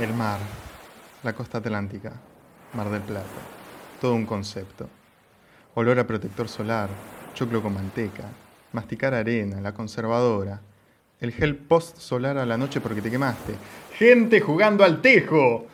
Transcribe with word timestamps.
El 0.00 0.14
mar, 0.14 0.38
la 1.24 1.32
costa 1.32 1.58
atlántica, 1.58 2.12
Mar 2.74 2.88
del 2.88 3.02
Plata, 3.02 3.26
todo 4.00 4.14
un 4.14 4.26
concepto. 4.26 4.88
Olor 5.74 5.98
a 5.98 6.06
protector 6.06 6.48
solar, 6.48 6.88
choclo 7.34 7.60
con 7.60 7.74
manteca, 7.74 8.22
masticar 8.70 9.12
arena, 9.12 9.60
la 9.60 9.74
conservadora, 9.74 10.60
el 11.18 11.32
gel 11.32 11.56
post 11.56 11.98
solar 11.98 12.38
a 12.38 12.46
la 12.46 12.56
noche 12.56 12.80
porque 12.80 13.02
te 13.02 13.10
quemaste, 13.10 13.56
gente 13.96 14.40
jugando 14.40 14.84
al 14.84 15.02
tejo, 15.02 15.66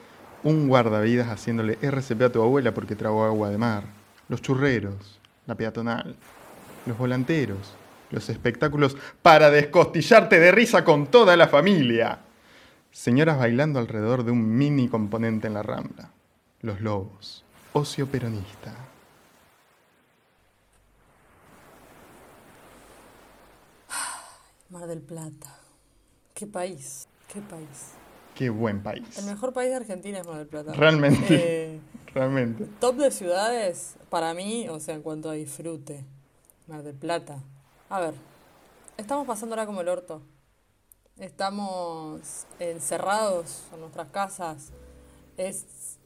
un 0.42 0.68
guardavidas 0.68 1.28
haciéndole 1.28 1.76
RCP 1.82 2.22
a 2.22 2.32
tu 2.32 2.40
abuela 2.40 2.72
porque 2.72 2.96
tragó 2.96 3.26
agua 3.26 3.50
de 3.50 3.58
mar, 3.58 3.84
los 4.28 4.40
churreros, 4.40 5.20
la 5.44 5.54
peatonal, 5.54 6.16
los 6.86 6.96
volanteros, 6.96 7.74
los 8.10 8.30
espectáculos 8.30 8.96
para 9.20 9.50
descostillarte 9.50 10.40
de 10.40 10.50
risa 10.50 10.82
con 10.82 11.08
toda 11.08 11.36
la 11.36 11.46
familia. 11.46 12.20
Señoras 12.94 13.38
bailando 13.38 13.80
alrededor 13.80 14.22
de 14.22 14.30
un 14.30 14.56
mini 14.56 14.88
componente 14.88 15.48
en 15.48 15.54
la 15.54 15.64
rambla. 15.64 16.12
Los 16.60 16.80
lobos. 16.80 17.44
Ocio 17.72 18.06
peronista. 18.06 18.72
Mar 24.70 24.86
del 24.86 25.00
Plata. 25.00 25.58
Qué 26.34 26.46
país, 26.46 27.08
qué 27.32 27.40
país. 27.40 27.94
Qué 28.36 28.48
buen 28.48 28.80
país. 28.80 29.18
El 29.18 29.24
mejor 29.24 29.52
país 29.52 29.70
de 29.70 29.76
Argentina 29.76 30.20
es 30.20 30.26
Mar 30.28 30.38
del 30.38 30.46
Plata. 30.46 30.72
Realmente. 30.72 31.26
Eh, 31.30 31.80
Realmente. 32.14 32.64
top 32.78 32.94
de 32.94 33.10
ciudades, 33.10 33.96
para 34.08 34.34
mí, 34.34 34.68
o 34.68 34.78
sea, 34.78 34.94
en 34.94 35.02
cuanto 35.02 35.30
a 35.30 35.32
disfrute. 35.32 36.04
Mar 36.68 36.84
del 36.84 36.94
Plata. 36.94 37.42
A 37.90 37.98
ver, 37.98 38.14
estamos 38.96 39.26
pasándola 39.26 39.66
como 39.66 39.80
el 39.80 39.88
orto. 39.88 40.22
Estamos 41.18 42.44
encerrados 42.58 43.62
en 43.72 43.80
nuestras 43.80 44.08
casas. 44.08 44.70
Es, 45.36 45.96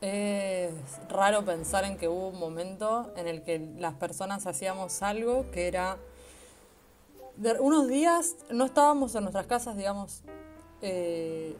es 0.00 0.70
raro 1.08 1.44
pensar 1.44 1.84
en 1.84 1.96
que 1.96 2.06
hubo 2.08 2.28
un 2.28 2.38
momento 2.38 3.12
en 3.16 3.26
el 3.26 3.42
que 3.42 3.58
las 3.78 3.94
personas 3.94 4.46
hacíamos 4.46 5.02
algo 5.02 5.50
que 5.50 5.66
era... 5.66 5.96
de- 7.36 7.58
unos 7.60 7.88
días 7.88 8.36
no 8.50 8.64
estábamos 8.64 9.14
en 9.16 9.22
nuestras 9.22 9.46
casas, 9.46 9.76
digamos, 9.76 10.22
eh, 10.82 11.56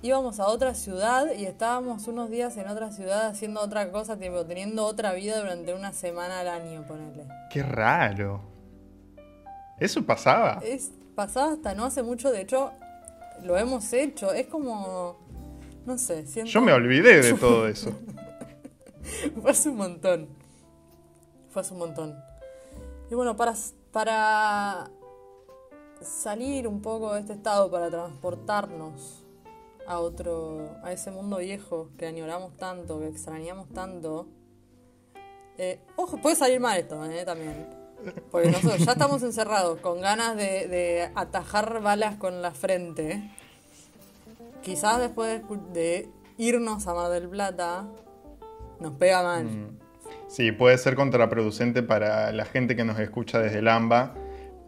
íbamos 0.00 0.40
a 0.40 0.48
otra 0.48 0.74
ciudad 0.74 1.30
y 1.36 1.44
estábamos 1.44 2.08
unos 2.08 2.30
días 2.30 2.56
en 2.56 2.68
otra 2.68 2.90
ciudad 2.90 3.26
haciendo 3.26 3.60
otra 3.60 3.92
cosa, 3.92 4.16
tipo, 4.16 4.46
teniendo 4.46 4.86
otra 4.86 5.12
vida 5.12 5.38
durante 5.38 5.74
una 5.74 5.92
semana 5.92 6.40
al 6.40 6.48
año, 6.48 6.86
ponele. 6.86 7.26
Qué 7.50 7.62
raro. 7.62 8.40
¿Eso 9.78 10.02
pasaba? 10.06 10.60
Es 10.64 10.90
pasado 11.14 11.52
hasta 11.52 11.74
no 11.74 11.84
hace 11.84 12.02
mucho, 12.02 12.30
de 12.30 12.40
hecho, 12.42 12.72
lo 13.42 13.56
hemos 13.56 13.92
hecho. 13.92 14.32
Es 14.32 14.46
como, 14.46 15.18
no 15.86 15.98
sé, 15.98 16.26
siento... 16.26 16.50
Yo 16.50 16.60
me 16.60 16.72
olvidé 16.72 17.20
de 17.22 17.34
todo 17.38 17.68
eso. 17.68 17.90
Fue 19.40 19.50
hace 19.50 19.68
un 19.68 19.76
montón. 19.76 20.28
Fue 21.50 21.62
hace 21.62 21.72
un 21.72 21.80
montón. 21.80 22.16
Y 23.10 23.14
bueno, 23.14 23.36
para, 23.36 23.54
para 23.92 24.90
salir 26.00 26.66
un 26.66 26.80
poco 26.82 27.14
de 27.14 27.20
este 27.20 27.34
estado, 27.34 27.70
para 27.70 27.90
transportarnos 27.90 29.22
a 29.86 29.98
otro, 30.00 30.76
a 30.82 30.92
ese 30.92 31.10
mundo 31.10 31.38
viejo 31.38 31.90
que 31.98 32.06
añoramos 32.06 32.56
tanto, 32.56 33.00
que 33.00 33.08
extrañamos 33.08 33.68
tanto. 33.68 34.26
eh, 35.58 35.80
ojo, 35.96 36.16
puede 36.16 36.36
salir 36.36 36.60
mal 36.60 36.78
esto, 36.78 37.04
eh, 37.04 37.24
también. 37.24 37.83
Porque 38.30 38.50
nosotros 38.50 38.84
ya 38.84 38.92
estamos 38.92 39.22
encerrados 39.22 39.80
con 39.80 40.00
ganas 40.00 40.36
de, 40.36 40.68
de 40.68 41.10
atajar 41.14 41.80
balas 41.82 42.16
con 42.16 42.42
la 42.42 42.52
frente. 42.52 43.30
Quizás 44.62 44.98
después 45.00 45.42
de 45.72 46.08
irnos 46.38 46.86
a 46.86 46.94
Mar 46.94 47.10
del 47.10 47.28
Plata, 47.28 47.86
nos 48.80 48.92
pega 48.94 49.22
mal. 49.22 49.46
Sí, 50.28 50.52
puede 50.52 50.78
ser 50.78 50.96
contraproducente 50.96 51.82
para 51.82 52.32
la 52.32 52.44
gente 52.44 52.76
que 52.76 52.84
nos 52.84 52.98
escucha 52.98 53.38
desde 53.38 53.58
el 53.58 53.68
AMBA, 53.68 54.14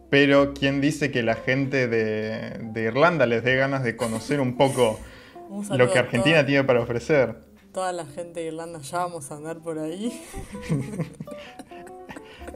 pero 0.09 0.53
¿quién 0.53 0.81
dice 0.81 1.11
que 1.11 1.23
la 1.23 1.35
gente 1.35 1.87
de, 1.87 2.57
de 2.61 2.81
Irlanda 2.83 3.25
les 3.25 3.43
dé 3.43 3.55
ganas 3.55 3.83
de 3.83 3.97
conocer 3.97 4.39
un 4.39 4.55
poco 4.55 4.99
Un 5.49 5.77
lo 5.77 5.91
que 5.91 5.99
Argentina 5.99 6.45
tiene 6.45 6.63
para 6.63 6.81
ofrecer? 6.81 7.35
Toda 7.73 7.91
la 7.91 8.05
gente 8.05 8.39
de 8.39 8.47
Irlanda 8.47 8.79
ya 8.79 8.99
vamos 8.99 9.31
a 9.31 9.35
andar 9.35 9.59
por 9.59 9.79
ahí. 9.79 10.21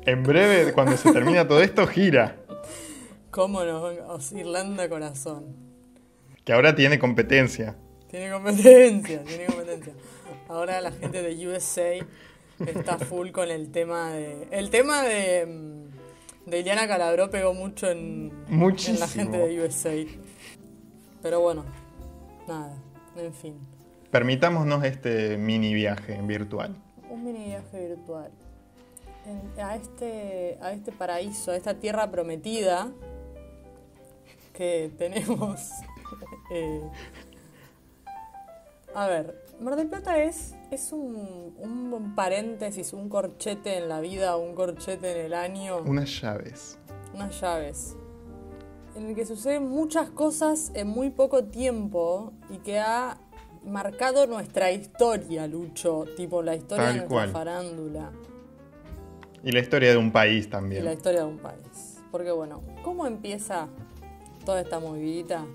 En 0.06 0.24
breve, 0.24 0.74
cuando 0.74 0.98
se 0.98 1.12
termina 1.12 1.48
todo 1.48 1.62
esto, 1.62 1.86
gira, 1.88 2.38
¿Cómo 3.30 3.64
nos 3.64 4.32
Irlanda 4.34 4.90
corazón? 4.90 5.56
que 6.44 6.54
ahora 6.54 6.76
tiene 6.76 7.00
competencia. 7.00 7.76
Tiene 8.10 8.32
competencia, 8.32 9.24
tiene 9.24 9.46
competencia. 9.46 9.94
Ahora 10.50 10.82
la 10.82 10.92
gente 10.92 11.22
de 11.22 11.48
USA 11.48 11.94
está 12.66 12.98
full 13.00 13.30
con 13.32 13.50
el 13.50 13.72
tema 13.72 14.12
de. 14.12 14.48
El 14.52 14.70
tema 14.70 15.04
de. 15.04 15.46
mm, 15.46 16.50
De 16.50 16.60
Iliana 16.60 16.88
Calabró 16.88 17.30
pegó 17.30 17.54
mucho 17.54 17.90
en, 17.90 18.34
en 18.50 19.00
la 19.00 19.08
gente 19.08 19.38
de 19.38 19.64
USA. 19.66 19.94
Pero 21.22 21.40
bueno, 21.40 21.64
nada, 22.48 22.76
en 23.16 23.34
fin. 23.34 23.56
Permitámonos 24.10 24.84
este 24.84 25.38
mini 25.38 25.74
viaje 25.74 26.20
virtual. 26.24 26.76
Un 27.10 27.24
mini 27.24 27.46
viaje 27.46 27.88
virtual. 27.88 28.32
En- 29.32 29.60
a, 29.64 29.76
este, 29.76 30.58
a 30.62 30.72
este 30.74 30.92
paraíso, 30.92 31.52
a 31.52 31.56
esta 31.56 31.76
tierra 31.76 32.10
prometida 32.12 32.92
que 34.54 34.92
tenemos. 34.98 35.70
eh, 36.52 36.82
a 38.94 39.08
ver, 39.08 39.42
Mar 39.62 39.76
del 39.78 39.88
Plata 39.88 40.22
es, 40.22 40.54
es 40.70 40.92
un, 40.92 41.56
un 41.60 42.14
paréntesis, 42.16 42.92
un 42.94 43.08
corchete 43.08 43.78
en 43.78 43.88
la 43.88 44.02
vida, 44.02 44.36
un 44.36 44.54
corchete 44.54 45.12
en 45.20 45.26
el 45.28 45.34
año, 45.34 45.78
Unas 45.86 46.10
llaves. 46.22 46.78
unas 47.14 47.40
llaves. 47.40 47.96
En 48.96 49.06
el 49.08 49.16
que 49.16 49.26
suceden 49.26 49.70
muchas 49.70 50.10
cosas 50.10 50.72
en 50.74 50.88
muy 50.90 51.12
poco 51.12 51.46
tiempo 51.46 52.34
y 52.50 52.58
que 52.58 52.80
ha 52.80 53.18
marcado 53.64 54.28
nuestra 54.28 54.72
historia, 54.72 55.48
Lucho. 55.48 56.04
Tipo 56.18 56.42
la 56.42 56.56
historia 56.56 56.84
Tal 56.86 56.94
de 56.94 57.00
nuestra 57.00 57.16
cual. 57.16 57.30
farándula. 57.32 58.12
Y 59.44 59.52
la 59.52 59.60
historia 59.60 59.92
de 59.92 59.98
un 59.98 60.12
país 60.12 60.46
y 60.46 60.50
también. 60.50 60.86
la 60.86 60.94
historia 60.94 61.22
de 61.22 61.26
un 61.28 61.38
país. 61.40 61.98
Porque 62.12 62.32
bueno, 62.32 62.62
¿cómo 62.84 63.08
empieza 63.08 63.68
toda 64.46 64.62
esta 64.62 64.80
movidita? 64.80 65.46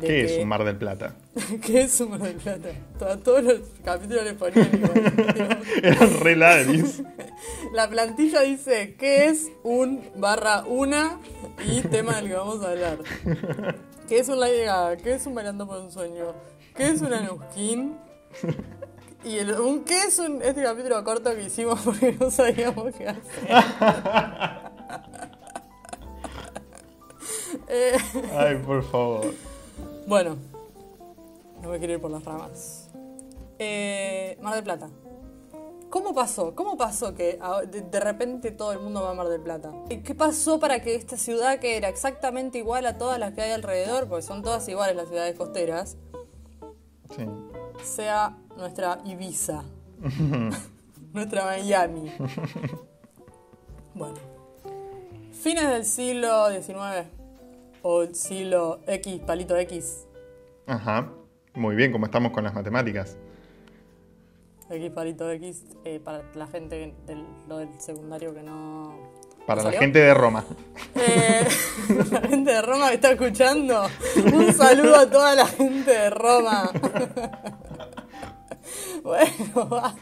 de 0.00 0.06
¿Qué 0.06 0.06
que- 0.06 0.24
es 0.36 0.42
un 0.42 0.48
Mar 0.48 0.64
del 0.64 0.76
Plata? 0.76 1.16
¿Qué 1.66 1.82
es 1.82 2.00
un 2.00 2.10
Mar 2.10 2.20
del 2.22 2.36
Plata? 2.36 2.68
To- 2.98 3.18
Todos 3.18 3.42
los 3.42 3.60
capítulos 3.84 4.22
le 4.24 4.34
ponían 4.34 4.70
igual. 4.72 5.62
Eran 5.82 6.20
re. 6.20 6.36
La 7.74 7.88
plantilla 7.88 8.40
dice 8.42 8.94
¿qué 8.98 9.26
es 9.26 9.50
un 9.64 10.00
barra 10.16 10.64
una 10.64 11.18
y 11.66 11.80
tema 11.82 12.16
del 12.16 12.28
que 12.28 12.34
vamos 12.34 12.64
a 12.64 12.70
hablar? 12.70 12.98
¿Qué 14.08 14.18
es 14.20 14.28
un 14.28 14.38
Lady 14.40 14.60
Gaga? 14.64 14.96
¿Qué 14.96 15.14
es 15.14 15.26
un 15.26 15.34
Bailando 15.34 15.66
por 15.66 15.78
un 15.80 15.90
Sueño? 15.90 16.34
¿Qué 16.76 16.88
es 16.88 17.00
un 17.02 17.12
Anuskin? 17.12 17.96
Y 19.24 19.36
el, 19.38 19.52
un, 19.60 19.84
¿qué 19.84 20.04
es 20.04 20.18
un, 20.18 20.40
este 20.42 20.62
capítulo 20.62 21.02
corto 21.04 21.34
que 21.34 21.42
hicimos 21.42 21.80
porque 21.84 22.12
no 22.18 22.30
sabíamos 22.30 22.94
qué 22.96 23.08
hacer? 23.08 23.20
Eh, 27.68 27.96
Ay, 28.36 28.56
por 28.64 28.82
favor. 28.82 29.32
bueno, 30.06 30.36
no 31.62 31.68
me 31.70 31.78
quiero 31.78 31.94
ir 31.94 32.00
por 32.00 32.10
las 32.10 32.24
ramas. 32.24 32.88
Eh, 33.58 34.36
Mar 34.40 34.54
del 34.54 34.64
Plata. 34.64 34.88
¿Cómo 35.88 36.14
pasó? 36.14 36.54
¿Cómo 36.54 36.76
pasó 36.76 37.14
que 37.14 37.38
de, 37.70 37.82
de 37.82 38.00
repente 38.00 38.50
todo 38.52 38.72
el 38.72 38.80
mundo 38.80 39.02
va 39.02 39.10
a 39.10 39.14
Mar 39.14 39.28
del 39.28 39.40
Plata? 39.40 39.72
¿Y 39.88 39.98
¿Qué 39.98 40.14
pasó 40.14 40.58
para 40.58 40.80
que 40.82 40.94
esta 40.94 41.16
ciudad, 41.16 41.58
que 41.60 41.76
era 41.76 41.88
exactamente 41.88 42.58
igual 42.58 42.86
a 42.86 42.98
todas 42.98 43.18
las 43.18 43.34
que 43.34 43.42
hay 43.42 43.50
alrededor, 43.52 44.08
porque 44.08 44.22
son 44.22 44.42
todas 44.42 44.66
iguales 44.68 44.96
las 44.96 45.08
ciudades 45.08 45.36
costeras, 45.36 45.96
Sí. 47.16 47.26
sea 47.84 48.36
nuestra 48.60 48.98
Ibiza? 49.04 49.64
nuestra 51.12 51.44
Miami. 51.44 52.12
bueno. 53.94 54.18
Fines 55.32 55.68
del 55.68 55.84
siglo 55.84 56.50
XIX 56.50 57.08
o 57.82 58.02
el 58.02 58.14
siglo 58.14 58.80
X, 58.86 59.20
palito 59.26 59.56
X, 59.56 60.06
Ajá. 60.70 61.08
Muy 61.54 61.74
bien, 61.74 61.90
como 61.90 62.06
estamos 62.06 62.30
con 62.30 62.44
las 62.44 62.54
matemáticas. 62.54 63.16
X 64.70 64.90
palito 64.92 65.28
X, 65.32 65.64
eh, 65.84 65.98
para 65.98 66.22
la 66.34 66.46
gente 66.46 66.94
del, 67.06 67.24
lo 67.48 67.58
del 67.58 67.68
secundario 67.80 68.32
que 68.32 68.42
no... 68.42 68.96
Para 69.48 69.64
¿No 69.64 69.70
la 69.72 69.78
gente 69.78 69.98
de 69.98 70.14
Roma. 70.14 70.44
Eh, 70.94 71.48
la 72.12 72.20
gente 72.28 72.52
de 72.52 72.62
Roma 72.62 72.90
que 72.90 72.94
está 72.94 73.10
escuchando, 73.10 73.82
un 74.32 74.52
saludo 74.52 74.96
a 74.96 75.10
toda 75.10 75.34
la 75.34 75.46
gente 75.46 75.90
de 75.90 76.10
Roma. 76.10 76.70
bueno, 79.02 79.68
va. 79.68 79.94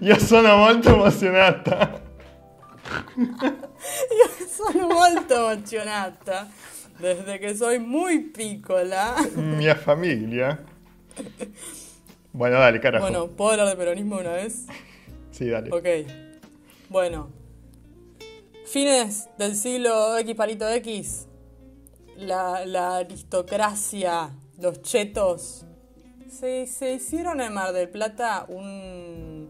Io 0.00 0.18
sono 0.18 0.56
molto 0.56 0.94
emozionata. 0.94 2.02
sono 4.48 4.88
molto 4.88 5.50
emozionata. 5.50 6.48
Desde 6.98 7.38
que 7.38 7.54
soy 7.54 7.78
muy 7.78 8.30
piccola. 8.30 9.16
Mia 9.34 9.74
famiglia. 9.74 10.58
Bueno, 12.32 12.58
dale, 12.58 12.80
carajo. 12.80 13.04
Bueno, 13.04 13.28
¿puedo 13.28 13.52
hablar 13.52 13.68
de 13.68 13.76
peronismo 13.76 14.16
una 14.18 14.32
vez? 14.32 14.66
sí, 15.30 15.48
dale. 15.48 15.70
Ok. 15.70 16.10
Bueno. 16.88 17.30
Fines 18.66 19.28
del 19.38 19.54
siglo 19.54 20.16
X 20.18 20.34
palito 20.34 20.68
X. 20.68 21.26
La, 22.16 22.64
la 22.64 22.96
aristocracia, 22.96 24.30
los 24.58 24.80
chetos, 24.80 25.65
se, 26.28 26.66
se 26.66 26.94
hicieron 26.94 27.40
en 27.40 27.52
Mar 27.52 27.72
del 27.72 27.88
Plata 27.88 28.46
un, 28.48 29.48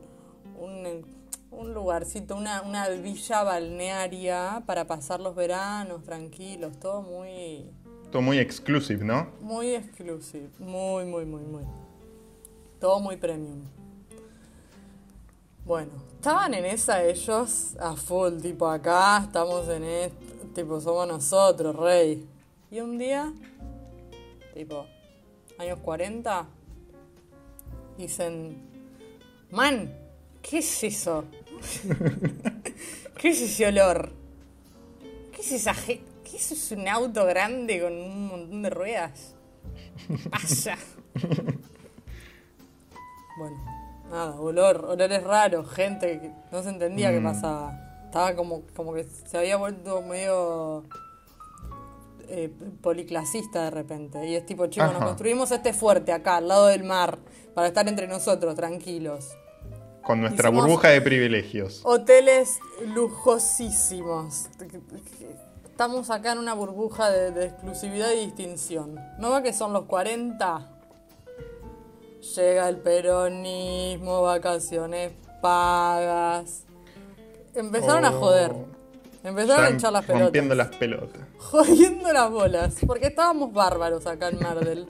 un, 0.59 1.07
un 1.51 1.75
lugarcito, 1.75 2.37
una, 2.37 2.63
una 2.63 2.89
villa 2.89 3.43
balnearia 3.43 4.63
para 4.67 4.87
pasar 4.87 5.21
los 5.21 5.35
veranos 5.35 6.03
tranquilos, 6.05 6.79
todo 6.79 7.03
muy, 7.03 7.71
Todo 8.11 8.23
muy 8.23 8.39
exclusive, 8.39 9.05
¿no? 9.05 9.29
muy 9.41 9.75
exclusive, 9.75 10.51
muy, 10.59 11.05
muy, 11.05 11.25
muy, 11.25 11.43
muy. 11.43 11.63
Todo 12.81 13.01
muy 13.01 13.17
premium. 13.17 13.63
Bueno, 15.65 15.91
estaban 16.15 16.55
en 16.55 16.65
esa 16.65 17.03
ellos 17.03 17.75
a 17.81 17.97
full, 17.97 18.37
tipo 18.41 18.69
acá 18.69 19.23
estamos 19.25 19.69
en 19.69 19.83
esto, 19.83 20.17
tipo 20.55 20.81
somos 20.81 21.09
nosotros, 21.09 21.75
rey. 21.75 22.29
Y 22.71 22.81
un 22.81 22.99
día, 22.99 23.33
tipo, 24.55 24.87
años 25.59 25.81
40, 25.81 26.47
dicen, 27.99 28.57
man, 29.51 29.93
¿qué 30.43 30.59
es 30.59 30.85
eso? 30.85 31.25
¿Qué 33.19 33.29
es 33.31 33.41
ese 33.41 33.67
olor? 33.67 34.13
¿Qué 35.33 35.41
es 35.41 35.53
esa 35.53 35.75
¿Qué 35.75 36.37
es 36.37 36.73
un 36.73 36.89
auto 36.89 37.25
grande 37.25 37.81
con 37.81 37.93
un 37.93 38.27
montón 38.29 38.63
de 38.63 38.71
ruedas? 38.71 39.35
¿Qué 40.09 40.29
pasa? 40.29 40.77
Bueno, 43.39 43.57
nada, 44.11 44.41
olor, 44.41 44.85
olores 44.87 45.23
raros, 45.23 45.71
gente 45.71 46.21
que 46.21 46.31
no 46.51 46.63
se 46.63 46.71
entendía 46.71 47.11
qué 47.11 47.21
Mm. 47.21 47.25
pasaba. 47.25 48.03
Estaba 48.07 48.35
como, 48.35 48.63
como 48.75 48.95
que 48.95 49.05
se 49.05 49.37
había 49.37 49.57
vuelto 49.57 50.01
medio 50.03 50.85
eh, 52.29 52.51
policlasista 52.83 53.65
de 53.65 53.71
repente. 53.71 54.27
Y 54.27 54.35
es 54.35 54.45
tipo, 54.47 54.67
chicos, 54.67 54.93
nos 54.93 55.05
construimos 55.05 55.51
este 55.51 55.73
fuerte 55.73 56.13
acá, 56.13 56.37
al 56.37 56.49
lado 56.49 56.67
del 56.67 56.85
mar, 56.85 57.19
para 57.55 57.69
estar 57.69 57.87
entre 57.89 58.07
nosotros, 58.09 58.55
tranquilos. 58.55 59.37
Con 60.03 60.21
nuestra 60.21 60.51
burbuja 60.51 60.89
de 60.89 61.01
privilegios. 61.01 61.81
Hoteles 61.85 62.59
lujosísimos. 62.95 64.47
Estamos 65.65 66.11
acá 66.11 66.33
en 66.33 66.39
una 66.39 66.55
burbuja 66.55 67.11
de, 67.11 67.33
de 67.33 67.47
exclusividad 67.47 68.13
y 68.13 68.27
distinción. 68.27 68.99
¿No 69.19 69.31
va 69.31 69.43
que 69.43 69.53
son 69.53 69.73
los 69.73 69.85
40? 69.87 70.73
Llega 72.37 72.69
el 72.69 72.79
peronismo, 72.79 74.23
vacaciones 74.23 75.13
pagas. 75.43 76.65
Empezaron 77.55 78.05
a 78.05 78.11
Oh. 78.11 78.19
joder. 78.21 78.55
Empezaron 79.27 79.65
a 79.65 79.71
Ya 79.71 79.75
echar 79.77 79.93
las 79.93 80.05
pelotas. 80.05 80.23
Rompiendo 80.27 80.55
las 80.55 80.69
pelotas. 80.77 81.23
Jodiendo 81.39 82.13
las 82.13 82.31
bolas. 82.31 82.77
Porque 82.87 83.09
estábamos 83.09 83.53
bárbaros 83.53 84.07
acá 84.07 84.29
en 84.29 84.39
Mardel. 84.39 84.89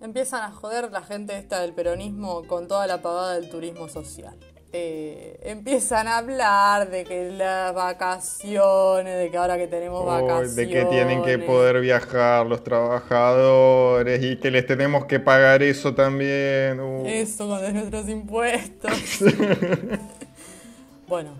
Empiezan 0.00 0.42
a 0.42 0.52
joder 0.52 0.90
la 0.92 1.02
gente 1.02 1.36
esta 1.38 1.60
del 1.62 1.72
peronismo 1.72 2.42
con 2.46 2.68
toda 2.68 2.86
la 2.86 3.00
pagada 3.00 3.34
del 3.34 3.48
turismo 3.48 3.88
social. 3.88 4.36
Eh, 4.72 5.38
empiezan 5.44 6.06
a 6.06 6.18
hablar 6.18 6.90
de 6.90 7.04
que 7.04 7.30
las 7.30 7.72
vacaciones, 7.74 9.16
de 9.18 9.30
que 9.30 9.36
ahora 9.38 9.56
que 9.56 9.68
tenemos 9.68 10.02
Oh, 10.02 10.06
vacaciones. 10.06 10.54
de 10.56 10.68
que 10.68 10.84
tienen 10.86 11.22
que 11.22 11.38
poder 11.38 11.80
viajar 11.80 12.44
los 12.46 12.62
trabajadores 12.62 14.22
y 14.22 14.36
que 14.36 14.50
les 14.50 14.66
tenemos 14.66 15.06
que 15.06 15.18
pagar 15.18 15.62
eso 15.62 15.94
también. 15.94 16.78
Uh. 16.80 17.06
Eso 17.06 17.48
con 17.48 17.62
de 17.62 17.72
nuestros 17.72 18.08
impuestos. 18.10 18.92
bueno, 21.08 21.30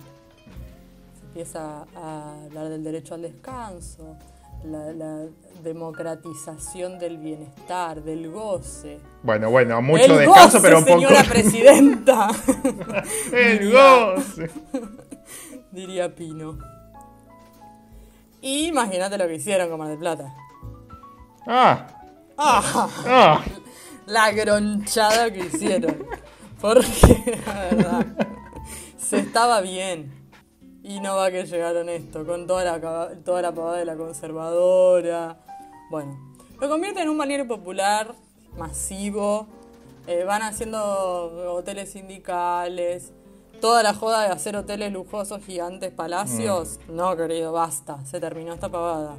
empieza 1.36 1.84
a 1.94 2.44
hablar 2.46 2.70
del 2.70 2.82
derecho 2.82 3.12
al 3.12 3.20
descanso, 3.20 4.16
la, 4.64 4.90
la 4.94 5.26
democratización 5.62 6.98
del 6.98 7.18
bienestar, 7.18 8.02
del 8.02 8.30
goce. 8.30 9.00
Bueno, 9.22 9.50
bueno, 9.50 9.82
mucho 9.82 10.04
el 10.04 10.20
descanso, 10.20 10.56
goce, 10.56 10.60
pero 10.62 10.78
un 10.78 10.84
poco. 10.86 11.00
señora 11.00 11.24
presidenta, 11.24 12.30
¡El 13.34 13.70
goce! 13.70 14.50
diría 15.72 16.14
Pino. 16.14 16.56
Y 18.40 18.68
imagínate 18.68 19.18
lo 19.18 19.26
que 19.26 19.34
hicieron 19.34 19.68
con 19.68 19.78
Mar 19.78 19.88
del 19.88 19.98
Plata. 19.98 20.34
¡Ah! 21.46 21.86
¡Ah! 22.38 22.88
¡Ah! 23.06 23.44
La 24.06 24.30
gronchada 24.32 25.30
que 25.30 25.40
hicieron. 25.40 25.98
Porque, 26.62 27.42
la 27.46 27.52
verdad, 27.60 28.06
se 28.96 29.18
estaba 29.18 29.60
bien. 29.60 30.15
Y 30.88 31.00
no 31.00 31.16
va 31.16 31.32
que 31.32 31.44
llegaron 31.44 31.88
esto, 31.88 32.24
con 32.24 32.46
toda 32.46 32.62
la, 32.62 33.10
toda 33.24 33.42
la 33.42 33.52
pavada 33.52 33.78
de 33.78 33.84
la 33.84 33.96
conservadora. 33.96 35.36
Bueno, 35.90 36.16
lo 36.60 36.68
convierte 36.68 37.02
en 37.02 37.08
un 37.08 37.18
balneario 37.18 37.48
popular, 37.48 38.14
masivo. 38.56 39.48
eh, 40.06 40.22
van 40.22 40.42
haciendo 40.42 41.52
hoteles 41.52 41.90
sindicales. 41.90 43.12
Toda 43.60 43.82
la 43.82 43.94
joda 43.94 44.22
de 44.22 44.28
hacer 44.28 44.54
hoteles 44.54 44.92
lujosos, 44.92 45.42
gigantes, 45.44 45.90
palacios. 45.90 46.78
No, 46.88 47.16
querido, 47.16 47.50
basta. 47.52 48.04
Se 48.06 48.20
terminó 48.20 48.54
esta 48.54 48.68
pavada. 48.68 49.16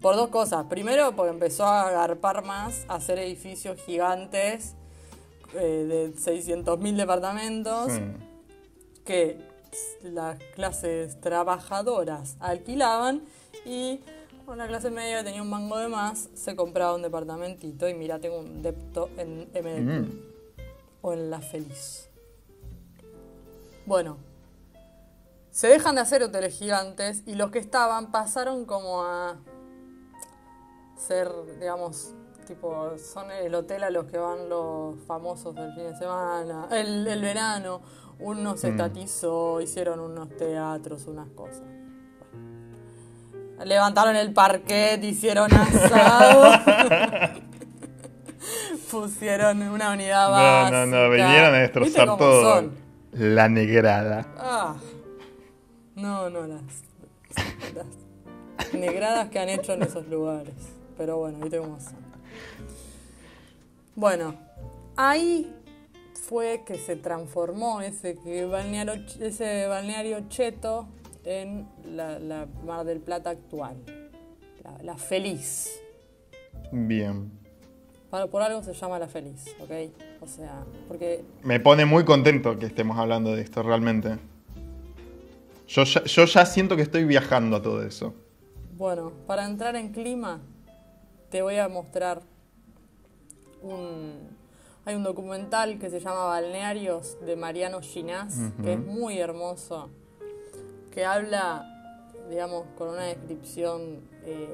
Por 0.00 0.14
dos 0.14 0.28
cosas. 0.28 0.66
Primero, 0.66 1.16
porque 1.16 1.30
empezó 1.32 1.64
a 1.64 1.88
agarpar 1.88 2.44
más, 2.44 2.84
a 2.88 2.96
hacer 2.96 3.18
edificios 3.18 3.80
gigantes 3.80 4.76
eh, 5.54 6.12
de 6.14 6.14
600.000 6.14 6.94
departamentos 6.96 7.88
Hmm. 7.92 8.16
que 9.04 9.38
las 10.02 10.38
clases 10.54 11.20
trabajadoras 11.20 12.36
alquilaban 12.40 13.22
y 13.64 14.00
una 14.46 14.66
clase 14.66 14.90
media 14.90 15.18
que 15.18 15.24
tenía 15.24 15.42
un 15.42 15.50
mango 15.50 15.78
de 15.78 15.88
más 15.88 16.28
se 16.34 16.54
compraba 16.54 16.94
un 16.94 17.02
departamentito 17.02 17.88
y 17.88 17.94
mira, 17.94 18.18
tengo 18.18 18.38
un 18.38 18.62
depto 18.62 19.08
en 19.16 19.48
MDQ 19.54 20.06
Mm. 20.06 20.20
o 21.02 21.12
en 21.12 21.30
La 21.30 21.40
Feliz. 21.40 22.08
Bueno, 23.86 24.16
se 25.50 25.68
dejan 25.68 25.94
de 25.94 26.00
hacer 26.02 26.22
hoteles 26.22 26.58
gigantes 26.58 27.22
y 27.26 27.34
los 27.34 27.50
que 27.50 27.58
estaban 27.58 28.10
pasaron 28.10 28.64
como 28.64 29.02
a 29.02 29.36
ser, 30.96 31.30
digamos, 31.60 32.12
tipo, 32.46 32.96
son 32.98 33.30
el 33.30 33.54
hotel 33.54 33.84
a 33.84 33.90
los 33.90 34.06
que 34.06 34.18
van 34.18 34.48
los 34.48 34.96
famosos 35.06 35.54
del 35.54 35.72
fin 35.74 35.84
de 35.84 35.96
semana, 35.96 36.68
el, 36.70 37.06
el 37.06 37.20
verano, 37.22 37.80
uno 38.18 38.56
se 38.56 38.68
Mm. 38.68 38.70
estatizó, 38.72 39.60
hicieron 39.60 40.00
unos 40.00 40.28
teatros, 40.36 41.06
unas 41.06 41.28
cosas. 41.30 41.62
Bueno. 42.32 43.64
Levantaron 43.64 44.16
el 44.16 44.32
parquet, 44.32 45.02
hicieron 45.04 45.52
asado. 45.52 46.52
Pusieron 48.90 49.62
una 49.62 49.92
unidad 49.92 50.26
No, 50.26 50.32
básica. 50.32 50.86
no, 50.86 50.86
no, 50.86 51.10
vinieron 51.10 51.54
a 51.54 51.60
¿Viste 51.62 51.80
destrozar 51.80 52.16
todo. 52.18 52.42
son? 52.54 52.72
La 53.12 53.48
negrada. 53.48 54.26
Ah, 54.36 54.76
no, 55.96 56.28
no, 56.30 56.46
las, 56.46 56.62
las 57.74 58.74
negradas 58.74 59.28
que 59.30 59.38
han 59.38 59.48
hecho 59.48 59.72
en 59.72 59.82
esos 59.84 60.06
lugares. 60.08 60.54
Pero 60.96 61.18
bueno, 61.18 61.38
viste 61.38 61.58
cómo 61.58 61.78
son. 61.80 61.94
Bueno, 63.96 64.34
ahí 64.96 65.52
fue 66.28 66.62
que 66.66 66.76
se 66.78 66.96
transformó 66.96 67.80
ese, 67.82 68.16
que 68.16 68.46
balneario, 68.46 68.94
ese 69.20 69.66
balneario 69.66 70.28
cheto 70.28 70.88
en 71.24 71.68
la, 71.84 72.18
la 72.18 72.46
Mar 72.64 72.84
del 72.84 73.00
Plata 73.00 73.30
actual. 73.30 73.76
La, 74.62 74.82
la 74.82 74.96
feliz. 74.96 75.80
Bien. 76.72 77.30
Para- 78.10 78.26
por 78.28 78.42
algo 78.42 78.62
se 78.62 78.72
llama 78.72 78.98
la 78.98 79.08
feliz, 79.08 79.54
¿ok? 79.60 79.70
O 80.22 80.26
sea, 80.26 80.64
porque 80.88 81.22
Me 81.42 81.60
pone 81.60 81.84
muy 81.84 82.04
contento 82.04 82.58
que 82.58 82.66
estemos 82.66 82.98
hablando 82.98 83.34
de 83.34 83.42
esto, 83.42 83.62
realmente. 83.62 84.16
Yo 85.66 85.84
ya, 85.84 86.04
yo 86.04 86.24
ya 86.24 86.46
siento 86.46 86.76
que 86.76 86.82
estoy 86.82 87.04
viajando 87.04 87.56
a 87.56 87.62
todo 87.62 87.82
eso. 87.82 88.14
Bueno, 88.76 89.12
para 89.26 89.44
entrar 89.44 89.76
en 89.76 89.90
clima, 89.92 90.40
te 91.30 91.42
voy 91.42 91.56
a 91.56 91.68
mostrar 91.68 92.22
un... 93.62 94.43
Hay 94.86 94.96
un 94.96 95.02
documental 95.02 95.78
que 95.78 95.88
se 95.88 95.98
llama 95.98 96.24
Balnearios 96.24 97.16
de 97.24 97.36
Mariano 97.36 97.80
Ginás, 97.80 98.36
que 98.62 98.74
es 98.74 98.78
muy 98.78 99.18
hermoso, 99.18 99.88
que 100.90 101.06
habla, 101.06 101.66
digamos, 102.28 102.66
con 102.76 102.90
una 102.90 103.04
descripción 103.04 104.02
eh, 104.24 104.46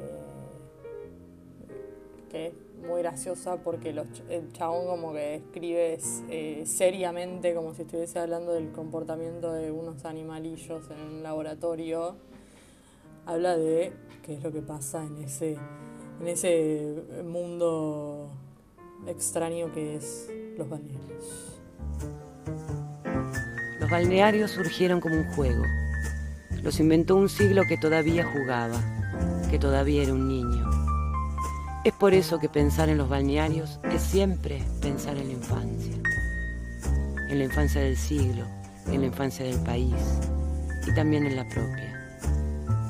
que 2.31 2.47
es 2.47 2.53
muy 2.89 3.03
graciosa 3.03 3.57
porque 3.57 3.93
los 3.93 4.07
el 4.29 4.53
chabón 4.53 4.87
como 4.87 5.13
que 5.13 5.35
escribe 5.35 5.99
eh, 6.29 6.63
seriamente 6.65 7.53
como 7.53 7.75
si 7.75 7.83
estuviese 7.83 8.21
hablando 8.21 8.53
del 8.53 8.71
comportamiento 8.71 9.53
de 9.53 9.73
unos 9.73 10.05
animalillos 10.05 10.89
en 10.93 11.01
un 11.01 11.23
laboratorio. 11.25 12.15
Habla 13.27 13.57
de 13.57 13.93
qué 14.23 14.35
es 14.35 14.43
lo 14.45 14.53
que 14.53 14.63
pasa 14.63 15.05
en 15.05 15.25
ese, 15.25 15.59
en 16.21 16.29
ese 16.29 17.03
mundo 17.25 18.31
extraño 19.07 19.73
que 19.73 19.97
es 19.97 20.29
los 20.57 20.69
balnearios. 20.69 21.59
Los 23.81 23.91
balnearios 23.91 24.51
surgieron 24.51 25.01
como 25.01 25.17
un 25.17 25.25
juego. 25.33 25.65
Los 26.63 26.79
inventó 26.81 27.17
un 27.17 27.29
siglo 27.29 27.63
que 27.69 27.79
todavía 27.79 28.25
jugaba, 28.25 28.81
que 29.51 29.59
todavía 29.59 30.03
era 30.03 30.13
un 30.13 30.29
niño. 30.29 30.71
Es 31.83 31.95
por 31.95 32.13
eso 32.13 32.39
que 32.39 32.51
pensar 32.51 32.91
en 32.91 32.99
los 32.99 33.09
balnearios 33.09 33.81
es 33.91 34.03
siempre 34.03 34.63
pensar 34.83 35.17
en 35.17 35.29
la 35.29 35.33
infancia. 35.33 35.95
En 37.31 37.39
la 37.39 37.45
infancia 37.45 37.81
del 37.81 37.97
siglo, 37.97 38.45
en 38.87 39.01
la 39.01 39.07
infancia 39.07 39.47
del 39.47 39.59
país 39.61 39.95
y 40.87 40.95
también 40.95 41.25
en 41.27 41.37
la 41.37 41.49
propia. 41.49 42.19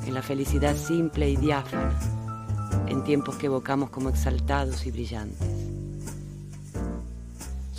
En 0.07 0.15
la 0.15 0.23
felicidad 0.23 0.75
simple 0.75 1.31
y 1.31 1.37
diáfana, 1.37 1.97
en 2.89 3.05
tiempos 3.05 3.37
que 3.37 3.47
evocamos 3.47 3.91
como 3.91 4.09
exaltados 4.09 4.85
y 4.87 4.91
brillantes. 4.91 5.60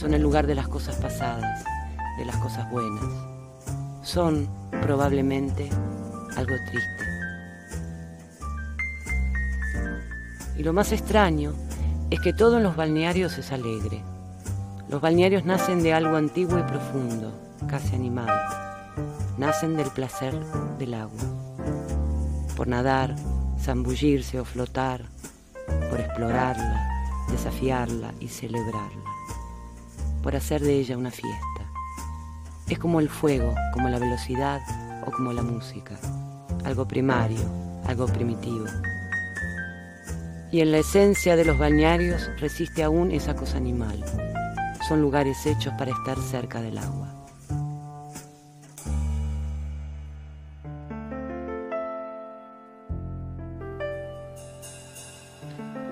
Son 0.01 0.15
el 0.15 0.24
lugar 0.24 0.48
de 0.48 0.55
las 0.55 0.67
cosas 0.67 0.96
pasadas, 0.96 1.63
de 2.17 2.25
las 2.25 2.36
cosas 2.38 2.67
buenas. 2.72 3.03
Son, 4.01 4.50
probablemente, 4.81 5.70
algo 6.36 6.55
triste. 6.72 7.03
Y 10.58 10.63
lo 10.63 10.74
más 10.74 10.91
extraño 10.91 11.53
es 12.10 12.20
que 12.20 12.34
todo 12.34 12.58
en 12.58 12.63
los 12.63 12.75
balnearios 12.75 13.38
es 13.38 13.51
alegre. 13.51 14.01
Los 14.89 15.01
balnearios 15.01 15.46
nacen 15.46 15.84
de 15.84 15.93
algo 15.93 16.15
antiguo 16.15 16.58
y 16.58 16.63
profundo, 16.63 17.31
casi 17.67 17.93
animal. 17.93 18.34
Nacen 19.38 19.77
del 19.77 19.91
placer 19.91 20.34
del 20.79 20.96
agua. 20.96 21.22
Por 22.58 22.67
nadar, 22.67 23.15
zambullirse 23.60 24.39
o 24.39 24.46
flotar, 24.46 25.03
por 25.91 26.00
explorarla, 26.00 26.89
desafiarla 27.29 28.15
y 28.20 28.29
celebrarla. 28.29 29.11
Por 30.22 30.36
hacer 30.36 30.62
de 30.62 30.75
ella 30.75 30.98
una 30.98 31.12
fiesta. 31.12 31.72
Es 32.70 32.78
como 32.78 33.00
el 33.00 33.10
fuego, 33.10 33.56
como 33.74 33.90
la 33.90 34.00
velocidad 34.00 34.62
o 35.06 35.12
como 35.12 35.34
la 35.34 35.42
música. 35.42 35.98
Algo 36.63 36.88
primario, 36.88 37.42
algo 37.88 38.06
primitivo. 38.06 38.66
Y 40.51 40.62
en 40.62 40.72
la 40.72 40.78
esencia 40.78 41.36
de 41.36 41.46
los 41.46 41.58
balnearios 41.58 42.30
resiste 42.40 42.84
aún 42.84 43.12
esa 43.12 43.36
cosa 43.36 43.58
animal. 43.58 44.04
Son 44.88 45.01
lugares 45.01 45.46
hechos 45.46 45.74
para 45.78 45.92
estar 45.92 46.18
cerca 46.20 46.62
del 46.62 46.78
agua. 46.78 47.08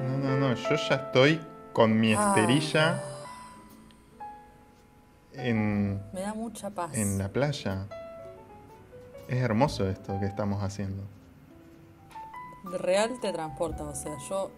No, 0.08 0.18
no, 0.18 0.38
no, 0.38 0.54
yo 0.54 0.76
ya 0.76 0.96
estoy 0.96 1.42
con 1.74 2.00
mi 2.00 2.14
esterilla 2.14 3.02
en, 5.34 6.02
Me 6.14 6.22
da 6.22 6.34
mucha 6.34 6.70
paz. 6.70 6.94
en 6.96 7.18
la 7.18 7.30
playa. 7.30 7.88
Es 9.28 9.38
hermoso 9.38 9.88
esto 9.90 10.20
que 10.20 10.26
estamos 10.26 10.64
haciendo. 10.64 11.04
Real 12.64 13.20
te 13.22 13.32
transporta, 13.32 13.84
o 13.84 13.96
sea, 13.96 14.18
yo 14.30 14.52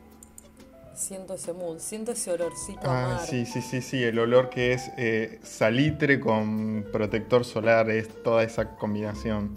siento 0.96 1.34
ese 1.36 1.54
mood, 1.54 1.80
siento 1.80 2.12
ese 2.12 2.32
olorcito 2.32 2.82
Ah, 2.84 3.16
mar. 3.18 3.26
sí, 3.28 3.46
sí, 3.46 3.62
sí, 3.62 3.82
sí, 3.82 4.04
el 4.04 4.18
olor 4.20 4.50
que 4.50 4.74
es 4.74 4.92
eh, 4.98 5.40
salitre 5.44 6.20
con 6.20 6.86
protector 6.92 7.46
solar, 7.46 7.90
es 7.90 8.24
toda 8.24 8.44
esa 8.44 8.76
combinación. 8.78 9.54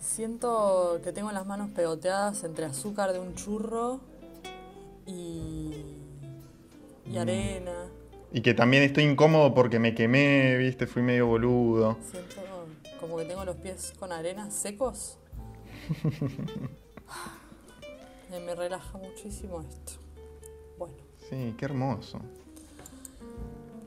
Siento 0.00 1.00
que 1.02 1.12
tengo 1.12 1.32
las 1.32 1.46
manos 1.46 1.70
pegoteadas 1.70 2.44
entre 2.44 2.64
azúcar 2.66 3.12
de 3.12 3.18
un 3.20 3.34
churro 3.34 4.00
y, 5.06 5.84
Mm. 7.06 7.12
y 7.12 7.18
arena. 7.18 7.72
Y 8.36 8.42
que 8.42 8.52
también 8.52 8.82
estoy 8.82 9.04
incómodo 9.04 9.54
porque 9.54 9.78
me 9.78 9.94
quemé, 9.94 10.58
viste, 10.58 10.86
fui 10.86 11.00
medio 11.00 11.26
boludo. 11.26 11.96
Siento 12.10 12.36
como 13.00 13.16
que 13.16 13.24
tengo 13.24 13.46
los 13.46 13.56
pies 13.56 13.94
con 13.98 14.12
arena 14.12 14.50
secos. 14.50 15.16
Me 18.44 18.54
relaja 18.54 18.98
muchísimo 18.98 19.62
esto. 19.62 19.92
Bueno, 20.78 20.94
Sí, 21.30 21.54
qué 21.56 21.64
hermoso. 21.64 22.20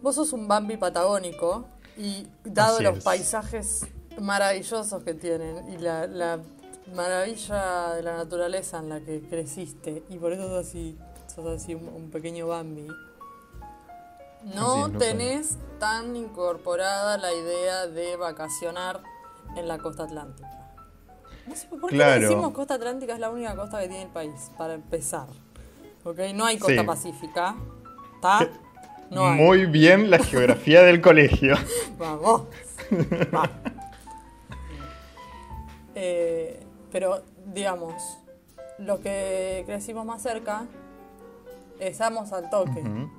vos 0.02 0.16
sos 0.16 0.34
un 0.34 0.48
Bambi 0.48 0.78
patagónico 0.78 1.68
y 1.96 2.26
dado 2.44 2.76
Así 2.78 2.84
los 2.86 2.98
es. 2.98 3.04
paisajes 3.04 3.86
maravillosos 4.20 5.04
que 5.04 5.14
tienen 5.14 5.72
y 5.72 5.78
la, 5.78 6.08
la 6.08 6.40
maravilla 6.96 7.94
de 7.94 8.02
la 8.02 8.18
naturaleza 8.18 8.80
en 8.80 8.90
la 8.90 9.00
que 9.02 9.22
creciste 9.22 10.02
y 10.10 10.18
por 10.18 10.34
eso 10.34 10.48
sos 10.48 10.66
así, 10.68 10.98
sos 11.34 11.46
así 11.46 11.76
un, 11.76 11.88
un 11.90 12.10
pequeño 12.10 12.48
Bambi. 12.48 12.88
No 14.44 14.90
tenés 14.92 15.58
tan 15.80 16.16
incorporada 16.16 17.18
la 17.18 17.34
idea 17.34 17.88
de 17.88 18.16
vacacionar 18.16 19.02
en 19.56 19.68
la 19.68 19.78
costa 19.80 20.04
atlántica. 20.04 20.50
No 21.48 21.56
sé 21.56 21.68
por 21.68 21.90
qué 21.90 21.96
Claro. 21.96 22.22
decimos 22.22 22.52
costa 22.54 22.76
atlántica 22.76 23.14
es 23.14 23.20
la 23.20 23.30
única 23.30 23.56
costa 23.56 23.80
que 23.82 23.88
tiene 23.88 24.04
el 24.04 24.10
país, 24.10 24.52
para 24.58 24.76
empezar. 24.76 25.28
¿Ok? 26.04 26.20
No 26.36 26.46
hay 26.46 26.58
costa 26.58 26.82
Sí. 26.82 26.88
pacífica. 26.88 27.56
¿Está? 28.16 28.48
No 29.10 29.28
hay. 29.28 29.38
Muy 29.42 29.66
bien 29.66 30.10
la 30.12 30.20
geografía 30.20 30.84
del 30.84 31.02
colegio. 31.02 31.56
Vamos. 31.98 32.44
Va. 33.34 33.50
Eh, 35.96 36.64
pero, 36.92 37.24
digamos, 37.54 37.94
lo 38.78 39.02
que 39.02 39.64
crecimos 39.66 40.06
más 40.06 40.22
cerca, 40.22 40.66
estamos 41.80 42.32
al 42.32 42.50
toque. 42.50 42.80
Ujú. 42.82 43.10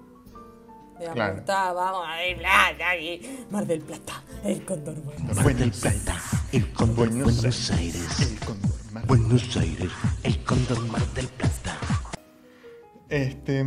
Digamos, 1.00 1.44
Claro. 1.44 1.74
vamos 1.74 2.06
a 2.06 2.36
bla, 2.36 2.72
bla, 2.76 2.96
y 2.98 3.46
Mar 3.50 3.66
del 3.66 3.80
Plata, 3.80 4.22
el 4.44 4.64
Cóndor 4.64 4.94
bueno. 4.96 5.34
Mar 5.34 5.54
del 5.56 5.70
Plata, 5.72 6.16
el 6.52 6.72
Cóndor 6.72 6.96
Buenos 7.08 7.36
Buenos, 7.40 7.70
Aires. 7.70 8.20
El 8.20 8.38
cóndor, 8.46 8.70
mar- 8.92 9.06
Buenos 9.06 9.56
Aires, 9.56 9.90
el 10.22 10.44
Cóndor 10.44 10.80
Mar 10.88 11.00
del 11.14 11.26
Plata. 11.28 11.78
Este, 13.08 13.64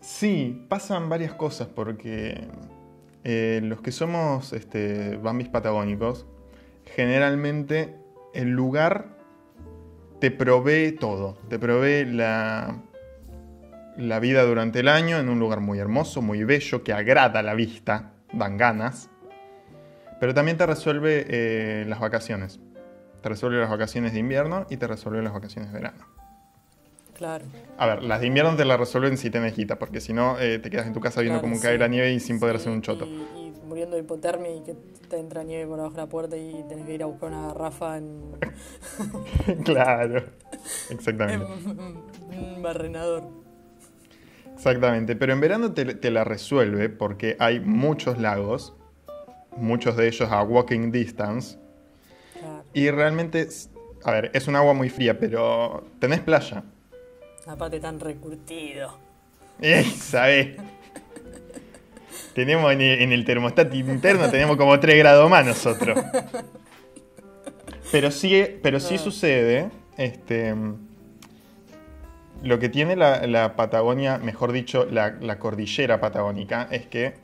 sí, 0.00 0.66
pasan 0.68 1.08
varias 1.08 1.32
cosas 1.34 1.68
porque 1.68 2.48
eh, 3.22 3.60
los 3.62 3.80
que 3.80 3.92
somos 3.92 4.52
este, 4.52 5.16
bambis 5.16 5.48
patagónicos, 5.48 6.26
generalmente 6.96 7.96
el 8.34 8.50
lugar 8.50 9.16
te 10.20 10.30
provee 10.30 10.92
todo, 10.92 11.34
te 11.48 11.58
provee 11.58 12.04
la, 12.06 12.82
la 13.96 14.18
vida 14.20 14.42
durante 14.44 14.80
el 14.80 14.88
año 14.88 15.18
en 15.18 15.28
un 15.28 15.38
lugar 15.38 15.60
muy 15.60 15.78
hermoso, 15.78 16.22
muy 16.22 16.44
bello, 16.44 16.82
que 16.82 16.92
agrada 16.92 17.42
la 17.42 17.54
vista, 17.54 18.12
dan 18.32 18.56
ganas, 18.56 19.10
pero 20.20 20.34
también 20.34 20.56
te 20.56 20.66
resuelve 20.66 21.26
eh, 21.28 21.84
las 21.86 22.00
vacaciones. 22.00 22.60
Te 23.22 23.28
resuelve 23.28 23.58
las 23.60 23.70
vacaciones 23.70 24.12
de 24.12 24.18
invierno 24.18 24.66
y 24.68 24.76
te 24.76 24.86
resuelve 24.86 25.22
las 25.22 25.32
vacaciones 25.32 25.72
de 25.72 25.78
verano. 25.78 26.06
Claro. 27.14 27.44
A 27.78 27.86
ver, 27.86 28.02
las 28.02 28.20
de 28.20 28.26
invierno 28.26 28.56
te 28.56 28.64
las 28.64 28.78
resuelven 28.78 29.16
si 29.16 29.30
tenés 29.30 29.56
guita, 29.56 29.78
porque 29.78 30.00
si 30.00 30.12
no 30.12 30.38
eh, 30.40 30.58
te 30.58 30.68
quedas 30.68 30.86
en 30.86 30.92
tu 30.92 31.00
casa 31.00 31.20
viendo 31.20 31.38
claro, 31.38 31.48
cómo 31.48 31.56
sí. 31.56 31.62
cae 31.62 31.78
la 31.78 31.86
nieve 31.88 32.12
y 32.12 32.20
sin 32.20 32.40
poder 32.40 32.56
Sí, 32.56 32.62
hacer 32.62 32.72
un 32.72 32.82
choto. 32.82 33.06
Y, 33.06 33.10
y 33.12 33.54
muriendo 33.66 33.96
de 33.96 34.02
hipotermia 34.02 34.50
y 34.50 34.62
que 34.62 34.74
te 35.08 35.18
entra 35.18 35.44
nieve 35.44 35.66
por 35.66 35.78
abajo 35.78 35.94
de 35.94 36.02
la 36.02 36.08
puerta 36.08 36.36
y 36.36 36.64
tenés 36.68 36.86
que 36.86 36.94
ir 36.94 37.02
a 37.02 37.06
buscar 37.06 37.30
una 37.30 37.46
garrafa 37.48 37.98
en, 37.98 38.20
claro, 39.64 40.24
exactamente. 40.90 41.46
en 42.32 42.44
un 42.56 42.62
barrenador. 42.62 43.43
Exactamente, 44.54 45.16
pero 45.16 45.32
en 45.32 45.40
verano 45.40 45.72
te, 45.72 45.94
te 45.94 46.10
la 46.10 46.24
resuelve 46.24 46.88
porque 46.88 47.36
hay 47.38 47.60
muchos 47.60 48.18
lagos, 48.18 48.74
muchos 49.56 49.96
de 49.96 50.06
ellos 50.08 50.30
a 50.30 50.42
walking 50.42 50.90
distance, 50.92 51.58
Claro. 52.38 52.64
y 52.72 52.90
realmente, 52.90 53.46
a 54.04 54.10
ver, 54.12 54.30
es 54.34 54.46
un 54.48 54.56
agua 54.56 54.72
muy 54.74 54.88
fría, 54.90 55.18
pero 55.18 55.84
tenés 55.98 56.20
playa. 56.20 56.62
Aparte 57.46 57.78
tan 57.80 58.00
recurtido. 58.00 58.96
¡Ey, 59.60 59.84
sabés! 59.84 60.56
Tenemos 62.34 62.72
en 62.72 62.80
el, 62.80 63.02
en 63.02 63.12
el 63.12 63.24
termostato 63.24 63.76
interno, 63.76 64.28
tenemos 64.30 64.56
como 64.56 64.78
3 64.80 64.98
grados 64.98 65.28
más 65.30 65.46
nosotros. 65.46 65.98
Pero 67.92 68.10
sí, 68.10 68.44
pero 68.60 68.80
sí 68.80 68.98
sucede, 68.98 69.70
este, 69.96 70.52
lo 72.42 72.58
que 72.58 72.68
tiene 72.68 72.96
la, 72.96 73.26
la 73.26 73.56
Patagonia, 73.56 74.18
mejor 74.18 74.52
dicho, 74.52 74.84
la, 74.84 75.10
la 75.20 75.38
cordillera 75.38 76.00
patagónica, 76.00 76.68
es 76.70 76.86
que 76.86 77.14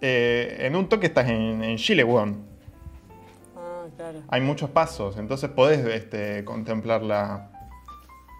eh, 0.00 0.56
en 0.60 0.76
un 0.76 0.88
toque 0.88 1.06
estás 1.06 1.28
en, 1.28 1.64
en 1.64 1.76
Chile, 1.76 2.04
weón. 2.04 2.44
Ah, 3.56 3.86
claro. 3.96 4.22
Hay 4.28 4.40
muchos 4.40 4.70
pasos, 4.70 5.16
entonces 5.16 5.50
podés 5.50 5.84
este, 5.86 6.44
contemplar 6.44 7.02
la, 7.02 7.50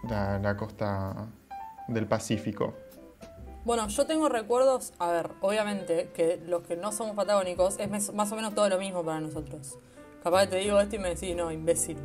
la, 0.09 0.39
la 0.39 0.57
costa 0.57 1.27
del 1.87 2.07
Pacífico. 2.07 2.73
Bueno, 3.63 3.87
yo 3.89 4.07
tengo 4.07 4.27
recuerdos, 4.27 4.93
a 4.97 5.11
ver, 5.11 5.29
obviamente 5.41 6.09
que 6.15 6.41
los 6.47 6.63
que 6.63 6.75
no 6.75 6.91
somos 6.91 7.15
patagónicos 7.15 7.77
es 7.79 8.11
más 8.11 8.31
o 8.31 8.35
menos 8.35 8.55
todo 8.55 8.67
lo 8.69 8.79
mismo 8.79 9.03
para 9.03 9.19
nosotros. 9.19 9.77
Capaz 10.23 10.45
que 10.45 10.47
te 10.47 10.55
digo 10.57 10.79
esto 10.79 10.95
y 10.95 10.99
me 10.99 11.09
decís, 11.09 11.35
no, 11.35 11.51
imbécil. 11.51 11.97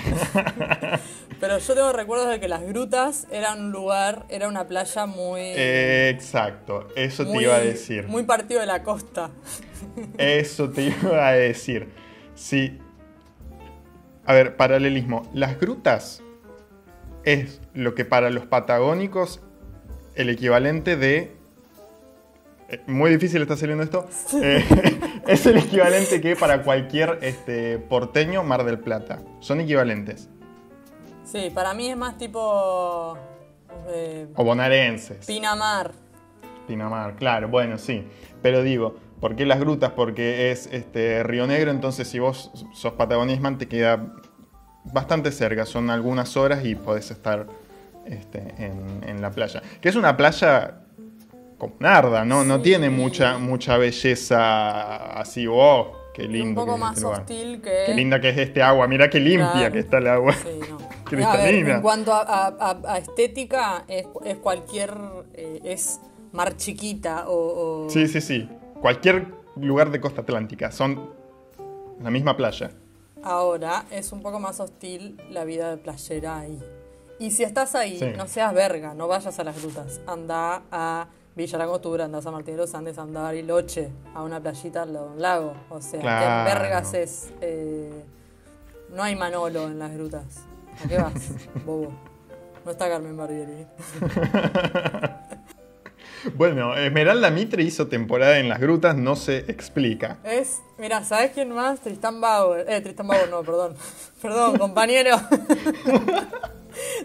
Pero 1.40 1.58
yo 1.58 1.74
tengo 1.74 1.92
recuerdos 1.92 2.28
de 2.28 2.40
que 2.40 2.48
las 2.48 2.62
grutas 2.62 3.26
eran 3.30 3.60
un 3.60 3.72
lugar, 3.72 4.26
era 4.28 4.48
una 4.48 4.66
playa 4.66 5.06
muy. 5.06 5.40
Exacto, 5.40 6.88
eso 6.96 7.24
te 7.26 7.42
iba 7.42 7.56
a 7.56 7.60
decir. 7.60 8.06
Muy 8.06 8.24
partido 8.24 8.60
de 8.60 8.66
la 8.66 8.82
costa. 8.82 9.30
Eso 10.18 10.70
te 10.70 10.82
iba 11.02 11.28
a 11.28 11.32
decir. 11.32 11.88
Sí. 12.34 12.78
A 14.26 14.34
ver, 14.34 14.56
paralelismo. 14.56 15.28
Las 15.32 15.58
grutas 15.58 16.22
es 17.24 17.60
lo 17.74 17.94
que 17.94 18.04
para 18.04 18.30
los 18.30 18.46
patagónicos 18.46 19.40
el 20.14 20.28
equivalente 20.28 20.96
de... 20.96 21.39
eh, 22.70 22.80
Muy 22.86 23.10
difícil 23.10 23.42
está 23.42 23.56
saliendo 23.56 23.82
esto. 23.84 24.06
Eh, 24.42 24.64
es 25.26 25.46
el 25.46 25.58
equivalente 25.58 26.20
que 26.20 26.36
para 26.36 26.62
cualquier 26.62 27.18
este, 27.22 27.78
porteño 27.78 28.42
Mar 28.42 28.64
del 28.64 28.78
Plata. 28.78 29.20
Son 29.40 29.60
equivalentes. 29.60 30.28
Sí, 31.24 31.50
para 31.54 31.74
mí 31.74 31.88
es 31.90 31.96
más 31.96 32.18
tipo. 32.18 33.16
eh, 33.88 34.26
O 34.34 34.44
bonaerenses. 34.44 35.26
Pinamar. 35.26 35.92
Pinamar, 36.66 37.16
claro, 37.16 37.48
bueno, 37.48 37.78
sí. 37.78 38.04
Pero 38.42 38.62
digo, 38.62 38.96
¿por 39.20 39.36
qué 39.36 39.44
las 39.46 39.58
grutas? 39.60 39.92
Porque 39.92 40.50
es 40.50 40.68
este, 40.72 41.22
Río 41.22 41.46
Negro, 41.46 41.70
entonces 41.70 42.08
si 42.08 42.18
vos 42.18 42.50
sos 42.74 42.92
patagonisman 42.94 43.58
te 43.58 43.66
queda 43.68 44.14
bastante 44.84 45.30
cerca, 45.32 45.66
son 45.66 45.90
algunas 45.90 46.36
horas 46.36 46.64
y 46.64 46.74
podés 46.74 47.10
estar 47.10 47.46
este, 48.06 48.54
en, 48.58 49.02
en 49.06 49.20
la 49.20 49.30
playa. 49.30 49.62
Que 49.80 49.88
es 49.88 49.96
una 49.96 50.16
playa 50.16 50.80
con 51.60 51.74
narda, 51.78 52.24
¿no? 52.24 52.42
No 52.42 52.60
tiene 52.60 52.90
mucha, 52.90 53.38
mucha 53.38 53.76
belleza 53.76 55.20
así, 55.20 55.46
oh, 55.48 55.92
qué 56.14 56.24
lindo. 56.24 56.48
un 56.62 56.66
poco 56.66 56.72
que 56.72 56.74
es 56.74 56.80
más 56.80 56.92
este 56.94 57.02
lugar. 57.04 57.20
hostil 57.20 57.60
que. 57.62 57.82
Qué 57.86 57.94
linda 57.94 58.20
que 58.20 58.28
es 58.30 58.38
este 58.38 58.62
agua, 58.62 58.88
mira 58.88 59.08
qué 59.08 59.20
limpia 59.20 59.52
Claro. 59.52 59.72
que 59.72 59.78
está 59.78 59.98
el 59.98 60.06
agua. 60.08 60.32
Sí, 60.32 60.60
no. 60.68 60.78
Cristalina. 61.04 61.30
A 61.32 61.36
ver, 61.36 61.68
en 61.68 61.82
cuanto 61.82 62.12
a, 62.12 62.22
a- 62.22 62.56
a- 62.58 62.92
a 62.94 62.98
estética, 62.98 63.84
es, 63.86 64.06
es 64.24 64.36
cualquier. 64.38 64.92
eh, 65.34 65.60
es 65.64 66.00
mar 66.32 66.56
chiquita 66.56 67.28
o. 67.28 67.84
o- 67.86 67.90
Sí, 67.90 68.08
sí, 68.08 68.20
sí. 68.20 68.48
Cualquier 68.80 69.26
lugar 69.56 69.90
de 69.90 70.00
costa 70.00 70.22
atlántica, 70.22 70.72
son 70.72 71.10
la 72.00 72.10
misma 72.10 72.36
playa. 72.36 72.70
Ahora 73.22 73.84
es 73.90 74.12
un 74.12 74.22
poco 74.22 74.40
más 74.40 74.60
hostil 74.60 75.20
la 75.30 75.44
vida 75.44 75.70
de 75.70 75.76
playera 75.76 76.38
ahí. 76.40 76.58
Y 77.18 77.32
si 77.32 77.42
estás 77.42 77.74
ahí, 77.74 77.98
Sí. 77.98 78.06
no 78.16 78.26
seas 78.26 78.54
verga, 78.54 78.94
no 78.94 79.06
vayas 79.06 79.38
a 79.38 79.44
las 79.44 79.60
grutas. 79.60 80.00
Anda 80.06 80.62
a 80.72 81.08
Villa 81.40 81.56
Langostura, 81.56 82.04
anda 82.04 82.18
a 82.18 82.22
San 82.22 82.34
Martín 82.34 82.54
de 82.54 82.60
los 82.60 82.74
Andes, 82.74 82.98
anda 82.98 83.20
a 83.20 83.22
Bariloche, 83.24 83.88
a 84.14 84.22
una 84.22 84.40
playita 84.40 84.82
al 84.82 84.92
lado 84.92 85.06
de 85.06 85.12
un 85.14 85.22
lago. 85.22 85.54
O 85.70 85.80
sea, 85.80 85.98
Claro. 85.98 86.50
¿qué 86.50 86.54
vergas 86.54 86.92
es? 86.94 87.32
Eh, 87.40 88.04
no 88.94 89.02
hay 89.02 89.16
Manolo 89.16 89.64
en 89.64 89.78
las 89.78 89.90
grutas. 89.94 90.24
¿A 90.84 90.86
qué 90.88 90.98
vas, 90.98 91.14
bobo? 91.64 91.92
No 92.64 92.70
está 92.72 92.88
Carmen 92.90 93.16
Barbieri. 93.16 93.66
Bueno, 96.36 96.76
Esmeralda 96.76 97.30
Mitre 97.30 97.62
hizo 97.62 97.88
temporada 97.88 98.38
en 98.40 98.50
las 98.50 98.60
grutas, 98.60 98.94
no 98.94 99.16
se 99.16 99.38
explica. 99.50 100.18
Es, 100.22 100.58
mira, 100.76 101.02
¿sabes 101.02 101.30
quién 101.32 101.50
más? 101.50 101.80
Tristán 101.80 102.20
Bauer. 102.20 102.66
Eh, 102.68 102.82
Tristán 102.82 103.06
Bauer, 103.08 103.30
no, 103.30 103.42
perdón. 103.42 103.74
Perdón, 104.20 104.58
compañero. 104.58 105.16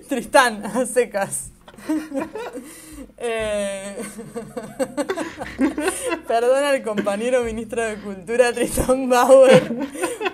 Tristán, 0.09 0.65
a 0.65 0.85
secas. 0.85 1.51
Eh, 3.17 3.97
Perdona 6.27 6.69
al 6.69 6.83
compañero 6.83 7.43
ministro 7.43 7.81
de 7.83 7.95
Cultura 7.97 8.53
Tristán 8.53 9.09
Bauer 9.09 9.71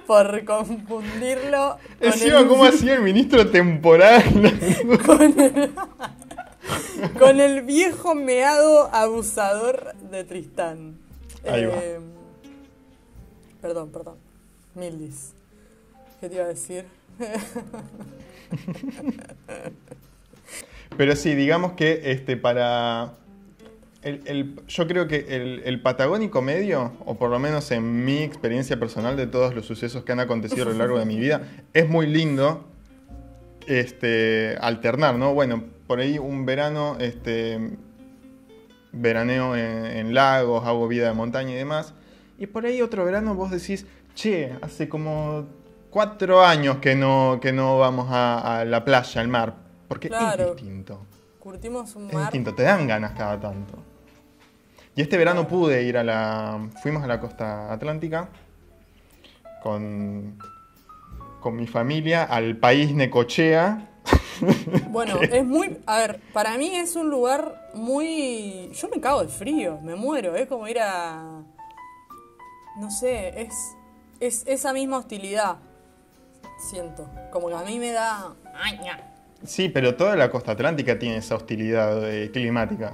por 0.08 0.44
confundirlo 0.46 1.78
con 2.00 2.08
Encima, 2.08 2.40
el, 2.40 2.48
¿cómo 2.48 2.66
hacía 2.66 2.96
el 2.96 3.02
ministro 3.02 3.50
temporal? 3.50 4.24
con 5.06 5.22
el- 5.40 5.72
con 7.18 7.40
el 7.40 7.62
viejo 7.64 8.14
meado 8.16 8.94
abusador 8.94 9.94
de 10.12 10.24
Tristán. 10.24 10.98
Ahí 11.48 11.66
va. 11.66 11.76
Eh, 11.78 12.00
Perdón, 13.62 13.90
perdón. 13.92 14.16
Mildis. 14.76 15.34
¿Qué 16.20 16.30
te 16.30 16.36
iba 16.36 16.46
a 16.46 16.48
decir? 16.48 16.86
Pero 20.98 21.16
sí, 21.16 21.36
digamos 21.36 21.74
que 21.74 22.02
este, 22.12 22.38
para. 22.38 23.14
el- 24.04 24.60
yo 24.68 24.88
creo 24.88 25.08
que 25.08 25.62
el, 25.66 25.82
patagónico 25.82 26.42
medio, 26.42 26.94
o 27.06 27.18
por 27.18 27.30
lo 27.30 27.40
menos 27.40 27.72
en 27.72 28.04
mi 28.06 28.20
experiencia 28.20 28.80
personal 28.80 29.16
de 29.16 29.28
todos 29.28 29.56
los 29.56 29.66
sucesos 29.66 30.04
que 30.04 30.12
han 30.12 30.20
acontecido 30.20 30.64
a 30.68 30.70
lo 30.72 30.78
largo 30.78 31.00
de 31.00 31.06
mi 31.06 31.18
vida, 31.18 31.42
es 31.74 31.88
muy 31.90 32.08
lindo 32.08 32.66
este, 33.68 34.58
alternar, 34.60 35.16
¿no? 35.16 35.34
Bueno, 35.34 35.64
por 35.88 36.00
ahí 36.00 36.18
un 36.20 36.46
verano, 36.46 36.98
este, 37.00 37.78
veraneo 38.92 39.56
en, 39.56 39.86
en 39.86 40.14
lagos, 40.14 40.66
hago 40.66 40.88
vida 40.88 41.08
de 41.08 41.14
montaña 41.14 41.52
y 41.52 41.56
demás. 41.56 41.94
Y 42.38 42.48
por 42.48 42.66
ahí 42.66 42.82
otro 42.82 43.06
verano 43.06 43.36
vos 43.36 43.52
decís, 43.52 43.86
che, 44.16 44.54
hace 44.62 44.90
como 44.90 45.48
cuatro 45.90 46.44
años 46.44 46.78
que 46.78 46.96
no, 46.96 47.40
que 47.42 47.54
no 47.54 47.78
vamos 47.78 48.08
a, 48.10 48.62
a 48.62 48.66
la 48.66 48.84
playa, 48.84 49.22
al 49.22 49.28
mar. 49.28 49.61
Porque 49.92 50.08
Claro. 50.08 50.52
es 50.52 50.56
distinto. 50.56 51.06
Curtimos 51.38 51.94
un 51.98 52.08
Es 52.08 52.14
mar. 52.14 52.24
distinto, 52.24 52.56
te 52.56 52.64
dan 52.64 52.88
ganas 52.88 53.12
cada 53.12 53.38
tanto. 53.38 53.78
Y 54.96 55.02
este 55.02 55.18
verano 55.18 55.46
pude 55.50 55.84
ir 55.84 55.98
a 55.98 56.04
la. 56.06 56.70
Fuimos 56.82 57.04
a 57.04 57.08
la 57.08 57.20
costa 57.20 57.74
atlántica 57.74 58.30
con, 59.62 60.38
con 61.42 61.58
mi 61.58 61.68
familia 61.68 62.24
al 62.24 62.56
país 62.56 62.94
Necochea. 62.94 63.90
Bueno, 64.90 65.22
es 65.22 65.46
muy. 65.46 65.78
A 65.86 65.98
ver, 65.98 66.22
para 66.34 66.58
mí 66.58 66.74
es 66.74 66.96
un 66.96 67.10
lugar 67.10 67.70
muy. 67.74 68.72
Yo 68.74 68.88
me 68.90 69.00
cago 69.02 69.22
de 69.24 69.28
frío, 69.28 69.78
me 69.84 69.96
muero. 69.96 70.36
Es 70.38 70.48
como 70.48 70.68
ir 70.70 70.80
a. 70.80 71.42
No 72.80 72.90
sé, 72.90 73.42
es. 73.42 73.54
Es 74.22 74.44
esa 74.48 74.72
misma 74.72 75.00
hostilidad. 75.00 75.58
Siento. 76.70 77.10
Como 77.32 77.50
que 77.50 77.56
a 77.56 77.64
mí 77.64 77.78
me 77.78 77.92
da. 77.92 78.34
Sí, 79.44 79.70
pero 79.70 79.96
toda 79.96 80.16
la 80.16 80.30
costa 80.30 80.52
atlántica 80.54 81.00
tiene 81.00 81.18
esa 81.18 81.36
hostilidad 81.36 82.10
eh, 82.12 82.30
climática. 82.32 82.94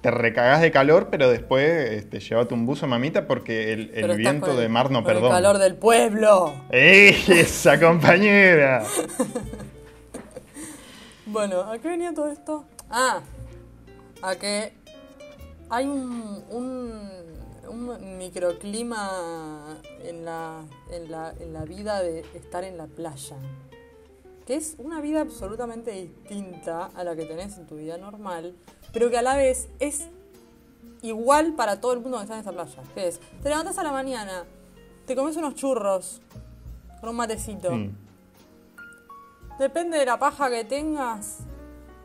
Te 0.00 0.10
recagás 0.12 0.60
de 0.60 0.70
calor, 0.70 1.08
pero 1.10 1.28
después 1.28 1.90
este, 1.90 2.20
llévate 2.20 2.54
un 2.54 2.64
buzo, 2.66 2.86
mamita, 2.86 3.26
porque 3.26 3.72
el, 3.72 4.16
viento 4.16 4.52
el- 4.52 4.58
de 4.58 4.68
mar 4.68 4.90
no 4.92 5.02
perdona. 5.02 5.26
El 5.26 5.32
calor 5.42 5.58
del 5.58 5.74
pueblo. 5.74 6.54
¡Eh, 6.70 7.16
¡Esa 7.28 7.80
compañera! 7.80 8.84
Bueno, 11.26 11.60
¿a 11.62 11.78
qué 11.78 11.88
venía 11.88 12.14
todo 12.14 12.30
esto? 12.30 12.64
Ah, 12.88 13.20
a 14.22 14.36
que 14.36 14.72
hay 15.68 15.84
un, 15.86 16.44
un, 16.50 16.92
un 17.68 18.16
microclima 18.18 19.76
en 20.04 20.24
la, 20.24 20.60
en, 20.92 21.10
la, 21.10 21.34
en 21.40 21.52
la 21.52 21.64
vida 21.64 22.00
de 22.00 22.20
estar 22.34 22.62
en 22.62 22.78
la 22.78 22.86
playa. 22.86 23.36
Que 24.46 24.54
es 24.54 24.76
una 24.78 25.00
vida 25.00 25.20
absolutamente 25.20 25.90
distinta 25.90 26.90
a 26.94 27.04
la 27.04 27.16
que 27.16 27.24
tenés 27.24 27.58
en 27.58 27.66
tu 27.66 27.76
vida 27.76 27.98
normal, 27.98 28.54
pero 28.92 29.10
que 29.10 29.18
a 29.18 29.22
la 29.22 29.36
vez 29.36 29.68
es 29.80 30.08
igual 31.02 31.54
para 31.54 31.80
todo 31.80 31.92
el 31.92 32.00
mundo 32.00 32.18
que 32.18 32.22
está 32.22 32.34
en 32.34 32.40
esa 32.40 32.52
playa. 32.52 32.82
Que 32.94 33.08
es, 33.08 33.20
te 33.42 33.48
levantas 33.48 33.76
a 33.78 33.82
la 33.82 33.92
mañana, 33.92 34.44
te 35.06 35.16
comes 35.16 35.36
unos 35.36 35.54
churros 35.54 36.22
con 37.00 37.10
un 37.10 37.16
matecito. 37.16 37.72
Mm. 37.72 38.06
Depende 39.58 39.98
de 39.98 40.06
la 40.06 40.18
paja 40.18 40.50
que 40.50 40.64
tengas. 40.64 41.38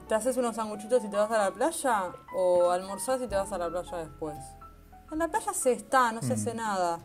¿Te 0.07 0.15
haces 0.15 0.35
unos 0.37 0.55
sanguchitos 0.55 1.03
y 1.03 1.09
te 1.09 1.15
vas 1.15 1.31
a 1.31 1.37
la 1.37 1.51
playa? 1.51 2.11
¿O 2.35 2.69
almorzás 2.69 3.21
y 3.21 3.27
te 3.27 3.35
vas 3.35 3.51
a 3.51 3.57
la 3.57 3.69
playa 3.69 3.97
después? 3.97 4.37
En 5.11 5.19
la 5.19 5.27
playa 5.27 5.53
se 5.53 5.73
está, 5.73 6.11
no 6.11 6.21
se 6.21 6.33
hace 6.33 6.53
nada. 6.53 6.99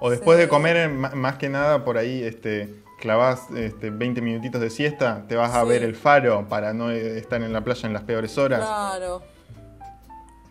O 0.00 0.10
después 0.10 0.38
de 0.38 0.48
comer, 0.48 0.88
más 0.88 1.36
que 1.36 1.48
nada, 1.48 1.84
por 1.84 1.98
ahí 1.98 2.22
este, 2.22 2.82
clavás 3.00 3.50
este, 3.56 3.90
20 3.90 4.20
minutitos 4.20 4.60
de 4.60 4.70
siesta, 4.70 5.24
te 5.26 5.34
vas 5.34 5.54
a 5.54 5.64
ver 5.64 5.82
el 5.82 5.96
faro 5.96 6.46
para 6.48 6.72
no 6.72 6.90
eh, 6.90 7.18
estar 7.18 7.42
en 7.42 7.52
la 7.52 7.62
playa 7.62 7.86
en 7.86 7.92
las 7.92 8.02
peores 8.02 8.38
horas. 8.38 8.60
Claro. 8.60 9.22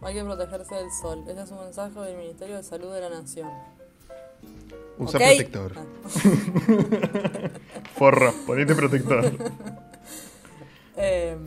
Hay 0.02 0.14
que 0.14 0.24
protegerse 0.24 0.76
del 0.76 0.92
sol. 0.92 1.24
Ese 1.28 1.42
es 1.42 1.52
un 1.52 1.60
mensaje 1.60 2.00
del 2.00 2.18
Ministerio 2.18 2.56
de 2.56 2.64
Salud 2.64 2.94
de 2.94 3.02
la 3.02 3.10
Nación. 3.10 3.50
Usa 4.98 5.20
protector. 5.20 5.74
Ah. 5.78 5.84
Forro, 7.96 8.34
ponete 8.46 8.76
protector. 8.76 9.32
Eh, 11.02 11.38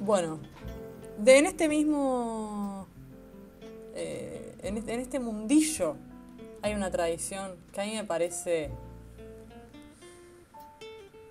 bueno, 0.00 0.38
de 1.16 1.38
en 1.38 1.46
este 1.46 1.66
mismo. 1.66 2.86
eh, 3.94 4.54
en, 4.62 4.76
este, 4.76 4.92
en 4.92 5.00
este 5.00 5.18
mundillo 5.18 5.96
hay 6.60 6.74
una 6.74 6.90
tradición 6.90 7.52
que 7.72 7.80
a 7.80 7.84
mí 7.84 7.94
me 7.94 8.04
parece. 8.04 8.70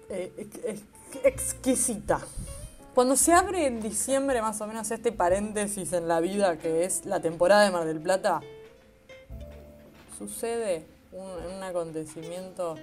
Eh, 0.10 0.32
ex- 0.38 0.60
ex- 0.66 1.26
exquisita. 1.26 2.20
Cuando 2.94 3.16
se 3.16 3.32
abre 3.32 3.68
en 3.68 3.82
diciembre, 3.82 4.42
más 4.42 4.60
o 4.62 4.68
menos, 4.68 4.92
este 4.92 5.12
paréntesis 5.12 5.94
en 5.94 6.08
la 6.08 6.20
vida 6.20 6.58
que 6.58 6.84
es 6.84 7.06
la 7.06 7.22
temporada 7.22 7.64
de 7.64 7.72
Mar 7.72 7.86
del 7.86 8.00
Plata, 8.02 8.42
sucede 10.18 10.86
un, 11.12 11.56
un 11.56 11.64
acontecimiento 11.64 12.76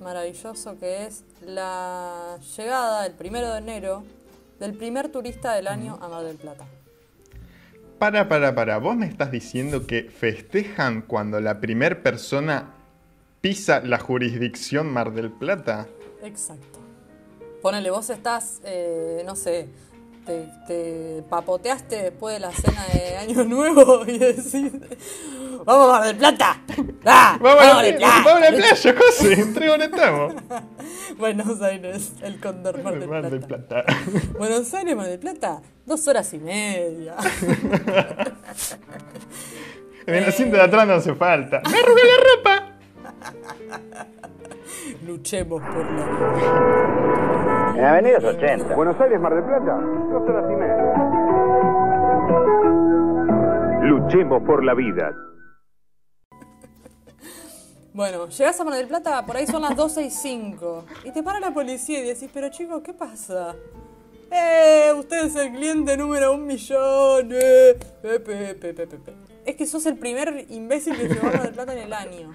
maravilloso 0.00 0.78
que 0.78 1.06
es 1.06 1.24
la 1.42 2.38
llegada 2.56 3.06
el 3.06 3.12
primero 3.12 3.52
de 3.52 3.58
enero 3.58 4.02
del 4.58 4.74
primer 4.74 5.08
turista 5.10 5.54
del 5.54 5.68
año 5.68 5.98
a 6.02 6.08
Mar 6.08 6.24
del 6.24 6.36
Plata. 6.36 6.66
Para, 7.98 8.28
para, 8.28 8.54
para. 8.54 8.78
¿Vos 8.78 8.96
me 8.96 9.06
estás 9.06 9.30
diciendo 9.30 9.86
que 9.86 10.04
festejan 10.04 11.02
cuando 11.02 11.40
la 11.40 11.60
primer 11.60 12.02
persona 12.02 12.74
pisa 13.40 13.80
la 13.80 13.98
jurisdicción 13.98 14.90
Mar 14.90 15.12
del 15.12 15.30
Plata? 15.30 15.86
Exacto. 16.22 16.78
Ponele, 17.62 17.90
vos 17.90 18.08
estás, 18.10 18.60
eh, 18.64 19.22
no 19.26 19.36
sé, 19.36 19.68
te, 20.24 20.48
te 20.66 21.22
papoteaste 21.28 22.04
después 22.04 22.34
de 22.34 22.40
la 22.40 22.52
cena 22.52 22.86
de 22.92 23.16
Año 23.16 23.44
Nuevo 23.48 24.04
y 24.06 24.18
decís, 24.18 24.72
¡Vamos 25.64 25.88
a 25.88 25.92
Mar 25.92 26.06
del 26.06 26.16
Plata! 26.16 26.60
¡Ah! 27.04 27.38
Vamos, 27.40 27.62
a 27.62 27.82
la, 27.82 27.96
Plata! 27.96 28.22
vamos 28.24 28.42
a 28.42 28.50
la 28.50 28.56
playa, 28.56 28.94
José. 28.96 29.32
Estamos. 29.32 30.34
Buenos 31.18 31.60
Aires, 31.60 32.12
el 32.22 32.40
Cóndor 32.40 32.82
Mar 32.82 32.98
del 32.98 33.08
Mar 33.08 33.30
del 33.30 33.40
Plata. 33.40 33.84
Plata. 33.84 34.00
Buenos 34.38 34.72
Aires, 34.72 34.96
Mar 34.96 35.06
del 35.06 35.18
Plata, 35.18 35.62
dos 35.84 36.06
horas 36.08 36.32
y 36.32 36.38
media. 36.38 37.16
En 40.06 40.14
el 40.14 40.24
asiento 40.24 40.56
de 40.56 40.62
atrás 40.62 40.86
no 40.86 40.94
hace 40.94 41.14
falta. 41.14 41.60
¡Me 41.70 41.78
arrugué 41.78 42.02
la 42.04 42.16
ropa! 42.34 42.66
Luchemos 45.06 45.62
por 45.62 45.84
la 45.92 46.06
vida. 46.06 47.74
En 47.76 47.84
Avenidas 47.84 48.24
80. 48.24 48.74
Buenos 48.74 49.00
Aires, 49.00 49.20
Mar 49.20 49.34
del 49.34 49.44
Plata, 49.44 49.80
dos 50.10 50.28
horas 50.28 50.50
y 50.50 50.54
media. 50.56 50.94
Luchemos 53.82 54.42
por 54.42 54.64
la 54.64 54.74
vida. 54.74 55.14
Bueno, 57.92 58.28
llegás 58.28 58.60
a 58.60 58.64
Mar 58.64 58.74
del 58.74 58.86
Plata, 58.86 59.26
por 59.26 59.36
ahí 59.36 59.46
son 59.46 59.62
las 59.62 59.74
12 59.76 60.02
y 60.02 60.10
5. 60.10 60.84
Y 61.04 61.10
te 61.12 61.22
para 61.22 61.40
la 61.40 61.50
policía 61.52 61.98
y 62.00 62.02
decís, 62.02 62.30
pero 62.32 62.48
chicos, 62.50 62.82
¿qué 62.82 62.92
pasa? 62.92 63.56
Eh, 64.30 64.92
usted 64.96 65.26
es 65.26 65.34
el 65.34 65.52
cliente 65.52 65.96
número 65.96 66.32
un 66.34 66.46
millón. 66.46 67.30
Eh, 67.32 67.76
pe, 68.00 68.20
pe, 68.20 68.54
pe, 68.54 68.74
pe, 68.74 68.86
pe, 68.86 68.96
pe". 68.96 69.12
Es 69.44 69.56
que 69.56 69.66
sos 69.66 69.86
el 69.86 69.96
primer 69.96 70.46
imbécil 70.50 70.96
que 70.96 71.08
llegó 71.08 71.26
a 71.26 71.30
Mar 71.32 71.42
del 71.42 71.52
Plata 71.52 71.72
en 71.72 71.78
el 71.80 71.92
año. 71.92 72.32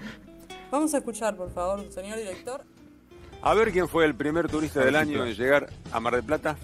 Vamos 0.70 0.92
a 0.94 0.98
escuchar, 0.98 1.36
por 1.36 1.50
favor, 1.52 1.84
señor 1.92 2.18
director. 2.18 2.62
A 3.42 3.54
ver 3.54 3.70
quién 3.72 3.88
fue 3.88 4.04
el 4.04 4.14
primer 4.14 4.48
turista 4.48 4.80
del 4.84 4.96
año 4.96 5.24
en 5.24 5.34
llegar 5.34 5.70
a 5.92 6.00
Mar 6.00 6.14
del 6.14 6.24
Plata. 6.24 6.56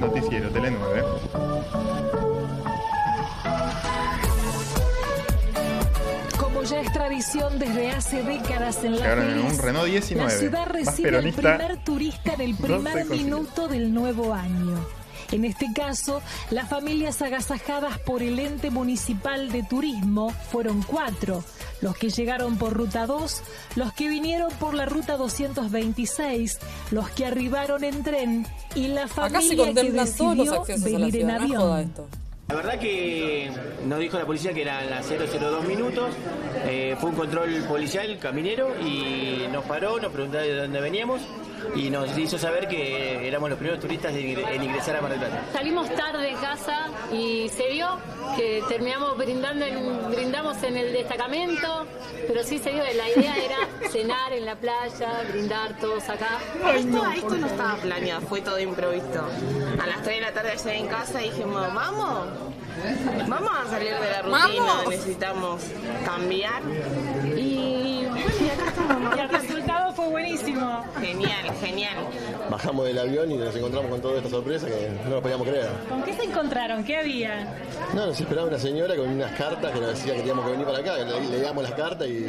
Noticiero, 0.00 0.50
Tele 0.50 0.70
9. 0.70 1.02
Como 6.38 6.62
ya 6.62 6.80
es 6.80 6.92
tradición 6.92 7.58
desde 7.58 7.90
hace 7.90 8.22
décadas 8.22 8.82
en 8.84 8.92
la 8.92 8.98
Llegaron 8.98 9.30
en 9.30 9.38
un 9.44 9.58
Renault 9.58 9.86
19. 9.88 10.32
La 10.32 10.38
ciudad 10.38 10.66
recibe 10.66 11.08
al 11.08 11.14
peronista. 11.16 11.56
primer 11.58 11.84
turista 11.84 12.34
en 12.34 12.40
el 12.40 12.50
no 12.52 12.56
se 12.58 12.62
primer 12.64 12.92
consigue. 13.06 13.24
minuto 13.24 13.68
del 13.68 13.92
nuevo 13.94 14.32
año. 14.34 14.86
En 15.32 15.44
este 15.44 15.66
caso, 15.74 16.22
las 16.50 16.68
familias 16.68 17.20
agasajadas 17.20 17.98
por 17.98 18.22
el 18.22 18.38
ente 18.38 18.70
municipal 18.70 19.50
de 19.52 19.62
turismo 19.62 20.30
fueron 20.30 20.82
cuatro. 20.82 21.44
Los 21.82 21.96
que 21.96 22.08
llegaron 22.10 22.56
por 22.56 22.72
ruta 22.72 23.06
2, 23.06 23.42
los 23.76 23.92
que 23.92 24.08
vinieron 24.08 24.50
por 24.58 24.74
la 24.74 24.86
ruta 24.86 25.16
226, 25.16 26.58
los 26.90 27.10
que 27.10 27.26
arribaron 27.26 27.84
en 27.84 28.02
tren 28.02 28.46
y 28.74 28.88
la 28.88 29.06
familia 29.06 29.74
que 29.74 29.92
decidió 29.92 30.64
venir 30.82 31.16
en 31.16 31.30
avión. 31.30 31.92
La 32.48 32.54
verdad 32.54 32.78
que 32.78 33.50
nos 33.86 33.98
dijo 33.98 34.18
la 34.18 34.24
policía 34.24 34.54
que 34.54 34.62
eran 34.62 34.88
las 34.88 35.06
002 35.06 35.66
minutos, 35.66 36.08
eh, 36.64 36.96
fue 36.98 37.10
un 37.10 37.16
control 37.16 37.50
policial 37.68 38.18
caminero 38.18 38.74
y 38.80 39.46
nos 39.52 39.66
paró, 39.66 40.00
nos 40.00 40.10
preguntó 40.10 40.38
de 40.38 40.56
dónde 40.56 40.80
veníamos 40.80 41.20
y 41.74 41.90
nos 41.90 42.16
hizo 42.18 42.38
saber 42.38 42.68
que 42.68 43.26
éramos 43.26 43.50
los 43.50 43.58
primeros 43.58 43.80
turistas 43.80 44.12
en 44.14 44.20
ingre- 44.36 44.48
en 44.50 44.62
ingresar 44.62 44.96
a 44.96 45.00
Mar 45.00 45.10
del 45.10 45.20
Plata. 45.20 45.42
Salimos 45.52 45.88
tarde 45.94 46.22
de 46.26 46.32
casa 46.34 46.86
y 47.12 47.48
se 47.48 47.68
vio 47.70 47.98
que 48.36 48.62
terminamos 48.68 49.16
brindando 49.16 49.64
en, 49.64 50.10
brindamos 50.10 50.62
en 50.62 50.76
el 50.76 50.92
destacamento, 50.92 51.86
pero 52.26 52.42
sí 52.44 52.58
se 52.58 52.70
vio, 52.70 52.82
la 52.84 53.08
idea 53.10 53.36
era 53.36 53.56
cenar 53.90 54.32
en 54.32 54.44
la 54.44 54.56
playa, 54.56 55.22
brindar 55.30 55.76
todos 55.78 56.08
acá. 56.08 56.38
Esto, 56.74 57.06
esto 57.14 57.36
no 57.36 57.46
estaba 57.46 57.76
planeado, 57.76 58.20
fue 58.22 58.40
todo 58.40 58.58
improvisto. 58.58 59.22
A 59.80 59.86
las 59.86 60.02
3 60.02 60.16
de 60.16 60.20
la 60.20 60.32
tarde 60.32 60.50
allá 60.52 60.74
en 60.74 60.86
casa 60.88 61.18
dijimos, 61.18 61.74
vamos, 61.74 62.28
vamos 63.28 63.50
a 63.58 63.70
salir 63.70 63.94
de 63.94 64.10
la 64.10 64.22
rutina, 64.22 64.64
Vamos. 64.66 64.88
necesitamos 64.88 65.62
cambiar. 66.04 66.62
Y 67.36 68.04
bueno, 68.06 69.16
y 69.16 69.20
acá 69.20 69.38
estamos. 69.38 69.87
Genial, 71.00 71.54
genial. 71.60 71.96
Bajamos 72.50 72.86
del 72.86 72.98
avión 72.98 73.30
y 73.30 73.36
nos 73.36 73.54
encontramos 73.54 73.90
con 73.90 74.00
toda 74.00 74.18
esta 74.18 74.30
sorpresa 74.30 74.66
que 74.66 74.90
no 75.04 75.16
lo 75.16 75.22
podíamos 75.22 75.46
creer. 75.46 75.68
¿Con 75.88 76.02
qué 76.02 76.12
se 76.14 76.24
encontraron? 76.24 76.84
¿Qué 76.84 76.96
había? 76.96 77.54
No, 77.94 78.06
nos 78.06 78.20
esperaba 78.20 78.48
una 78.48 78.58
señora 78.58 78.96
con 78.96 79.08
unas 79.08 79.32
cartas 79.32 79.72
que 79.72 79.80
nos 79.80 79.90
decía 79.90 80.14
que 80.14 80.20
teníamos 80.20 80.44
que 80.44 80.50
venir 80.52 80.66
para 80.66 80.78
acá. 80.78 80.98
Le, 80.98 81.28
leíamos 81.28 81.62
las 81.62 81.72
cartas 81.72 82.08
y, 82.08 82.26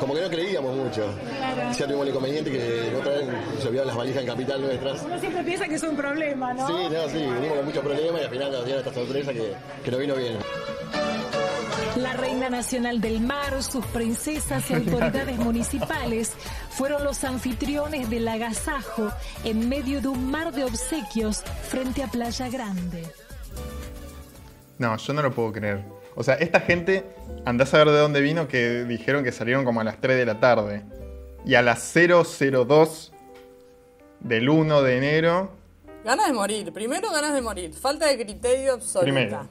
como 0.00 0.14
que 0.14 0.20
no 0.20 0.28
creíamos 0.28 0.76
mucho. 0.76 1.06
Ya 1.78 1.86
tuvimos 1.86 2.02
el 2.02 2.08
inconveniente 2.08 2.50
que 2.50 2.96
otra 2.96 3.12
vez 3.12 3.26
se 3.60 3.68
olvidaron 3.68 3.88
las 3.88 3.96
valijas 3.96 4.22
en 4.22 4.28
capital 4.28 4.60
nuestras. 4.60 5.02
Uno 5.02 5.18
siempre 5.18 5.42
piensa 5.42 5.68
que 5.68 5.74
es 5.74 5.82
un 5.82 5.96
problema, 5.96 6.54
¿no? 6.54 6.66
Sí, 6.66 6.72
no, 6.90 7.08
sí, 7.08 7.18
venimos 7.18 7.56
con 7.56 7.66
muchos 7.66 7.84
problemas 7.84 8.20
y 8.20 8.24
al 8.24 8.30
final 8.30 8.52
nos 8.52 8.64
dieron 8.64 8.86
esta 8.86 8.94
sorpresa 8.94 9.32
que, 9.32 9.54
que 9.84 9.90
nos 9.90 10.00
vino 10.00 10.14
bien. 10.14 10.38
La 11.96 12.12
Reina 12.12 12.50
Nacional 12.50 13.00
del 13.00 13.20
Mar, 13.20 13.62
sus 13.62 13.84
princesas 13.86 14.68
y 14.70 14.74
autoridades 14.74 15.36
municipales 15.38 16.32
fueron 16.70 17.04
los 17.04 17.22
anfitriones 17.22 18.10
del 18.10 18.26
agasajo 18.26 19.10
en 19.44 19.68
medio 19.68 20.00
de 20.00 20.08
un 20.08 20.30
mar 20.30 20.52
de 20.52 20.64
obsequios 20.64 21.42
frente 21.68 22.02
a 22.02 22.08
Playa 22.08 22.48
Grande. 22.48 23.04
No, 24.78 24.96
yo 24.96 25.12
no 25.12 25.22
lo 25.22 25.32
puedo 25.32 25.52
creer. 25.52 25.84
O 26.16 26.24
sea, 26.24 26.34
esta 26.34 26.60
gente, 26.60 27.04
andás 27.44 27.72
a 27.74 27.78
ver 27.78 27.90
de 27.90 27.98
dónde 27.98 28.20
vino, 28.20 28.48
que 28.48 28.84
dijeron 28.84 29.22
que 29.22 29.30
salieron 29.30 29.64
como 29.64 29.80
a 29.80 29.84
las 29.84 30.00
3 30.00 30.16
de 30.16 30.26
la 30.26 30.40
tarde. 30.40 30.82
Y 31.44 31.54
a 31.54 31.62
las 31.62 31.94
002 31.94 33.12
del 34.20 34.48
1 34.48 34.82
de 34.82 34.96
enero, 34.96 35.50
Ganas 36.04 36.26
de 36.26 36.32
morir. 36.34 36.70
Primero 36.72 37.10
ganas 37.10 37.32
de 37.32 37.40
morir. 37.40 37.72
Falta 37.72 38.06
de 38.06 38.22
criterio 38.22 38.74
absoluta. 38.74 39.00
Primero. 39.00 39.48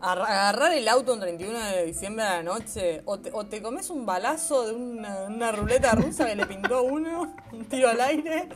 Ar- 0.00 0.22
Agarrar 0.22 0.72
el 0.72 0.88
auto 0.88 1.12
un 1.14 1.20
31 1.20 1.58
de 1.58 1.84
diciembre 1.86 2.24
a 2.24 2.36
la 2.36 2.42
noche 2.42 3.02
o 3.04 3.18
te, 3.18 3.30
o 3.32 3.46
te 3.46 3.60
comes 3.62 3.90
un 3.90 4.06
balazo 4.06 4.66
de 4.66 4.74
una, 4.74 5.24
una 5.26 5.52
ruleta 5.52 5.92
rusa 5.92 6.26
que 6.26 6.36
le 6.36 6.46
pintó 6.46 6.82
uno, 6.84 7.34
un 7.52 7.64
tiro 7.66 7.88
al 7.88 8.00
aire, 8.00 8.48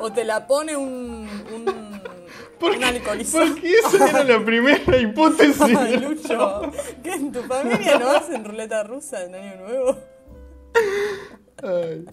o 0.00 0.12
te 0.12 0.24
la 0.24 0.46
pone 0.46 0.76
un, 0.76 1.28
un, 1.54 2.00
un 2.60 2.84
alcoholizado. 2.84 3.46
porque 3.52 3.72
esa 3.74 4.08
era 4.08 4.24
la 4.24 4.44
primera 4.44 4.96
hipótesis. 4.96 5.60
Ay, 5.78 5.98
Lucho, 5.98 6.62
¿qué 7.02 7.12
en 7.12 7.32
tu 7.32 7.42
familia 7.42 7.98
no 7.98 8.10
hacen 8.10 8.44
ruleta 8.44 8.82
rusa 8.84 9.24
en 9.24 9.34
Año 9.34 9.56
Nuevo? 9.66 9.96
Ay. 11.62 12.04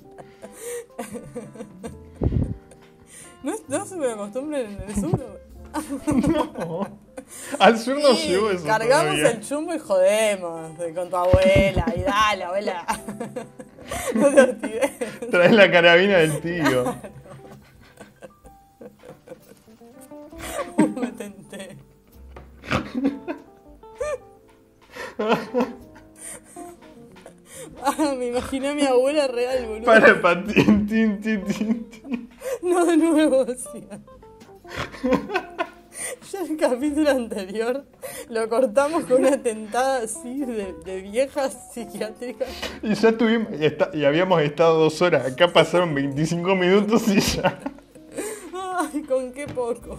¿No, 3.44 3.54
no 3.68 3.86
se 3.86 3.96
me 3.96 4.12
acostumbran 4.12 4.62
en 4.62 4.82
el 4.88 4.96
sur? 4.96 5.40
Al 7.60 7.80
sur 7.80 7.98
no 8.00 8.14
Sí, 8.16 8.28
llegó 8.30 8.50
eso. 8.52 8.66
Cargamos 8.66 9.06
todavía. 9.16 9.32
el 9.32 9.42
chumbo 9.42 9.74
y 9.74 9.80
jodemos 9.80 10.80
eh, 10.80 10.94
con 10.94 11.10
tu 11.10 11.16
abuela. 11.16 11.86
Y 11.96 12.02
dale, 12.02 12.44
abuela. 12.44 12.86
No 14.16 14.30
te 14.34 14.42
ortides. 14.42 14.92
Traes 15.32 15.52
la 15.52 15.70
carabina 15.72 16.18
del 16.18 16.40
tío. 16.40 16.96
Me 20.96 21.08
tenté. 21.12 21.78
Ah, 27.84 28.14
me 28.18 28.28
imaginé 28.28 28.70
a 28.70 28.74
mi 28.76 28.86
abuela 28.86 29.28
real, 29.28 29.66
boludo. 29.66 29.86
Para, 29.86 30.22
para, 30.22 30.44
tin, 30.44 30.86
tin, 30.88 31.20
tin, 31.22 31.44
tin, 31.46 31.90
tin. 31.90 32.30
No 32.62 32.86
de 32.86 32.98
nuevo, 32.98 33.46
sí. 33.48 33.88
Ya 36.32 36.40
el 36.42 36.58
capítulo 36.58 37.10
anterior 37.12 37.84
lo 38.30 38.48
cortamos 38.50 39.04
con 39.06 39.20
una 39.26 39.42
tentada 39.42 40.04
así 40.04 40.40
de, 40.46 40.74
de 40.86 41.02
viejas 41.02 41.56
psiquiátricas. 41.74 42.48
Y 42.82 42.94
ya 42.96 43.12
tuvimos, 43.18 43.50
y, 43.60 43.66
está- 43.66 43.92
y 43.94 44.06
habíamos 44.06 44.42
estado 44.42 44.80
dos 44.80 45.02
horas. 45.02 45.26
Acá 45.32 45.52
pasaron 45.52 45.94
25 45.94 46.56
minutos 46.56 47.08
y 47.10 47.20
ya. 47.20 47.60
Ay, 48.54 49.02
con 49.04 49.32
qué 49.34 49.46
poco. 49.48 49.98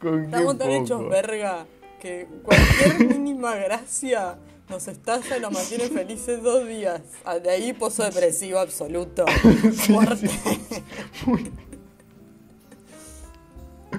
Con 0.00 0.20
qué 0.20 0.24
Estamos 0.26 0.58
tan 0.58 0.70
hechos 0.70 1.08
verga 1.08 1.66
que 2.00 2.28
cualquier 2.42 3.08
mínima 3.08 3.54
gracia 3.56 4.36
nos 4.68 4.86
estalla 4.88 5.38
y 5.38 5.40
nos 5.40 5.52
mantiene 5.52 5.88
felices 5.88 6.42
dos 6.42 6.68
días. 6.68 7.00
Ah, 7.24 7.38
De 7.38 7.50
ahí 7.50 7.72
pozo 7.72 8.04
depresivo 8.04 8.58
absoluto. 8.58 9.24
Fuerte. 9.86 10.28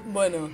Bueno, 0.06 0.50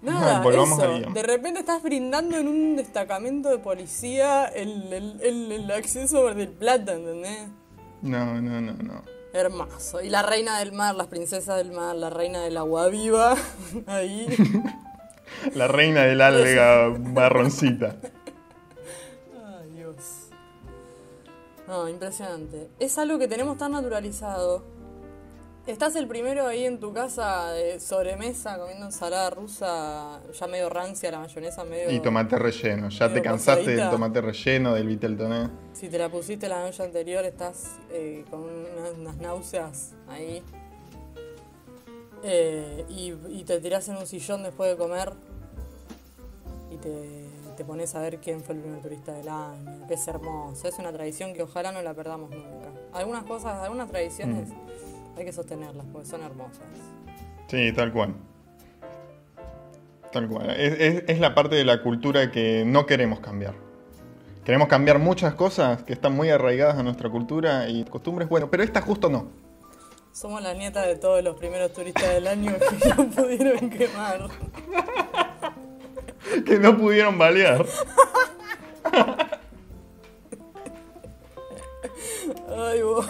Nada, 0.00 0.40
Volvamos 0.42 0.78
eso. 0.78 1.10
De 1.10 1.22
repente 1.22 1.60
estás 1.60 1.82
brindando 1.82 2.36
en 2.36 2.46
un 2.46 2.76
destacamento 2.76 3.48
de 3.48 3.58
policía 3.58 4.46
el, 4.46 4.92
el, 4.92 5.20
el, 5.22 5.52
el 5.52 5.70
acceso 5.72 6.32
del 6.32 6.48
plata, 6.48 6.94
¿entendés? 6.94 7.48
No, 8.02 8.40
no, 8.40 8.60
no, 8.60 8.72
no. 8.74 9.02
Hermoso. 9.32 10.00
Y 10.00 10.08
la 10.08 10.22
reina 10.22 10.58
del 10.60 10.72
mar, 10.72 10.94
las 10.94 11.08
princesas 11.08 11.56
del 11.56 11.72
mar, 11.72 11.96
la 11.96 12.10
reina 12.10 12.42
del 12.42 12.56
agua 12.56 12.88
viva, 12.88 13.36
ahí. 13.86 14.26
La 15.54 15.66
reina 15.66 16.02
del 16.02 16.20
alga 16.20 16.96
marroncita. 16.98 17.96
Ay, 19.34 19.70
Dios. 19.74 19.96
No, 21.66 21.88
impresionante. 21.88 22.70
Es 22.78 22.98
algo 22.98 23.18
que 23.18 23.26
tenemos 23.26 23.58
tan 23.58 23.72
naturalizado. 23.72 24.62
Estás 25.68 25.96
el 25.96 26.08
primero 26.08 26.46
ahí 26.46 26.64
en 26.64 26.80
tu 26.80 26.94
casa 26.94 27.52
de 27.52 27.78
sobremesa 27.78 28.58
comiendo 28.58 28.86
ensalada 28.86 29.28
rusa, 29.28 30.18
ya 30.32 30.46
medio 30.46 30.70
rancia, 30.70 31.10
la 31.10 31.18
mayonesa 31.18 31.62
medio... 31.64 31.90
Y 31.90 32.00
tomate 32.00 32.38
relleno. 32.38 32.88
Ya 32.88 33.12
te 33.12 33.20
cansaste 33.20 33.64
del 33.64 33.76
pasadita. 33.76 33.90
tomate 33.90 34.20
relleno, 34.22 34.72
del 34.72 34.86
Viteltoné. 34.86 35.50
Si 35.74 35.90
te 35.90 35.98
la 35.98 36.08
pusiste 36.08 36.48
la 36.48 36.62
noche 36.62 36.82
anterior, 36.82 37.22
estás 37.26 37.76
eh, 37.90 38.24
con 38.30 38.44
unas, 38.44 38.92
unas 38.98 39.16
náuseas 39.18 39.92
ahí. 40.08 40.42
Eh, 42.22 42.86
y, 42.88 43.12
y 43.28 43.44
te 43.44 43.60
tirás 43.60 43.90
en 43.90 43.98
un 43.98 44.06
sillón 44.06 44.44
después 44.44 44.70
de 44.70 44.78
comer 44.78 45.12
y 46.70 46.78
te, 46.78 47.28
te 47.58 47.64
pones 47.66 47.94
a 47.94 48.00
ver 48.00 48.20
quién 48.20 48.42
fue 48.42 48.54
el 48.54 48.62
primer 48.62 48.80
turista 48.80 49.12
del 49.12 49.28
año, 49.28 49.86
que 49.86 49.94
es 49.94 50.08
hermoso. 50.08 50.66
Es 50.66 50.78
una 50.78 50.94
tradición 50.94 51.34
que 51.34 51.42
ojalá 51.42 51.72
no 51.72 51.82
la 51.82 51.92
perdamos 51.92 52.30
nunca. 52.30 52.72
Algunas 52.94 53.24
cosas, 53.24 53.62
algunas 53.62 53.90
tradiciones 53.90 54.48
hay 55.18 55.24
que 55.24 55.32
sostenerlas 55.32 55.86
porque 55.92 56.06
son 56.08 56.22
hermosas. 56.22 56.62
Sí, 57.48 57.72
tal 57.72 57.92
cual. 57.92 58.14
Tal 60.12 60.28
cual. 60.28 60.50
Es, 60.50 60.78
es- 60.80 61.04
es 61.08 61.20
la 61.20 61.34
parte 61.34 61.56
de 61.56 61.64
la 61.64 61.82
cultura 61.82 62.30
que 62.30 62.64
no 62.66 62.86
queremos 62.86 63.20
cambiar. 63.20 63.54
Queremos 64.44 64.68
cambiar 64.68 64.98
muchas 64.98 65.34
cosas 65.34 65.82
que 65.82 65.92
están 65.92 66.14
muy 66.14 66.30
arraigadas 66.30 66.78
a 66.78 66.82
nuestra 66.82 67.10
cultura 67.10 67.68
y 67.68 67.84
costumbres, 67.84 68.28
bueno, 68.28 68.48
pero 68.50 68.62
esta 68.62 68.80
justo 68.80 69.10
no. 69.10 69.28
Somos 70.12 70.42
la 70.42 70.54
nieta 70.54 70.82
de 70.82 70.96
todos 70.96 71.22
los 71.22 71.36
primeros 71.36 71.72
turistas 71.72 72.08
del 72.14 72.26
año 72.26 72.52
que 72.58 72.88
no 72.88 73.10
pudieron 73.14 73.70
quemar. 73.70 74.28
Que 76.46 76.58
no 76.58 76.76
pudieron 76.78 77.18
balear. 77.18 77.66
Ay, 82.56 82.82
vos. 82.82 83.06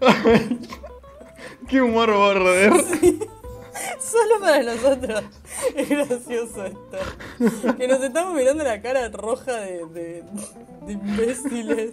Qué 1.68 1.80
humor 1.82 2.12
border. 2.12 2.72
Solo 4.00 4.40
para 4.40 4.62
nosotros. 4.62 5.24
Es 5.74 5.88
gracioso 5.88 6.64
esto. 6.66 7.74
Que 7.76 7.88
nos 7.88 8.02
estamos 8.02 8.34
mirando 8.34 8.62
la 8.64 8.80
cara 8.80 9.08
roja 9.08 9.52
de, 9.60 9.84
de, 9.86 10.24
de 10.86 10.92
imbéciles. 10.92 11.92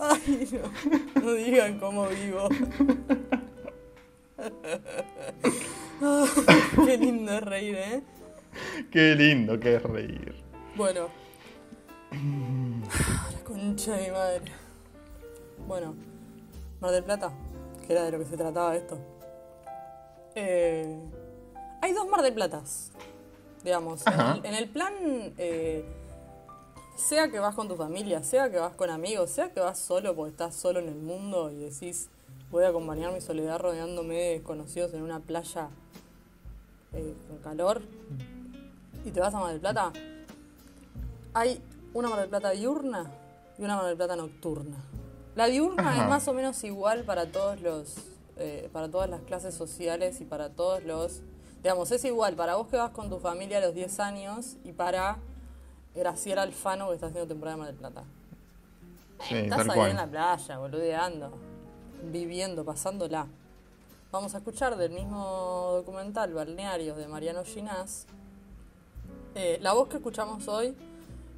Ay, 0.00 0.48
no. 0.52 1.22
No 1.22 1.32
digan 1.32 1.78
cómo 1.78 2.06
vivo. 2.08 2.48
Qué 6.86 6.96
lindo 6.96 7.32
es 7.32 7.42
reír, 7.42 7.74
¿eh? 7.76 8.02
Qué 8.90 9.14
lindo 9.14 9.58
que 9.58 9.76
es 9.76 9.82
reír. 9.82 10.34
Bueno. 10.76 11.08
Ah, 12.12 13.28
La 13.32 13.44
concha 13.44 13.92
de 13.96 14.06
mi 14.06 14.10
madre. 14.12 14.52
Bueno, 15.68 15.94
Mar 16.80 16.92
del 16.92 17.04
Plata, 17.04 17.30
que 17.86 17.92
era 17.92 18.02
de 18.04 18.10
lo 18.10 18.18
que 18.18 18.24
se 18.24 18.38
trataba 18.38 18.74
esto. 18.74 18.96
Eh, 20.34 20.98
hay 21.82 21.92
dos 21.92 22.08
Mar 22.08 22.22
del 22.22 22.32
Platas, 22.32 22.90
digamos. 23.62 24.06
En 24.06 24.12
Ajá. 24.14 24.36
el, 24.36 24.46
en 24.46 24.54
el 24.54 24.70
plan, 24.70 24.94
eh, 25.36 25.84
sea 26.96 27.30
que 27.30 27.38
vas 27.38 27.54
con 27.54 27.68
tu 27.68 27.76
familia, 27.76 28.22
sea 28.22 28.50
que 28.50 28.56
vas 28.56 28.74
con 28.76 28.88
amigos, 28.88 29.28
sea 29.28 29.52
que 29.52 29.60
vas 29.60 29.78
solo 29.78 30.16
porque 30.16 30.30
estás 30.30 30.54
solo 30.54 30.80
en 30.80 30.88
el 30.88 30.94
mundo 30.94 31.50
y 31.50 31.56
decís, 31.56 32.08
voy 32.50 32.64
a 32.64 32.68
acompañar 32.68 33.12
mi 33.12 33.20
soledad 33.20 33.58
rodeándome 33.58 34.14
de 34.14 34.30
desconocidos 34.30 34.94
en 34.94 35.02
una 35.02 35.20
playa 35.20 35.68
eh, 36.94 37.14
con 37.28 37.36
calor 37.38 37.82
y 39.04 39.10
te 39.10 39.20
vas 39.20 39.34
a 39.34 39.38
Mar 39.38 39.50
del 39.50 39.60
Plata, 39.60 39.92
hay 41.34 41.60
una 41.92 42.08
Mar 42.08 42.20
del 42.20 42.30
Plata 42.30 42.52
diurna 42.52 43.04
y 43.58 43.64
una 43.64 43.76
Mar 43.76 43.84
del 43.84 43.98
Plata 43.98 44.16
nocturna. 44.16 44.87
La 45.38 45.46
diurna 45.46 45.88
Ajá. 45.88 46.02
es 46.02 46.08
más 46.08 46.26
o 46.26 46.34
menos 46.34 46.64
igual 46.64 47.04
para 47.04 47.26
todos 47.26 47.60
los, 47.60 47.94
eh, 48.38 48.68
para 48.72 48.90
todas 48.90 49.08
las 49.08 49.20
clases 49.20 49.54
sociales 49.54 50.20
y 50.20 50.24
para 50.24 50.48
todos 50.48 50.82
los, 50.82 51.20
digamos, 51.62 51.92
es 51.92 52.04
igual 52.04 52.34
para 52.34 52.56
vos 52.56 52.66
que 52.66 52.76
vas 52.76 52.90
con 52.90 53.08
tu 53.08 53.20
familia 53.20 53.58
a 53.58 53.60
los 53.60 53.72
10 53.72 54.00
años 54.00 54.56
y 54.64 54.72
para 54.72 55.18
Graciela 55.94 56.42
Alfano 56.42 56.88
que 56.88 56.94
está 56.94 57.06
haciendo 57.06 57.28
temporada 57.28 57.54
de 57.54 57.60
Mar 57.60 57.68
del 57.68 57.76
Plata. 57.76 58.02
Sí, 59.28 59.36
Estás 59.36 59.68
ahí 59.68 59.90
en 59.92 59.96
la 59.96 60.08
playa, 60.08 60.58
boludeando, 60.58 61.30
viviendo, 62.10 62.64
pasándola. 62.64 63.28
Vamos 64.10 64.34
a 64.34 64.38
escuchar 64.38 64.76
del 64.76 64.90
mismo 64.90 65.70
documental, 65.76 66.34
Balnearios, 66.34 66.96
de 66.96 67.06
Mariano 67.06 67.44
Ginás. 67.44 68.06
Eh, 69.36 69.60
la 69.62 69.72
voz 69.72 69.86
que 69.86 69.98
escuchamos 69.98 70.48
hoy 70.48 70.74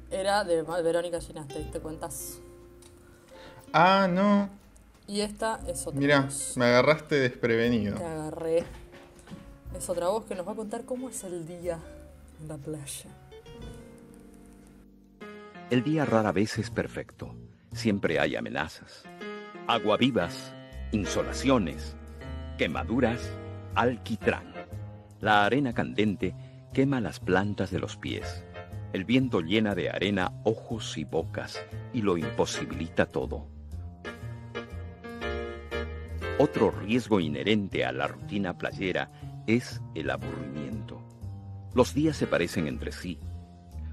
era 0.09 0.43
de 0.43 0.63
Verónica 0.63 1.21
Ginás, 1.21 1.47
¿te 1.47 1.59
diste 1.59 1.79
cuentas? 1.79 2.40
Ah, 3.73 4.07
no. 4.09 4.49
Y 5.07 5.21
esta 5.21 5.59
es 5.67 5.85
otra 5.87 5.99
Mira, 5.99 6.21
voz. 6.21 6.55
me 6.57 6.65
agarraste 6.65 7.15
desprevenido. 7.15 7.97
Te 7.97 8.05
agarré. 8.05 8.63
Es 9.75 9.89
otra 9.89 10.07
voz 10.09 10.25
que 10.25 10.35
nos 10.35 10.47
va 10.47 10.51
a 10.51 10.55
contar 10.55 10.85
cómo 10.85 11.09
es 11.09 11.23
el 11.23 11.47
día 11.47 11.79
en 12.41 12.47
la 12.47 12.57
playa. 12.57 13.09
El 15.69 15.83
día 15.83 16.05
rara 16.05 16.31
vez 16.31 16.57
es 16.57 16.69
perfecto. 16.69 17.33
Siempre 17.73 18.19
hay 18.19 18.35
amenazas. 18.35 19.03
Aguavivas, 19.67 20.51
insolaciones, 20.91 21.95
quemaduras, 22.57 23.21
alquitrán. 23.75 24.53
La 25.21 25.45
arena 25.45 25.73
candente 25.73 26.35
quema 26.73 26.99
las 26.99 27.19
plantas 27.19 27.71
de 27.71 27.79
los 27.79 27.95
pies. 27.95 28.43
El 28.91 29.05
viento 29.05 29.39
llena 29.39 29.73
de 29.75 29.89
arena 29.89 30.33
ojos 30.43 30.97
y 30.97 31.05
bocas 31.05 31.61
y 31.93 32.01
lo 32.01 32.17
imposibilita 32.17 33.05
todo. 33.05 33.47
Otro 36.43 36.71
riesgo 36.71 37.19
inherente 37.19 37.85
a 37.85 37.91
la 37.91 38.07
rutina 38.07 38.57
playera 38.57 39.11
es 39.45 39.79
el 39.93 40.09
aburrimiento. 40.09 40.99
Los 41.75 41.93
días 41.93 42.17
se 42.17 42.25
parecen 42.25 42.65
entre 42.65 42.91
sí. 42.91 43.19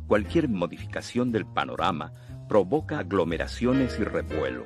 Cualquier 0.07 0.49
modificación 0.49 1.31
del 1.31 1.45
panorama 1.45 2.15
provoca 2.49 3.01
aglomeraciones 3.01 3.99
y 4.01 4.05
revuelo. 4.05 4.65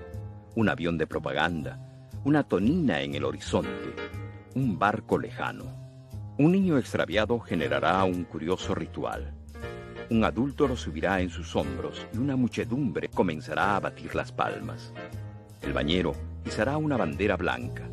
Un 0.55 0.68
avión 0.68 0.97
de 0.97 1.09
propaganda, 1.09 2.09
una 2.23 2.45
tonina 2.45 3.03
en 3.03 3.16
el 3.16 3.25
horizonte, 3.25 3.97
un 4.55 4.79
barco 4.79 5.18
lejano. 5.18 5.64
Un 6.38 6.53
niño 6.53 6.79
extraviado 6.79 7.40
generará 7.40 8.05
un 8.05 8.23
curioso 8.23 8.77
ritual. 8.77 9.35
Un 10.09 10.23
adulto 10.23 10.68
lo 10.68 10.77
subirá 10.77 11.21
en 11.21 11.31
sus 11.31 11.57
hombros 11.57 12.07
y 12.14 12.18
una 12.18 12.37
muchedumbre 12.37 13.09
comenzará 13.09 13.75
a 13.75 13.81
batir 13.81 14.14
las 14.14 14.31
palmas. 14.31 14.92
El 15.62 15.72
bañero 15.72 16.14
izará 16.44 16.77
una 16.77 16.96
bandera 16.96 17.37
blanca. 17.37 17.88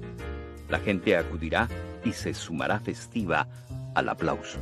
La 0.69 0.79
gente 0.79 1.15
acudirá 1.15 1.67
y 2.03 2.13
se 2.13 2.34
sumará 2.34 2.79
festiva 2.79 3.47
al 3.95 4.10
aplauso. 4.10 4.60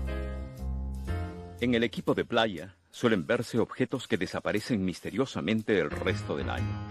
En 1.60 1.74
el 1.74 1.84
equipo 1.84 2.14
de 2.14 2.26
playa 2.26 2.76
suelen 2.92 3.26
verse 3.26 3.60
objetos 3.60 4.08
que 4.08 4.18
desaparecen 4.18 4.84
misteriosamente 4.84 5.80
el 5.80 5.90
resto 5.90 6.36
del 6.36 6.50
año. 6.50 6.88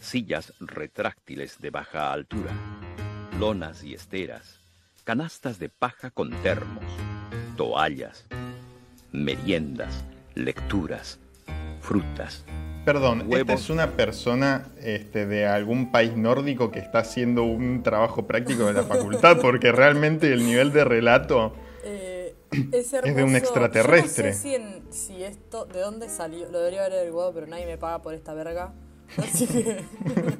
Sillas 0.00 0.52
retráctiles 0.60 1.58
de 1.60 1.70
baja 1.70 2.12
altura, 2.12 2.52
lonas 3.38 3.82
y 3.82 3.94
esteras, 3.94 4.60
canastas 5.04 5.58
de 5.58 5.68
paja 5.68 6.10
con 6.10 6.30
termos, 6.42 6.84
toallas, 7.56 8.26
meriendas, 9.12 10.04
lecturas, 10.34 11.18
frutas. 11.80 12.44
Perdón, 12.88 13.30
¿esta 13.30 13.52
es 13.52 13.68
una 13.68 13.90
persona 13.96 14.72
este, 14.80 15.26
de 15.26 15.44
algún 15.46 15.92
país 15.92 16.16
nórdico 16.16 16.70
que 16.70 16.78
está 16.78 17.00
haciendo 17.00 17.42
un 17.42 17.82
trabajo 17.82 18.26
práctico 18.26 18.64
de 18.64 18.72
la 18.72 18.82
facultad? 18.82 19.36
Porque 19.42 19.72
realmente 19.72 20.32
el 20.32 20.46
nivel 20.46 20.72
de 20.72 20.84
relato... 20.84 21.52
Eh, 21.84 22.34
es, 22.72 22.90
de 22.92 23.24
un 23.24 23.36
extraterrestre. 23.36 24.28
Yo 24.28 24.30
no 24.30 24.34
sé 24.34 24.42
si, 24.42 24.54
en- 24.54 24.82
si 24.90 25.22
esto, 25.22 25.66
de 25.66 25.80
dónde 25.80 26.08
salió, 26.08 26.48
lo 26.48 26.60
debería 26.60 26.80
haber 26.80 26.94
averiguado, 26.94 27.34
pero 27.34 27.46
nadie 27.46 27.66
me 27.66 27.76
paga 27.76 28.00
por 28.00 28.14
esta 28.14 28.32
verga. 28.32 28.72
Así 29.18 29.46
que. 29.46 29.84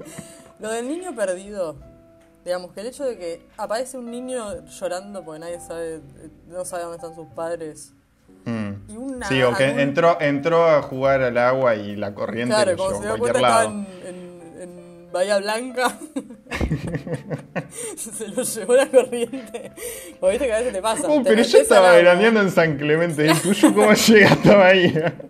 lo 0.58 0.70
del 0.70 0.88
niño 0.88 1.14
perdido. 1.14 1.76
Digamos 2.46 2.72
que 2.72 2.80
el 2.80 2.86
hecho 2.86 3.04
de 3.04 3.18
que 3.18 3.46
aparece 3.58 3.98
un 3.98 4.10
niño 4.10 4.64
llorando 4.64 5.22
porque 5.22 5.40
nadie 5.40 5.60
sabe, 5.60 6.00
no 6.46 6.64
sabe 6.64 6.84
dónde 6.84 6.96
están 6.96 7.14
sus 7.14 7.26
padres. 7.34 7.92
Mm. 8.44 8.72
Y 8.88 8.96
una- 8.96 9.28
sí, 9.28 9.42
o 9.42 9.54
que 9.54 9.64
algún- 9.64 9.80
entró, 9.80 10.20
entró 10.20 10.64
a 10.68 10.82
jugar 10.82 11.22
al 11.22 11.36
agua 11.38 11.74
y 11.76 11.96
la 11.96 12.14
corriente 12.14 12.54
Claro, 12.54 12.72
lo 12.72 12.76
como 12.76 12.90
llevó 12.90 13.02
se 13.02 13.08
a 13.08 13.10
dio 13.12 13.18
cualquier 13.18 13.40
cuenta 13.42 13.64
lado. 13.64 13.68
en, 13.70 13.86
en- 14.06 14.62
en 14.62 15.12
Bahía 15.12 15.38
Blanca. 15.38 15.98
Se 17.96 18.28
lo 18.28 18.42
llevó 18.42 18.74
la 18.74 18.86
corriente. 18.88 19.72
Porque 20.20 20.32
viste 20.32 20.46
que 20.46 20.52
a 20.52 20.58
veces 20.58 20.72
te 20.72 20.82
pasa. 20.82 21.08
Oh, 21.08 21.22
te 21.22 21.30
pero 21.30 21.42
yo 21.42 21.58
estaba 21.58 21.92
veraneando 21.92 22.40
en 22.40 22.50
San 22.50 22.76
Clemente. 22.76 23.26
¿El 23.26 23.40
tuyo 23.40 23.72
cómo 23.74 23.92
llega 23.92 24.28
hasta 24.30 24.56
Bahía? 24.56 25.14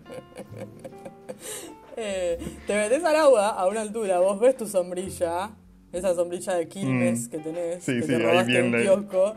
Eh, 2.01 2.39
te 2.65 2.75
metes 2.77 3.03
al 3.05 3.17
agua 3.17 3.49
a 3.49 3.67
una 3.67 3.81
altura, 3.81 4.21
vos 4.21 4.39
ves 4.39 4.57
tu 4.57 4.69
sombrilla, 4.69 5.51
esa 5.93 6.15
sombrilla 6.15 6.55
de 6.55 6.69
Quilmes 6.69 7.27
Mm. 7.27 7.31
que 7.31 7.39
tenés, 7.39 7.83
Sí, 7.85 7.95
que 7.97 8.03
sí, 8.03 8.07
te 8.07 8.15
ahí 8.15 8.23
robaste 8.23 8.57
en 8.59 8.73
kiosco. 8.83 9.35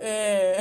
Eh, 0.00 0.56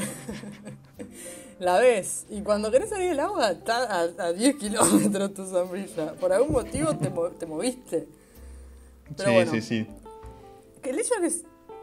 la 1.60 1.78
ves, 1.80 2.26
y 2.30 2.42
cuando 2.42 2.72
querés 2.72 2.90
salir 2.90 3.10
del 3.10 3.20
agua 3.20 3.52
está 3.52 3.84
a, 3.84 4.02
a 4.26 4.34
10 4.34 4.56
kilómetros 4.60 5.34
tu 5.34 5.46
sombrilla. 5.46 6.14
Por 6.14 6.32
algún 6.34 6.52
motivo 6.54 6.96
te, 6.98 7.10
mo- 7.10 7.30
te 7.30 7.46
moviste. 7.46 8.08
Pero 9.18 9.30
sí, 9.30 9.36
bueno, 9.36 9.52
sí, 9.52 9.62
sí. 9.62 9.88
que 10.82 10.90
el 10.92 11.00
hecho 11.00 11.16
de 11.20 11.28
que. 11.30 11.36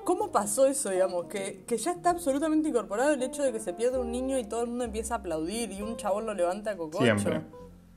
¿Cómo 0.05 0.31
pasó 0.31 0.67
eso, 0.67 0.91
digamos? 0.91 1.25
Que, 1.27 1.65
que 1.67 1.77
ya 1.79 1.91
está 1.91 2.11
absolutamente 2.11 2.69
incorporado 2.69 3.12
el 3.15 3.23
hecho 3.25 3.43
de 3.43 3.51
que 3.53 3.59
se 3.59 3.73
pierde 3.73 3.99
un 3.99 4.12
niño 4.12 4.39
y 4.39 4.45
todo 4.45 4.61
el 4.61 4.69
mundo 4.69 4.85
empieza 4.85 5.15
a 5.15 5.19
aplaudir 5.19 5.73
y 5.73 5.83
un 5.83 5.97
chabón 5.97 6.27
lo 6.27 6.33
levanta 6.35 6.71
a 6.71 6.77
cococho. 6.77 7.03
Siempre. 7.03 7.43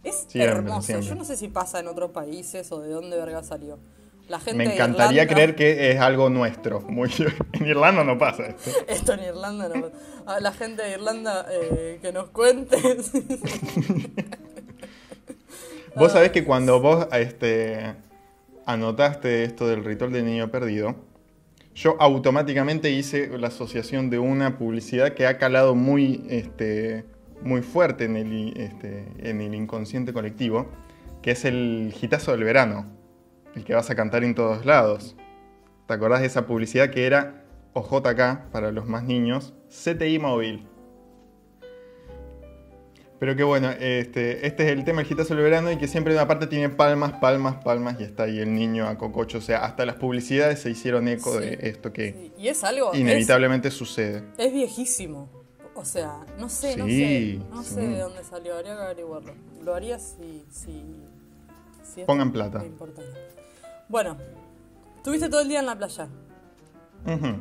Es 0.04 0.26
Siempre, 0.28 0.44
hermoso. 0.58 0.82
siempre. 0.82 1.08
Yo 1.08 1.13
no 1.13 1.24
sé 1.24 1.38
si 1.38 1.50
pasa 1.50 1.80
en 1.80 1.88
otros 1.88 2.10
países 2.10 2.72
o 2.72 2.80
de 2.82 2.89
dónde 2.89 3.15
verga 3.15 3.44
salió. 3.44 3.78
La 4.30 4.39
gente 4.39 4.58
Me 4.63 4.74
encantaría 4.76 5.24
Irlanda- 5.24 5.34
creer 5.34 5.56
que 5.56 5.92
es 5.92 6.00
algo 6.00 6.30
nuestro. 6.30 6.82
Muy... 6.88 7.10
En 7.54 7.65
Irlanda 7.65 8.04
no 8.04 8.18
pasa 8.18 8.46
esto. 8.48 8.70
Esto 8.88 9.13
en 9.13 9.22
Irlanda 9.22 9.68
no. 9.70 9.92
A 10.26 10.39
la 10.39 10.52
gente 10.54 10.84
de 10.84 10.92
Irlanda 10.92 11.46
eh, 11.52 12.00
que 12.02 12.13
nos 12.13 12.30
cuente. 12.30 12.78
Vos 15.96 16.12
sabés 16.12 16.32
que 16.32 16.44
cuando 16.44 16.80
vos 16.80 17.08
este, 17.12 17.96
anotaste 18.65 19.44
esto 19.44 19.68
del 19.68 19.84
ritual 19.84 20.12
del 20.12 20.26
niño 20.26 20.52
perdido, 20.52 20.96
yo 21.74 21.98
automáticamente 22.00 22.92
hice 22.92 23.36
la 23.39 23.48
asociación 23.48 24.12
de 24.12 24.20
una 24.20 24.58
publicidad 24.60 25.13
que 25.13 25.26
ha 25.26 25.39
calado 25.39 25.74
muy, 25.74 26.24
este, 26.30 27.06
muy 27.42 27.63
fuerte 27.63 28.06
en 28.06 28.18
el, 28.18 28.54
este, 28.58 29.08
en 29.18 29.42
el 29.42 29.56
inconsciente 29.56 30.13
colectivo, 30.13 30.68
que 31.24 31.32
es 31.32 31.44
el 31.44 31.92
gitazo 31.96 32.32
del 32.32 32.44
verano, 32.44 32.86
el 33.60 33.65
que 33.65 33.76
vas 33.76 33.89
a 33.89 33.95
cantar 33.95 34.24
en 34.24 34.34
todos 34.36 34.65
lados. 34.65 35.15
¿Te 35.88 35.93
acordás 35.93 36.22
de 36.22 36.28
esa 36.28 36.45
publicidad 36.45 36.89
que 36.89 37.06
era 37.06 37.43
OJK 37.74 38.50
para 38.52 38.72
los 38.72 38.86
más 38.88 39.04
niños? 39.04 39.54
CTI 39.69 40.19
móvil. 40.19 40.65
Pero 43.19 43.36
que 43.36 43.43
bueno, 43.43 43.69
este, 43.72 44.48
este 44.48 44.63
es 44.65 44.72
el 44.72 44.86
tema 44.86 45.00
del 45.00 45.08
gitazo 45.08 45.36
del 45.36 45.43
verano 45.43 45.69
y 45.72 45.78
que 45.78 45.89
siempre 45.89 46.13
en 46.13 46.19
una 46.19 46.28
parte 46.28 46.48
tiene 46.48 46.69
palmas, 46.69 47.13
palmas, 47.19 47.58
palmas 47.65 48.00
y 48.00 48.04
está 48.04 48.24
ahí 48.24 48.39
el 48.39 48.54
niño 48.54 48.88
a 48.88 48.98
cococho. 48.98 49.39
O 49.39 49.41
sea, 49.41 49.65
hasta 49.65 49.86
las 49.86 49.95
publicidades 49.98 50.60
se 50.62 50.69
hicieron 50.69 51.06
eco 51.10 51.38
de 51.38 51.60
esto 51.63 51.91
que 51.91 52.32
y 52.38 52.48
es 52.48 52.63
algo. 52.63 52.93
es- 52.93 53.00
inevitablemente 53.00 53.72
sucede. 53.72 54.24
Es, 54.38 54.54
viejísimo. 54.54 55.28
O 55.76 55.84
sea, 55.84 56.26
no 56.38 56.48
sé, 56.48 56.78
no 56.78 56.86
Sí, 56.86 57.41
sé. 57.41 57.50
No 57.54 57.63
sí. 57.63 57.74
sé 57.76 57.82
de 57.82 58.00
dónde 58.00 58.24
salió. 58.24 58.56
Habría 58.56 58.76
que 58.78 58.82
averiguarlo. 58.84 59.34
Lo 59.63 59.74
haría 59.76 60.00
si. 60.00 60.45
si, 60.50 60.86
si 61.84 62.02
esto 62.02 62.06
Pongan 62.06 62.32
plata. 62.32 62.60
me 62.60 62.67
importara. 62.67 63.08
Bueno, 63.89 64.17
estuviste 64.97 65.30
todo 65.30 65.41
el 65.41 65.47
día 65.49 65.60
en 65.60 65.65
la 65.65 65.75
playa. 65.78 66.08
Ujú. 67.06 67.39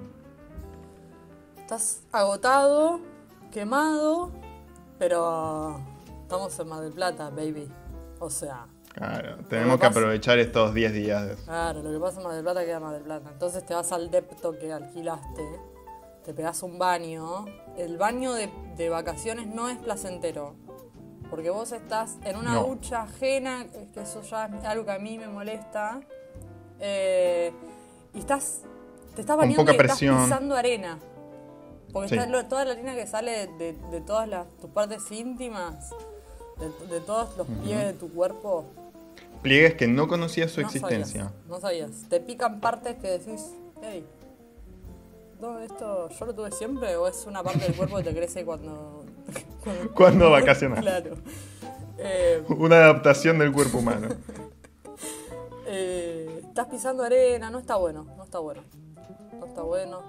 Estás 1.58 2.02
agotado, 2.10 3.00
quemado, 3.52 4.30
pero 4.98 5.78
estamos 6.22 6.58
en 6.58 6.68
Mar 6.68 6.80
del 6.80 6.92
Plata, 6.92 7.30
baby. 7.30 7.68
O 8.20 8.30
sea, 8.30 8.66
Claro, 8.94 9.36
tenemos 9.48 9.78
que 9.78 9.86
aprovechar 9.86 10.38
estos 10.38 10.74
10 10.74 10.92
días. 10.92 11.28
de- 11.28 11.36
claro, 11.44 11.82
lo 11.82 11.92
que 11.92 12.00
pasa 12.00 12.18
en 12.18 12.24
Mar 12.24 12.34
del 12.34 12.42
Plata 12.42 12.64
queda 12.64 12.76
en 12.78 12.82
Mar 12.82 12.94
del 12.94 13.02
Plata. 13.02 13.30
Entonces 13.30 13.64
te 13.66 13.74
vas 13.74 13.92
al 13.92 14.10
depto 14.10 14.58
que 14.58 14.72
alquilaste, 14.72 15.60
te 16.24 16.34
pegas 16.34 16.62
un 16.62 16.78
baño. 16.78 17.44
El 17.76 17.96
baño 17.98 18.32
de, 18.32 18.50
de 18.76 18.88
vacaciones 18.88 19.46
no 19.46 19.68
es 19.68 19.76
placentero. 19.78 20.54
Porque 21.30 21.50
vos 21.50 21.72
estás 21.72 22.16
en 22.24 22.36
una 22.38 22.54
No. 22.54 22.64
ducha 22.64 23.02
ajena, 23.02 23.66
que 23.92 24.00
eso 24.00 24.22
ya 24.22 24.46
es 24.46 24.64
algo 24.64 24.86
que 24.86 24.92
a 24.92 24.98
mí 24.98 25.18
me 25.18 25.28
molesta. 25.28 26.00
Eh, 26.80 27.52
y 28.14 28.18
estás. 28.20 28.62
Te 29.14 29.20
estás 29.22 29.36
bañando 29.36 29.62
poca 29.62 29.74
y 29.74 29.78
presión. 29.78 30.14
estás 30.14 30.28
pisando 30.28 30.54
arena. 30.56 30.98
Porque 31.92 32.08
Sí. 32.10 32.14
está 32.16 32.26
lo- 32.28 32.44
toda 32.46 32.64
la 32.64 32.72
arena 32.72 32.94
que 32.94 33.06
sale 33.06 33.46
de, 33.58 33.72
de 33.90 34.00
todas 34.00 34.28
las, 34.28 34.46
tus 34.60 34.70
partes 34.70 35.10
íntimas, 35.10 35.90
de, 36.58 36.86
de 36.94 37.00
todos 37.00 37.36
los 37.36 37.46
pliegues 37.46 37.86
de 37.86 37.92
tu 37.94 38.12
cuerpo. 38.12 38.64
Pliegues 39.42 39.74
que 39.74 39.86
no 39.88 40.06
conocías 40.08 40.50
su 40.52 40.60
no 40.60 40.66
existencia. 40.66 41.24
Sabías, 41.24 41.46
no 41.48 41.60
sabías. 41.60 41.90
Te 42.08 42.20
pican 42.20 42.60
partes 42.60 42.96
que 42.96 43.08
decís, 43.08 43.52
hey, 43.82 44.04
no, 45.40 45.58
¿esto 45.60 46.08
yo 46.10 46.26
lo 46.26 46.34
tuve 46.34 46.50
siempre 46.52 46.96
o 46.96 47.06
es 47.08 47.24
una 47.26 47.42
parte 47.42 47.60
del 47.60 47.74
cuerpo 47.74 47.96
que 47.98 48.02
te 48.04 48.14
crece 48.14 48.44
cuando... 48.44 49.04
Cuando 49.94 50.30
vacacionas. 50.32 50.80
Claro. 50.80 51.16
Eh, 51.98 52.42
Una 52.48 52.76
adaptación 52.76 53.38
del 53.38 53.52
cuerpo 53.52 53.78
humano. 53.78 54.08
estás 56.60 56.72
pisando 56.72 57.04
arena, 57.04 57.50
no 57.50 57.58
está 57.58 57.76
bueno, 57.76 58.04
no 58.16 58.24
está 58.24 58.38
bueno. 58.40 58.62
No 59.38 59.46
está 59.46 59.62
bueno. 59.62 60.00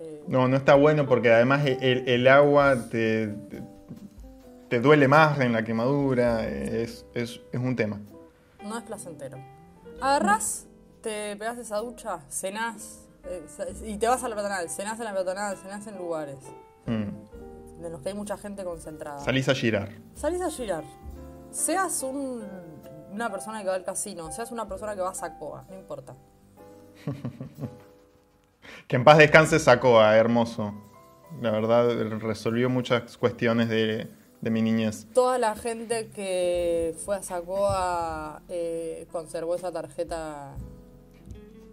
Eh, 0.00 0.24
No, 0.26 0.48
no 0.48 0.56
está 0.56 0.74
bueno 0.74 1.06
porque 1.06 1.32
además 1.32 1.64
el, 1.64 2.08
el 2.08 2.26
agua 2.28 2.74
te, 2.90 3.28
te, 3.28 3.62
te 4.68 4.80
duele 4.80 5.06
más 5.08 5.38
en 5.40 5.52
la 5.52 5.62
quemadura. 5.64 6.46
Es, 6.48 7.06
es, 7.14 7.40
es 7.52 7.60
un 7.60 7.76
tema. 7.76 8.00
no 8.64 8.76
es 8.76 8.82
placentero. 8.84 9.38
Agarrás, 10.00 10.66
te 11.02 11.36
pegas 11.36 11.56
esa 11.58 11.76
ducha, 11.78 12.18
cenás 12.28 13.06
eh, 13.24 13.44
y 13.86 13.96
te 13.96 14.08
vas 14.08 14.24
a 14.24 14.28
la 14.28 14.34
peatonal. 14.34 14.68
Cenás 14.68 14.98
en 14.98 15.04
la 15.04 15.12
peatonal, 15.14 15.56
cenás 15.56 15.86
en 15.86 15.96
lugares 15.98 16.38
Mm. 16.86 17.84
en 17.84 17.92
los 17.92 18.00
que 18.00 18.08
hay 18.10 18.14
mucha 18.14 18.36
gente 18.36 18.64
concentrada. 18.64 19.18
Salís 19.20 19.48
a 19.48 19.54
girar. 19.54 19.88
Salís 20.14 20.40
a 20.42 20.50
girar. 20.50 20.84
Seas 21.50 22.02
un- 22.02 22.42
una 23.16 23.30
persona 23.30 23.62
que 23.62 23.68
va 23.68 23.74
al 23.74 23.84
casino, 23.84 24.30
seas 24.30 24.52
una 24.52 24.68
persona 24.68 24.94
que 24.94 25.00
va 25.00 25.10
a 25.10 25.14
Sacoa, 25.14 25.64
no 25.68 25.76
importa. 25.76 26.14
Que 28.88 28.96
en 28.96 29.04
paz 29.04 29.18
descanse 29.18 29.58
Sacoa, 29.58 30.16
hermoso. 30.16 30.72
La 31.40 31.50
verdad, 31.50 31.88
resolvió 32.20 32.70
muchas 32.70 33.16
cuestiones 33.16 33.68
de, 33.68 34.08
de 34.40 34.50
mi 34.50 34.62
niñez. 34.62 35.06
Toda 35.12 35.38
la 35.38 35.56
gente 35.56 36.08
que 36.08 36.94
fue 37.04 37.16
a 37.16 37.22
Sacoa 37.22 38.42
eh, 38.48 39.06
conservó 39.10 39.54
esa 39.56 39.72
tarjeta. 39.72 40.52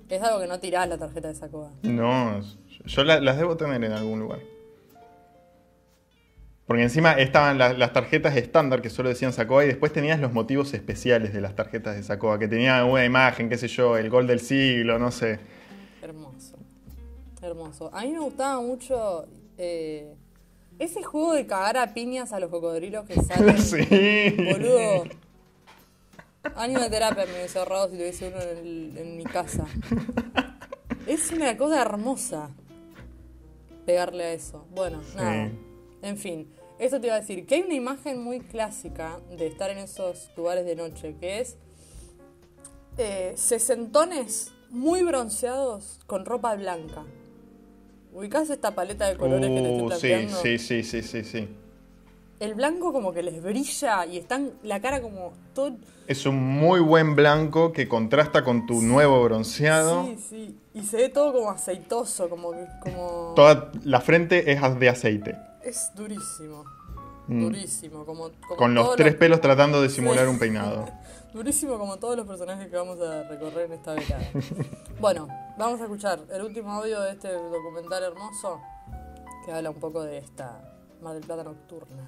Es 0.09 0.21
algo 0.23 0.39
que 0.39 0.47
no 0.47 0.59
tirás 0.59 0.87
la 0.89 0.97
tarjeta 0.97 1.27
de 1.27 1.35
Sacoa. 1.35 1.69
No, 1.83 2.41
yo 2.85 3.03
la- 3.03 3.19
las 3.19 3.37
debo 3.37 3.57
tener 3.57 3.83
en 3.83 3.91
algún 3.93 4.19
lugar. 4.19 4.39
Porque 6.65 6.83
encima 6.83 7.11
estaban 7.13 7.57
la- 7.57 7.73
las 7.73 7.91
tarjetas 7.91 8.35
estándar 8.37 8.81
que 8.81 8.89
solo 8.89 9.09
decían 9.09 9.33
Sacoa 9.33 9.65
y 9.65 9.67
después 9.67 9.91
tenías 9.91 10.19
los 10.19 10.31
motivos 10.31 10.73
especiales 10.73 11.33
de 11.33 11.41
las 11.41 11.55
tarjetas 11.55 11.95
de 11.95 12.03
Sacoa, 12.03 12.39
que 12.39 12.47
tenían 12.47 12.85
una 12.85 13.03
imagen, 13.03 13.49
qué 13.49 13.57
sé 13.57 13.67
yo, 13.67 13.97
el 13.97 14.09
gol 14.09 14.27
del 14.27 14.39
siglo, 14.39 14.97
no 14.97 15.11
sé. 15.11 15.39
Hermoso. 16.01 16.55
Hermoso. 17.41 17.89
A 17.93 18.03
mí 18.03 18.11
me 18.13 18.19
gustaba 18.19 18.61
mucho 18.61 19.25
eh, 19.57 20.13
ese 20.79 21.03
juego 21.03 21.33
de 21.33 21.45
cagar 21.45 21.75
a 21.77 21.93
piñas 21.93 22.31
a 22.31 22.39
los 22.39 22.49
cocodrilos 22.49 23.05
que 23.05 23.15
salen. 23.21 23.57
Sí. 23.61 24.35
Boludo. 24.51 25.03
Año 26.55 26.79
de 26.79 26.89
terapia 26.89 27.25
me 27.25 27.33
hubiese 27.33 27.59
ahorrado 27.59 27.89
si 27.89 27.97
tuviese 27.97 28.27
uno 28.29 28.41
en, 28.41 28.57
el- 28.57 28.97
en 28.97 29.17
mi 29.17 29.23
casa. 29.25 29.65
Es 31.07 31.31
una 31.31 31.57
cosa 31.57 31.81
hermosa 31.81 32.49
pegarle 33.85 34.23
a 34.23 34.33
eso. 34.33 34.65
Bueno, 34.71 35.01
nada. 35.15 35.51
En 36.03 36.17
fin, 36.17 36.47
esto 36.79 36.99
te 36.99 37.07
iba 37.07 37.15
a 37.15 37.21
decir 37.21 37.45
que 37.45 37.55
hay 37.55 37.61
una 37.61 37.73
imagen 37.75 38.21
muy 38.21 38.41
clásica 38.41 39.19
de 39.35 39.47
estar 39.47 39.69
en 39.69 39.77
esos 39.77 40.29
lugares 40.35 40.65
de 40.65 40.75
noche, 40.75 41.15
que 41.19 41.39
es 41.39 41.55
eh, 42.97 43.33
sesentones 43.35 44.51
muy 44.69 45.01
bronceados 45.03 45.99
con 46.05 46.25
ropa 46.25 46.55
blanca. 46.55 47.03
¿Ubicás 48.13 48.49
esta 48.49 48.75
paleta 48.75 49.07
de 49.07 49.15
colores 49.17 49.49
que 49.49 49.61
te 49.61 49.71
estoy 49.71 49.81
Uh, 49.81 49.91
sí, 49.91 50.07
planteando? 50.07 50.41
sí, 50.41 50.57
sí, 50.59 50.83
sí, 50.83 51.01
sí, 51.01 51.23
sí. 51.23 51.47
El 52.39 52.55
blanco 52.55 52.91
como 52.91 53.13
que 53.13 53.23
les 53.23 53.41
brilla 53.41 54.05
y 54.05 54.17
están 54.17 54.51
la 54.61 54.81
cara 54.81 55.01
como 55.01 55.31
todo... 55.55 55.77
Es 56.07 56.25
un 56.25 56.35
muy 56.35 56.81
buen 56.81 57.15
blanco 57.15 57.71
que 57.71 57.87
contrasta 57.87 58.43
con 58.43 58.65
tu 58.65 58.81
nuevo 58.81 59.23
bronceado. 59.23 60.05
Sí, 60.05 60.17
sí. 60.29 60.57
Y 60.73 60.83
se 60.83 60.97
ve 60.97 61.09
todo 61.09 61.31
como 61.31 61.49
aceitoso, 61.49 62.29
como 62.29 62.51
que... 62.51 62.67
Como... 62.81 63.33
Toda 63.37 63.71
la 63.85 64.01
frente 64.01 64.51
es 64.51 64.59
de 64.79 64.89
aceite. 64.89 65.37
Es 65.63 65.91
durísimo. 65.95 66.65
Mm. 67.27 67.41
Durísimo. 67.43 68.05
Como, 68.05 68.29
como 68.47 68.55
Con 68.57 68.73
los 68.75 68.95
tres 68.95 69.15
pelos 69.15 69.39
tratando 69.41 69.81
de 69.81 69.89
simular 69.89 70.25
Sí. 70.25 70.31
un 70.31 70.39
peinado. 70.39 70.89
Durísimo 71.33 71.79
como 71.79 71.97
todos 71.97 72.17
los 72.17 72.27
personajes 72.27 72.67
que 72.69 72.75
vamos 72.75 72.99
a 73.01 73.23
recorrer 73.23 73.65
en 73.67 73.73
esta 73.73 73.93
década. 73.93 74.23
bueno, 74.99 75.27
vamos 75.57 75.79
a 75.79 75.83
escuchar 75.85 76.19
el 76.31 76.41
último 76.43 76.71
audio 76.73 76.99
de 77.01 77.11
este 77.13 77.31
documental 77.31 78.03
hermoso 78.03 78.61
que 79.45 79.51
habla 79.51 79.69
un 79.71 79.79
poco 79.79 80.03
de 80.03 80.17
esta 80.19 80.61
Mar 81.01 81.13
del 81.15 81.23
Plata 81.23 81.43
nocturna. 81.43 82.07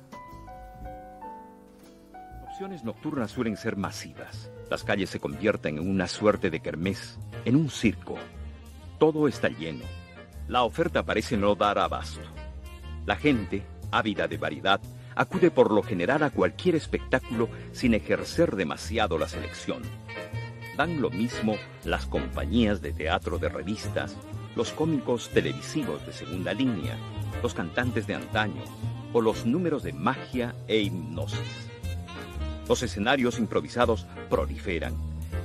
opciones 2.48 2.84
nocturnas 2.84 3.32
suelen 3.32 3.58
ser 3.58 3.76
masivas. 3.78 4.50
Las 4.70 4.84
calles 4.84 5.10
se 5.10 5.20
convierten 5.20 5.78
en 5.78 5.90
una 5.90 6.08
suerte 6.08 6.50
de 6.50 6.62
kermés, 6.62 7.18
en 7.44 7.56
un 7.56 7.70
circo. 7.70 8.16
Todo 9.00 9.28
está 9.28 9.50
lleno. 9.50 9.84
La 10.48 10.64
oferta 10.64 11.04
parece 11.04 11.36
no 11.36 11.56
dar 11.56 11.78
abasto. 11.80 12.22
La 13.06 13.16
gente, 13.16 13.64
ávida 13.92 14.28
de 14.28 14.38
variedad, 14.38 14.82
acude 15.16 15.52
por 15.52 15.72
lo 15.72 15.84
general 15.84 16.24
a 16.24 16.30
cualquier 16.30 16.76
espectáculo 16.76 17.50
sin 17.72 17.94
ejercer 17.94 18.56
demasiado 18.56 19.18
la 19.18 19.28
selección. 19.28 19.82
Dan 20.78 21.02
lo 21.02 21.10
mismo 21.10 21.56
las 21.84 22.06
compañías 22.06 22.82
de 22.82 22.92
teatro 22.92 23.38
de 23.38 23.50
revistas, 23.50 24.18
los 24.56 24.72
cómicos 24.72 25.30
televisivos 25.30 26.06
de 26.06 26.14
segunda 26.14 26.54
línea, 26.54 26.98
los 27.42 27.54
cantantes 27.54 28.08
de 28.08 28.16
antaño 28.16 28.64
o 29.14 29.22
los 29.22 29.46
números 29.46 29.84
de 29.84 29.94
magia 29.94 30.56
e 30.68 30.80
hipnosis. 30.80 31.70
Los 32.68 32.82
escenarios 32.84 33.40
improvisados 33.40 34.08
proliferan. 34.30 34.96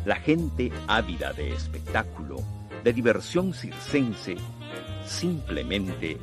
La 0.04 0.16
gente 0.16 0.72
ávida 0.88 1.32
de 1.32 1.52
espectáculo, 1.52 2.42
de 2.82 2.92
diversión 2.92 3.52
circense, 3.52 4.36
simplemente. 5.04 6.18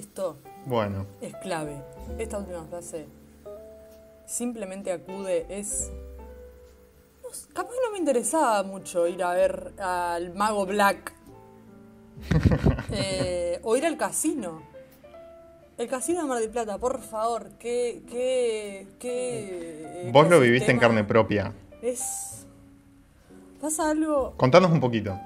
Esto 0.00 0.38
Bueno, 0.64 1.04
es 1.20 1.36
clave. 1.36 1.82
Esta 2.16 2.38
última 2.38 2.64
frase, 2.64 3.06
simplemente 4.24 4.90
acude, 4.92 5.44
es... 5.50 5.90
no 7.22 7.28
capaz 7.52 7.74
no 7.84 7.92
me 7.92 7.98
interesaba 7.98 8.62
mucho 8.62 9.06
ir 9.06 9.22
a 9.22 9.34
ver 9.34 9.74
al 9.78 10.34
mago 10.34 10.64
Black. 10.64 11.12
Eh, 12.92 13.60
o 13.62 13.76
ir 13.76 13.86
al 13.86 13.96
casino. 13.96 14.62
El 15.78 15.86
casino 15.86 16.22
de 16.22 16.26
Mar 16.26 16.40
del 16.40 16.50
Plata, 16.50 16.78
por 16.78 17.00
favor, 17.02 17.50
que... 17.58 18.02
que, 18.08 18.88
que 18.98 20.10
vos 20.12 20.28
lo 20.28 20.40
viviste 20.40 20.72
en 20.72 20.78
carne 20.78 21.04
propia. 21.04 21.52
Es... 21.82 22.46
Pasa 23.60 23.90
algo... 23.90 24.32
Contanos 24.38 24.72
un 24.72 24.80
poquito. 24.80 25.20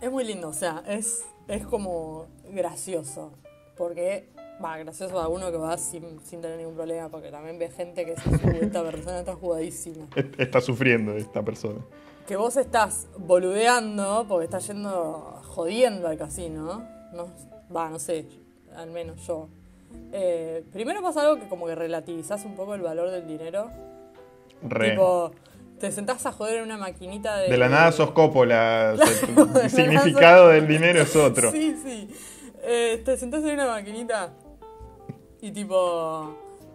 Es 0.00 0.10
muy 0.10 0.24
lindo, 0.24 0.48
o 0.48 0.52
sea, 0.52 0.82
es, 0.86 1.24
es 1.48 1.66
como 1.66 2.26
gracioso. 2.50 3.32
Porque, 3.76 4.28
va, 4.64 4.78
gracioso 4.78 5.18
a 5.20 5.28
uno 5.28 5.50
que 5.50 5.58
va 5.58 5.76
sin, 5.76 6.18
sin 6.24 6.40
tener 6.40 6.56
ningún 6.58 6.74
problema, 6.74 7.08
porque 7.08 7.30
también 7.30 7.58
ve 7.58 7.68
gente 7.70 8.04
que 8.06 8.16
se 8.16 8.38
sube, 8.38 8.64
esta 8.64 8.82
persona 8.82 9.18
está 9.20 9.34
jugadísima. 9.34 10.06
Est- 10.16 10.40
Está 10.40 10.60
sufriendo 10.60 11.12
esta 11.16 11.42
persona. 11.42 11.80
Que 12.26 12.36
vos 12.36 12.56
estás 12.56 13.06
boludeando, 13.18 14.24
porque 14.28 14.44
estás 14.44 14.66
yendo 14.66 15.40
jodiendo 15.44 16.08
al 16.08 16.16
casino, 16.16 16.82
¿no? 17.12 17.28
Va, 17.74 17.88
no 17.90 17.98
sé, 17.98 18.26
al 18.74 18.90
menos 18.90 19.24
yo. 19.26 19.48
Eh, 20.12 20.64
primero 20.72 21.02
pasa 21.02 21.20
algo 21.22 21.36
que 21.40 21.48
como 21.48 21.66
que 21.66 21.74
relativizás 21.74 22.44
un 22.44 22.54
poco 22.56 22.74
el 22.74 22.80
valor 22.80 23.10
del 23.10 23.26
dinero. 23.26 23.68
Re. 24.62 24.90
Tipo, 24.90 25.30
te 25.78 25.92
sentás 25.92 26.24
a 26.26 26.32
joder 26.32 26.56
en 26.58 26.64
una 26.64 26.76
maquinita 26.78 27.36
de... 27.38 27.48
De 27.50 27.56
la 27.56 27.68
nada 27.68 27.92
sos 27.92 28.10
Coppola. 28.10 28.94
o 28.94 28.96
sea, 28.96 29.06
de 29.14 29.26
tu 29.26 29.34
la 29.36 29.44
nada 29.46 29.68
significado 29.68 30.44
sos- 30.46 30.54
del 30.54 30.66
dinero 30.66 31.02
es 31.02 31.14
otro. 31.14 31.50
Sí, 31.52 31.76
sí. 31.84 32.08
Eh, 32.68 33.00
te 33.04 33.16
sentás 33.16 33.44
en 33.44 33.54
una 33.54 33.66
maquinita 33.66 34.32
y 35.40 35.52
tipo 35.52 36.34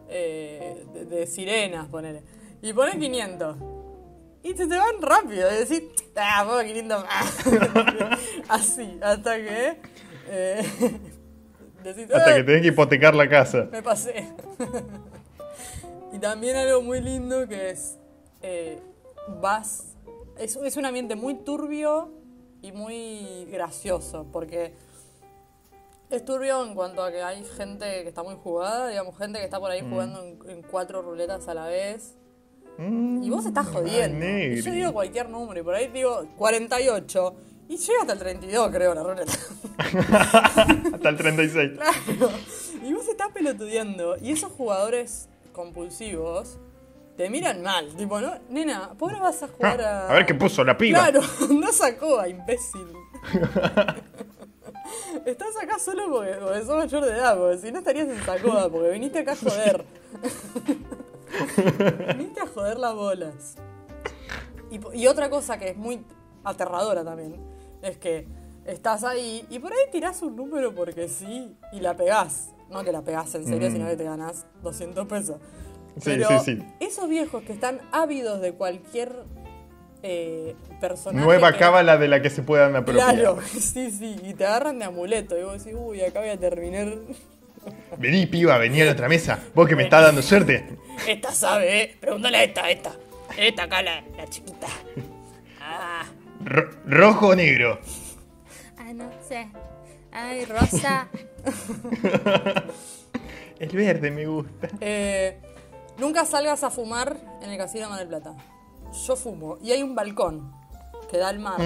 eh, 0.10 0.86
de, 0.94 1.06
de 1.06 1.28
sirenas, 1.28 1.88
ponele. 1.90 2.24
Y 2.62 2.72
pones 2.74 2.96
500. 2.96 3.58
Y 4.44 4.50
se 4.54 4.68
te 4.68 4.78
van 4.78 5.02
rápido. 5.02 5.50
Y 5.52 5.66
decís, 5.66 5.84
ah, 6.16 6.44
pongo 6.48 6.62
500 6.64 7.04
más. 7.04 8.20
Así, 8.50 9.00
hasta 9.02 9.36
que... 9.36 9.78
eh, 10.30 10.62
decís, 11.84 12.10
Hasta 12.12 12.32
"Eh, 12.32 12.38
que 12.38 12.44
tenés 12.44 12.62
que 12.62 12.68
hipotecar 12.70 13.14
la 13.16 13.28
casa. 13.28 13.68
me 13.72 13.84
pasé. 13.84 14.28
y 16.14 16.20
también 16.20 16.56
algo 16.56 16.82
muy 16.82 17.02
lindo 17.02 17.48
que 17.48 17.72
es. 17.72 17.98
eh, 18.42 18.80
vas. 19.42 19.96
Es, 20.38 20.56
es 20.56 20.78
un 20.78 20.86
ambiente 20.86 21.16
muy 21.16 21.36
turbio 21.36 22.10
y 22.62 22.72
muy 22.72 23.46
gracioso. 23.52 24.26
Porque 24.32 24.74
es 26.16 26.26
turbio 26.26 26.64
en 26.66 26.74
cuanto 26.76 27.04
a 27.04 27.12
que 27.12 27.22
hay 27.22 27.44
gente 27.58 27.86
que 28.04 28.10
está 28.10 28.24
muy 28.24 28.36
jugada, 28.36 28.88
digamos, 28.90 29.18
gente 29.18 29.40
que 29.40 29.46
está 29.46 29.60
por 29.60 29.72
ahí 29.72 29.82
Mm. 29.82 29.90
jugando 29.92 30.24
en, 30.24 30.40
en 30.50 30.62
cuatro 30.64 31.02
ruletas 31.02 31.48
a 31.48 31.54
la 31.54 31.66
vez. 31.68 32.16
Mm, 32.78 33.24
Y 33.24 33.30
vos 33.30 33.46
estás 33.46 33.68
jodiendo. 33.68 34.26
Y 34.26 34.62
yo 34.62 34.72
digo 34.72 34.94
cualquier 34.94 35.30
número 35.30 35.60
y 35.60 35.64
por 35.64 35.76
ahí 35.76 35.88
digo 35.88 36.26
48. 36.38 37.36
Y 37.70 37.78
llega 37.78 38.02
hasta 38.02 38.14
el 38.14 38.20
32, 38.20 38.70
creo, 38.72 38.94
la 38.94 39.04
ruleta. 39.04 39.32
Hasta 40.94 41.10
el 41.10 41.16
36. 41.18 41.72
Claro. 41.78 42.32
Y 42.84 42.94
vos 42.94 43.08
estás 43.08 43.30
pelotudeando. 43.32 44.18
Y 44.22 44.32
esos 44.32 44.52
jugadores 44.52 45.30
compulsivos 45.54 46.58
te 47.16 47.30
miran 47.30 47.62
mal. 47.62 47.94
Tipo, 47.96 48.20
¿no? 48.20 48.34
Nena, 48.50 48.90
¿por 48.98 49.12
qué 49.12 49.18
no 49.18 49.24
vas 49.24 49.42
a 49.44 49.48
jugar 49.48 49.82
a. 49.82 50.10
A 50.10 50.14
ver 50.14 50.26
qué 50.26 50.34
puso 50.34 50.66
la 50.66 50.78
piba. 50.78 51.00
Claro, 51.00 51.22
no 51.50 51.72
sacó 51.72 52.20
a 52.20 52.28
imbécil. 52.28 52.88
Estás 55.26 55.56
acá 55.62 55.78
solo 55.80 56.10
porque, 56.10 56.34
porque 56.34 56.60
sos 56.60 56.78
mayor 56.78 57.06
de 57.06 57.12
edad, 57.12 57.38
porque 57.38 57.58
si 57.58 57.72
no 57.72 57.80
estarías 57.80 58.08
en 58.08 58.24
Sacoa, 58.24 58.70
porque 58.70 58.90
viniste 58.92 59.20
acá 59.20 59.34
a 59.34 59.36
joder. 59.36 59.86
viniste 62.18 62.42
a 62.42 62.48
joder 62.48 62.78
las 62.80 62.94
bolas. 62.96 63.56
Y 64.94 65.08
otra 65.08 65.30
cosa 65.30 65.58
que 65.58 65.70
es 65.70 65.78
muy 65.78 66.04
aterradora 66.44 67.04
también, 67.04 67.36
es 67.82 67.98
que 67.98 68.28
estás 68.66 69.04
ahí 69.04 69.46
y 69.50 69.60
por 69.60 69.72
ahí 69.74 69.80
tirás 69.92 70.22
un 70.22 70.36
número 70.36 70.74
porque 70.74 71.10
sí 71.10 71.56
y 71.74 71.80
la 71.82 71.96
pegás. 71.96 72.50
No 72.70 72.84
que 72.86 72.92
la 72.94 73.02
pegás 73.02 73.36
en 73.36 73.46
serio, 73.46 73.70
Mm. 73.70 73.74
sino 73.74 73.88
que 73.88 73.98
te 73.98 74.04
ganás 74.06 74.46
200 74.64 75.06
pesos. 75.08 75.36
Sí, 75.98 76.04
Pero 76.06 76.30
sí, 76.40 76.56
sí. 76.58 76.64
esos 76.80 77.10
viejos 77.10 77.44
que 77.44 77.52
están 77.52 77.82
ávidos 77.92 78.40
de 78.40 78.54
cualquier 78.54 79.26
eh, 80.04 80.56
personaje. 80.80 81.24
Nueva 81.26 81.52
que- 81.54 81.60
cábala 81.60 81.98
de 81.98 82.08
la 82.08 82.22
que 82.22 82.30
se 82.30 82.44
puedan 82.44 82.76
apropiar. 82.76 83.14
Claro, 83.16 83.40
sí, 83.60 83.92
sí, 83.92 84.16
y 84.24 84.34
te 84.34 84.46
agarran 84.46 84.80
de 84.80 84.86
amuleto. 84.86 85.38
Y 85.38 85.44
vos 85.44 85.64
decís, 85.64 85.78
uy, 85.80 86.02
acá 86.02 86.20
voy 86.22 86.30
a 86.30 86.38
terminar. 86.40 86.88
Vení, 87.98 88.26
piba, 88.26 88.58
vení 88.58 88.82
a 88.82 88.86
la 88.86 88.92
otra 88.94 89.08
mesa. 89.08 89.40
Vos 89.54 89.68
que 89.68 89.76
me 89.76 89.84
estás 89.84 90.04
dando 90.04 90.22
suerte. 90.22 90.78
Esta 91.08 91.32
sabe, 91.32 91.82
¿eh? 91.84 91.96
Pregúntale 92.00 92.38
a 92.38 92.44
esta, 92.44 92.70
esta. 92.72 92.96
Esta 93.38 93.64
acá, 93.64 93.82
la, 93.84 94.04
la 94.18 94.28
chiquita. 94.28 94.68
Ah, 95.62 96.06
Ro- 96.44 96.70
rojo 96.88 97.28
o 97.28 97.36
negro. 97.36 97.80
Ah, 98.78 98.92
no 98.94 99.10
sé. 99.28 99.48
Ay, 100.12 100.46
Rosa. 100.46 101.08
El 103.60 103.70
verde 103.70 104.10
me 104.12 104.26
gusta. 104.26 104.70
eh, 104.80 105.38
nunca 106.00 106.26
salgas 106.26 106.64
a 106.64 106.72
fumar 106.72 107.16
en 107.44 107.52
el 107.52 107.58
casino 107.58 107.84
de 107.86 107.90
Mar 107.90 108.00
del 108.00 108.08
Plata. 108.08 108.34
Yo 109.06 109.16
fumo. 109.16 109.58
Y 109.62 109.72
hay 109.72 109.84
un 109.84 109.96
balcón 109.96 110.52
que 111.10 111.18
da 111.18 111.30
al 111.30 111.40
mar. 111.40 111.60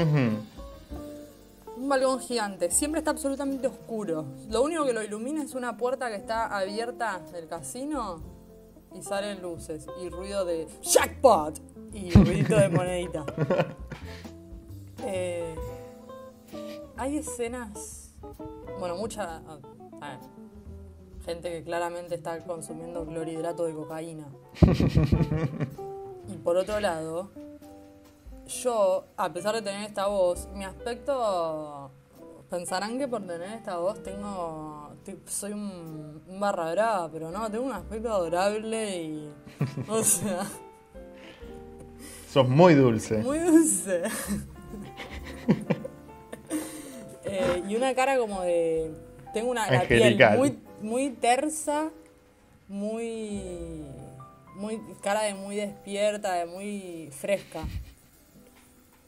Un 1.77 1.89
balcón 1.89 2.19
gigante. 2.19 2.71
Siempre 2.71 2.99
está 2.99 3.11
absolutamente 3.11 3.67
oscuro. 3.67 4.25
Lo 4.49 4.63
único 4.63 4.85
que 4.85 4.93
lo 4.93 5.03
ilumina 5.03 5.43
es 5.43 5.53
una 5.55 5.75
puerta 5.77 6.09
que 6.09 6.15
está 6.15 6.55
abierta 6.57 7.19
del 7.33 7.47
casino 7.47 8.21
y 8.93 9.01
salen 9.01 9.41
luces 9.41 9.85
y 10.01 10.09
ruido 10.09 10.45
de 10.45 10.67
jackpot 10.81 11.59
y 11.93 12.11
ruidito 12.11 12.57
de 12.57 12.69
monedita. 12.69 13.25
Eh, 15.07 15.53
hay 16.97 17.17
escenas, 17.17 18.09
bueno, 18.79 18.95
mucha 18.95 19.35
a- 19.37 19.59
a 20.01 20.09
ver, 20.09 20.19
gente 21.23 21.51
que 21.51 21.63
claramente 21.63 22.15
está 22.15 22.39
consumiendo 22.43 23.05
clorhidrato 23.05 23.65
de 23.65 23.73
cocaína. 23.75 24.25
Por 26.45 26.57
otro 26.57 26.79
lado, 26.79 27.31
yo, 28.47 29.05
a 29.17 29.33
pesar 29.33 29.55
de 29.55 29.63
tener 29.63 29.83
esta 29.87 30.05
voz, 30.05 30.47
mi 30.53 30.63
aspecto. 30.63 31.89
Pensarán 32.51 32.99
que 32.99 33.07
por 33.07 33.25
tener 33.25 33.49
esta 33.49 33.77
voz 33.77 34.03
tengo. 34.03 34.91
Soy 35.25 35.53
un, 35.53 36.21
un 36.27 36.39
barra 36.39 36.71
brava, 36.71 37.09
pero 37.11 37.31
no, 37.31 37.49
tengo 37.49 37.65
un 37.65 37.71
aspecto 37.71 38.13
adorable 38.13 38.95
y. 38.95 39.29
O 39.89 40.03
sea, 40.03 40.45
Sos 42.31 42.47
muy 42.47 42.75
dulce. 42.75 43.17
muy 43.17 43.39
dulce. 43.39 44.03
Eh, 47.27 47.63
y 47.67 47.75
una 47.75 47.95
cara 47.95 48.19
como 48.19 48.41
de. 48.41 48.91
Tengo 49.33 49.49
una 49.49 49.69
la 49.69 49.81
piel 49.87 50.15
muy, 50.37 50.59
muy 50.79 51.09
tersa, 51.09 51.89
muy. 52.67 53.83
Muy 54.55 54.79
cara 55.01 55.23
de 55.23 55.33
muy 55.33 55.55
despierta, 55.55 56.33
de 56.33 56.45
muy 56.45 57.09
fresca. 57.11 57.61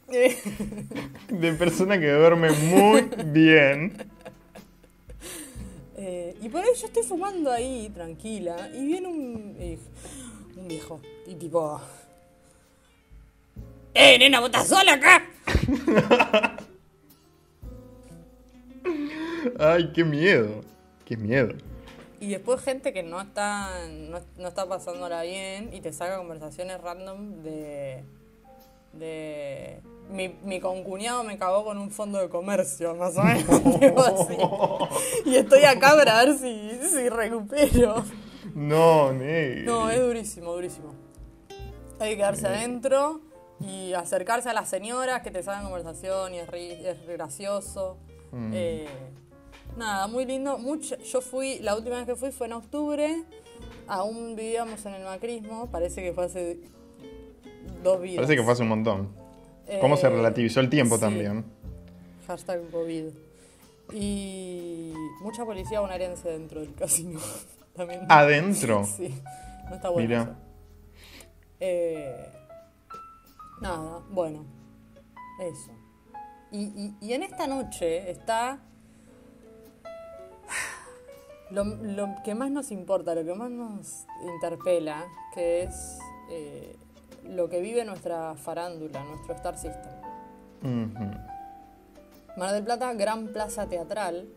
De 1.28 1.54
persona 1.54 2.00
que 2.00 2.10
duerme 2.10 2.50
muy 2.52 3.10
bien. 3.26 3.94
Eh, 5.98 6.38
y 6.42 6.48
por 6.48 6.64
ahí 6.64 6.70
yo 6.80 6.88
estoy 6.88 7.04
fumando 7.04 7.52
ahí, 7.52 7.92
tranquila, 7.94 8.70
y 8.74 8.86
viene 8.86 9.08
un, 9.08 9.56
eh, 9.60 9.78
un 10.56 10.68
viejo, 10.68 11.02
y 11.26 11.36
tipo... 11.36 11.82
¡Eh, 13.94 14.18
nena, 14.20 14.40
vos 14.40 14.48
estás 14.48 14.68
sola 14.70 14.94
acá! 14.94 15.26
Ay, 19.60 19.92
qué 19.94 20.04
miedo. 20.04 20.62
Qué 21.04 21.18
miedo. 21.18 21.56
Y 22.20 22.30
después 22.30 22.62
gente 22.62 22.94
que 22.94 23.04
no 23.04 23.22
está, 23.22 23.88
no, 23.88 24.20
no 24.38 24.48
está 24.48 24.66
pasándola 24.68 25.22
bien 25.22 25.70
y 25.74 25.82
te 25.82 25.94
saca 25.94 26.18
conversaciones 26.18 26.82
random 26.82 27.44
de... 27.44 28.04
de 28.94 29.82
mi, 30.10 30.30
mi 30.44 30.60
concuñado 30.62 31.24
me 31.24 31.38
cagó 31.38 31.64
con 31.66 31.78
un 31.78 31.92
fondo 31.92 32.18
de 32.20 32.30
comercio, 32.30 32.96
más 32.96 33.18
o 33.18 33.24
menos. 33.24 33.62
Y 35.26 35.36
estoy 35.36 35.64
acá 35.66 35.96
para 35.96 36.24
ver 36.24 36.38
si, 36.38 36.72
si 36.90 37.10
recupero. 37.10 38.04
No, 38.56 39.12
Ney. 39.12 39.64
No, 39.66 39.90
es 39.90 40.00
durísimo, 40.00 40.54
durísimo. 40.54 40.94
Hay 42.00 42.12
que 42.12 42.18
quedarse 42.18 42.48
adentro 42.48 43.22
y 43.60 43.94
acercarse 43.94 44.50
a 44.50 44.54
las 44.54 44.70
señoras 44.70 45.22
que 45.22 45.32
te 45.32 45.44
saben 45.44 45.64
conversación 45.64 46.34
y 46.34 46.40
es, 46.40 46.48
ri- 46.48 46.86
es 46.86 47.06
gracioso. 47.08 47.98
Mm. 48.32 48.52
Eh, 48.54 48.88
nada, 49.76 50.08
muy 50.08 50.26
lindo. 50.26 50.58
Mucho, 50.58 50.98
yo 50.98 51.22
fui, 51.22 51.60
la 51.60 51.76
última 51.76 51.98
vez 51.98 52.06
que 52.06 52.16
fui 52.16 52.32
fue 52.32 52.48
en 52.48 52.54
octubre. 52.54 53.24
Aún 53.88 54.36
vivíamos 54.36 54.86
en 54.86 54.94
el 54.96 55.04
macrismo. 55.04 55.68
Parece 55.72 56.02
que 56.02 56.14
fue 56.14 56.26
hace 56.26 56.60
dos 57.84 58.02
vidas. 58.02 58.18
Parece 58.18 58.36
que 58.36 58.44
fue 58.44 58.54
hace 58.54 58.64
un 58.64 58.70
montón. 58.70 59.10
¿Cómo 59.82 59.98
se 59.98 60.08
Eh, 60.08 60.10
relativizó 60.12 60.60
el 60.62 60.70
tiempo 60.70 60.96
sí. 60.96 61.02
también? 61.02 61.46
Hashtag 62.28 62.70
COVID. 62.72 63.06
Y 63.94 64.94
mucha 65.22 65.46
policía 65.46 65.80
bonaerense 65.80 66.30
dentro 66.30 66.60
del 66.62 66.74
casino. 66.74 67.20
También. 67.76 68.02
¿Adentro? 68.10 68.84
Sí, 68.98 69.14
no 69.70 69.76
está 69.76 69.90
bueno. 69.90 70.08
Mira. 70.10 70.22
eso. 70.24 70.36
Eh, 71.60 72.26
nada, 73.62 74.00
bueno. 74.10 74.44
Eso. 75.42 75.72
Y, 76.52 76.64
y- 76.64 76.96
y 77.02 77.14
en 77.14 77.24
esta 77.24 77.46
noche 77.48 78.10
está 78.10 78.60
lo, 81.52 81.64
lo 81.64 82.16
que 82.24 82.36
más 82.36 82.52
nos 82.52 82.72
importa, 82.72 83.16
lo 83.16 83.24
que 83.24 83.34
más 83.34 83.50
nos 83.50 84.06
interpela, 84.36 85.06
que 85.34 85.64
es 85.64 85.98
eh, 86.30 86.76
lo 87.24 87.50
que 87.50 87.62
vive 87.62 87.86
nuestra 87.86 88.36
farándula, 88.36 89.04
nuestro 89.04 89.34
Star 89.36 89.58
System. 89.58 89.94
Ujú. 90.62 91.04
Mar 92.38 92.54
del 92.54 92.64
Plata, 92.64 92.94
gran 92.94 93.28
plaza 93.28 93.68
teatral. 93.68 94.28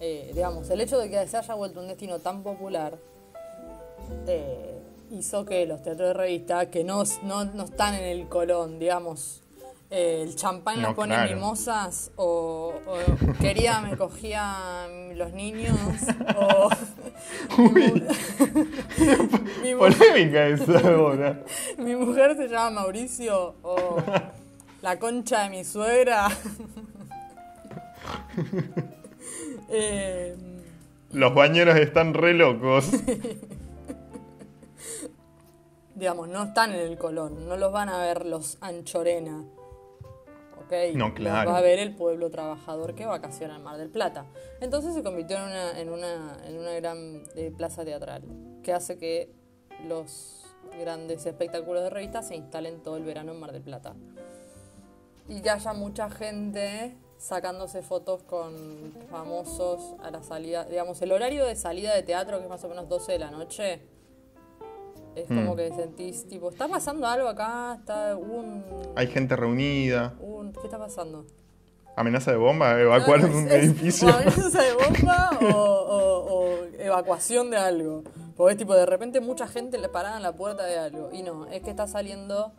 Eh, 0.00 0.32
digamos, 0.34 0.68
el 0.70 0.80
hecho 0.80 0.98
de 0.98 1.08
que 1.08 1.26
se 1.26 1.36
haya 1.36 1.54
vuelto 1.54 1.80
un 1.80 1.88
destino 1.88 2.18
tan 2.18 2.42
popular 2.42 2.98
eh, 4.26 4.82
hizo 5.10 5.44
que 5.44 5.64
los 5.66 5.82
teatros 5.82 6.08
de 6.08 6.14
revista, 6.14 6.70
que 6.70 6.84
no, 6.84 7.04
no, 7.22 7.44
no 7.44 7.64
están 7.64 7.94
en 7.94 8.04
el 8.04 8.28
colón, 8.28 8.78
digamos, 8.78 9.43
eh, 9.90 10.22
el 10.22 10.34
champán 10.36 10.76
No, 10.80 10.88
nos 10.88 10.96
pone 10.96 11.14
claro. 11.14 11.34
mimosas, 11.34 12.10
o, 12.16 12.74
o 12.86 12.98
quería 13.40 13.80
me 13.80 13.96
cogía 13.96 14.86
los 15.14 15.32
niños, 15.32 15.76
o. 16.36 16.68
mi, 19.62 19.74
Polémica 19.78 20.46
esa 20.48 20.78
ahora. 20.94 21.42
mi 21.78 21.94
mujer 21.96 22.36
se 22.36 22.48
llama 22.48 22.82
Mauricio, 22.82 23.54
o 23.62 23.96
la 24.82 24.98
concha 24.98 25.42
de 25.44 25.50
mi 25.50 25.64
suegra. 25.64 26.28
Eh, 29.68 30.36
Los 31.12 31.34
bañeros 31.34 31.76
están 31.76 32.14
re 32.14 32.34
locos. 32.34 32.90
digamos, 35.94 36.28
no 36.28 36.44
están 36.44 36.72
en 36.72 36.80
el 36.80 36.98
Colón, 36.98 37.48
no 37.48 37.56
los 37.56 37.72
van 37.72 37.88
a 37.88 37.98
ver 37.98 38.26
los 38.26 38.58
Anchorena. 38.60 39.44
No, 40.94 41.14
claro. 41.14 41.44
Los 41.44 41.54
va 41.54 41.58
a 41.58 41.62
ver 41.62 41.78
el 41.78 41.94
pueblo 41.94 42.30
trabajador 42.30 42.94
que 42.94 43.06
vacaciona 43.06 43.56
en 43.56 43.62
Mar 43.62 43.76
del 43.76 43.90
Plata. 43.90 44.26
Entonces 44.60 44.94
se 44.94 45.02
convirtió 45.02 45.36
en 45.36 45.44
una, 45.44 45.80
en 45.80 45.88
una, 45.90 46.38
en 46.46 46.58
una 46.58 46.72
gran 46.74 47.24
eh, 47.36 47.52
plaza 47.56 47.84
teatral, 47.84 48.22
que 48.62 48.72
hace 48.72 48.98
que 48.98 49.30
los 49.86 50.44
grandes 50.80 51.26
espectáculos 51.26 51.82
de 51.82 51.90
revista 51.90 52.22
se 52.22 52.36
instalen 52.36 52.82
todo 52.82 52.96
el 52.96 53.04
verano 53.04 53.32
en 53.32 53.40
Mar 53.40 53.52
del 53.52 53.62
Plata. 53.62 53.94
Y 55.28 55.40
que 55.40 55.50
haya 55.50 55.72
mucha 55.72 56.10
gente 56.10 56.96
sacándose 57.18 57.82
fotos 57.82 58.22
con 58.24 58.92
famosos 59.10 59.94
a 60.02 60.10
la 60.10 60.22
salida. 60.22 60.64
Digamos, 60.64 61.00
el 61.00 61.12
horario 61.12 61.46
de 61.46 61.56
salida 61.56 61.94
de 61.94 62.02
teatro, 62.02 62.38
que 62.38 62.44
es 62.44 62.50
más 62.50 62.62
o 62.64 62.68
menos 62.68 62.88
12 62.88 63.12
de 63.12 63.18
la 63.18 63.30
noche, 63.30 63.80
es 65.16 65.26
como 65.28 65.54
Mm. 65.54 65.56
que 65.56 65.72
sentís, 65.74 66.26
tipo, 66.28 66.50
está 66.50 66.68
pasando 66.68 67.06
algo 67.06 67.28
acá, 67.28 67.76
está 67.80 68.16
un, 68.16 68.64
Hay 68.96 69.06
gente 69.08 69.36
reunida. 69.36 70.14
un- 70.20 70.52
¿Qué 70.52 70.60
está 70.64 70.78
pasando? 70.78 71.24
Amenaza 71.96 72.32
de 72.32 72.36
bomba, 72.36 72.80
evacuar 72.80 73.20
No, 73.22 73.28
un 73.38 73.46
es- 73.46 73.52
edificio. 73.52 74.08
o 74.08 74.10
amenaza 74.10 74.62
de 74.62 74.72
bomba 74.74 75.30
o, 75.40 75.56
o- 75.56 76.34
o 76.34 76.64
evacuación 76.78 77.50
de 77.50 77.56
algo. 77.56 78.02
Porque 78.36 78.52
es 78.52 78.58
tipo, 78.58 78.74
de 78.74 78.84
repente 78.84 79.20
mucha 79.20 79.46
gente 79.46 79.78
le 79.78 79.88
parada 79.88 80.16
en 80.16 80.24
la 80.24 80.32
puerta 80.32 80.64
de 80.66 80.76
algo. 80.76 81.10
Y 81.12 81.22
no, 81.22 81.46
es 81.46 81.62
que 81.62 81.70
está 81.70 81.86
saliendo 81.86 82.52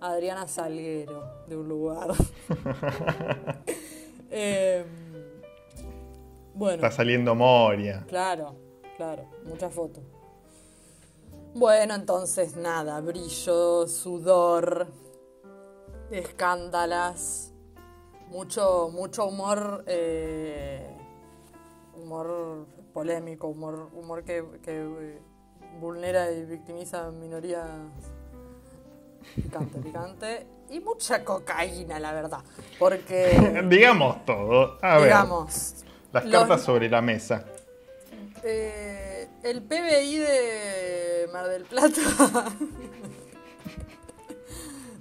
Adriana 0.00 0.48
Salguero 0.48 1.22
de 1.46 1.56
un 1.56 1.68
lugar. 1.68 2.08
Em, 4.30 4.84
bueno. 6.54 6.74
Está 6.74 6.90
saliendo 6.90 7.34
Moria. 7.36 8.04
Claro, 8.08 8.56
claro, 8.96 9.24
muchas 9.44 9.72
fotos. 9.72 10.02
Bueno, 11.54 11.94
entonces 11.94 12.56
nada, 12.56 13.00
brillo, 13.00 13.86
sudor, 13.86 14.88
escándalas, 16.10 17.52
mucho, 18.28 18.88
mucho 18.92 19.26
humor, 19.26 19.84
eh, 19.86 20.84
humor 21.94 22.66
polémico, 22.92 23.48
humor, 23.48 23.88
humor 23.92 24.24
que, 24.24 24.44
que, 24.62 24.82
eh, 24.82 25.18
vulnera 25.80 26.30
y 26.32 26.44
victimiza 26.44 27.06
a 27.06 27.10
minorías. 27.12 27.68
Picante, 29.36 29.78
picante. 29.78 30.46
Y 30.70 30.80
mucha 30.80 31.24
cocaína, 31.24 32.00
la 32.00 32.12
verdad. 32.12 32.40
Porque, 32.78 33.62
Digamos 33.68 34.24
todo. 34.24 34.76
A 34.82 34.96
ver. 34.96 35.04
digamos, 35.04 35.84
Las 36.12 36.24
los- 36.24 36.32
cartas 36.40 36.62
sobre 36.62 36.88
la 36.88 37.00
mesa. 37.00 37.44
Eh, 38.42 39.03
el 39.44 39.62
PBI 39.62 40.18
de 40.18 41.28
Mar 41.32 41.46
del 41.48 41.64
Plata. 41.64 42.00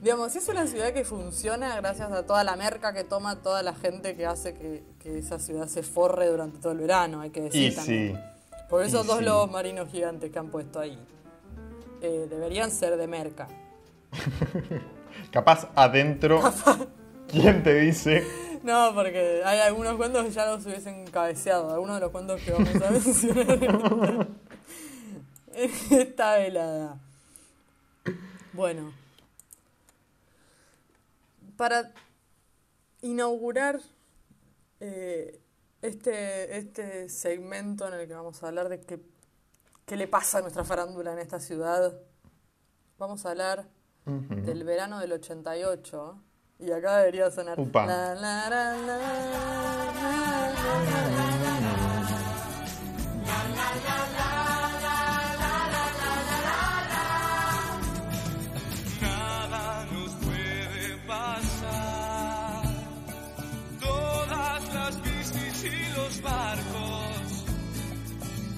Digamos, 0.02 0.36
es 0.36 0.48
una 0.50 0.68
ciudad 0.68 0.91
que 0.94 1.06
funciona 1.06 1.76
gracias 1.78 2.12
a 2.12 2.26
toda 2.26 2.44
la 2.44 2.58
merca 2.58 2.94
que 2.94 3.06
toma 3.06 3.41
toda 3.41 3.64
la 3.64 3.74
gente 3.74 4.18
que 4.18 4.26
hace 4.26 4.54
que, 4.54 4.84
que 5.00 5.18
esa 5.18 5.39
ciudad 5.39 5.68
se 5.68 5.82
forre 5.82 6.28
durante 6.28 6.60
todo 6.60 6.74
el 6.74 6.80
verano, 6.80 7.22
hay 7.22 7.30
que 7.30 7.41
decir. 7.44 7.72
Y 7.72 7.76
también. 7.76 8.16
sí. 8.16 8.20
Por 8.70 8.84
esos 8.84 9.06
y 9.06 9.08
dos 9.08 9.20
sí. 9.20 9.24
lobos 9.24 9.50
marinos 9.50 9.88
gigantes 9.89 10.30
que 10.30 10.39
han 10.39 10.50
puesto 10.50 10.80
ahí. 10.82 11.00
eh, 12.02 12.28
deberían 12.30 12.70
ser 12.70 12.98
de 12.98 13.08
merca. 13.08 13.48
Capaz 15.32 15.70
adentro. 15.74 16.41
¿Quién 17.30 17.64
te 17.64 17.74
dice? 17.76 18.24
No, 18.64 18.91
porque 18.95 19.41
hay 19.45 19.59
algunos 19.59 19.95
cuentos 19.97 20.24
que 20.26 20.32
ya 20.32 20.45
los 20.45 20.66
hubiesen 20.66 21.05
cabeceado. 21.07 21.74
Algunos 21.74 21.95
de 21.95 22.01
los 22.01 22.11
cuentos 22.11 22.41
que 22.41 22.51
vamos 22.51 22.70
a 22.82 22.89
mencionar 22.91 23.61
en 25.53 25.72
esta- 25.99 26.38
velada. 26.38 26.97
Bueno. 28.53 28.93
Para 31.57 31.91
inaugurar 33.01 33.80
eh, 34.80 35.39
este, 35.82 36.57
este 36.57 37.09
segmento 37.09 37.88
en 37.88 37.93
el 37.95 38.07
que 38.07 38.14
vamos 38.14 38.41
a 38.43 38.47
hablar 38.47 38.70
de 38.70 38.80
qué, 38.82 38.99
qué 39.86 39.95
le 39.97 40.07
pasa 40.07 40.38
a 40.39 40.41
nuestra 40.41 40.64
farándula 40.64 41.14
en 41.14 41.20
esta 41.20 41.39
ciudad, 41.39 41.93
vamos 42.97 43.26
a 43.26 43.32
hablar 43.32 43.68
Ujú. 44.05 44.36
del 44.41 44.64
verano 44.64 44.99
del 44.99 45.11
88. 45.14 46.18
Y 46.66 46.72
acá 46.72 46.99
debería 46.99 47.30
sonar. 47.30 47.59
Upa. 47.59 47.86
La, 47.86 48.16
la, 48.16 48.49
la, 48.49 48.78
la, 48.78 48.97
la, 48.97 50.03
Nada 59.01 59.86
nos 59.91 60.11
puede 60.24 60.97
pasar. 61.05 62.64
Todas 63.82 64.74
las 64.74 65.03
bicis 65.03 65.64
y 65.66 65.95
los 65.97 66.22
barcos. 66.22 67.45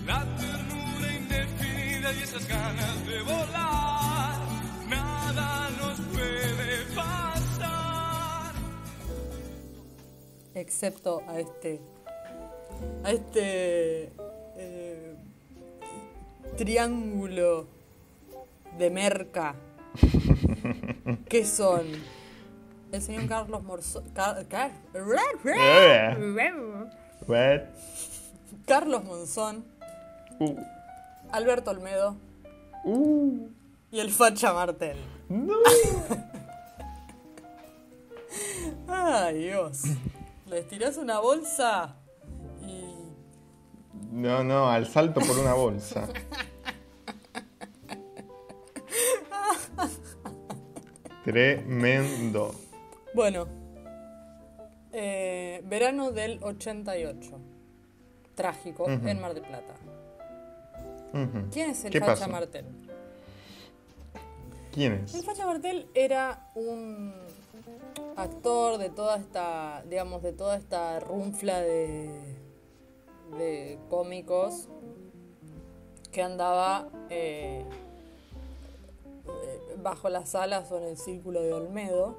La 0.05 0.19
ternura 0.37 1.11
indefinida 1.11 2.13
y 2.13 2.21
esas 2.21 2.47
ganas 2.47 3.07
de 3.07 3.21
volar. 3.23 3.64
Excepto 10.55 11.21
a 11.27 11.39
este. 11.39 11.79
A 13.03 13.11
este. 13.11 14.11
eh, 14.57 15.15
triángulo 16.57 17.67
de 18.77 18.89
merca. 18.89 19.55
¿Qué 21.29 21.45
son? 21.45 21.85
El 22.91 23.01
señor 23.01 23.27
Carlos 23.27 23.63
Morso. 23.63 24.03
Car- 24.13 24.47
Car-? 24.47 24.71
Carlos 28.65 29.03
Monzón. 29.03 29.65
Uh. 30.39 30.55
Alberto 31.31 31.71
Olmedo. 31.71 32.15
Uh. 32.85 33.47
y 33.91 33.99
el 33.99 34.11
facha 34.11 34.53
Martel. 34.53 34.97
No. 35.29 35.55
Ay, 38.87 39.37
Dios. 39.39 39.83
Les 40.47 40.67
tirás 40.67 40.97
una 40.97 41.19
bolsa 41.19 41.95
y. 42.61 42.85
No, 44.11 44.43
no, 44.43 44.69
al 44.69 44.87
salto 44.87 45.19
por 45.21 45.37
una 45.39 45.53
bolsa. 45.53 46.07
Tremendo. 51.23 52.53
Bueno. 53.13 53.47
eh, 54.91 55.61
verano 55.65 56.11
del 56.11 56.39
88. 56.43 57.39
Trágico 58.35 58.83
Ujú. 58.83 59.07
en 59.07 59.21
Mar 59.21 59.33
del 59.33 59.43
Plata. 59.43 59.73
¿Quién 61.51 61.69
es 61.69 61.85
el 61.85 61.91
¿Qué 61.91 61.99
facha 62.01 62.13
pasó? 62.13 62.27
Martel? 62.29 62.65
¿Quién 64.73 64.93
es? 65.05 65.15
El 65.15 65.23
Facha 65.23 65.45
Martel 65.45 65.87
era 65.93 66.49
un 66.55 67.13
actor 68.15 68.77
de 68.77 68.89
toda 68.89 69.17
esta, 69.17 69.83
digamos, 69.89 70.21
de 70.23 70.33
toda 70.33 70.55
esta 70.57 70.99
runfla 70.99 71.59
de, 71.61 72.09
de 73.37 73.77
cómicos 73.89 74.67
que 76.11 76.21
andaba 76.21 76.87
eh, 77.09 77.65
eh, 79.27 79.75
bajo 79.81 80.09
las 80.09 80.33
alas 80.35 80.71
o 80.71 80.77
en 80.77 80.83
el 80.83 80.97
círculo 80.97 81.41
de 81.41 81.53
Olmedo. 81.53 82.15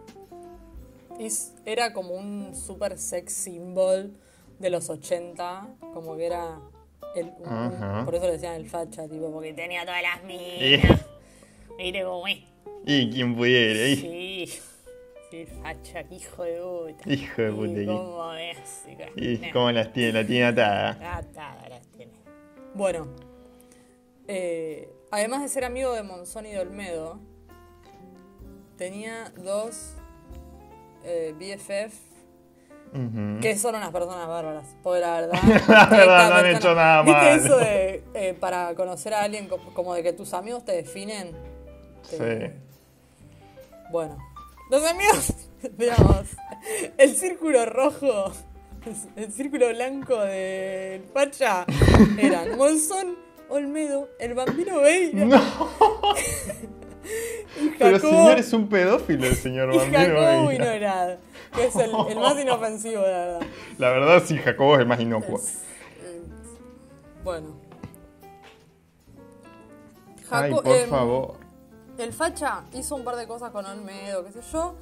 Y 1.19 1.29
era 1.65 1.93
como 1.95 2.15
un 2.15 2.55
super 2.55 2.99
sex 2.99 3.33
symbol 3.33 4.13
de 4.59 4.71
los 4.71 4.91
80, 4.91 5.67
como 5.95 6.17
que 6.17 6.27
era 6.27 6.61
el, 7.15 7.33
un- 7.39 8.05
por 8.05 8.15
eso 8.15 8.27
le 8.27 8.33
decían 8.33 8.55
el 8.55 8.69
facha, 8.69 9.09
tipo, 9.09 9.31
porque 9.33 9.55
tenía 9.55 9.85
todas 9.87 10.03
las 10.03 10.21
Eh. 10.29 10.79
minas. 10.83 11.01
Mire 11.79 12.05
cómo 12.05 12.27
es. 12.27 12.39
Y 12.85 13.11
quien 13.11 13.35
pudiera. 13.35 13.89
y- 13.89 13.97
Sí, 13.97 14.61
facha, 15.45 16.05
qué 16.05 16.15
hijo 16.15 16.43
de 16.45 16.61
puta. 16.95 17.13
Hijo 17.13 17.43
de 17.43 17.53
puta, 17.53 17.81
y- 17.83 17.87
cómo 17.87 18.33
es. 18.35 18.85
y 19.17 19.51
cómo 19.51 19.71
las 19.73 19.93
tiene, 19.93 20.13
la 20.23 20.27
tiene 20.27 20.45
atada. 20.47 21.17
Atada 21.19 21.69
las 21.69 21.87
tiene. 21.89 22.13
Bueno, 22.75 23.07
eh, 24.29 24.89
además 25.11 25.43
de 25.43 25.49
ser 25.49 25.65
amigo 25.65 25.93
de 25.93 26.03
Monzón 26.03 26.47
y 26.47 26.53
de 26.53 26.61
Olmedo, 26.61 27.19
tenía 28.77 29.33
dos 29.37 29.95
eh, 31.05 31.35
BFF 31.39 31.95
que 33.43 33.57
son 33.59 33.75
unas 33.75 33.91
personas 33.91 34.27
bárbaras, 34.27 34.75
por 34.83 34.99
la 34.99 35.21
verdad. 35.21 35.39
La 35.69 35.87
verdad, 35.87 36.31
no 36.31 36.37
han 36.37 36.47
hecho 36.57 36.75
nada 36.75 37.03
¿Viste 37.03 37.21
mal. 37.21 37.39
eso 37.39 37.59
de 37.59 38.05
eh, 38.15 38.33
para 38.41 38.75
conocer 38.75 39.13
a 39.13 39.23
alguien 39.23 39.49
co- 39.49 39.59
como 39.75 39.93
de 39.95 40.03
que 40.03 40.15
tus 40.15 40.33
amigos 40.33 40.65
te 40.65 40.73
definen? 40.73 41.33
Sí. 42.05 42.17
Bueno, 43.91 44.17
los 44.71 44.85
amigos, 44.85 45.33
digamos, 45.79 46.27
el 46.99 47.17
círculo 47.17 47.67
rojo, 47.67 48.33
el 49.17 49.33
círculo 49.33 49.69
blanco 49.71 50.17
del 50.21 51.03
Pacha 51.03 51.65
eran 52.19 52.57
Monzón, 52.57 53.17
Olmedo, 53.49 54.09
el 54.19 54.35
Bambino 54.35 54.81
Veira. 54.81 55.25
y 57.61 57.69
Pero 57.79 57.99
Jacobo- 57.99 58.11
señor 58.11 58.39
es 58.39 58.53
un 58.53 58.69
pedófilo, 58.69 59.27
el 59.27 59.37
señor 59.37 59.73
y 59.75 59.79
Bambino 59.79 59.99
Jacobo 59.99 60.21
Veira. 60.21 60.65
Winograd, 60.65 61.19
que 61.55 61.67
es 61.67 61.77
el, 61.77 61.91
el 62.11 62.17
más 62.19 62.39
inofensivo, 62.41 63.03
la 63.03 63.09
verdad. 63.09 63.41
La 63.79 63.91
verdad, 63.91 64.23
sí, 64.27 64.37
Jacobo 64.39 64.75
es 64.75 64.81
el 64.81 64.87
más 64.87 65.01
inocuo. 65.01 65.41
Bueno. 67.23 67.57
Ay, 70.31 70.53
por 70.53 70.67
em, 70.67 70.89
favor. 70.89 71.46
El 71.99 72.13
Facha 72.13 72.65
hizo 72.75 72.95
un 72.95 73.05
par 73.05 73.17
de 73.17 73.27
cosas 73.27 73.51
con 73.51 73.65
Olmedo, 73.67 74.25
qué 74.25 74.33
sé 74.33 74.41
yo, 74.53 74.75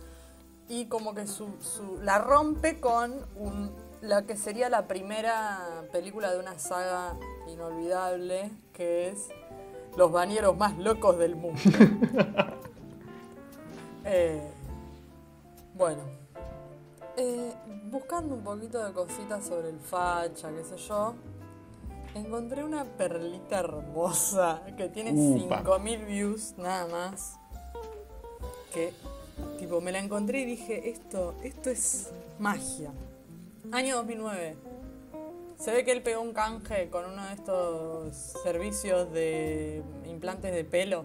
y 0.69 0.87
como 0.87 1.15
que 1.15 1.27
su, 1.27 1.49
su- 1.61 2.01
la 2.03 2.19
rompe 2.19 2.81
con 2.81 3.15
un, 3.37 3.71
la 4.01 4.23
que 4.23 4.37
sería 4.37 4.69
la 4.69 4.87
primera 4.89 5.85
película 5.93 6.33
de 6.33 6.39
una 6.41 6.59
saga 6.59 7.15
inolvidable, 7.49 8.51
que 8.73 9.09
es 9.11 9.29
Los 9.97 10.11
bañeros 10.11 10.57
más 10.57 10.77
locos 10.79 11.19
del 11.19 11.37
mundo. 11.37 11.61
Eh, 14.07 14.51
bueno, 15.75 16.03
eh, 17.17 17.55
buscando 17.91 18.35
un 18.35 18.43
poquito 18.45 18.85
de 18.85 18.93
cositas 18.93 19.47
sobre 19.47 19.71
el 19.71 19.79
Facha, 19.81 20.51
qué 20.51 20.63
sé 20.63 20.77
yo, 20.77 21.15
encontré 22.15 22.65
una 22.65 22.85
perlita 22.85 23.59
hermosa 23.61 24.63
que 24.77 24.89
tiene 24.89 25.13
Upa. 25.13 25.59
5000 25.59 26.05
views 26.05 26.55
nada 26.57 26.87
más. 26.87 27.39
Que, 28.73 28.93
tipo, 29.59 29.81
me 29.81 29.93
la 29.93 29.99
encontré 30.01 30.41
y 30.41 30.45
dije, 30.45 30.91
esto, 30.91 31.35
esto 31.43 31.71
es 31.71 32.11
magia. 32.39 32.93
Año 33.73 33.97
2009. 33.97 34.57
Se 35.59 35.73
ve 35.73 35.85
que 35.85 35.93
él 35.93 36.03
pegó 36.03 36.21
un 36.21 36.33
canje 36.33 36.91
con 36.91 37.05
uno 37.07 37.25
de 37.27 37.35
estos 37.35 38.15
servicios 38.43 39.11
de 39.13 39.83
implantes 40.07 40.53
de 40.53 40.65
pelo. 40.65 41.05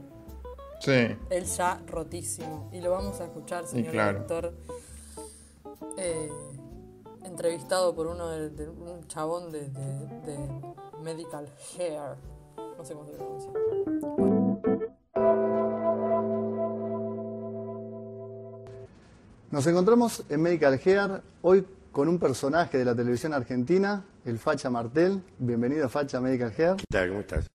Sí. 0.82 1.16
Él 1.30 1.46
ya 1.46 1.82
rotísimo. 1.88 2.70
Y 2.74 2.82
lo 2.82 2.92
vamos 2.92 3.20
a 3.22 3.26
escuchar, 3.26 3.68
señor 3.68 3.92
claro. 3.92 4.14
director. 4.14 4.54
eh, 5.98 6.30
entrevistado 7.26 7.94
por 7.94 8.08
uno 8.08 8.28
de, 8.30 8.50
de- 8.50 8.70
un 8.70 9.06
chabón 9.08 9.52
de, 9.52 9.70
de- 9.70 10.08
de 10.26 10.38
Medical 11.04 11.48
Hair. 11.78 12.16
No 12.78 12.86
sé 12.86 12.94
cómo 12.94 13.06
se 13.06 13.14
pronuncia. 13.14 13.52
Nos 19.52 19.66
encontramos 19.66 20.24
en 20.30 20.42
Medical 20.42 20.80
Hair 20.84 21.22
hoy 21.42 21.66
con 21.92 22.08
un 22.08 22.20
personaje 22.20 22.78
de 22.78 22.86
la 22.86 22.96
televisión 22.96 23.34
argentina, 23.34 24.06
el 24.26 24.38
Facha 24.38 24.70
Martel. 24.70 25.24
Bienvenido 25.40 25.90
Facha 25.90 26.22
Medical 26.22 26.54
Hair. 26.56 26.76
¿Qué 26.76 26.86
tal? 26.90 27.10
¿Cómo 27.10 27.20
estás? 27.22 27.48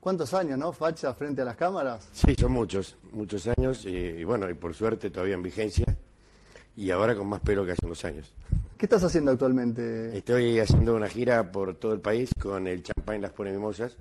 ¿Cuántos 0.00 0.34
años, 0.34 0.58
no, 0.58 0.72
Facha, 0.72 1.14
frente 1.14 1.42
a 1.42 1.44
las 1.44 1.56
cámaras? 1.56 2.08
Sí, 2.12 2.34
son 2.38 2.52
muchos, 2.52 2.96
muchos 3.12 3.48
años 3.48 3.84
y, 3.86 3.96
y 3.96 4.24
bueno, 4.24 4.48
y 4.48 4.54
por 4.54 4.74
suerte 4.74 5.10
todavía 5.10 5.34
en 5.34 5.42
vigencia 5.42 5.86
y 6.76 6.90
ahora 6.90 7.16
con 7.16 7.26
más 7.26 7.40
pelo 7.40 7.64
que 7.64 7.72
hace 7.72 7.84
unos 7.86 8.04
años. 8.04 8.32
¿Qué 8.78 8.84
estás 8.86 9.02
haciendo 9.04 9.30
actualmente? 9.30 10.16
Estoy 10.16 10.58
haciendo 10.60 10.94
una 10.94 11.08
gira 11.08 11.50
por 11.50 11.74
todo 11.76 11.94
el 11.94 12.00
país 12.00 12.30
con 12.40 12.66
el 12.66 12.82
Champagne 12.82 13.20
Las 13.22 13.32
Pone 13.32 13.52
Mimosas, 13.52 13.96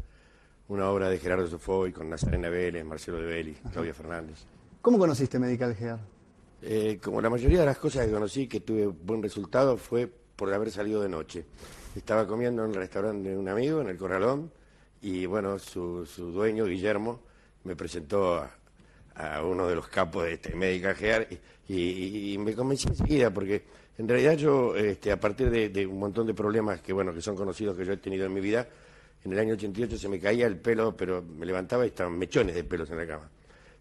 una 0.67 0.89
obra 0.89 1.09
de 1.09 1.17
Gerardo 1.17 1.47
Sofoy 1.47 1.93
con 1.93 2.09
Nazarena 2.09 2.49
Vélez, 2.49 2.83
Marcelo 2.83 3.17
de 3.19 3.25
Belli, 3.25 3.53
Claudia 3.71 3.93
Fernández. 3.93 4.39
¿Cómo 4.81 4.99
conociste 4.99 5.39
Medical 5.39 5.75
Hair? 5.79 5.97
Eh, 6.61 6.99
como 7.01 7.21
la 7.21 7.29
mayoría 7.29 7.59
de 7.61 7.65
las 7.65 7.77
cosas 7.77 8.05
que 8.05 8.11
conocí 8.11 8.47
que 8.47 8.59
tuve 8.59 8.87
buen 8.87 9.23
resultado 9.23 9.77
fue 9.77 10.07
por 10.35 10.53
haber 10.53 10.71
salido 10.71 11.01
de 11.01 11.09
noche. 11.09 11.45
Estaba 11.95 12.27
comiendo 12.27 12.65
en 12.65 12.71
el 12.71 12.75
restaurante 12.75 13.29
de 13.29 13.37
un 13.37 13.47
amigo, 13.47 13.79
en 13.81 13.87
el 13.87 13.97
Corralón, 13.97 14.51
y 15.01 15.25
bueno, 15.25 15.57
su, 15.59 16.05
su 16.05 16.31
dueño, 16.31 16.65
Guillermo, 16.65 17.21
me 17.63 17.75
presentó 17.77 18.35
a, 18.35 18.51
a 19.15 19.41
uno 19.43 19.67
de 19.67 19.75
los 19.75 19.87
capos 19.87 20.23
de 20.25 20.33
este 20.33 20.53
Medical 20.53 20.95
Hair 20.99 21.39
y, 21.69 21.73
y- 21.75 22.33
y 22.33 22.37
me 22.37 22.53
convencí 22.53 22.87
enseguida 22.89 23.31
porque 23.31 23.63
en 23.97 24.07
realidad 24.07 24.35
yo, 24.35 24.75
este, 24.75 25.11
a 25.11 25.19
partir 25.19 25.49
de, 25.49 25.85
un 25.85 25.99
montón 25.99 26.27
de 26.27 26.33
problemas 26.33 26.81
que 26.81 26.93
bueno 26.93 27.13
que 27.13 27.21
son 27.21 27.35
conocidos 27.35 27.77
que 27.77 27.85
yo 27.85 27.93
he 27.93 27.97
tenido 27.97 28.25
en 28.25 28.33
mi 28.33 28.41
vida, 28.41 28.67
en 29.23 29.33
el 29.33 29.39
año 29.39 29.53
88 29.53 29.97
se 29.97 30.09
me 30.09 30.19
caía 30.19 30.45
el 30.47 30.57
pelo, 30.57 30.95
pero 30.95 31.21
me 31.21 31.45
levantaba 31.45 31.85
y 31.85 31.89
estaban 31.89 32.17
mechones 32.17 32.55
de 32.55 32.63
pelos 32.63 32.89
en 32.91 32.97
la 32.97 33.07
cama. 33.07 33.29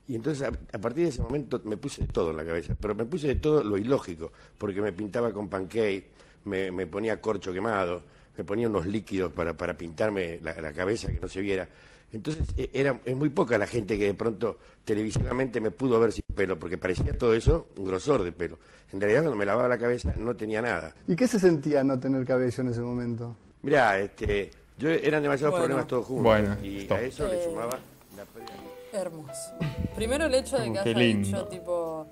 Y 0.06 0.14
entonces 0.14 0.46
a, 0.46 0.78
partir 0.78 1.04
de 1.04 1.10
ese 1.10 1.22
momento 1.22 1.60
me 1.64 1.76
puse 1.76 2.02
de 2.02 2.08
todo 2.08 2.30
en 2.30 2.36
la 2.36 2.44
cabeza, 2.44 2.76
pero 2.80 2.94
me 2.94 3.04
puse 3.04 3.28
de 3.28 3.36
todo 3.36 3.62
lo 3.62 3.76
ilógico, 3.76 4.32
porque 4.58 4.80
me 4.80 4.92
pintaba 4.92 5.32
con 5.32 5.48
pancake, 5.48 6.04
me, 6.44 6.86
ponía 6.86 7.20
corcho 7.20 7.52
quemado, 7.52 8.02
me 8.36 8.44
ponía 8.44 8.68
unos 8.68 8.86
líquidos 8.86 9.32
para, 9.32 9.56
para 9.56 9.76
pintarme 9.76 10.40
la 10.42 10.72
cabeza 10.72 11.08
que 11.08 11.20
no 11.20 11.28
se 11.28 11.40
viera. 11.40 11.68
Entonces 12.14 12.46
e- 12.56 12.70
era, 12.72 13.00
es 13.04 13.16
muy 13.16 13.28
poca 13.28 13.58
la 13.58 13.66
gente 13.66 13.98
que 13.98 14.06
de 14.06 14.14
pronto 14.14 14.58
televisivamente 14.84 15.60
me 15.60 15.70
pudo 15.70 15.98
ver 16.00 16.12
sin 16.12 16.24
pelo, 16.34 16.58
porque 16.58 16.78
parecía 16.78 17.16
todo 17.18 17.34
eso 17.34 17.66
un 17.76 17.84
grosor 17.86 18.22
de 18.22 18.32
pelo. 18.32 18.58
En 18.92 19.00
realidad 19.00 19.22
cuando 19.22 19.36
me 19.36 19.44
lavaba 19.44 19.68
la 19.68 19.78
cabeza 19.78 20.14
no 20.16 20.36
tenía 20.36 20.62
nada. 20.62 20.94
¿Y 21.08 21.16
qué 21.16 21.26
se 21.26 21.40
sentía 21.40 21.82
no 21.82 21.98
tener 21.98 22.24
cabello 22.24 22.60
en 22.62 22.68
ese 22.68 22.80
momento? 22.80 23.34
Mirá, 23.62 23.98
este, 23.98 24.50
yo 24.78 24.90
eran 24.90 25.22
demasiados 25.22 25.52
Bueno. 25.52 25.64
problemas 25.64 25.86
todos 25.88 26.06
juntos. 26.06 26.22
Bueno, 26.24 26.56
y 26.62 26.82
stop. 26.82 26.98
a 26.98 27.00
eso 27.02 27.26
le 27.28 27.40
Eh, 27.40 27.44
sumaba 27.44 27.78
la 28.16 28.24
pérdida 28.26 28.52
Hermoso. 28.92 29.50
Primero 29.96 30.26
el 30.26 30.34
hecho 30.34 30.56
de 30.58 30.72
que 30.72 30.78
haya 30.78 30.98
dicho, 30.98 31.46
tipo, 31.46 32.06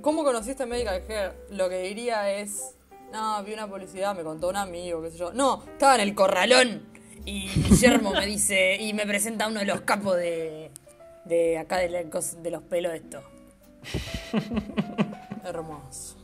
¿cómo 0.00 0.22
conociste 0.22 0.64
Medical 0.64 1.02
Hair? 1.08 1.32
Lo 1.50 1.68
que 1.68 1.82
diría 1.82 2.30
es, 2.38 2.74
no, 3.12 3.42
vi 3.42 3.52
una 3.54 3.66
publicidad, 3.66 4.14
me 4.14 4.22
contó 4.22 4.48
un 4.50 4.56
amigo, 4.56 5.02
qué 5.02 5.10
sé 5.10 5.18
yo. 5.18 5.32
No, 5.32 5.64
estaba 5.72 5.96
en 5.96 6.02
el 6.02 6.14
corralón 6.14 6.82
y 7.28 7.48
Guillermo 7.62 8.12
me 8.12 8.26
dice, 8.26 8.76
y 8.80 8.92
me 8.94 9.06
presenta 9.06 9.46
uno 9.48 9.60
de 9.60 9.66
los 9.66 9.80
capos 9.82 10.16
de, 10.16 10.70
de 11.24 11.58
acá 11.58 11.78
de, 11.78 11.88
la 11.90 12.02
cos- 12.04 12.40
de 12.42 12.50
los 12.50 12.62
pelos 12.62 12.92
esto. 12.94 13.20
Hermoso. 15.44 16.16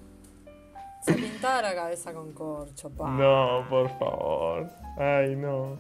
Se 1.03 1.13
pintaba 1.15 1.63
la 1.63 1.75
cabeza 1.75 2.13
con 2.13 2.33
corcho, 2.33 2.91
pa. 2.91 3.09
No, 3.11 3.67
por 3.69 3.89
favor. 3.99 4.71
Ay, 4.97 5.37
no. 5.37 5.77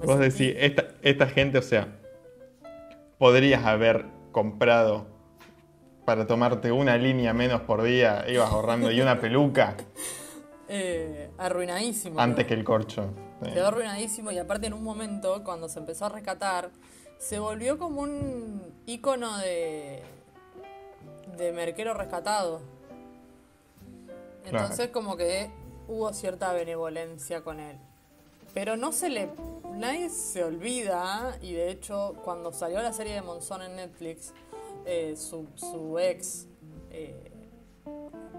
me 0.00 0.06
Vos 0.06 0.18
decís, 0.18 0.54
esta, 0.58 0.84
esta 1.02 1.26
gente, 1.26 1.58
o 1.58 1.62
sea, 1.62 1.88
podrías 3.18 3.64
haber 3.64 4.06
comprado 4.30 5.06
para 6.04 6.26
tomarte 6.26 6.70
una 6.72 6.96
línea 6.96 7.32
menos 7.32 7.60
por 7.62 7.82
día, 7.82 8.24
ibas 8.28 8.50
ahorrando, 8.50 8.90
y 8.90 9.00
una 9.00 9.20
peluca 9.20 9.76
Eh, 10.74 11.28
arruinadísimo. 11.36 12.18
antes 12.18 12.46
que 12.46 12.54
el 12.54 12.64
corcho. 12.64 13.12
Quedó 13.42 13.68
arruinadísimo 13.68 14.30
y 14.30 14.38
aparte 14.38 14.66
en 14.66 14.72
un 14.72 14.82
momento, 14.82 15.42
cuando 15.44 15.68
se 15.68 15.78
empezó 15.78 16.06
a 16.06 16.08
rescatar, 16.10 16.70
se 17.18 17.38
volvió 17.38 17.78
como 17.78 18.02
un 18.02 18.62
ícono 18.86 19.36
de, 19.38 20.02
de 21.36 21.52
merquero 21.52 21.94
rescatado. 21.94 22.60
Entonces 24.44 24.88
como 24.88 25.16
que 25.16 25.50
hubo 25.88 26.12
cierta 26.12 26.52
benevolencia 26.52 27.42
con 27.42 27.60
él. 27.60 27.76
Pero 28.54 28.76
no 28.76 28.92
se 28.92 29.08
le... 29.08 29.30
Nadie 29.74 30.10
se 30.10 30.44
olvida, 30.44 31.38
y 31.40 31.54
de 31.54 31.70
hecho 31.70 32.14
cuando 32.24 32.52
salió 32.52 32.82
la 32.82 32.92
serie 32.92 33.14
de 33.14 33.22
Monzón 33.22 33.62
en 33.62 33.76
Netflix, 33.76 34.32
eh, 34.84 35.14
su, 35.16 35.46
su 35.56 35.98
ex 35.98 36.46
eh, 36.90 37.31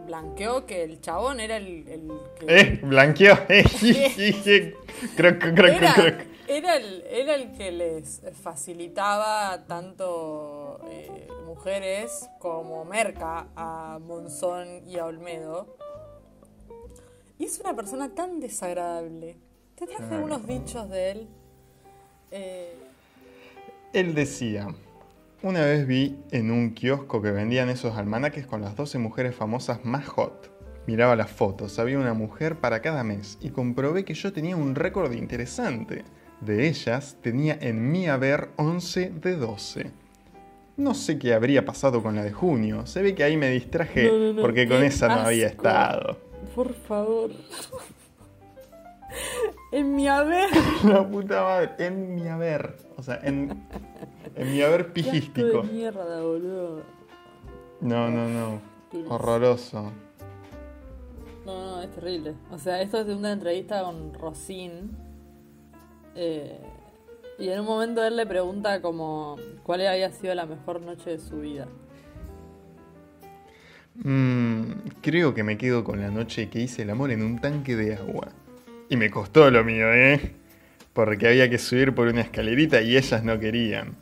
blanqueó 0.05 0.65
que 0.65 0.83
el 0.83 1.01
chabón 1.01 1.39
era 1.39 1.57
el, 1.57 1.87
el 1.87 2.11
que... 2.39 2.45
Eh, 2.59 2.79
blanqueó. 2.83 3.37
Eh, 3.49 4.73
croc, 5.15 5.39
croc, 5.39 5.69
era, 5.69 6.25
era 6.47 6.75
el, 6.77 7.03
era 7.09 7.35
el 7.35 7.51
que 7.53 7.71
les 7.71 8.21
facilitaba 8.41 9.65
tanto 9.67 10.79
eh, 10.89 11.27
mujeres 11.45 12.29
como 12.39 12.85
merca 12.85 13.47
a 13.55 13.99
Monzón 14.01 14.87
y 14.87 14.97
a 14.97 15.05
Olmedo. 15.05 15.77
Y 17.39 17.45
es 17.45 17.59
una 17.59 17.75
persona 17.75 18.13
tan 18.13 18.39
desagradable. 18.39 19.37
Te 19.75 19.87
traje 19.87 20.13
algunos 20.13 20.45
dichos 20.47 20.89
de 20.89 21.11
él. 21.11 21.27
Eh, 22.31 22.75
Él 23.93 24.13
decía, 24.15 24.67
una 25.43 25.65
vez 25.65 25.85
vi 25.85 26.17
en 26.31 26.51
un 26.51 26.73
kiosco 26.73 27.21
que 27.21 27.31
vendían 27.31 27.69
esos 27.69 27.97
almanaques 27.97 28.47
con 28.47 28.61
las 28.61 28.77
12 28.77 28.97
mujeres 28.97 29.35
famosas 29.35 29.83
más 29.83 30.07
hot. 30.07 30.49
Miraba 30.87 31.17
las 31.17 31.29
fotos, 31.29 31.79
había 31.79 31.99
una 31.99 32.13
mujer 32.13 32.55
para 32.55 32.81
cada 32.81 33.03
mes 33.03 33.37
y 33.41 33.49
comprobé 33.49 34.05
que 34.05 34.13
yo 34.13 34.31
tenía 34.31 34.55
un 34.55 34.73
récord 34.73 35.11
interesante. 35.11 36.05
De 36.39 36.67
ellas 36.67 37.17
tenía 37.21 37.57
en 37.59 37.91
mi 37.91 38.07
haber 38.07 38.49
11 38.55 39.11
de 39.21 39.35
12. 39.35 39.91
No 40.77 40.93
sé 40.93 41.19
qué 41.19 41.33
habría 41.33 41.65
pasado 41.65 42.01
con 42.01 42.15
la 42.15 42.23
de 42.23 42.31
junio, 42.31 42.87
se 42.87 43.01
ve 43.01 43.13
que 43.13 43.23
ahí 43.23 43.37
me 43.37 43.49
distraje 43.49 44.05
No, 44.05 44.17
no, 44.17 44.33
no, 44.33 44.41
porque 44.41 44.67
con 44.67 44.81
esa 44.81 45.09
no 45.09 45.21
había 45.21 45.47
estado. 45.47 46.19
por 46.55 46.73
favor. 46.73 47.31
en 49.73 49.95
mi 49.95 50.07
haber. 50.07 50.49
La 50.85 51.07
puta 51.07 51.41
madre, 51.41 51.71
en 51.79 52.15
mi 52.15 52.27
haber. 52.27 52.77
O 52.95 53.03
sea, 53.03 53.19
en, 53.23 53.65
en 54.35 54.51
mi 54.51 54.61
haber 54.61 54.93
pijístico. 54.93 55.61
de 55.61 55.71
mierda, 55.71 56.21
boludo. 56.21 56.81
No, 57.81 58.09
no, 58.09 58.27
no. 58.29 58.61
Horroroso. 59.09 59.91
No, 61.45 61.75
no, 61.75 61.81
es 61.81 61.91
terrible. 61.91 62.33
O 62.51 62.57
sea, 62.57 62.81
esto 62.81 62.99
es 63.01 63.07
de 63.07 63.15
una 63.15 63.31
entrevista 63.33 63.83
con 63.83 64.13
Rosín. 64.13 64.91
eh, 66.15 66.59
y 67.39 67.49
en 67.49 67.61
un 67.61 67.65
momento 67.65 68.03
él 68.05 68.15
le 68.15 68.25
pregunta 68.27 68.79
como 68.81 69.37
cuál 69.63 69.85
había 69.87 70.11
sido 70.11 70.35
la 70.35 70.45
mejor 70.45 70.81
noche 70.81 71.09
de 71.09 71.19
su 71.19 71.39
vida. 71.39 71.67
Mm, 73.95 74.71
creo 75.01 75.33
que 75.33 75.43
me 75.43 75.57
quedo 75.57 75.83
con 75.83 75.99
la 75.99 76.09
noche 76.09 76.49
que 76.49 76.59
hice 76.61 76.83
el 76.83 76.89
amor 76.91 77.11
en 77.11 77.23
un 77.23 77.39
tanque 77.39 77.75
de 77.75 77.95
agua. 77.95 78.29
Y 78.89 78.97
me 78.97 79.09
costó 79.09 79.49
lo 79.49 79.63
mío, 79.63 79.91
¿eh? 79.93 80.33
Porque 80.93 81.27
había 81.27 81.49
que 81.49 81.57
subir 81.57 81.95
por 81.95 82.07
una 82.07 82.21
escalerita 82.21 82.81
y 82.81 82.97
ellas 82.97 83.23
no 83.23 83.39
querían. 83.39 83.95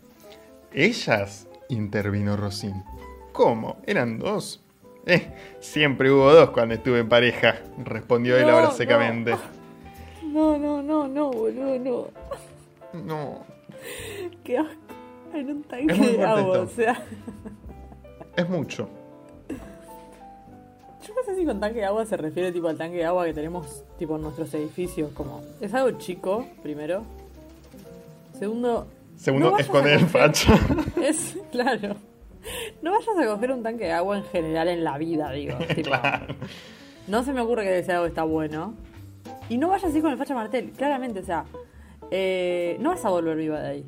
¿Ellas? 0.73 1.47
intervino 1.69 2.35
Rosín. 2.37 2.83
¿Cómo? 3.31 3.77
¿Eran 3.85 4.19
dos? 4.19 4.61
Eh, 5.05 5.33
siempre 5.59 6.11
hubo 6.11 6.31
dos 6.31 6.51
cuando 6.51 6.75
estuve 6.75 6.99
en 6.99 7.09
pareja, 7.09 7.55
respondió 7.83 8.37
él 8.37 8.45
No, 8.45 8.51
ahora 8.53 8.65
no. 8.67 8.71
secamente. 8.73 9.35
No, 10.23 10.57
no, 10.57 10.81
no, 10.81 11.07
no, 11.07 11.31
boludo, 11.31 11.79
no. 11.79 12.07
No. 13.01 13.39
Qué 14.43 14.57
asco. 14.57 14.75
En 15.33 15.49
un 15.49 15.63
tanque 15.63 15.93
de 15.93 16.23
agua, 16.23 16.59
esto. 16.59 16.61
o 16.61 16.67
sea. 16.67 17.03
Es 18.35 18.49
mucho. 18.49 18.89
Yo 21.07 21.13
no 21.15 21.23
sé 21.23 21.35
si 21.35 21.45
con 21.45 21.59
tanque 21.59 21.79
de 21.79 21.85
agua 21.85 22.05
se 22.05 22.15
refiere 22.17 22.51
tipo 22.51 22.67
al 22.67 22.77
tanque 22.77 22.97
de 22.97 23.05
agua 23.05 23.25
que 23.25 23.33
tenemos 23.33 23.83
tipo 23.97 24.17
en 24.17 24.21
nuestros 24.21 24.53
edificios. 24.53 25.11
Como, 25.13 25.41
es 25.61 25.73
algo 25.73 25.97
chico, 25.97 26.45
primero. 26.61 27.03
Segundo. 28.37 28.87
Segundo, 29.21 29.51
no 29.51 29.59
esconder 29.59 29.99
el 29.99 30.07
facha. 30.07 30.51
Es, 31.01 31.37
claro. 31.51 31.95
No 32.81 32.91
vayas 32.91 33.15
a 33.19 33.25
coger 33.27 33.51
un 33.51 33.61
tanque 33.61 33.83
de 33.83 33.91
agua 33.91 34.17
en 34.17 34.23
general 34.23 34.67
en 34.67 34.83
la 34.83 34.97
vida, 34.97 35.31
digo. 35.31 35.57
tipo, 35.75 35.91
claro. 35.91 36.33
No 37.05 37.23
se 37.23 37.31
me 37.31 37.41
ocurre 37.41 37.63
que 37.63 37.77
ese 37.77 37.91
algo 37.91 38.07
está 38.07 38.23
bueno. 38.23 38.73
Y 39.47 39.59
no 39.59 39.69
vayas 39.69 39.91
así 39.91 40.01
con 40.01 40.11
el 40.11 40.17
facha 40.17 40.33
martel, 40.33 40.71
claramente, 40.71 41.19
o 41.19 41.23
sea. 41.23 41.45
eh, 42.09 42.77
no 42.79 42.89
vas 42.89 43.05
a 43.05 43.09
volver 43.09 43.37
viva 43.37 43.59
de 43.59 43.69
ahí. 43.69 43.85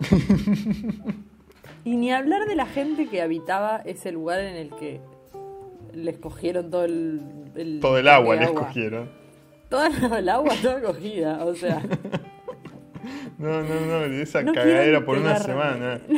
y 1.84 1.94
ni 1.94 2.12
hablar 2.12 2.46
de 2.46 2.56
la 2.56 2.66
gente 2.66 3.06
que 3.06 3.22
habitaba 3.22 3.82
ese 3.84 4.10
lugar 4.10 4.40
en 4.40 4.56
el 4.56 4.70
que 4.70 5.00
les 5.94 6.18
cogieron 6.18 6.72
todo 6.72 6.86
el. 6.86 7.20
el 7.54 7.78
Todo 7.78 7.98
el 7.98 8.08
agua 8.08 8.34
les 8.34 8.50
cogieron. 8.50 9.10
Toda 9.68 10.18
el 10.18 10.28
agua 10.28 10.54
toda 10.60 10.82
cogida, 10.82 11.44
o 11.44 11.54
sea. 11.54 11.80
No, 13.38 13.62
no, 13.62 13.80
no, 13.86 14.04
esa 14.04 14.42
No 14.42 14.52
cagadera 14.52 15.04
por 15.04 15.18
una 15.18 15.36
semana. 15.38 16.00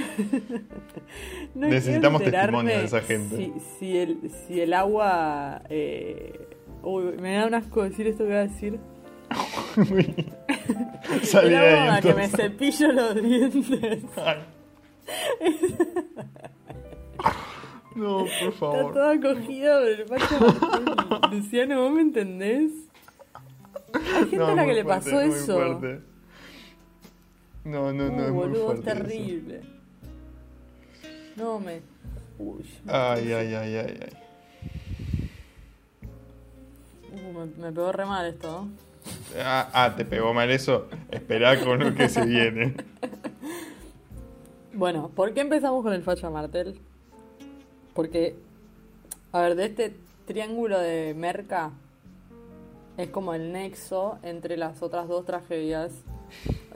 No 1.55 1.69
Necesitamos 1.69 2.23
testimonio 2.23 2.79
de 2.79 2.85
esa 2.85 3.03
gente. 3.03 3.37
Si, 3.37 3.53
si 3.79 3.99
el, 3.99 4.31
si 4.31 4.61
el 4.61 4.73
agua. 4.73 5.61
eh, 5.69 6.49
uy, 6.83 7.13
me 7.21 7.35
da 7.35 7.47
un 7.47 7.55
asco 7.55 7.83
decir 7.83 8.07
esto 8.07 8.25
que 8.25 8.31
voy 8.31 8.39
a 8.39 8.47
decir. 8.47 8.81
Salí 11.23 11.49
el 11.49 11.57
ahí, 11.61 11.75
agua 11.75 11.87
la 11.95 12.01
que 12.01 12.15
me 12.15 12.29
cepillo 12.29 12.93
los 12.93 13.15
dientes. 13.23 14.03
No, 17.95 18.19
por 18.19 18.27
Está 18.29 18.53
favor. 18.53 18.97
el 19.87 20.07
facha 20.07 20.39
Martel. 20.41 21.39
Luciano, 21.39 21.83
¿vos 21.83 21.93
me 21.93 22.01
entendés? 22.03 22.73
Hay 23.93 24.21
gente 24.21 24.37
No, 24.37 24.47
a 24.49 24.55
la 24.55 24.65
que 24.65 24.73
le 24.75 24.83
fuerte, 24.85 25.11
pasó 25.11 25.17
muy 25.27 25.35
eso. 25.37 25.57
No, 27.65 27.93
no, 27.93 28.09
no, 28.11 28.23
Uh, 28.23 28.27
es 28.27 28.31
muy 28.31 28.31
boludo, 28.31 28.73
es 28.73 28.81
fuerte. 28.81 28.91
eso. 28.91 29.03
terrible. 29.03 29.61
No 31.37 31.59
me. 31.61 31.81
Uy, 32.39 32.65
Ay, 32.87 33.33
ay, 33.33 33.55
ay, 33.55 33.77
ay, 33.77 33.99
ay. 34.03 34.17
uh, 37.13 37.39
me, 37.39 37.47
me 37.67 37.73
pegó 37.73 37.93
re 37.93 38.05
mal 38.07 38.27
esto, 38.27 38.49
¿no? 38.51 38.69
Ah, 39.39 39.69
ah, 39.73 39.95
te 39.97 40.05
pegó 40.05 40.33
mal 40.35 40.51
eso. 40.51 40.89
Esperá 41.11 41.59
con 41.65 41.79
lo 41.81 41.95
que 41.95 42.09
se 42.09 42.25
viene. 42.27 42.75
Bueno, 44.75 45.11
¿por 45.15 45.35
qué 45.35 45.43
empezamos 45.43 45.83
con 45.83 45.93
el 45.93 46.03
facha 46.03 46.31
martel? 46.31 46.81
Porque, 47.93 48.35
a 49.31 49.41
ver, 49.43 49.55
de 49.55 49.67
este 49.67 49.95
triángulo 50.27 50.79
de 50.79 51.13
merca 51.15 51.73
es 52.97 53.11
como 53.11 53.35
el 53.35 53.53
nexo 53.53 54.19
entre 54.23 54.57
las 54.57 54.81
otras 54.83 55.09
dos 55.09 55.27
tragedias. 55.27 55.93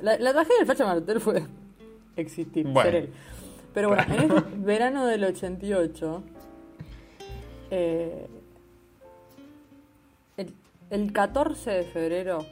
La, 0.02 0.18
la 0.18 0.32
tragedia 0.32 0.58
del 0.58 0.66
facha 0.66 0.84
martel 0.84 1.20
fue 1.20 1.42
existir, 2.16 2.66
Bueno. 2.66 2.82
ser 2.90 2.94
él. 2.96 3.12
Pero 3.74 3.88
bueno, 3.88 4.02
en 4.08 4.30
este 4.30 4.42
verano 4.58 5.06
del 5.06 5.24
88, 5.24 6.22
eh, 7.70 8.26
el, 10.36 10.54
el 10.90 11.12
14 11.12 11.70
de 11.70 11.84
febrero 11.84 12.44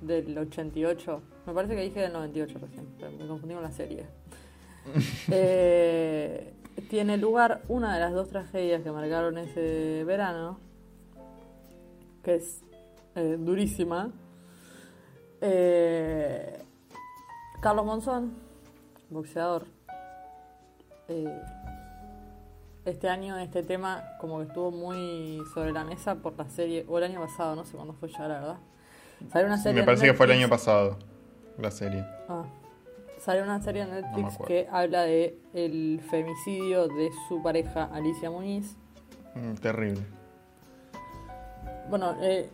del 0.00 0.36
88, 0.38 1.22
me 1.46 1.52
parece 1.52 1.74
que 1.74 1.82
dije 1.82 2.00
del 2.00 2.12
98 2.12 2.58
recién, 2.60 2.86
pero 2.98 3.10
me 3.12 3.26
confundí 3.26 3.54
con 3.54 3.62
la 3.62 3.72
serie. 3.72 4.04
Eh, 5.32 6.52
tiene 6.88 7.16
lugar 7.16 7.62
una 7.66 7.92
de 7.94 7.98
las 8.00 8.12
dos 8.12 8.28
tragedias 8.28 8.82
que 8.82 8.92
marcaron 8.92 9.36
ese 9.36 10.04
verano, 10.04 10.60
que 12.22 12.36
es 12.36 12.60
eh, 13.16 13.36
durísima. 13.36 14.12
Eh, 15.40 16.62
Carlos 17.60 17.84
Monzón, 17.84 18.34
boxeador. 19.10 19.66
Eh, 21.08 21.42
este 22.84 23.08
año 23.08 23.36
este 23.38 23.62
tema 23.62 24.04
como 24.20 24.38
que 24.38 24.46
estuvo 24.46 24.70
muy 24.70 25.42
sobre 25.52 25.72
la 25.72 25.84
mesa 25.84 26.16
por 26.16 26.36
la 26.38 26.48
serie, 26.48 26.84
o 26.88 26.98
el 26.98 27.04
año 27.04 27.20
pasado, 27.20 27.56
no 27.56 27.64
sé 27.64 27.76
cuándo 27.76 27.94
fue 27.94 28.08
ya, 28.08 28.28
la 28.28 28.40
verdad. 28.40 28.56
Salió 29.32 29.46
una 29.46 29.58
serie 29.58 29.80
Me 29.80 29.86
parece 29.86 30.06
que 30.06 30.14
fue 30.14 30.26
el 30.26 30.32
año 30.32 30.48
pasado, 30.48 30.98
la 31.58 31.70
serie. 31.70 32.04
Ah. 32.28 32.44
Salió 33.18 33.42
una 33.42 33.60
serie 33.60 33.82
en 33.82 33.90
Netflix 33.90 34.38
que 34.46 34.68
habla 34.70 35.02
de 35.02 35.38
el 35.54 36.00
femicidio 36.10 36.86
de 36.86 37.10
su 37.28 37.42
pareja 37.42 37.84
Alicia 37.92 38.30
Muniz. 38.30 38.76
Mm, 39.34 39.54
Terrible. 39.54 40.02
Bueno, 41.88 42.14
eh, 42.20 42.48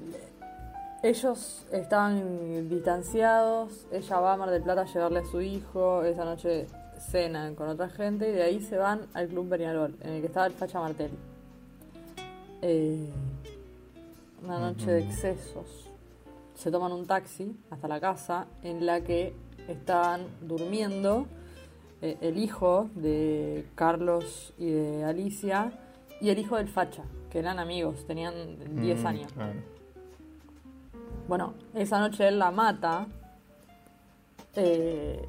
ellos 1.02 1.64
estaban 1.72 2.68
distanciados, 2.68 3.86
ella 3.90 4.20
va 4.20 4.34
a 4.34 4.36
Mar 4.36 4.50
del 4.50 4.62
Plata 4.62 4.82
a 4.82 4.84
llevarle 4.84 5.20
a 5.20 5.24
su 5.24 5.40
hijo, 5.40 6.02
esa 6.04 6.24
noche 6.24 6.66
cenan 7.10 7.54
con 7.56 7.68
otra 7.68 7.88
gente 7.88 8.28
y 8.28 8.32
de 8.32 8.42
ahí 8.44 8.60
se 8.60 8.76
van 8.78 9.06
al 9.14 9.28
Club 9.28 9.48
Peñarol, 9.48 9.96
en 10.02 10.10
el 10.12 10.20
que 10.20 10.26
estaba 10.28 10.46
el 10.46 10.52
Facha 10.52 10.78
Martel. 10.80 11.10
Eh, 12.62 13.08
una 14.44 14.58
noche 14.60 14.90
de 14.90 15.00
excesos. 15.00 15.90
Se 16.54 16.70
toman 16.70 16.92
un 16.92 17.06
taxi 17.06 17.56
hasta 17.70 17.88
la 17.88 17.98
casa 18.00 18.46
en 18.62 18.86
la 18.86 19.00
que 19.00 19.34
estaban 19.68 20.26
durmiendo 20.42 21.26
eh, 22.00 22.18
el 22.20 22.38
hijo 22.38 22.88
de 22.94 23.66
Carlos 23.74 24.52
y 24.58 24.70
de 24.70 25.04
Alicia 25.04 25.72
y 26.20 26.30
el 26.30 26.38
hijo 26.38 26.56
del 26.56 26.68
Facha, 26.68 27.02
que 27.30 27.40
eran 27.40 27.58
amigos, 27.58 28.04
tenían 28.06 28.34
10 28.80 29.02
Mm, 29.02 29.06
años. 29.06 29.32
claro. 29.32 29.52
Bueno, 31.28 31.54
esa 31.74 31.98
noche 32.00 32.28
él 32.28 32.38
la 32.38 32.50
mata. 32.50 33.06
eh, 34.54 35.26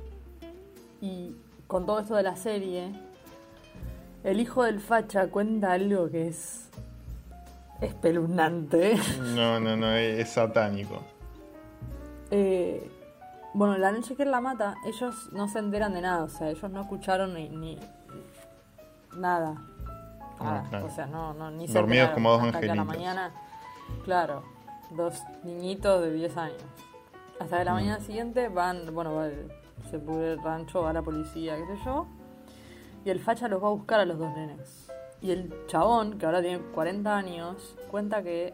y 1.02 1.36
con 1.68 1.86
todo 1.86 2.00
esto 2.00 2.16
de 2.16 2.24
la 2.24 2.36
serie, 2.36 2.94
el 4.24 4.39
hijo 4.39 4.64
del 4.64 4.80
facha 4.80 5.28
cuenta 5.28 5.74
algo 5.74 6.10
que 6.10 6.28
es 6.28 6.70
espeluznante. 7.82 8.96
No, 9.36 9.60
no, 9.60 9.76
no, 9.76 9.91
es, 9.91 10.30
satánico. 10.30 11.02
Eh, 12.36 12.89
bueno, 13.54 13.78
la 13.78 13.91
noche 13.91 14.16
que 14.16 14.24
él 14.24 14.32
la 14.32 14.41
mata, 14.41 14.74
ellos 14.88 15.30
no 15.34 15.48
se 15.48 15.60
enteran 15.60 15.94
de 15.94 16.02
nada, 16.02 16.24
o 16.24 16.30
sea, 16.30 16.50
ellos 16.50 16.72
no 16.72 16.82
escucharon 16.82 17.36
ni, 17.36 17.48
ni 17.50 17.78
nada. 19.16 19.54
Nada, 20.39 20.64
Ah, 20.64 20.64
claro. 20.68 20.86
O 20.88 20.89
sea, 20.89 21.06
no, 21.06 21.36
no, 21.36 21.52
ni 21.52 21.68
se 21.68 21.74
Dormidos 21.74 22.10
como 22.10 22.32
dos 22.32 22.41
hasta 22.41 22.60
que 22.60 22.72
a 22.72 22.74
la 22.76 22.82
angelitos. 22.82 22.98
mañana, 22.98 23.32
claro, 24.04 24.44
dos 24.96 25.22
niñitos 25.44 26.02
de 26.02 26.12
10 26.14 26.38
años. 26.38 26.62
Hasta 27.39 27.60
que 27.60 27.66
la 27.66 27.72
Mm. 27.72 27.76
mañana 27.76 28.00
siguiente 28.00 28.50
van, 28.50 28.94
bueno, 28.94 29.16
va 29.16 29.28
el- 29.28 29.52
se 29.89 30.00
pudre 30.00 30.34
el 30.34 30.41
rancho, 30.44 30.82
va 30.82 30.94
la 30.94 31.02
policía, 31.02 31.56
qué 31.58 31.66
sé 31.78 31.84
yo, 31.86 32.08
y 33.06 33.10
el 33.10 33.20
facha 33.20 33.48
los 33.48 33.62
va 33.62 33.68
a 33.68 33.72
buscar 33.72 34.00
a 34.00 34.06
los 34.06 34.18
dos 34.18 34.34
nenes. 34.36 34.88
Y 35.22 35.32
el 35.32 35.54
chabón, 35.68 36.18
que 36.18 36.26
ahora 36.26 36.41
tiene 36.41 36.60
40 36.74 37.16
años, 37.18 37.76
cuenta 37.91 38.22
que 38.24 38.54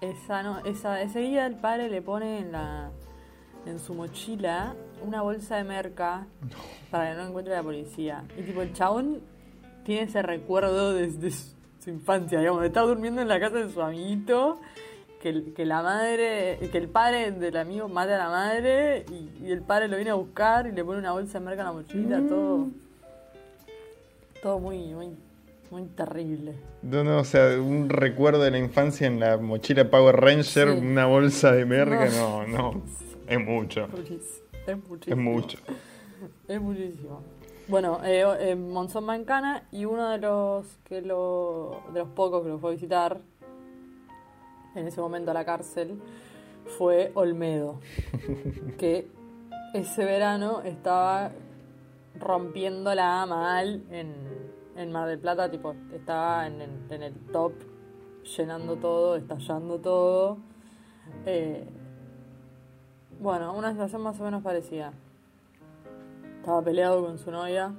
esa, 0.00 0.42
no, 0.42 0.58
esa, 0.64 1.00
ese 1.02 1.20
día 1.20 1.46
el 1.46 1.56
padre 1.56 1.88
le 1.90 2.00
pone 2.02 2.38
en, 2.40 2.52
la, 2.52 2.90
en 3.66 3.78
su 3.78 3.94
mochila 3.94 4.74
una 5.06 5.22
bolsa 5.22 5.56
de 5.56 5.64
merca 5.64 6.26
para 6.90 7.10
que 7.10 7.16
no 7.18 7.28
encuentre 7.28 7.54
la 7.54 7.62
policía. 7.62 8.24
Y 8.38 8.42
tipo, 8.42 8.62
el 8.62 8.72
chabón 8.72 9.20
tiene 9.84 10.02
ese 10.02 10.22
recuerdo 10.22 10.92
desde 10.94 11.30
su, 11.30 11.54
su 11.80 11.90
infancia, 11.90 12.38
digamos, 12.38 12.60
de 12.62 12.68
estar 12.68 12.86
durmiendo 12.86 13.20
en 13.22 13.28
la 13.28 13.38
casa 13.40 13.56
de 13.56 13.70
su 13.70 13.80
amiguito, 13.82 14.58
que, 15.20 15.28
el- 15.28 15.52
que 15.54 15.64
la 15.66 15.82
madre, 15.82 16.58
que 16.72 16.78
el 16.78 16.88
padre 16.88 17.30
del 17.32 17.56
amigo 17.56 17.88
mata 17.88 18.14
a 18.16 18.18
la 18.18 18.28
madre 18.30 19.04
y, 19.10 19.46
y 19.46 19.50
el 19.52 19.60
padre 19.62 19.88
lo 19.88 19.96
viene 19.96 20.10
a 20.10 20.14
buscar 20.14 20.66
y 20.66 20.72
le 20.72 20.84
pone 20.84 20.98
una 20.98 21.12
bolsa 21.12 21.38
de 21.38 21.44
merca 21.44 21.60
en 21.62 21.66
la 21.66 21.72
mochila, 21.72 22.22
todo, 22.28 22.68
todo 24.42 24.58
muy, 24.58 24.78
muy, 24.94 25.10
muy 25.70 25.84
terrible. 25.88 26.54
No, 26.82 27.04
no, 27.04 27.18
o 27.18 27.24
sea, 27.24 27.60
un 27.60 27.88
recuerdo 27.90 28.42
de 28.42 28.50
la 28.50 28.58
infancia 28.58 29.06
en 29.06 29.20
la 29.20 29.36
mochila 29.36 29.90
Power 29.90 30.16
Ranger, 30.16 30.72
Sí. 30.72 30.78
una 30.78 31.06
bolsa 31.06 31.52
de 31.52 31.66
merca, 31.66 32.06
No. 32.16 32.46
no, 32.46 32.72
no, 32.72 32.82
es 33.28 33.38
mucho. 33.40 33.88
Muchísimo. 33.88 34.20
Es 34.66 34.68
Es 34.68 34.88
muchísimo. 34.88 35.22
mucho. 35.30 35.58
Es 36.48 36.60
muchísimo. 36.60 37.22
Bueno, 37.68 38.00
eh, 38.04 38.24
eh, 38.40 38.56
Monzón 38.56 39.04
Mancana 39.04 39.62
y 39.70 39.84
uno 39.84 40.08
de 40.10 40.18
los 40.18 40.66
que 40.84 41.02
lo, 41.02 41.82
de 41.92 42.00
los 42.00 42.08
pocos 42.08 42.42
que 42.42 42.48
lo 42.48 42.58
fue 42.58 42.70
a 42.70 42.74
visitar 42.74 43.18
en 44.74 44.86
ese 44.86 45.00
momento 45.00 45.30
a 45.30 45.34
la 45.34 45.44
cárcel 45.44 46.00
fue 46.78 47.10
Olmedo, 47.14 47.80
que 48.78 49.08
ese 49.74 50.04
verano 50.04 50.62
estaba 50.62 51.32
rompiéndola 52.18 53.24
mal 53.26 53.82
en, 53.90 54.14
en 54.76 54.92
Mar 54.92 55.08
del 55.08 55.18
Plata, 55.18 55.50
tipo, 55.50 55.74
estaba 55.92 56.46
en, 56.46 56.60
el- 56.60 56.92
en 56.92 57.02
el 57.02 57.14
top, 57.32 57.52
llenando 58.36 58.76
todo, 58.76 59.16
estallando 59.16 59.78
todo. 59.78 60.38
Eh, 61.26 61.66
bueno, 63.20 63.54
una 63.56 63.72
situación 63.72 64.02
más 64.02 64.18
o 64.20 64.24
menos 64.24 64.42
parecida. 64.42 64.92
Estaba 66.40 66.62
peleado 66.62 67.04
con 67.04 67.18
su 67.18 67.30
novia. 67.30 67.72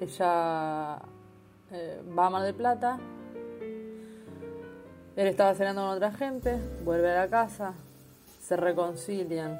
Ella 0.00 0.98
eh, 1.70 2.02
va 2.16 2.26
a 2.26 2.30
Mar 2.30 2.42
del 2.42 2.54
Plata. 2.54 2.98
Él 5.16 5.26
estaba 5.26 5.54
cenando 5.54 5.82
con 5.82 5.90
otra 5.90 6.12
gente. 6.12 6.58
Vuelve 6.84 7.10
a 7.10 7.16
la 7.16 7.28
casa. 7.28 7.72
Se 8.40 8.56
reconcilian. 8.56 9.58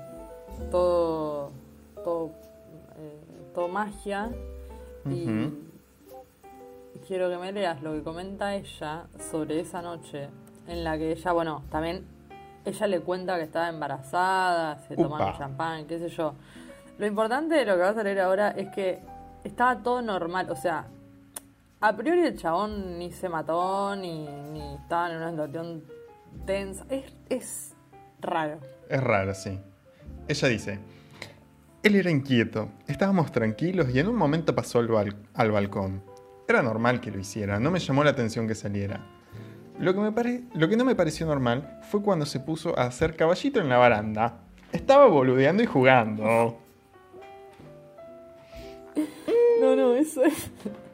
Todo. 0.70 1.50
Todo. 2.04 2.30
eh, 2.98 3.20
todo 3.54 3.68
magia. 3.68 4.30
Y 5.11 6.98
quiero 7.07 7.30
que 7.30 7.38
me 7.38 7.52
leas 7.52 7.82
lo 7.82 7.92
que 7.92 8.02
comenta 8.02 8.54
ella 8.54 9.07
sobre 9.30 9.61
esa 9.61 9.82
noche 9.82 10.28
en 10.66 10.84
la 10.84 10.98
que 10.98 11.12
ella, 11.12 11.32
bueno, 11.32 11.62
también 11.70 12.04
ella 12.64 12.86
le 12.88 13.00
cuenta 13.00 13.36
que 13.36 13.44
estaba 13.44 13.68
embarazada, 13.68 14.78
se 14.88 14.96
tomaron 14.96 15.36
champán, 15.38 15.86
qué 15.86 15.98
sé 15.98 16.09
yo. 16.09 16.34
Lo 16.98 17.07
importante 17.07 17.54
de 17.54 17.64
lo 17.64 17.74
que 17.74 17.82
vas 17.82 17.96
a 17.96 18.02
leer 18.02 18.20
ahora 18.20 18.50
es 18.50 18.68
que 18.74 19.00
estaba 19.44 19.82
todo 19.82 20.02
normal, 20.02 20.50
o 20.50 20.57
sea, 20.57 20.86
a 21.81 21.97
priori 21.97 22.20
el 22.27 22.37
chabón 22.37 22.99
ni 22.99 23.11
se 23.12 23.29
mató, 23.29 23.95
ni, 23.97 24.27
ni 24.53 24.74
estaba 24.77 25.11
en 25.11 25.16
una 25.18 25.31
situación 25.31 25.85
tensa. 26.47 26.85
Es, 26.89 27.14
es 27.29 27.74
raro. 28.20 28.59
Es 28.89 29.03
raro, 29.03 29.35
sí. 29.35 29.59
Ella 30.29 30.49
dice, 30.49 30.79
él 31.83 31.95
era 31.97 32.11
inquieto, 32.11 32.68
estábamos 32.89 33.31
tranquilos 33.33 33.89
y 33.95 33.99
en 34.01 34.09
un 34.09 34.16
momento 34.16 34.55
pasó 34.55 34.79
al, 34.81 34.89
bal- 34.89 35.16
al 35.35 35.51
balcón. 35.53 36.03
Era 36.49 36.62
normal 36.62 37.01
que 37.01 37.11
lo 37.11 37.18
hiciera, 37.18 37.59
no 37.61 37.70
me 37.70 37.79
llamó 37.81 38.05
la 38.05 38.11
atención 38.11 38.47
que 38.49 38.55
saliera. 38.55 39.01
Lo 39.79 39.93
que, 39.95 40.01
me 40.01 40.11
pare- 40.12 40.45
lo 40.55 40.68
que 40.68 40.77
no 40.77 40.85
me 40.85 40.95
pareció 40.95 41.27
normal 41.27 41.81
fue 41.91 42.03
cuando 42.03 42.24
se 42.24 42.41
puso 42.41 42.77
a 42.79 42.85
hacer 42.85 43.14
caballito 43.16 43.61
en 43.61 43.68
la 43.68 43.77
baranda. 43.77 44.39
Estaba 44.72 45.07
boludeando 45.07 45.62
y 45.62 45.66
jugando. 45.66 46.59
No, 49.61 49.74
no, 49.74 49.95
eso 49.95 50.22
es, 50.22 50.51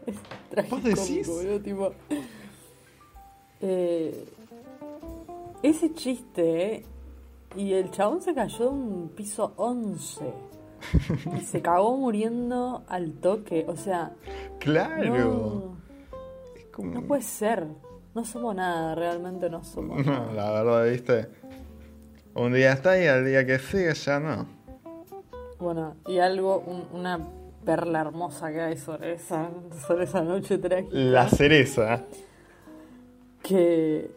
es 0.07 0.17
¿Vos 0.71 0.83
decís? 0.83 1.29
boludo, 1.29 1.61
tipo... 1.61 1.93
Eh, 3.61 4.25
ese 5.63 5.93
chiste, 5.95 6.75
¿eh? 6.75 6.85
Y 7.57 7.73
el 7.75 7.91
chabón 7.91 8.21
se 8.23 8.35
cayó 8.35 8.65
de 8.65 8.71
un 8.71 9.09
piso 9.15 9.53
11. 9.57 10.33
Y 11.37 11.41
se 11.43 11.63
cagó 11.63 11.97
muriendo 11.97 12.83
al 12.89 13.13
toque. 13.13 13.65
O 13.69 13.77
sea, 13.77 14.13
Claro. 14.59 15.77
no, 16.79 16.85
no 16.85 17.03
puede 17.03 17.23
ser. 17.23 17.67
No 18.15 18.25
somos 18.25 18.55
nada, 18.55 18.95
realmente 18.95 19.49
no 19.49 19.63
somos 19.65 20.05
nada. 20.05 20.27
No, 20.27 20.33
la 20.33 20.51
verdad, 20.51 20.91
viste. 20.91 21.29
Un 22.35 22.53
día 22.55 22.73
está 22.73 23.01
y 23.03 23.07
al 23.07 23.25
día 23.25 23.47
que 23.47 23.59
sigue 23.59 23.95
ya 23.95 24.19
no. 24.19 24.47
Bueno, 25.61 25.95
y 26.09 26.19
algo, 26.19 26.59
un- 26.67 26.89
una 26.99 27.21
perla 27.65 28.01
hermosa 28.01 28.53
que 28.53 28.61
hay 28.61 28.77
sobre 28.77 29.15
esa, 29.15 29.51
sobre 29.87 30.05
esa 30.05 30.23
noche 30.23 30.59
trágica. 30.59 30.91
La 30.93 31.29
cereza. 31.29 32.05
que. 33.43 34.11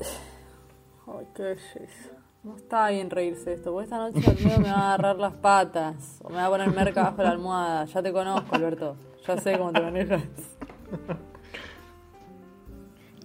Ay, 1.06 1.26
qué 1.34 1.42
belleza. 1.42 2.10
No 2.42 2.56
está 2.56 2.90
bien 2.90 3.10
reírse 3.10 3.50
de 3.50 3.56
esto, 3.56 3.72
porque 3.72 3.84
esta 3.84 3.98
noche 3.98 4.20
Almedo 4.30 4.60
me 4.60 4.70
va 4.70 4.78
a 4.78 4.94
agarrar 4.94 5.16
las 5.16 5.34
patas 5.34 6.20
o 6.22 6.30
me 6.30 6.36
va 6.36 6.46
a 6.46 6.50
poner 6.50 6.70
merca 6.70 7.02
bajo 7.02 7.22
la 7.22 7.30
almohada. 7.30 7.84
Ya 7.86 8.02
te 8.02 8.12
conozco, 8.12 8.54
Alberto. 8.54 8.96
Ya 9.26 9.36
sé 9.38 9.58
cómo 9.58 9.72
te 9.72 9.80
manejas. 9.80 10.22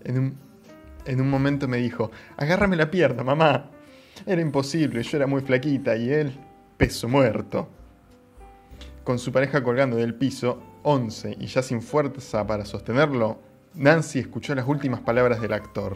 En 0.03 0.18
un, 0.18 0.38
en 1.05 1.22
un 1.22 1.30
momento 1.30 1.68
me 1.68 1.78
dijo, 1.78 2.09
agárrame 2.36 2.76
la 2.76 2.89
pierna, 2.89 3.24
mamá. 3.24 3.70
Era 4.26 4.41
imposible, 4.41 5.03
yo 5.03 5.18
era 5.18 5.28
muy 5.28 5.41
flaquita 5.41 5.95
y 5.95 6.09
él, 6.09 6.34
peso 6.78 7.07
muerto. 7.07 7.68
Con 9.04 9.18
su 9.20 9.32
pareja 9.32 9.64
colgando 9.64 9.97
del 9.97 10.14
piso, 10.14 10.62
11 10.84 11.38
y 11.39 11.47
ya 11.47 11.62
sin 11.64 11.82
fuerza 11.82 12.45
para 12.45 12.66
sostenerlo, 12.66 13.39
Nancy 13.74 14.20
escuchó 14.20 14.54
las 14.56 14.68
últimas 14.68 14.99
palabras 15.02 15.41
del 15.41 15.54
actor. 15.54 15.95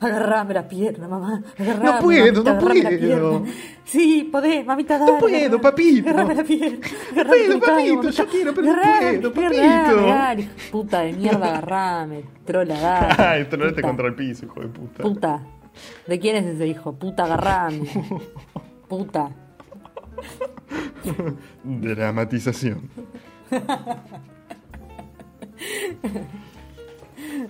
Agarrame 0.00 0.52
la 0.54 0.66
pierna, 0.68 1.06
mamá. 1.06 1.42
Agarrame, 1.58 1.84
No 1.84 1.98
puedo, 2.00 2.24
mamita, 2.42 2.42
no 2.42 2.58
agarrame 2.58 2.98
puedo. 2.98 3.44
Sí, 3.84 4.28
podés, 4.32 4.66
mamita, 4.66 4.98
dale. 4.98 5.12
puedo, 5.20 5.36
agarrame- 5.36 5.60
papito. 5.60 6.08
Agarrame 6.10 6.34
la 6.34 6.44
pierna. 6.44 6.78
No 6.80 7.20
agarrame 7.20 7.44
puedo, 7.46 7.60
papito, 7.60 7.94
mamita. 7.94 8.10
yo 8.10 8.26
quiero, 8.26 8.54
pero 8.54 8.66
no 8.66 8.72
Agarrame 8.72 9.18
puedo, 9.18 9.32
papito. 9.32 9.56
de 9.56 10.48
puta 10.72 11.00
de 11.02 11.12
mierda, 11.12 11.46
agarrame. 11.46 12.24
Trola, 12.44 12.80
dale. 12.80 13.14
Ay, 13.18 13.44
tronaste 13.44 13.74
puta. 13.76 13.86
contra 13.88 14.06
el 14.08 14.14
piso, 14.16 14.44
hijo 14.46 14.60
de 14.60 14.66
puta. 14.68 15.02
Puta. 15.04 15.42
¿De 16.06 16.18
quién 16.18 16.36
es 16.36 16.46
ese 16.46 16.66
hijo? 16.66 16.92
Puta, 16.92 17.24
agarrame. 17.24 17.82
Puta. 18.88 19.30
Dramatización. 21.64 22.88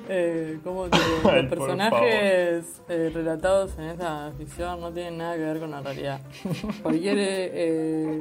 Eh, 0.08 0.58
Ay, 1.24 1.42
los 1.42 1.50
personajes 1.50 2.82
eh, 2.88 3.10
relatados 3.14 3.78
en 3.78 3.84
esta 3.84 4.32
ficción 4.36 4.80
no 4.80 4.92
tienen 4.92 5.18
nada 5.18 5.36
que 5.36 5.42
ver 5.42 5.60
con 5.60 5.70
la 5.70 5.80
realidad. 5.80 6.20
Cualquier 6.82 7.18
eh, 7.18 7.50
eh, 7.52 8.20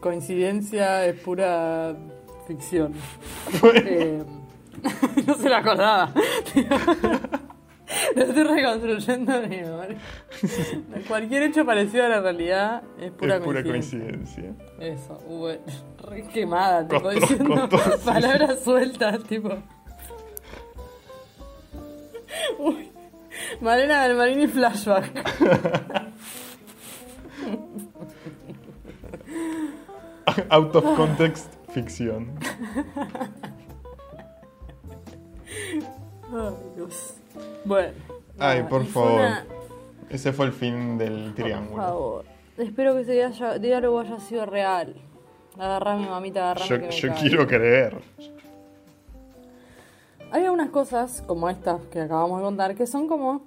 coincidencia 0.00 1.06
es 1.06 1.18
pura 1.20 1.96
ficción. 2.46 2.92
No 5.26 5.34
se 5.34 5.48
la 5.48 5.58
acordaba. 5.58 6.12
Lo 8.16 8.22
estoy 8.22 8.42
reconstruyendo 8.44 9.34
en 9.42 9.50
mi 9.50 9.56
memoria. 9.58 9.98
Cualquier 11.08 11.42
hecho 11.44 11.64
parecido 11.66 12.04
a 12.06 12.08
la 12.08 12.20
realidad 12.20 12.82
es 13.00 13.10
pura, 13.12 13.36
es 13.36 13.40
pura 13.42 13.62
coincidencia. 13.62 14.44
coincidencia. 14.44 14.54
Eso, 14.78 15.20
uh, 15.26 15.48
re 16.08 16.22
quemada, 16.28 16.86
tipo, 16.88 17.02
Costó- 17.02 17.20
diciendo 17.20 17.68
costó, 17.68 17.90
sí. 17.98 18.04
palabras 18.04 18.62
sueltas, 18.64 19.22
tipo. 19.24 19.50
Uy, 22.58 22.90
Malena 23.60 24.04
del 24.04 24.16
Marini 24.16 24.46
flashback. 24.46 25.12
Out 30.50 30.74
of 30.76 30.84
context, 30.96 31.46
ficción. 31.74 32.38
Ay, 36.32 36.54
Dios. 36.76 37.14
Bueno. 37.64 37.92
Ay, 38.38 38.62
por 38.64 38.84
favor. 38.86 39.12
una- 39.12 39.46
Ese 40.10 40.32
fue 40.32 40.46
el 40.46 40.52
fin 40.52 40.98
del 40.98 41.26
Por 41.26 41.34
triángulo. 41.44 41.82
favor. 41.82 42.24
Espero 42.58 42.94
que 42.94 43.00
ese 43.02 43.58
diálogo 43.60 44.00
haya 44.00 44.18
sido 44.20 44.44
real. 44.46 44.94
Agarrame, 45.58 46.08
mamita, 46.08 46.50
agarrame. 46.50 46.68
Yo, 46.68 46.78
que 46.80 46.86
me 46.86 46.92
yo 46.92 47.14
quiero 47.14 47.46
creer. 47.46 47.98
Hay 50.30 50.44
algunas 50.44 50.70
cosas, 50.70 51.22
como 51.26 51.48
estas 51.48 51.80
que 51.86 52.00
acabamos 52.00 52.38
de 52.40 52.44
contar, 52.44 52.74
que 52.74 52.86
son 52.86 53.06
como 53.06 53.42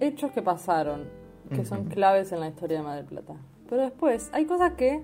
hechos 0.00 0.30
que 0.32 0.40
pasaron, 0.42 1.04
que 1.54 1.64
son 1.66 1.84
claves 1.86 2.32
en 2.32 2.40
la 2.40 2.48
historia 2.48 2.78
de 2.78 2.84
Mar 2.84 2.96
del 2.96 3.04
Plata. 3.04 3.34
Pero 3.68 3.82
después 3.82 4.30
hay 4.32 4.46
cosas 4.46 4.72
que 4.72 5.02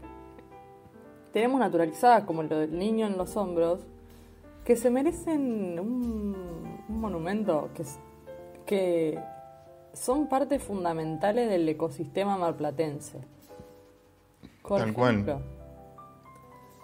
tenemos 1.32 1.60
naturalizadas, 1.60 2.24
como 2.24 2.42
lo 2.42 2.58
del 2.58 2.78
niño 2.78 3.06
en 3.06 3.18
los 3.18 3.36
hombros, 3.36 3.80
que 4.64 4.76
se 4.76 4.90
merecen 4.90 5.78
un, 5.78 6.34
un 6.88 7.00
monumento, 7.00 7.68
que, 7.74 7.84
que 8.68 9.18
son 9.94 10.28
partes 10.28 10.62
fundamentales 10.62 11.48
del 11.48 11.66
ecosistema 11.66 12.36
marplatense. 12.36 13.18
Por 14.62 14.80
Tal 14.80 14.92
cual. 14.92 15.14
ejemplo, 15.14 15.40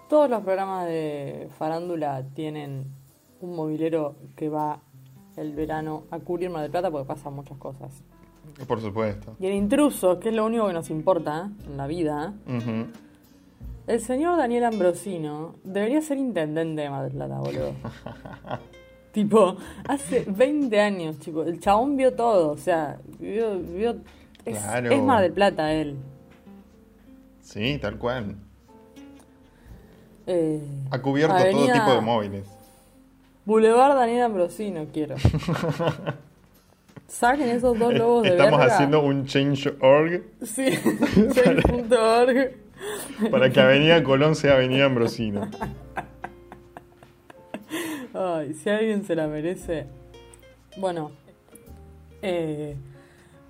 todos 0.09 0.31
los 0.31 0.43
programas 0.43 0.87
de 0.87 1.51
farándula 1.59 2.25
tienen 2.35 2.87
un 3.43 3.55
movilero 3.55 4.17
que 4.35 4.49
va 4.49 4.81
el 5.37 5.55
verano 5.55 6.05
a 6.11 6.19
cubrir 6.21 6.49
Mar 6.49 6.63
del 6.63 6.71
Plata 6.71 6.91
porque 6.91 7.07
pasan 7.07 7.35
muchas 7.35 7.59
cosas. 7.59 8.03
Por 8.67 8.81
supuesto. 8.81 9.37
Y 9.39 9.47
el 9.47 9.53
intruso, 9.53 10.19
que 10.19 10.31
es 10.31 10.35
lo 10.35 10.47
único 10.47 10.67
que 10.67 10.73
nos 10.73 10.89
importa 10.89 11.51
¿eh? 11.51 11.65
en 11.67 11.77
la 11.77 11.87
vida, 11.87 12.33
el 13.87 14.01
señor 14.01 14.39
Daniel 14.39 14.65
Ambrosino 14.65 15.57
debería 15.65 16.01
ser 16.01 16.17
intendente 16.17 16.81
de 16.81 16.91
Mar 16.91 17.03
del 17.03 17.13
Plata, 17.13 17.39
boludo. 17.41 17.73
tipo, 19.15 19.57
hace 19.89 20.25
20 20.29 20.79
años, 20.79 21.19
chico. 21.21 21.45
El 21.45 21.59
chabón 21.61 21.97
vio 21.97 22.13
todo, 22.13 22.51
o 22.51 22.57
sea, 22.59 22.99
vio, 23.19 23.59
vio- 23.61 23.97
es, 24.45 24.59
Claro. 24.59 24.91
es 24.91 25.03
Mar 25.03 25.23
del 25.23 25.33
Plata 25.33 25.73
él. 25.73 25.97
Sí, 27.41 27.79
tal 27.81 27.97
cual. 27.97 28.35
Eh, 30.27 30.61
Ha 30.91 31.01
cubierto 31.01 31.37
todo 31.51 31.73
tipo 31.73 31.93
de 31.95 32.01
móviles. 32.03 32.49
Boulevard 33.47 33.95
Daniel 33.95 34.23
Ambrosino, 34.25 34.87
quiero. 34.93 35.17
Saquen 37.07 37.49
esos 37.51 37.79
dos 37.79 37.93
lobos 37.95 38.23
de 38.25 38.31
Estamos 38.31 38.61
haciendo 38.61 39.01
un 39.03 39.27
change.org 39.27 40.23
Sí, 40.43 40.71
change.org. 41.35 42.57
para 43.31 43.51
que 43.51 43.61
Avenida 43.61 44.03
Colón 44.03 44.35
sea 44.35 44.55
Avenida 44.55 44.87
Ambrosino. 44.87 45.49
Ay, 48.15 48.55
si 48.55 48.71
alguien 48.71 49.05
se 49.05 49.15
la 49.17 49.27
merece. 49.27 49.87
Bueno, 50.77 51.11
eh, 52.23 52.77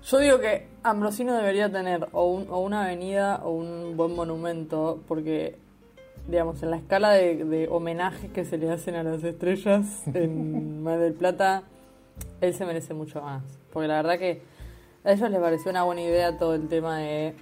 yo 0.03 0.19
digo 0.19 0.39
que 0.39 0.67
Ambrosino 0.83 1.35
debería 1.35 1.71
tener 1.71 2.07
o, 2.11 2.25
un- 2.25 2.47
o 2.49 2.59
una 2.59 2.85
avenida 2.85 3.41
o 3.43 3.51
un 3.51 3.95
buen 3.97 4.15
monumento, 4.15 5.01
porque, 5.07 5.57
digamos, 6.27 6.61
en 6.63 6.71
la 6.71 6.77
escala 6.77 7.11
de, 7.11 7.43
de 7.45 7.67
homenajes 7.69 8.31
que 8.31 8.45
se 8.45 8.57
le 8.57 8.69
hacen 8.71 8.95
a 8.95 9.03
las 9.03 9.23
estrellas 9.23 10.03
en 10.13 10.83
Mar 10.83 10.99
del 10.99 11.13
Plata, 11.13 11.63
él 12.41 12.53
se 12.53 12.65
merece 12.65 12.93
mucho 12.93 13.21
más. 13.21 13.43
Porque 13.71 13.87
la 13.87 13.95
verdad 13.97 14.17
que 14.19 14.41
a 15.03 15.11
ellos 15.11 15.29
les 15.29 15.39
pareció 15.39 15.71
una 15.71 15.83
buena 15.83 16.01
idea 16.01 16.37
todo 16.37 16.55
el 16.55 16.67
tema 16.67 16.97
de 16.99 17.35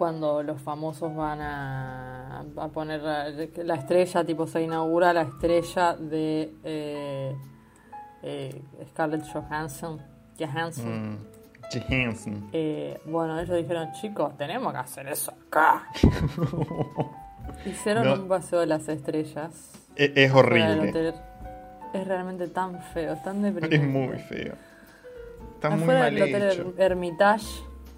cuando 0.00 0.42
los 0.42 0.58
famosos 0.62 1.14
van 1.14 1.42
a, 1.42 2.40
a 2.56 2.68
poner 2.68 3.02
la, 3.02 3.28
la 3.28 3.74
estrella, 3.74 4.24
tipo 4.24 4.46
se 4.46 4.62
inaugura 4.62 5.12
la 5.12 5.20
estrella 5.22 5.94
de 5.94 6.54
eh, 6.64 7.36
eh, 8.22 8.62
Scarlett 8.88 9.24
Johansson. 9.30 10.00
Johansson. 10.38 11.12
Mm, 11.12 11.18
Johansson. 11.70 12.48
Eh, 12.50 12.98
bueno, 13.04 13.38
ellos 13.38 13.54
dijeron, 13.58 13.92
chicos, 13.92 14.34
tenemos 14.38 14.72
que 14.72 14.78
hacer 14.78 15.06
eso 15.06 15.34
acá. 15.48 15.84
Hicieron 17.66 18.04
No. 18.06 18.14
un 18.14 18.26
paseo 18.26 18.60
de 18.60 18.66
las 18.68 18.88
estrellas. 18.88 19.70
E- 19.96 20.12
es 20.16 20.32
del 20.32 20.32
horrible. 20.32 21.12
Es 21.92 22.06
realmente 22.08 22.48
tan 22.48 22.80
feo, 22.94 23.16
tan 23.22 23.42
deprimente. 23.42 23.76
Es 23.76 23.82
muy 23.82 24.18
feo. 24.18 24.54
Está 25.56 25.68
muy 25.68 25.82
Afuera 25.82 26.00
mal 26.00 26.14
del 26.14 26.22
hotel 26.22 26.50
hecho. 26.52 26.74
Hermitage 26.78 27.46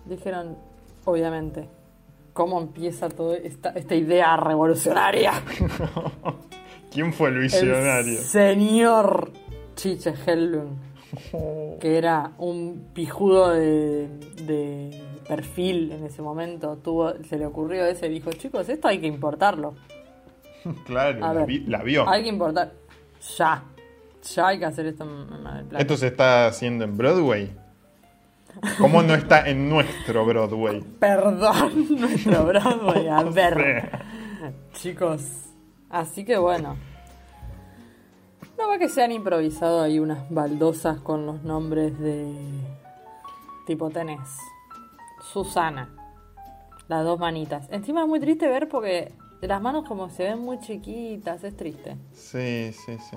dijeron, 0.07 0.57
obviamente, 1.05 1.68
cómo 2.33 2.61
empieza 2.61 3.09
toda 3.09 3.37
esta, 3.37 3.70
esta 3.70 3.95
idea 3.95 4.37
revolucionaria. 4.37 5.33
¿Quién 6.93 7.12
fue 7.12 7.28
el 7.30 7.37
El 7.37 7.43
visionario? 7.43 8.18
señor 8.20 9.33
Chiche 9.76 10.14
Hellum, 10.26 10.76
que 11.80 11.97
era 11.97 12.33
un 12.39 12.89
pijudo 12.93 13.51
de, 13.51 14.09
de 14.45 15.03
perfil 15.26 15.93
en 15.93 16.05
ese 16.05 16.20
momento, 16.22 16.76
tuvo, 16.83 17.14
se 17.28 17.39
le 17.39 17.47
ocurrió 17.47 17.87
ese 17.87 18.07
y 18.09 18.11
dijo, 18.11 18.30
chicos, 18.33 18.68
esto 18.68 18.89
hay 18.89 18.99
que 19.01 19.07
importarlo. 19.07 19.74
Claro, 20.87 21.24
A 21.24 21.33
la, 21.35 21.41
ver, 21.41 21.47
vi- 21.47 21.64
la 21.66 21.83
vio. 21.83 22.09
Hay 22.09 22.22
que 22.22 22.28
importar. 22.28 22.72
Ya. 23.37 23.64
Ya 24.33 24.47
hay 24.47 24.61
que 24.61 24.64
hacer 24.66 24.87
esto 24.87 25.03
en 25.03 25.28
del 25.43 25.64
Plata. 25.64 25.78
Esto 25.78 25.97
se 25.97 26.07
está 26.07 26.47
haciendo 26.47 26.85
en 26.85 26.97
Broadway. 26.97 27.51
¿Cómo 28.78 29.03
no 29.03 29.14
está 29.14 29.48
en 29.48 29.68
nuestro 29.68 30.24
Broadway? 30.24 30.80
Perdón, 30.98 31.86
nuestro 32.00 32.44
Broadway. 32.44 33.09
A 33.09 33.22
ver. 33.30 33.90
Chicos. 34.74 35.22
Así 35.90 36.24
que 36.24 36.36
bueno. 36.36 36.76
No 38.59 38.68
va 38.68 38.78
que 38.78 38.88
se 38.88 39.03
han 39.03 39.12
improvisado 39.12 39.82
ahí 39.82 39.98
unas 39.98 40.28
baldosas 40.30 41.00
con 41.00 41.26
los 41.26 41.42
nombres 41.42 41.98
de. 41.98 42.32
Tipo 43.66 43.90
tenés. 43.90 44.20
Susana. 45.32 45.88
Las 46.88 47.05
dos 47.05 47.18
manitas. 47.18 47.66
Encima 47.70 48.03
es 48.03 48.09
muy 48.09 48.20
triste 48.20 48.46
ver 48.48 48.68
porque 48.68 49.12
las 49.40 49.61
manos 49.61 49.86
como 49.88 50.11
se 50.11 50.24
ven 50.24 50.40
muy 50.40 50.59
chiquitas. 50.61 51.42
Es 51.42 51.57
triste. 51.57 51.96
Sí, 52.12 52.72
sí, 52.72 52.96
sí. 52.98 53.16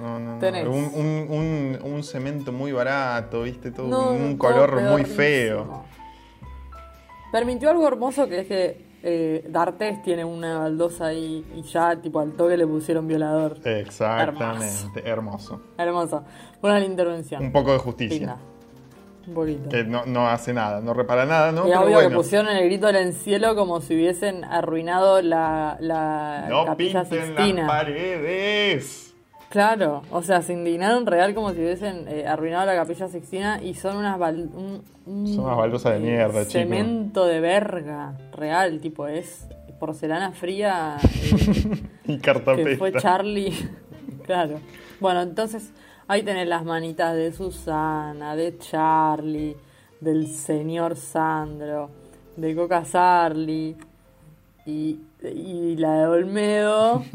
No, 0.00 0.18
no, 0.18 0.34
no. 0.34 0.38
Tenés. 0.38 0.66
Un, 0.66 0.90
un, 0.94 1.26
un, 1.30 1.78
un 1.92 2.02
cemento 2.02 2.52
muy 2.52 2.72
barato, 2.72 3.42
viste, 3.42 3.70
todo 3.70 3.86
No, 3.88 4.10
un 4.12 4.38
todo 4.38 4.48
color 4.52 4.80
muy 4.82 5.04
feo. 5.04 5.84
Permitió 7.32 7.70
algo 7.70 7.86
hermoso 7.86 8.28
que 8.28 8.40
es 8.40 8.46
que 8.48 8.90
eh, 9.02 9.44
D'Artés 9.48 10.02
tiene 10.02 10.24
una 10.24 10.58
baldosa 10.58 11.06
ahí 11.06 11.44
y 11.56 11.62
ya 11.62 11.96
tipo 11.96 12.20
al 12.20 12.32
toque 12.32 12.56
le 12.56 12.66
pusieron 12.66 13.06
violador. 13.06 13.58
Exactamente, 13.64 15.02
hermoso. 15.08 15.60
Hermoso. 15.78 16.24
Buena 16.60 16.78
la 16.80 16.84
intervención. 16.86 17.42
Un 17.42 17.52
poco 17.52 17.72
de 17.72 17.78
justicia. 17.78 18.16
Linda. 18.18 18.36
Un 19.28 19.34
poquito. 19.34 19.68
Que 19.68 19.84
no, 19.84 20.04
no 20.06 20.28
hace 20.28 20.52
nada, 20.52 20.80
no 20.80 20.92
repara 20.92 21.24
nada, 21.24 21.52
¿no? 21.52 21.66
y 21.66 21.70
Pero 21.70 21.82
obvio 21.82 21.98
que 21.98 22.04
bueno. 22.06 22.16
pusieron 22.18 22.48
el 22.48 22.64
grito 22.64 22.88
del 22.90 23.12
cielo 23.12 23.54
como 23.54 23.80
si 23.80 23.94
hubiesen 23.94 24.44
arruinado 24.44 25.22
la, 25.22 25.76
la 25.78 26.46
No 26.48 26.64
capilla 26.64 27.02
pinten 27.04 27.26
Sixtina. 27.36 27.62
las 27.62 27.70
paredes. 27.70 29.09
Claro, 29.50 30.02
o 30.12 30.22
sea, 30.22 30.42
se 30.42 30.52
indignaron 30.52 31.04
real 31.06 31.34
como 31.34 31.50
si 31.52 31.58
hubiesen 31.58 32.06
eh, 32.08 32.24
arruinado 32.26 32.66
la 32.66 32.76
capilla 32.76 33.08
Sixtina 33.08 33.60
y 33.62 33.74
son 33.74 33.96
unas 33.96 34.16
bal- 34.16 34.48
un, 34.54 34.82
un, 35.06 35.26
Son 35.26 35.44
unas 35.44 35.56
baldosas 35.56 35.94
de 35.94 35.98
mierda, 35.98 36.42
chico. 36.46 36.52
Cemento 36.52 37.26
de 37.26 37.40
verga, 37.40 38.14
real, 38.32 38.78
tipo, 38.80 39.08
es 39.08 39.48
porcelana 39.80 40.30
fría. 40.30 40.98
eh, 41.02 41.80
Y 42.06 42.18
que 42.18 42.32
fue 42.32 42.92
cartapesta. 42.92 43.00
Charlie. 43.00 43.52
claro. 44.24 44.60
Bueno, 45.00 45.20
entonces 45.22 45.72
ahí 46.06 46.22
tenés 46.22 46.46
las 46.46 46.64
manitas 46.64 47.16
de 47.16 47.32
Susana, 47.32 48.36
de 48.36 48.56
Charlie, 48.58 49.56
del 50.00 50.28
señor 50.28 50.94
Sandro, 50.94 51.90
de 52.36 52.54
Coca 52.54 52.84
Sarli 52.84 53.76
y, 54.64 55.00
y 55.24 55.76
la 55.76 55.92
de 56.02 56.06
Olmedo. 56.06 57.02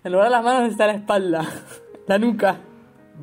En 0.04 0.12
lugar 0.12 0.26
de 0.28 0.30
las 0.30 0.44
manos 0.44 0.70
está 0.70 0.86
la 0.86 0.94
espalda, 0.94 1.44
la 2.06 2.18
nuca. 2.18 2.56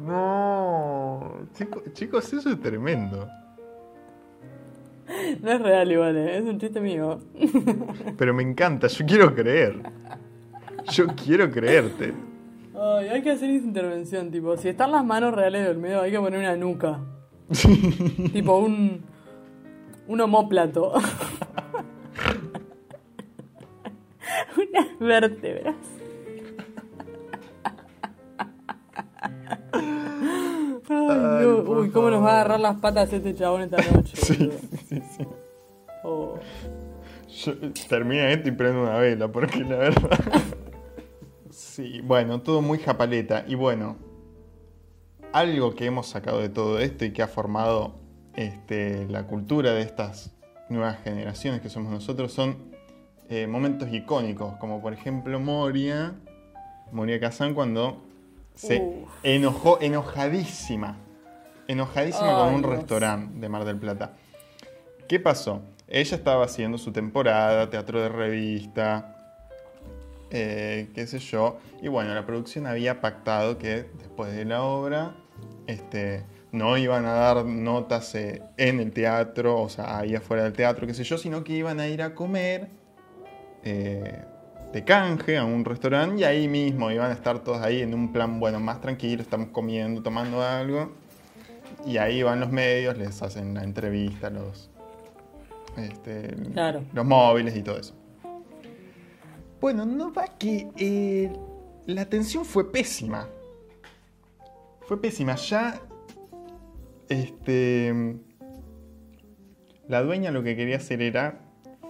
No, 0.06 1.38
Chico- 1.54 1.82
chicos, 1.94 2.32
eso 2.34 2.50
es 2.52 2.62
tremendo. 2.62 3.28
No 5.42 5.52
es 5.52 5.62
real 5.62 5.92
igual, 5.92 6.18
eh, 6.18 6.38
es 6.38 6.44
un 6.44 6.60
chiste 6.60 6.80
mío. 6.82 7.20
Pero 8.18 8.34
me 8.34 8.44
encanta, 8.44 8.88
yo 8.88 9.06
quiero 9.06 9.34
creer. 9.34 9.82
Yo 10.92 11.08
quiero 11.08 11.50
creerte. 11.50 12.14
Ay, 12.80 13.08
hay 13.08 13.22
que 13.24 13.32
hacer 13.32 13.50
esa 13.50 13.66
intervención, 13.66 14.30
tipo, 14.30 14.56
si 14.58 14.70
están 14.70 14.92
las 14.92 15.04
manos 15.04 15.34
reales 15.34 15.66
del 15.66 15.78
medio, 15.78 16.02
hay 16.02 16.12
que 16.12 16.20
poner 16.20 16.40
una 16.42 16.56
nuca. 16.56 17.00
tipo 18.34 18.58
un. 18.60 19.02
un 20.08 20.22
homóplato. 20.22 20.94
Unas 24.58 25.00
vértebras. 25.00 25.76
Ay, 30.90 31.46
Uy, 31.46 31.90
cómo 31.90 32.10
nos 32.10 32.24
va 32.24 32.30
a 32.30 32.34
agarrar 32.36 32.60
las 32.60 32.78
patas 32.78 33.12
este 33.12 33.36
chabón 33.36 33.62
esta 33.64 33.78
noche. 33.92 34.16
Sí, 34.18 34.52
sí, 34.88 35.02
sí. 35.18 35.28
Oh. 36.04 36.36
Yo 37.28 37.54
termina 37.90 38.30
esto 38.30 38.50
y 38.50 38.52
prendo 38.52 38.82
una 38.84 38.98
vela, 38.98 39.28
porque 39.32 39.60
la 39.60 39.78
verdad. 39.78 40.20
Sí, 41.50 42.02
bueno, 42.02 42.42
todo 42.42 42.62
muy 42.62 42.78
japaleta. 42.78 43.44
Y 43.48 43.56
bueno, 43.56 43.98
algo 45.34 45.76
que 45.76 45.86
hemos 45.86 46.08
sacado 46.08 46.40
de 46.40 46.50
todo 46.50 46.80
esto 46.80 47.06
y 47.06 47.12
que 47.12 47.22
ha 47.22 47.28
formado 47.28 47.96
este, 48.36 49.08
la 49.08 49.28
cultura 49.28 49.74
de 49.74 49.82
estas 49.82 50.36
nuevas 50.70 51.00
generaciones 51.04 51.62
que 51.62 51.70
somos 51.70 51.92
nosotros 51.92 52.32
son 52.32 52.76
eh, 53.30 53.48
momentos 53.48 53.92
icónicos, 53.92 54.56
como 54.58 54.82
por 54.82 54.94
ejemplo 54.94 55.40
Moria, 55.40 56.16
Moria 56.92 57.20
Kazan 57.20 57.54
cuando 57.54 58.07
se 58.58 58.82
Uf. 58.82 59.10
enojó, 59.24 59.80
enojadísima, 59.82 60.98
enojadísima 61.68 62.30
Ay, 62.30 62.36
con 62.36 62.56
un 62.56 62.62
Dios. 62.62 62.76
restaurante 62.76 63.40
de 63.40 63.50
Mar 63.50 63.66
del 63.66 63.78
Plata. 63.78 64.14
¿Qué 65.08 65.20
pasó? 65.20 65.62
Ella 65.88 66.18
estaba 66.18 66.46
haciendo 66.46 66.78
su 66.78 66.92
temporada, 66.92 67.70
teatro 67.70 68.02
de 68.02 68.10
revista, 68.10 69.16
eh, 70.32 70.90
qué 70.94 71.08
sé 71.08 71.20
yo. 71.20 71.60
Y 71.82 71.88
bueno, 71.88 72.14
la 72.14 72.26
producción 72.26 72.68
había 72.68 73.00
pactado 73.00 73.58
que 73.58 73.86
después 73.98 74.34
de 74.34 74.44
la 74.44 74.64
obra 74.64 75.16
este, 75.68 76.26
no 76.52 76.78
iban 76.78 77.06
a 77.06 77.14
dar 77.14 77.46
notas 77.46 78.14
eh, 78.16 78.42
en 78.58 78.80
el 78.80 78.92
teatro, 78.92 79.62
o 79.62 79.70
sea, 79.70 80.00
ahí 80.00 80.16
afuera 80.16 80.44
del 80.44 80.54
teatro, 80.54 80.88
qué 80.88 80.94
sé 80.94 81.04
yo, 81.04 81.18
sino 81.18 81.44
que 81.44 81.54
iban 81.54 81.80
a 81.80 81.88
ir 81.88 82.02
a 82.02 82.14
comer 82.16 82.68
eh, 83.64 84.24
de 84.74 84.84
canje 84.84 85.38
a 85.38 85.46
un 85.46 85.64
restaurante 85.66 86.22
y 86.22 86.24
ahí 86.24 86.48
mismo 86.48 86.92
iban 86.92 87.10
a 87.10 87.14
estar 87.14 87.40
todos 87.44 87.60
ahí 87.62 87.82
en 87.82 87.94
un 87.94 88.12
plan, 88.12 88.40
bueno, 88.40 88.60
más 88.60 88.82
tranquilo, 88.82 89.22
estamos 89.22 89.50
comiendo, 89.50 90.02
tomando 90.02 90.42
algo. 90.42 90.92
Y 91.86 91.98
ahí 91.98 92.22
van 92.24 92.40
los 92.40 92.52
medios, 92.52 92.98
les 92.98 93.22
hacen 93.22 93.54
la 93.54 93.64
entrevista, 93.64 94.30
los, 94.30 94.70
este, 95.78 96.36
Claro. 96.54 96.84
los 96.94 97.06
móviles 97.06 97.56
y 97.56 97.62
todo 97.64 97.78
eso. 97.80 97.94
Bueno, 99.62 99.86
no 99.86 100.14
va 100.14 100.28
que 100.38 100.68
eh, 100.78 101.32
la 101.86 102.02
atención 102.02 102.44
fue 102.46 102.72
pésima. 102.72 103.28
Fue 104.82 105.02
pésima. 105.02 105.36
Ya, 105.36 105.82
este, 107.10 108.18
la 109.88 110.02
dueña 110.04 110.32
lo 110.32 110.44
que 110.44 110.56
quería 110.56 110.78
hacer 110.78 111.02
era 111.02 111.40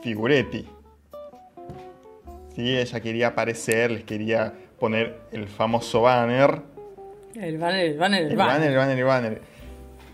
figuretti. 0.01 0.67
Sí, 2.57 2.75
ella 2.75 2.99
quería 3.01 3.27
aparecer, 3.27 3.91
les 3.91 4.03
quería 4.03 4.51
poner 4.79 5.19
el 5.31 5.47
famoso 5.47 6.01
banner. 6.01 6.63
El 7.35 7.59
banner, 7.59 7.85
el 7.85 7.97
banner, 7.99 8.23
el, 8.23 8.31
El 8.31 8.35
banner, 8.35 8.71
el 8.71 8.77
banner, 8.77 8.97
el 8.97 9.03
banner. 9.05 9.41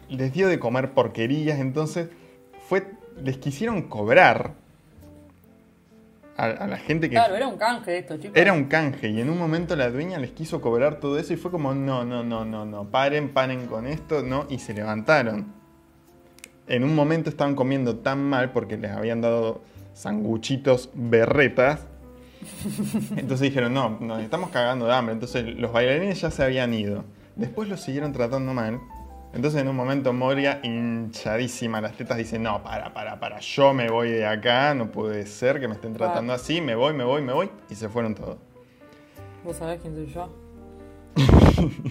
Les 0.10 0.34
dio 0.34 0.50
de 0.50 0.60
comer 0.60 0.92
porquerías, 0.92 1.58
entonces 1.60 2.10
fue, 2.68 2.86
les 3.24 3.38
quisieron 3.38 3.84
cobrar 3.84 4.56
a, 6.36 6.44
a 6.48 6.68
la 6.68 6.76
gente 6.80 7.10
que 7.10 7.16
Claro, 7.16 7.34
era 7.38 7.48
un 7.48 7.56
canje 7.56 8.00
esto, 8.00 8.18
chicos. 8.18 8.36
era 8.36 8.52
un 8.52 8.66
canje 8.66 9.08
y 9.08 9.22
en 9.22 9.30
un 9.30 9.38
momento 9.38 9.78
la 9.78 9.90
dueña 9.90 10.18
les 10.20 10.32
quiso 10.32 10.60
cobrar 10.60 11.00
todo 11.00 11.18
eso 11.18 11.32
y 11.32 11.38
fue 11.38 11.50
como, 11.50 11.74
no, 11.74 12.04
no, 12.04 12.26
no, 12.26 12.44
no, 12.44 12.66
no, 12.66 12.90
paren, 12.92 13.30
paren 13.30 13.68
con 13.68 13.88
esto, 13.88 14.22
no, 14.22 14.48
y 14.50 14.60
se 14.60 14.74
levantaron. 14.74 15.54
En 16.68 16.84
un 16.84 16.94
momento 16.94 17.30
estaban 17.30 17.56
comiendo 17.56 18.00
tan 18.00 18.22
mal 18.22 18.52
porque 18.52 18.76
les 18.76 18.92
habían 18.92 19.22
dado 19.22 19.62
sanguchitos 19.94 20.90
berretas. 20.94 21.88
Entonces 23.16 23.42
dijeron, 23.42 23.74
no, 23.74 23.98
nos 24.00 24.22
estamos 24.22 24.50
cagando 24.50 24.86
de 24.86 24.94
hambre. 24.94 25.14
Entonces 25.14 25.46
los 25.58 25.72
bailarines 25.72 26.22
ya 26.22 26.32
se 26.32 26.44
habían 26.44 26.74
ido. 26.74 27.04
Después 27.36 27.70
los 27.70 27.82
siguieron 27.82 28.14
tratando 28.14 28.54
mal. 28.54 28.80
Entonces 29.34 29.62
en 29.62 29.68
un 29.68 29.76
momento 29.76 30.14
Moria, 30.14 30.60
hinchadísima 30.62 31.82
las 31.82 31.98
tetas, 31.98 32.18
dice, 32.18 32.38
no, 32.38 32.64
para, 32.64 32.94
para, 32.94 33.20
para, 33.20 33.40
yo 33.40 33.74
me 33.74 33.90
voy 33.90 34.12
de 34.12 34.28
acá, 34.28 34.76
no 34.76 34.92
puede 34.92 35.26
ser 35.26 35.60
que 35.60 35.68
me 35.68 35.74
estén 35.74 35.94
tratando 35.94 36.34
así, 36.34 36.62
me 36.62 36.76
voy, 36.76 36.94
me 36.94 37.04
voy, 37.04 37.24
me 37.24 37.34
voy. 37.34 37.50
Y 37.70 37.76
se 37.76 37.90
fueron 37.90 38.14
todos. 38.14 38.38
¿Vos 39.44 39.58
sabés 39.58 39.82
quién 39.82 39.96
soy 39.96 40.06
yo? 40.06 40.30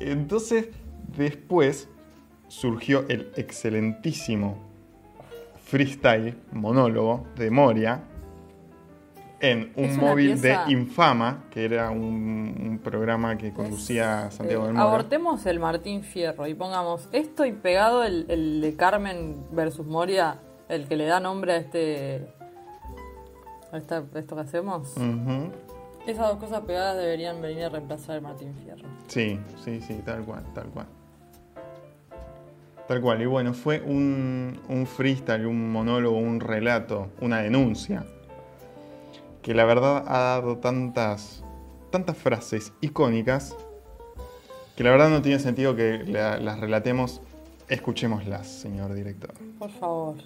Entonces, 0.00 0.68
después 1.16 1.88
surgió 2.46 3.04
el 3.08 3.32
excelentísimo 3.36 4.70
freestyle, 5.64 6.36
monólogo 6.52 7.26
de 7.36 7.50
Moria 7.50 8.02
en 9.40 9.72
un 9.76 9.84
Es 9.86 9.96
móvil 9.96 10.32
pieza- 10.38 10.66
de 10.66 10.72
Infama, 10.72 11.44
que 11.50 11.64
era 11.64 11.90
un, 11.90 11.98
un 12.60 12.78
programa 12.82 13.38
que 13.38 13.52
conducía 13.52 14.30
Santiago 14.30 14.64
del 14.66 14.72
Eh, 14.74 14.78
Moro. 14.78 14.88
abortemos 14.88 15.46
el 15.46 15.58
Martín 15.60 16.02
Fierro 16.02 16.46
y 16.46 16.54
pongamos 16.54 17.08
esto 17.12 17.44
y 17.46 17.52
pegado 17.52 18.04
el, 18.04 18.26
el 18.28 18.60
de 18.60 18.76
Carmen 18.76 19.44
versus 19.52 19.86
Moria, 19.86 20.38
el 20.68 20.86
que 20.86 20.96
le 20.96 21.06
da 21.06 21.20
nombre 21.20 21.52
a 21.52 21.56
este. 21.56 22.26
a 23.72 23.78
esta- 23.78 24.04
esto 24.14 24.34
que 24.34 24.42
hacemos. 24.42 24.94
Esas 26.06 26.28
dos 26.28 26.38
cosas 26.38 26.62
pegadas 26.62 26.96
deberían 26.96 27.40
venir 27.40 27.64
a 27.64 27.68
reemplazar 27.68 28.16
el 28.16 28.22
Martín 28.22 28.54
Fierro. 28.62 28.88
Sí, 29.06 29.38
sí, 29.64 29.80
sí, 29.80 30.00
tal 30.04 30.22
cual, 30.24 30.44
tal 30.54 30.66
cual. 30.68 30.86
Tal 32.88 33.00
cual, 33.00 33.22
y 33.22 33.26
bueno, 33.26 33.54
fue 33.54 33.80
un, 33.80 34.58
un 34.68 34.86
freestyle, 34.86 35.46
un 35.46 35.70
monólogo, 35.70 36.18
un 36.18 36.40
relato, 36.40 37.08
una 37.20 37.38
denuncia, 37.38 38.04
que 39.42 39.54
la 39.54 39.64
verdad 39.64 40.04
ha 40.06 40.18
dado 40.18 40.58
tantas, 40.58 41.42
tantas 41.90 42.16
frases 42.16 42.72
icónicas, 42.80 43.56
que 44.76 44.84
la 44.84 44.90
verdad 44.90 45.10
no 45.10 45.22
tiene 45.22 45.38
sentido 45.38 45.74
que 45.76 45.98
la- 46.06 46.38
las 46.38 46.60
relatemos. 46.60 47.20
Escuchémoslas, 47.68 48.46
señor 48.48 48.92
director. 48.94 49.32
Por 49.58 49.70
favor. 49.70 50.16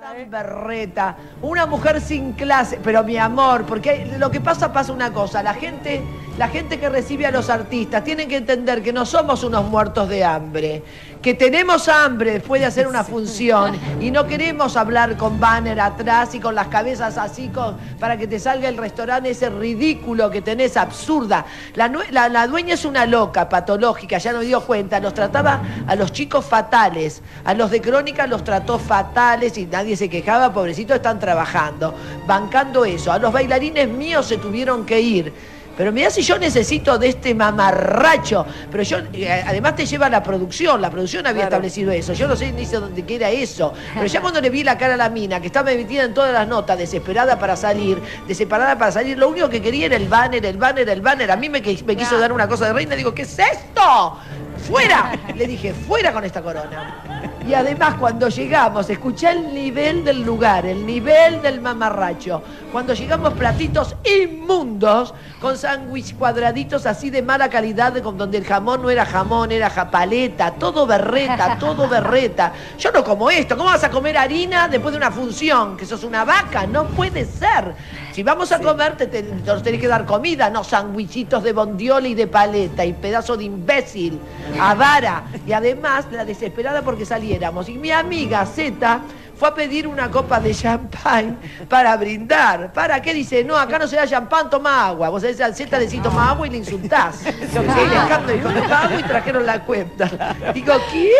Tan 0.00 0.30
berreta, 0.30 1.16
una 1.42 1.66
mujer 1.66 2.00
sin 2.00 2.32
clase, 2.32 2.78
pero 2.84 3.02
mi 3.02 3.16
amor, 3.16 3.64
porque 3.64 4.06
lo 4.16 4.30
que 4.30 4.40
pasa 4.40 4.72
pasa 4.72 4.92
una 4.92 5.12
cosa, 5.12 5.42
la 5.42 5.54
gente, 5.54 6.00
la 6.38 6.46
gente 6.48 6.78
que 6.78 6.88
recibe 6.88 7.26
a 7.26 7.32
los 7.32 7.50
artistas 7.50 8.04
tienen 8.04 8.28
que 8.28 8.36
entender 8.36 8.80
que 8.80 8.92
no 8.92 9.04
somos 9.04 9.42
unos 9.42 9.64
muertos 9.68 10.08
de 10.08 10.22
hambre, 10.24 10.84
que 11.22 11.34
tenemos 11.34 11.88
hambre 11.88 12.32
después 12.32 12.60
de 12.60 12.66
hacer 12.66 12.86
una 12.86 13.02
función 13.02 13.76
y 14.00 14.10
no 14.10 14.26
queremos 14.26 14.76
hablar 14.76 15.16
con 15.16 15.40
banner 15.40 15.80
atrás 15.80 16.34
y 16.34 16.40
con 16.40 16.54
las 16.54 16.68
cabezas 16.68 17.18
así 17.18 17.48
con, 17.48 17.76
para 17.98 18.16
que 18.16 18.26
te 18.28 18.38
salga 18.38 18.68
el 18.68 18.76
restaurante 18.76 19.30
ese 19.30 19.50
ridículo 19.50 20.30
que 20.30 20.42
tenés 20.42 20.76
absurda. 20.76 21.44
La, 21.74 21.90
la- 22.10 22.28
la 22.28 22.46
dueña 22.46 22.74
es 22.74 22.84
una 22.84 23.04
loca, 23.04 23.48
patológica, 23.48 24.18
ya 24.18 24.32
nos 24.32 24.42
dio 24.44 24.60
cuenta, 24.60 25.00
los 25.00 25.12
trataba 25.14 25.60
a 25.86 25.94
los 25.96 26.12
chicos 26.12 26.44
fatales, 26.44 27.20
a 27.44 27.52
los 27.54 27.70
de 27.70 27.80
crónica 27.80 28.26
los 28.26 28.44
trató 28.44 28.78
fatales 28.78 29.58
y 29.58 29.66
nadie 29.66 29.96
se 29.96 30.08
quejaba, 30.08 30.52
pobrecitos 30.52 30.96
están 30.96 31.18
trabajando, 31.18 31.94
bancando 32.26 32.84
eso. 32.84 33.10
A 33.10 33.18
los 33.18 33.32
bailarines 33.32 33.88
míos 33.88 34.26
se 34.26 34.36
tuvieron 34.38 34.86
que 34.86 35.00
ir. 35.00 35.57
Pero 35.78 35.92
mirá 35.92 36.10
si 36.10 36.22
yo 36.22 36.36
necesito 36.40 36.98
de 36.98 37.10
este 37.10 37.36
mamarracho. 37.36 38.44
Pero 38.68 38.82
yo, 38.82 38.98
eh, 39.12 39.44
además 39.46 39.76
te 39.76 39.86
lleva 39.86 40.10
la 40.10 40.24
producción, 40.24 40.82
la 40.82 40.90
producción 40.90 41.24
había 41.24 41.44
establecido 41.44 41.92
eso. 41.92 42.14
Yo 42.14 42.26
no 42.26 42.34
sé 42.34 42.50
ni 42.50 42.66
dónde 42.66 43.04
queda 43.04 43.30
eso. 43.30 43.72
Pero 43.94 44.06
ya 44.06 44.20
cuando 44.20 44.40
le 44.40 44.50
vi 44.50 44.64
la 44.64 44.76
cara 44.76 44.94
a 44.94 44.96
la 44.96 45.08
mina, 45.08 45.40
que 45.40 45.46
estaba 45.46 45.70
metida 45.70 46.02
en 46.02 46.14
todas 46.14 46.32
las 46.32 46.48
notas, 46.48 46.76
desesperada 46.76 47.38
para 47.38 47.54
salir, 47.54 48.02
desesperada 48.26 48.76
para 48.76 48.90
salir, 48.90 49.16
lo 49.16 49.28
único 49.28 49.48
que 49.48 49.62
quería 49.62 49.86
era 49.86 49.94
el 49.94 50.08
banner, 50.08 50.44
el 50.44 50.56
banner, 50.56 50.88
el 50.88 51.00
banner. 51.00 51.30
A 51.30 51.36
mí 51.36 51.48
me 51.48 51.62
quiso 51.62 52.18
dar 52.18 52.32
una 52.32 52.48
cosa 52.48 52.66
de 52.66 52.72
reina, 52.72 52.96
digo, 52.96 53.14
¿qué 53.14 53.22
es 53.22 53.38
esto? 53.38 54.18
¡Fuera! 54.66 55.12
Le 55.34 55.46
dije, 55.46 55.72
fuera 55.72 56.12
con 56.12 56.24
esta 56.24 56.42
corona. 56.42 57.02
Y 57.46 57.54
además 57.54 57.94
cuando 57.98 58.28
llegamos, 58.28 58.90
escuché 58.90 59.30
el 59.30 59.54
nivel 59.54 60.04
del 60.04 60.22
lugar, 60.22 60.66
el 60.66 60.84
nivel 60.84 61.40
del 61.40 61.60
mamarracho. 61.60 62.42
Cuando 62.70 62.92
llegamos 62.92 63.32
platitos 63.32 63.96
inmundos, 64.04 65.14
con 65.40 65.56
sándwich 65.56 66.14
cuadraditos 66.16 66.84
así 66.84 67.08
de 67.10 67.22
mala 67.22 67.48
calidad, 67.48 67.96
con 68.02 68.18
donde 68.18 68.38
el 68.38 68.44
jamón 68.44 68.82
no 68.82 68.90
era 68.90 69.06
jamón, 69.06 69.50
era 69.52 69.70
japaleta, 69.70 70.50
todo 70.52 70.86
berreta, 70.86 71.56
todo 71.60 71.88
berreta. 71.88 72.52
Yo 72.78 72.90
no 72.92 73.02
como 73.02 73.30
esto, 73.30 73.56
¿cómo 73.56 73.70
vas 73.70 73.84
a 73.84 73.90
comer 73.90 74.18
harina 74.18 74.68
después 74.68 74.92
de 74.92 74.98
una 74.98 75.10
función? 75.10 75.76
Que 75.76 75.86
sos 75.86 76.04
una 76.04 76.24
vaca, 76.24 76.66
no 76.66 76.84
puede 76.88 77.24
ser. 77.24 77.72
Si 78.12 78.22
vamos 78.22 78.50
a 78.52 78.58
comer, 78.58 78.96
te, 78.96 79.06
te- 79.06 79.22
nos 79.22 79.62
tenés 79.62 79.80
que 79.80 79.86
dar 79.88 80.04
comida, 80.04 80.50
no 80.50 80.64
sandwichitos 80.64 81.42
de 81.42 81.52
bondiola 81.52 82.08
y 82.08 82.14
de 82.14 82.26
paleta 82.26 82.84
y 82.84 82.92
pedazo 82.92 83.36
de 83.36 83.44
imbécil, 83.44 84.18
avara. 84.60 85.24
Y 85.46 85.52
además, 85.52 86.06
la 86.10 86.24
desesperada 86.24 86.82
porque 86.82 87.04
saliéramos. 87.04 87.68
Y 87.68 87.78
mi 87.78 87.90
amiga 87.90 88.44
Zeta 88.46 89.02
fue 89.38 89.48
a 89.48 89.54
pedir 89.54 89.86
una 89.86 90.10
copa 90.10 90.40
de 90.40 90.52
champán 90.52 91.38
para 91.68 91.96
brindar. 91.96 92.72
¿Para 92.72 93.00
qué? 93.00 93.14
Dice, 93.14 93.44
no, 93.44 93.56
acá 93.56 93.78
no 93.78 93.86
se 93.86 93.94
da 93.94 94.06
champán, 94.06 94.50
toma 94.50 94.86
agua. 94.86 95.10
Vos 95.10 95.22
sabés, 95.22 95.40
al 95.40 95.54
Zeta 95.54 95.78
decís, 95.78 96.02
toma 96.02 96.30
agua 96.30 96.48
y 96.48 96.50
le 96.50 96.56
insultás. 96.58 97.24
Yo 97.24 97.62
que 97.62 98.34
dijo, 98.34 98.50
toma 98.50 98.82
agua 98.82 98.98
y 98.98 99.02
trajeron 99.04 99.46
la 99.46 99.62
cuenta. 99.62 100.34
Digo, 100.52 100.74
¿qué? 100.90 101.12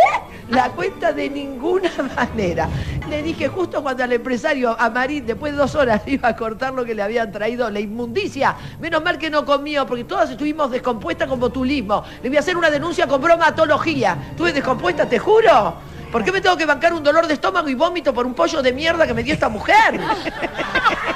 La 0.50 0.70
cuenta 0.70 1.12
de 1.12 1.30
ninguna 1.30 1.90
manera. 2.16 2.68
Le 3.08 3.22
dije 3.22 3.46
justo 3.46 3.82
cuando 3.82 4.02
al 4.02 4.12
empresario, 4.12 4.74
a 4.78 4.90
Marín, 4.90 5.24
después 5.24 5.52
de 5.52 5.58
dos 5.58 5.76
horas, 5.76 6.02
iba 6.06 6.28
a 6.28 6.34
cortar 6.34 6.74
lo 6.74 6.84
que 6.84 6.96
le 6.96 7.02
habían 7.02 7.30
traído, 7.30 7.70
la 7.70 7.78
inmundicia. 7.78 8.56
Menos 8.80 9.02
mal 9.04 9.16
que 9.16 9.30
no 9.30 9.44
comió, 9.44 9.86
porque 9.86 10.02
todas 10.02 10.28
estuvimos 10.30 10.72
descompuestas 10.72 11.28
con 11.28 11.38
botulismo. 11.38 12.02
Le 12.20 12.30
voy 12.30 12.36
a 12.36 12.40
hacer 12.40 12.56
una 12.56 12.70
denuncia 12.70 13.06
con 13.06 13.20
bromatología. 13.20 14.18
Estuve 14.30 14.52
descompuesta, 14.52 15.08
te 15.08 15.20
juro. 15.20 15.74
¿Por 16.10 16.24
qué 16.24 16.32
me 16.32 16.40
tengo 16.40 16.56
que 16.56 16.64
bancar 16.64 16.92
un 16.94 17.02
dolor 17.02 17.26
de 17.26 17.34
estómago 17.34 17.68
y 17.68 17.74
vómito 17.74 18.14
por 18.14 18.26
un 18.26 18.34
pollo 18.34 18.62
de 18.62 18.72
mierda 18.72 19.06
que 19.06 19.14
me 19.14 19.22
dio 19.22 19.34
esta 19.34 19.48
mujer? 19.48 20.00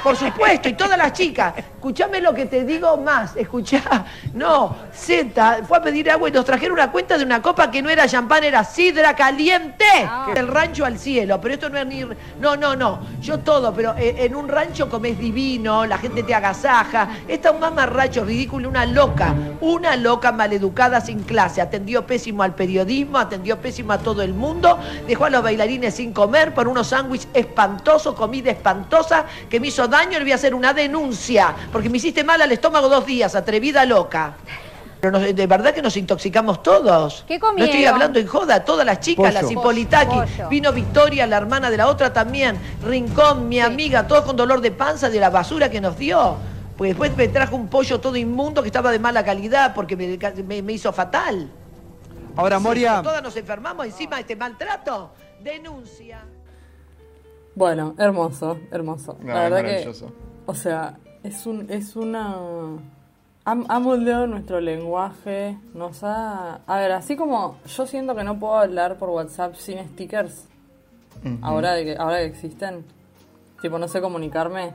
Por 0.03 0.17
supuesto, 0.17 0.67
y 0.67 0.73
todas 0.73 0.97
las 0.97 1.13
chicas. 1.13 1.53
Escuchame 1.57 2.19
lo 2.19 2.33
que 2.33 2.45
te 2.45 2.65
digo 2.65 2.97
más. 2.97 3.35
Escuchá. 3.35 4.05
No, 4.33 4.75
Z 4.93 5.63
fue 5.67 5.77
a 5.77 5.81
pedir 5.81 6.11
agua 6.11 6.27
y 6.27 6.31
nos 6.31 6.43
trajeron 6.43 6.73
una 6.73 6.91
cuenta 6.91 7.17
de 7.17 7.23
una 7.23 7.41
copa 7.41 7.71
que 7.71 7.81
no 7.81 7.89
era 7.89 8.07
champán, 8.07 8.43
era 8.43 8.63
sidra 8.63 9.15
caliente. 9.15 9.85
El 10.35 10.47
rancho 10.47 10.85
al 10.85 10.99
cielo. 10.99 11.39
Pero 11.39 11.53
esto 11.53 11.69
no 11.69 11.79
es 11.79 11.85
ni. 11.85 12.05
No, 12.39 12.57
no, 12.57 12.75
no. 12.75 12.99
Yo 13.21 13.39
todo, 13.39 13.73
pero 13.73 13.95
eh, 13.97 14.15
en 14.19 14.35
un 14.35 14.49
rancho 14.49 14.89
comes 14.89 15.17
divino, 15.17 15.85
la 15.85 15.97
gente 15.97 16.23
te 16.23 16.35
agasaja. 16.35 17.09
Esta 17.27 17.51
un 17.51 17.61
mamarracho 17.61 18.25
ridículo, 18.25 18.67
una 18.67 18.85
loca. 18.85 19.33
Una 19.61 19.95
loca 19.95 20.31
maleducada 20.31 20.99
sin 20.99 21.23
clase. 21.23 21.61
Atendió 21.61 22.05
pésimo 22.05 22.43
al 22.43 22.55
periodismo, 22.55 23.17
atendió 23.17 23.57
pésimo 23.57 23.93
a 23.93 23.99
todo 23.99 24.21
el 24.21 24.33
mundo. 24.33 24.77
Dejó 25.07 25.25
a 25.25 25.29
los 25.29 25.43
bailarines 25.43 25.93
sin 25.95 26.13
comer 26.13 26.53
por 26.53 26.67
unos 26.67 26.87
sándwiches 26.87 27.27
espantosos, 27.33 28.15
comida 28.15 28.51
espantosa 28.51 29.25
que 29.49 29.59
me 29.59 29.67
hizo 29.67 29.87
daño. 29.87 30.17
Le 30.19 30.25
voy 30.25 30.31
a 30.31 30.35
hacer 30.35 30.53
una 30.55 30.73
denuncia. 30.73 31.53
Porque 31.71 31.89
me 31.89 31.97
hiciste 31.97 32.23
mal 32.23 32.41
al 32.41 32.51
estómago 32.51 32.89
dos 32.89 33.05
días, 33.05 33.35
atrevida 33.35 33.85
loca. 33.85 34.33
Pero 35.01 35.19
nos- 35.19 35.35
de 35.35 35.47
verdad 35.47 35.73
que 35.73 35.81
nos 35.81 35.97
intoxicamos 35.97 36.63
todos. 36.63 37.25
¿Qué 37.27 37.37
No 37.37 37.47
estoy 37.49 37.65
comieron? 37.67 37.93
hablando 37.93 38.19
en 38.19 38.27
joda, 38.27 38.63
todas 38.63 38.85
las 38.85 39.01
chicas, 39.01 39.25
Pollo. 39.33 39.41
las 39.41 39.51
Hipolitaki. 39.51 40.15
Vino 40.49 40.71
Victoria, 40.71 41.27
la 41.27 41.35
hermana 41.37 41.69
de 41.69 41.75
la 41.75 41.87
otra 41.87 42.13
también. 42.13 42.57
Rincón, 42.85 43.49
mi 43.49 43.59
amiga, 43.59 44.07
todos 44.07 44.23
con 44.23 44.37
dolor 44.37 44.61
de 44.61 44.71
panza 44.71 45.09
de 45.09 45.19
la 45.19 45.29
basura 45.29 45.69
que 45.69 45.81
nos 45.81 45.97
dio. 45.97 46.37
Pues 46.77 46.91
después 46.91 47.15
me 47.17 47.27
trajo 47.27 47.55
un 47.55 47.67
pollo 47.67 47.99
todo 47.99 48.15
inmundo 48.15 48.61
que 48.63 48.69
estaba 48.69 48.91
de 48.91 48.99
mala 48.99 49.23
calidad 49.25 49.73
porque 49.75 49.95
me, 49.97 50.17
me- 50.43 50.61
me 50.61 50.73
hizo 50.73 50.91
fatal. 50.93 51.49
Ahora, 52.35 52.57
Sí, 52.57 52.63
Moria, 52.63 53.01
Todas 53.01 53.21
nos 53.23 53.35
enfermamos 53.35 53.85
encima 53.85 54.15
de 54.17 54.21
este 54.21 54.35
maltrato. 54.35 55.11
Denuncia. 55.41 56.23
Bueno, 57.55 57.93
hermoso, 57.97 58.59
hermoso. 58.71 59.17
No, 59.21 59.33
la 59.33 59.45
es 59.45 59.51
verdad 59.51 59.69
que, 59.69 60.07
o 60.45 60.55
sea, 60.55 60.97
es 61.21 61.45
un, 61.45 61.69
es 61.69 61.95
una, 61.95 62.35
ha, 63.45 63.51
ha 63.51 63.79
moldeado 63.79 64.25
nuestro 64.25 64.59
lenguaje, 64.59 65.57
nos 65.73 66.03
ha, 66.03 66.61
a 66.65 66.77
ver, 66.79 66.91
así 66.93 67.15
como 67.15 67.57
yo 67.67 67.85
siento 67.85 68.15
que 68.15 68.23
no 68.23 68.39
puedo 68.39 68.55
hablar 68.57 68.97
por 68.97 69.09
WhatsApp 69.09 69.53
sin 69.55 69.87
stickers, 69.89 70.47
Ujú. 71.23 71.37
ahora 71.43 71.73
de 71.73 71.85
que, 71.85 71.95
ahora 71.95 72.17
que 72.17 72.25
existen, 72.25 72.83
tipo 73.61 73.77
no 73.77 73.87
sé 73.87 74.01
comunicarme, 74.01 74.73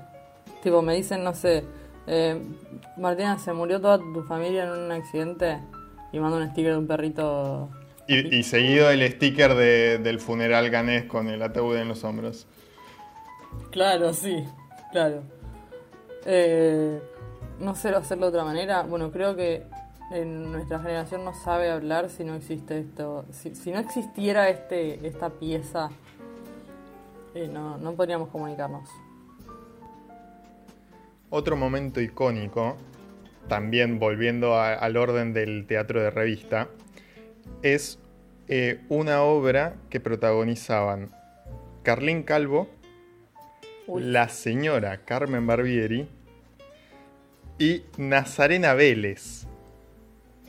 tipo 0.63 0.81
me 0.81 0.95
dicen 0.95 1.25
no 1.25 1.35
sé, 1.35 1.65
eh, 2.07 2.41
Martina 2.97 3.39
se 3.41 3.53
murió 3.53 3.81
toda 3.81 3.99
tu 3.99 4.23
familia 4.23 4.65
en 4.65 4.71
un 4.71 4.93
accidente 4.93 5.59
y 6.13 6.19
mando 6.19 6.37
un 6.39 6.49
sticker 6.51 6.73
de 6.73 6.79
un 6.79 6.87
perrito. 6.87 7.69
Y, 8.07 8.37
y 8.37 8.43
seguido 8.43 8.91
el 8.91 9.07
sticker 9.13 9.55
de- 9.55 9.99
del 9.99 10.19
funeral 10.21 10.71
ganés 10.71 11.05
con 11.05 11.29
el 11.29 11.43
ataúd 11.43 11.77
en 11.77 11.89
los 11.89 12.05
hombros. 12.05 12.47
Claro, 13.71 14.13
sí, 14.15 14.45
claro. 14.93 15.23
Eh, 16.25 17.01
no 17.61 17.75
sé 17.75 17.91
hacerlo 17.91 18.27
de 18.27 18.31
otra 18.31 18.45
manera. 18.45 18.83
Bueno, 18.83 19.11
creo 19.11 19.37
que 19.37 19.65
en 20.11 20.51
nuestra 20.53 20.79
generación 20.79 21.25
no 21.25 21.35
sabe 21.35 21.71
hablar 21.71 22.09
si 22.09 22.25
no 22.25 22.35
existe 22.35 22.79
esto. 22.79 23.27
Si, 23.31 23.55
si 23.55 23.71
no 23.73 23.79
existiera 23.79 24.49
este 24.49 25.07
esta 25.07 25.29
pieza, 25.31 25.91
eh, 27.35 27.49
no, 27.53 27.77
no 27.77 27.93
podríamos 27.93 28.29
comunicarnos. 28.31 28.89
Otro 31.31 31.57
momento 31.57 32.01
icónico, 32.01 32.77
también 33.49 33.99
volviendo 33.99 34.55
a- 34.55 34.75
al 34.75 34.97
orden 34.97 35.33
del 35.33 35.67
teatro 35.67 36.01
de 36.01 36.11
revista, 36.11 36.69
es 37.63 37.99
eh, 38.49 38.81
una 38.89 39.23
obra 39.23 39.75
que 39.91 40.01
protagonizaban 40.01 41.11
Carlín 41.83 42.23
Calvo, 42.23 42.69
la 43.89 44.29
señora 44.29 44.99
Carmen 45.05 45.47
Barbieri 45.47 46.09
y 47.59 47.83
Nazarena 47.97 48.75
Vélez. 48.75 49.47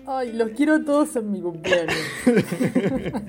Ay, 0.06 0.32
los 0.34 0.50
quiero 0.52 0.84
todos 0.84 1.16
en 1.16 1.32
mi 1.32 1.42
cumpleaños. 1.42 1.96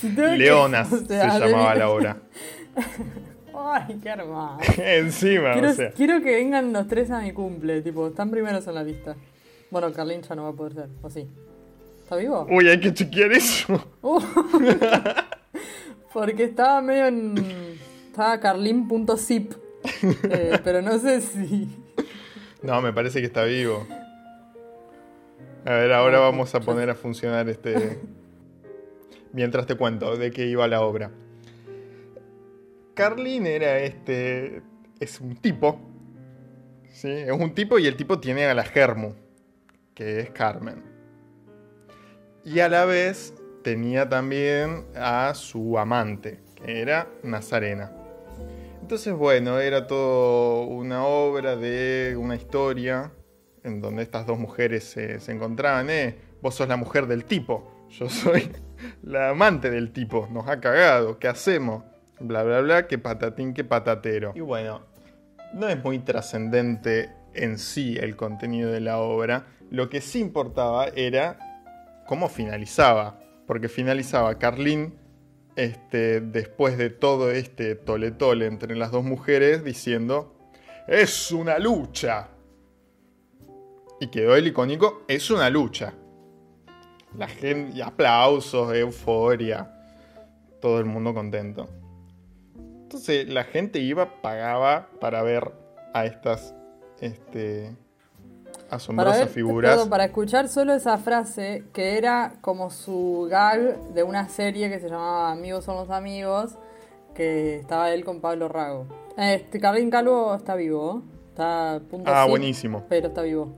Si 0.00 0.08
tengo 0.14 0.30
que- 0.30 0.38
Leonas 0.38 0.88
se 0.88 1.14
llamaba 1.16 1.74
la 1.74 1.90
obra. 1.90 2.16
Ay, 3.62 3.98
qué 4.02 4.08
hermoso. 4.08 4.58
Encima, 4.82 5.52
quiero, 5.52 5.70
o 5.70 5.72
sea. 5.72 5.90
quiero 5.92 6.22
que 6.22 6.34
vengan 6.36 6.72
los 6.72 6.86
tres 6.88 7.10
a 7.10 7.20
mi 7.20 7.32
cumple, 7.32 7.82
tipo, 7.82 8.08
están 8.08 8.30
primeros 8.30 8.66
en 8.66 8.74
la 8.74 8.82
lista. 8.82 9.16
Bueno, 9.70 9.92
Carlín 9.92 10.22
ya 10.22 10.34
no 10.34 10.44
va 10.44 10.50
a 10.50 10.52
poder 10.52 10.74
ser, 10.74 10.88
¿o 11.02 11.10
sí? 11.10 11.28
¿Está 12.02 12.16
vivo? 12.16 12.46
Uy, 12.50 12.68
hay 12.68 12.80
que 12.80 12.92
chequear 12.92 13.32
eso. 13.32 13.86
Uh. 14.02 14.20
Porque 16.12 16.44
estaba 16.44 16.80
medio 16.82 17.06
en. 17.06 17.34
Estaba 18.08 18.40
carlin.zip. 18.40 19.52
Eh, 20.24 20.58
pero 20.64 20.82
no 20.82 20.98
sé 20.98 21.20
si. 21.20 21.68
No, 22.62 22.82
me 22.82 22.92
parece 22.92 23.20
que 23.20 23.26
está 23.26 23.44
vivo. 23.44 23.86
A 25.64 25.70
ver, 25.70 25.92
ahora 25.92 26.18
vamos 26.18 26.54
a 26.54 26.60
poner 26.60 26.90
a 26.90 26.94
funcionar 26.94 27.48
este. 27.48 28.00
Mientras 29.32 29.66
te 29.66 29.76
cuento 29.76 30.16
de 30.16 30.32
qué 30.32 30.46
iba 30.46 30.66
la 30.66 30.80
obra. 30.80 31.12
Carlin 32.94 33.46
era 33.46 33.78
este. 33.78 34.62
Es 34.98 35.20
un 35.20 35.36
tipo. 35.36 35.80
¿Sí? 36.88 37.10
Es 37.10 37.32
un 37.32 37.54
tipo 37.54 37.78
y 37.78 37.86
el 37.86 37.96
tipo 37.96 38.20
tiene 38.20 38.46
a 38.46 38.54
la 38.54 38.64
Germu, 38.64 39.14
que 39.94 40.20
es 40.20 40.30
Carmen. 40.30 40.82
Y 42.44 42.60
a 42.60 42.68
la 42.68 42.84
vez 42.84 43.34
tenía 43.62 44.08
también 44.08 44.86
a 44.96 45.32
su 45.34 45.78
amante, 45.78 46.40
que 46.56 46.80
era 46.80 47.08
Nazarena. 47.22 47.92
Entonces, 48.80 49.14
bueno, 49.14 49.60
era 49.60 49.86
todo 49.86 50.62
una 50.62 51.04
obra 51.04 51.56
de 51.56 52.16
una 52.18 52.34
historia 52.34 53.12
en 53.62 53.80
donde 53.80 54.02
estas 54.02 54.26
dos 54.26 54.38
mujeres 54.38 54.84
se, 54.84 55.18
encontraban. 55.30 55.90
Eh, 55.90 56.16
vos 56.42 56.54
sos 56.54 56.68
la 56.68 56.76
mujer 56.76 57.06
del 57.06 57.24
tipo, 57.24 57.86
yo 57.90 58.08
soy 58.08 58.50
la 59.02 59.30
amante 59.30 59.70
del 59.70 59.92
tipo, 59.92 60.28
nos 60.32 60.48
ha 60.48 60.60
cagado, 60.60 61.18
¿qué 61.18 61.28
hacemos? 61.28 61.84
Bla, 62.20 62.42
bla, 62.42 62.60
bla, 62.60 62.86
que 62.86 62.98
patatín, 62.98 63.54
que 63.54 63.64
patatero. 63.64 64.32
Y 64.34 64.40
bueno, 64.40 64.82
no 65.54 65.68
es 65.68 65.82
muy 65.82 65.98
trascendente 66.00 67.10
en 67.34 67.58
sí 67.58 67.96
el 67.98 68.16
contenido 68.16 68.70
de 68.70 68.80
la 68.80 68.98
obra. 68.98 69.46
Lo 69.70 69.88
que 69.88 70.00
sí 70.00 70.20
importaba 70.20 70.88
era 70.88 71.38
cómo 72.06 72.28
finalizaba. 72.28 73.18
Porque 73.46 73.68
finalizaba 73.68 74.38
Carlín 74.38 74.94
este, 75.56 76.20
después 76.20 76.78
de 76.78 76.90
todo 76.90 77.30
este 77.30 77.74
tole 77.74 78.12
tole 78.12 78.46
entre 78.46 78.76
las 78.76 78.90
dos 78.90 79.02
mujeres 79.02 79.64
diciendo, 79.64 80.36
es 80.86 81.32
una 81.32 81.58
lucha. 81.58 82.28
Y 83.98 84.08
quedó 84.08 84.36
el 84.36 84.46
icónico, 84.46 85.04
es 85.08 85.30
una 85.30 85.50
lucha. 85.50 85.94
La 87.16 87.28
gente, 87.28 87.82
aplausos, 87.82 88.74
euforia, 88.74 89.70
todo 90.60 90.78
el 90.78 90.84
mundo 90.84 91.12
contento. 91.12 91.79
Entonces 92.90 93.28
la 93.28 93.44
gente 93.44 93.78
iba, 93.78 94.20
pagaba 94.20 94.88
para 95.00 95.22
ver 95.22 95.52
a 95.94 96.06
estas 96.06 96.56
este, 97.00 97.76
Para, 98.66 98.76
asombrosas 98.76 99.18
ver, 99.20 99.28
figuras. 99.28 99.70
perdón, 99.70 99.90
para 99.90 100.06
escuchar 100.06 100.48
solo 100.48 100.74
esa 100.74 100.98
frase, 100.98 101.62
que 101.72 101.96
era 101.96 102.32
como 102.40 102.68
su 102.70 103.28
gag 103.30 103.78
de 103.94 104.02
una 104.02 104.28
serie 104.28 104.68
que 104.68 104.80
se 104.80 104.88
llamaba 104.88 105.30
Amigos 105.30 105.64
son 105.66 105.76
los 105.76 105.88
amigos, 105.90 106.56
que 107.14 107.58
estaba 107.58 107.92
él 107.92 108.04
con 108.04 108.20
Pablo 108.20 108.48
Rago. 108.48 108.86
Este, 109.16 109.60
Carlín 109.60 109.88
Calvo 109.88 110.34
está 110.34 110.56
vivo, 110.56 111.04
está 111.28 111.80
punto 111.88 112.10
Ah, 112.12 112.26
buenísimo. 112.26 112.84
Pero 112.88 113.06
está 113.06 113.22
vivo. 113.22 113.54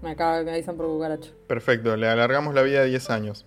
Me 0.00 0.10
acaba 0.12 0.44
me 0.44 0.52
avisan 0.52 0.76
por 0.76 0.86
cucaracho. 0.86 1.32
Perfecto, 1.48 1.96
le 1.96 2.06
alargamos 2.06 2.54
la 2.54 2.62
vida 2.62 2.82
a 2.82 2.84
10 2.84 3.10
años. 3.10 3.46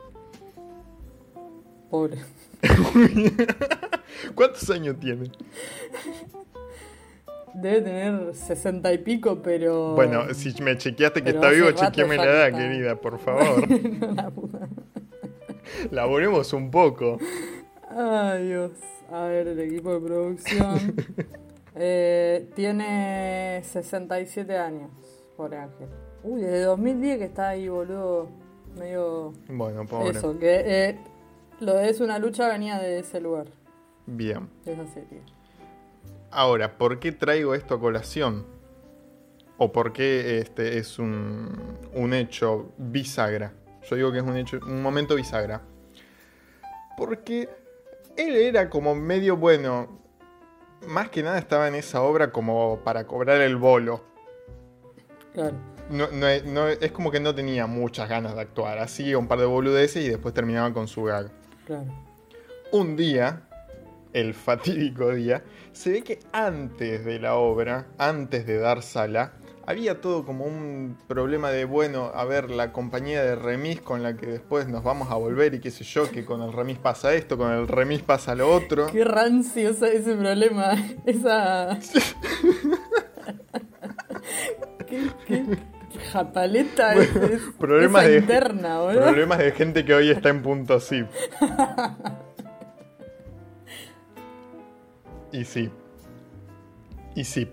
Pobre. 1.90 2.18
¿Cuántos 4.36 4.70
años 4.70 5.00
tiene? 5.00 5.32
debe 7.54 7.82
tener 7.82 8.36
sesenta 8.36 8.94
y 8.94 9.00
pico, 9.00 9.42
pero. 9.42 9.96
Bueno, 9.96 10.34
si 10.34 10.54
me 10.62 10.78
chequeaste 10.78 11.22
que 11.24 11.34
Pero 11.34 11.40
está 11.40 11.50
vivo, 11.52 11.72
chequeame 11.72 12.18
la 12.18 12.24
edad, 12.26 12.48
está. 12.48 12.58
querida, 12.60 12.96
por 12.96 13.20
favor. 13.26 13.68
No, 13.70 14.12
la 14.14 14.30
puta. 14.30 14.68
Laboremos 15.92 16.54
un 16.54 16.72
poco. 16.72 17.18
Ay, 17.90 18.48
Dios. 18.48 18.72
A 19.12 19.24
ver, 19.24 19.48
el 19.48 19.60
equipo 19.60 19.94
de 19.94 20.00
producción. 20.00 20.96
Eh, 21.82 22.50
tiene 22.56 23.62
67 23.64 24.58
años, 24.58 24.90
pobre 25.38 25.58
Ángel. 25.60 25.88
Uy, 26.24 26.42
desde 26.42 26.64
2010 26.64 27.18
que 27.20 27.24
está 27.24 27.50
ahí, 27.50 27.70
boludo. 27.70 28.28
Medio. 28.78 29.32
Bueno, 29.48 29.86
pobre. 29.86 30.10
Eso, 30.10 30.38
que 30.38 30.62
eh, 30.66 31.00
lo 31.60 31.74
de 31.76 31.90
es 31.90 32.00
una 32.00 32.20
lucha 32.20 32.48
venía 32.48 32.78
de 32.80 33.00
ese 33.00 33.20
lugar, 33.22 33.48
Bien. 34.06 34.50
de 34.66 34.74
esa 34.74 34.88
serie. 34.88 35.22
Ahora, 36.32 36.78
¿por 36.78 37.00
qué 37.00 37.12
traigo 37.12 37.56
esto 37.56 37.76
a 37.76 37.80
colación? 37.80 38.46
¿O 39.58 39.72
por 39.72 39.92
qué 39.92 40.40
este 40.40 40.78
es 40.78 41.00
un, 41.00 41.52
un 41.94 42.14
hecho 42.14 42.72
bisagra? 42.78 43.52
Yo 43.90 43.96
digo 43.96 44.12
que 44.12 44.20
es 44.20 44.24
un 44.24 44.38
hecho, 44.38 44.60
un 44.66 44.82
momento 44.82 45.16
bisagra. 45.16 45.62
Porque 46.98 47.50
él 48.16 48.36
era 48.36 48.70
como 48.70 48.96
medio 48.96 49.36
bueno. 49.38 50.00
Más 50.88 51.10
que 51.10 51.24
nada 51.24 51.38
estaba 51.40 51.68
en 51.68 51.76
esa 51.76 52.02
obra 52.04 52.32
como 52.32 52.80
para 52.86 53.06
cobrar 53.06 53.42
el 53.42 53.58
bolo. 53.58 54.02
Claro. 55.34 55.58
No, 55.90 56.08
no 56.12 56.28
es- 56.28 56.46
no- 56.46 56.68
es 56.68 56.92
como 56.92 57.12
que 57.12 57.20
no 57.20 57.34
tenía 57.36 57.66
muchas 57.68 58.08
ganas 58.08 58.36
de 58.36 58.42
actuar. 58.42 58.78
Así 58.78 59.14
un 59.16 59.28
par 59.28 59.40
de 59.40 59.46
boludeces 59.46 60.06
y 60.06 60.10
después 60.10 60.34
terminaba 60.34 60.72
con 60.74 60.88
su 60.88 61.04
gag. 61.04 61.32
Claro. 61.70 61.86
Un 62.72 62.96
día, 62.96 63.44
el 64.12 64.34
fatídico 64.34 65.14
día, 65.14 65.44
se 65.72 65.92
ve 65.92 66.02
que 66.02 66.18
antes 66.32 67.06
de 67.06 67.20
la 67.20 67.36
obra, 67.36 67.86
antes 68.00 68.48
de 68.48 68.58
dar 68.58 68.82
sala, 68.82 69.34
había 69.68 70.02
todo 70.02 70.26
como 70.26 70.46
un 70.46 70.98
problema 71.08 71.52
de, 71.52 71.66
bueno, 71.66 72.10
a 72.16 72.26
ver, 72.26 72.50
la 72.50 72.74
compañía 72.74 73.24
de 73.24 73.36
remis 73.36 73.82
con 73.82 74.02
la 74.02 74.18
que 74.18 74.26
después 74.26 74.68
nos 74.68 74.84
vamos 74.84 75.12
a 75.12 75.16
volver 75.16 75.54
y 75.54 75.60
qué 75.60 75.70
sé 75.70 75.84
yo, 75.84 76.10
que 76.10 76.26
con 76.26 76.42
el 76.42 76.54
remis 76.54 76.80
pasa 76.80 77.14
esto, 77.14 77.38
con 77.38 77.52
el 77.52 77.68
remis 77.68 78.02
pasa 78.02 78.34
lo 78.34 78.52
otro. 78.52 78.88
Qué 78.88 79.04
rancio 79.04 79.70
ese, 79.70 79.96
ese 79.96 80.16
problema. 80.16 80.74
Esa. 81.06 81.78
qué, 84.88 85.08
qué 85.28 85.46
japaleta 86.10 86.94
es, 86.96 87.16
es- 87.16 87.42
Problemas 87.58 88.04
esa 88.04 88.12
de, 88.12 88.18
interna, 88.20 88.80
problemas 88.92 89.38
de 89.40 89.52
gente 89.52 89.86
que 89.86 89.94
hoy 89.94 90.10
está 90.12 90.30
en 90.30 90.42
punto 90.42 90.80
zip. 90.80 91.08
Y 95.32 95.46
sí. 95.46 95.70
Y 97.16 97.24
sí. 97.24 97.48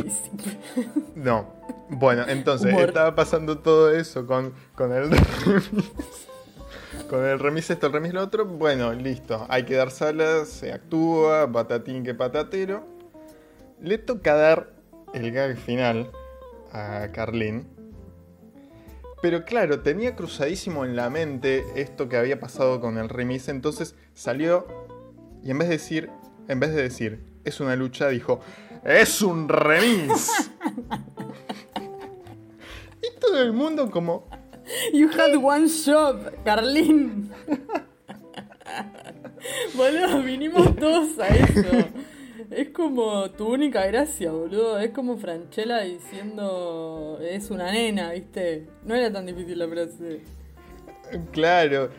No. 1.14 1.54
Bueno, 1.88 2.24
entonces 2.26 2.72
Humor. 2.72 2.88
estaba 2.88 3.14
pasando 3.14 3.58
todo 3.58 3.94
eso 3.94 4.26
con, 4.26 4.54
con 4.74 4.92
el 4.92 5.10
remis. 5.10 5.70
Con 7.10 7.24
el 7.24 7.38
remis 7.38 7.70
esto, 7.70 7.86
el 7.88 7.92
remis 7.92 8.14
lo 8.14 8.22
otro. 8.22 8.46
Bueno, 8.46 8.92
listo. 8.92 9.46
Hay 9.50 9.64
que 9.64 9.74
dar 9.76 9.90
salas, 9.92 10.48
se 10.48 10.72
actúa, 10.72 11.50
patatín 11.52 12.02
que 12.02 12.14
patatero. 12.14 12.84
Le 13.80 13.98
toca 13.98 14.34
dar 14.34 14.72
el 15.12 15.30
gag 15.30 15.56
final 15.56 16.10
a 16.72 17.08
Carlín. 17.12 17.68
Pero 19.26 19.44
claro, 19.44 19.80
tenía 19.80 20.14
cruzadísimo 20.14 20.84
en 20.84 20.94
la 20.94 21.10
mente 21.10 21.64
esto 21.74 22.08
que 22.08 22.16
había 22.16 22.38
pasado 22.38 22.80
con 22.80 22.96
el 22.96 23.08
remis. 23.08 23.48
Entonces 23.48 23.96
salió 24.14 24.68
y 25.42 25.50
en 25.50 25.58
vez 25.58 25.68
de 25.68 25.74
decir, 25.74 26.10
en 26.46 26.60
vez 26.60 26.72
de 26.72 26.82
decir, 26.82 27.24
es 27.42 27.58
una 27.58 27.74
lucha, 27.74 28.08
dijo, 28.08 28.38
es 28.84 29.22
un 29.22 29.48
remis. 29.48 30.48
y 33.02 33.18
todo 33.18 33.42
el 33.42 33.52
mundo 33.52 33.90
como, 33.90 34.28
You 34.94 35.08
had 35.08 35.34
one 35.42 35.66
shot, 35.66 36.44
Carlín. 36.44 37.32
boludo, 39.74 40.22
vinimos 40.22 40.76
todos 40.76 41.18
a 41.18 41.26
eso. 41.26 41.88
Es 42.50 42.68
como 42.70 43.30
tu 43.30 43.48
única 43.48 43.86
gracia, 43.86 44.30
boludo. 44.30 44.78
Es 44.78 44.90
como 44.90 45.16
Franchella 45.16 45.80
diciendo 45.80 47.18
es 47.20 47.50
una 47.50 47.72
nena, 47.72 48.12
¿viste? 48.12 48.66
No 48.84 48.94
era 48.94 49.12
tan 49.12 49.26
difícil 49.26 49.58
la 49.58 49.68
frase. 49.68 50.20
claro, 51.32 51.90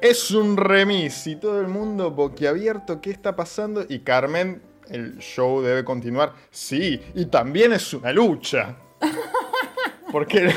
es 0.00 0.30
un 0.30 0.56
remis. 0.56 1.26
Y 1.26 1.36
todo 1.36 1.60
el 1.60 1.68
mundo 1.68 2.10
boquiabierto, 2.10 3.00
¿qué 3.00 3.10
está 3.10 3.36
pasando? 3.36 3.84
Y 3.88 4.00
Carmen, 4.00 4.62
el 4.88 5.18
show 5.18 5.62
debe 5.62 5.84
continuar. 5.84 6.32
Sí, 6.50 7.00
y 7.14 7.26
también 7.26 7.72
es 7.72 7.92
una 7.94 8.12
lucha. 8.12 8.76
Porque, 10.10 10.50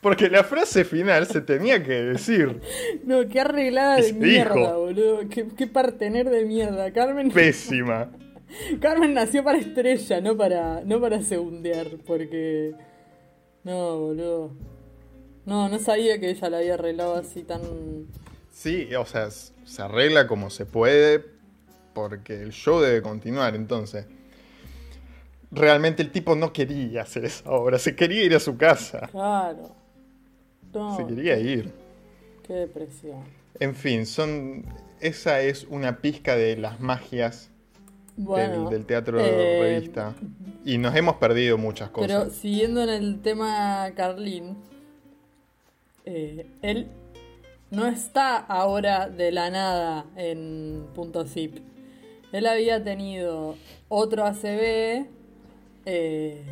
porque 0.00 0.28
la 0.28 0.44
frase 0.44 0.84
final 0.84 1.26
se 1.26 1.40
tenía 1.40 1.82
que 1.82 1.92
decir. 1.92 2.60
No, 3.04 3.26
qué 3.28 3.40
arreglada 3.40 3.96
de 3.96 4.12
mierda, 4.12 4.54
dijo. 4.54 4.80
boludo. 4.80 5.28
Qué, 5.30 5.48
qué 5.56 5.66
partener 5.66 6.28
de 6.28 6.44
mierda. 6.44 6.92
Carmen. 6.92 7.30
Pésima. 7.30 8.10
Carmen 8.80 9.14
nació 9.14 9.44
para 9.44 9.58
estrella, 9.58 10.20
no 10.20 10.36
para, 10.36 10.82
no 10.84 11.00
para 11.00 11.22
segundear, 11.22 11.88
porque. 12.06 12.74
No, 13.64 13.98
boludo. 13.98 14.52
No, 15.46 15.68
no 15.68 15.78
sabía 15.78 16.18
que 16.20 16.30
ella 16.30 16.50
la 16.50 16.58
había 16.58 16.74
arreglado 16.74 17.16
así 17.16 17.42
tan. 17.42 17.60
Sí, 18.52 18.94
o 18.94 19.06
sea, 19.06 19.30
se 19.30 19.82
arregla 19.82 20.26
como 20.26 20.50
se 20.50 20.66
puede 20.66 21.24
porque 21.94 22.42
el 22.42 22.52
show 22.52 22.80
debe 22.80 23.02
continuar. 23.02 23.54
Entonces, 23.54 24.06
realmente 25.50 26.02
el 26.02 26.10
tipo 26.10 26.34
no 26.36 26.52
quería 26.52 27.02
hacer 27.02 27.24
esa 27.24 27.50
obra, 27.50 27.78
se 27.78 27.96
quería 27.96 28.24
ir 28.24 28.34
a 28.34 28.40
su 28.40 28.56
casa, 28.56 29.08
Claro. 29.10 29.74
No, 30.72 30.96
se 30.96 31.06
quería 31.06 31.36
ir. 31.38 31.72
Qué 32.46 32.52
depresión. 32.52 33.24
En 33.58 33.74
fin, 33.74 34.06
son 34.06 34.64
esa 35.00 35.40
es 35.40 35.64
una 35.68 36.00
pizca 36.00 36.36
de 36.36 36.56
las 36.56 36.78
magias 36.78 37.49
Bueno, 38.24 38.62
del, 38.64 38.70
del 38.70 38.86
teatro 38.86 39.18
eh, 39.20 39.58
revista. 39.60 40.14
Y 40.64 40.78
nos 40.78 40.94
hemos 40.94 41.16
perdido 41.16 41.56
muchas 41.58 41.90
cosas. 41.90 42.08
Pero 42.08 42.30
siguiendo 42.30 42.82
en 42.82 42.88
el 42.90 43.20
tema 43.22 43.90
Carlín, 43.96 44.56
eh, 46.04 46.46
él 46.62 46.88
no 47.70 47.86
está 47.86 48.36
ahora 48.36 49.08
de 49.08 49.32
la 49.32 49.50
nada 49.50 50.06
en 50.16 50.86
punto 50.94 51.24
zip. 51.26 51.58
Él 52.32 52.46
había 52.46 52.82
tenido 52.82 53.56
otro 53.88 54.24
ACB 54.24 55.06
eh, 55.86 56.42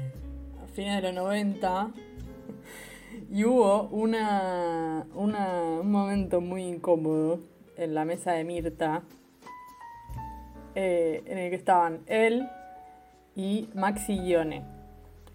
a 0.63 0.67
fines 0.75 0.97
de 0.97 1.03
los 1.03 1.15
90 1.15 1.91
y 3.33 3.45
hubo 3.45 3.85
una, 3.91 5.07
una- 5.15 5.63
un 5.81 5.91
momento 5.91 6.41
muy 6.41 6.63
incómodo 6.65 7.41
en 7.77 7.95
la 7.95 8.05
mesa 8.05 8.33
de 8.33 8.45
Mirta 8.45 9.03
eh, 10.75 11.23
en 11.27 11.39
el 11.39 11.51
que 11.51 11.57
estaban 11.57 12.01
él 12.07 12.49
y 13.37 13.69
Maxi 13.75 14.19
Guione. 14.19 14.65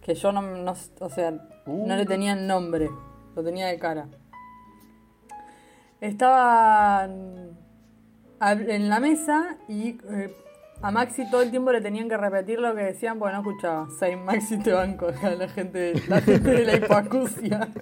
Que 0.01 0.15
yo 0.15 0.31
no, 0.31 0.41
no- 0.41 0.73
o 0.99 1.09
sea, 1.09 1.31
no 1.65 1.95
le 1.95 2.05
tenía 2.05 2.33
el 2.33 2.45
nombre, 2.47 2.89
lo 3.35 3.43
tenía 3.43 3.67
de 3.67 3.79
cara. 3.79 4.07
Estaban 6.01 7.57
en 8.41 8.89
la 8.89 8.99
mesa 8.99 9.55
y 9.69 9.97
eh, 10.11 10.35
a 10.81 10.91
Maxi 10.91 11.29
todo 11.31 11.41
el 11.43 11.49
tiempo 11.49 11.71
le 11.71 11.79
tenían 11.79 12.09
que 12.09 12.17
repetir 12.17 12.59
lo 12.59 12.75
que 12.75 12.81
decían 12.83 13.17
porque 13.19 13.33
no 13.35 13.39
escuchaba. 13.39 13.87
Say 13.97 14.17
Maxi 14.17 14.57
te 14.57 14.73
banco, 14.73 15.07
la 15.37 15.47
gente, 15.47 15.93
la 16.09 16.19
gente 16.19 16.49
de 16.51 16.65
la 16.65 16.75
hipoacusia. 16.75 17.67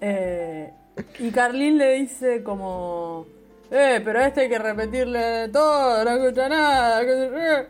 Eh, 0.00 0.72
y 1.18 1.30
Carlín 1.32 1.76
le 1.76 1.94
dice 1.94 2.44
como, 2.44 3.26
eh, 3.70 4.00
pero 4.04 4.18
a 4.18 4.26
este 4.26 4.42
hay 4.42 4.48
que 4.48 4.58
repetirle 4.58 5.48
todo, 5.48 6.04
no 6.04 6.10
escucha 6.10 6.48
nada. 6.48 7.00
que 7.04 7.12
se 7.12 7.28
ríe". 7.30 7.66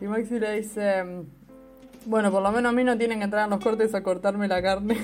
Y 0.00 0.04
Maxi 0.04 0.38
le 0.38 0.52
dice, 0.60 1.04
bueno, 2.04 2.30
por 2.30 2.42
lo 2.42 2.52
menos 2.52 2.70
a 2.70 2.74
mí 2.74 2.84
no 2.84 2.98
tienen 2.98 3.18
que 3.18 3.24
entrar 3.24 3.44
en 3.44 3.50
los 3.50 3.62
cortes 3.62 3.94
a 3.94 4.02
cortarme 4.02 4.48
la 4.48 4.62
carne. 4.62 4.98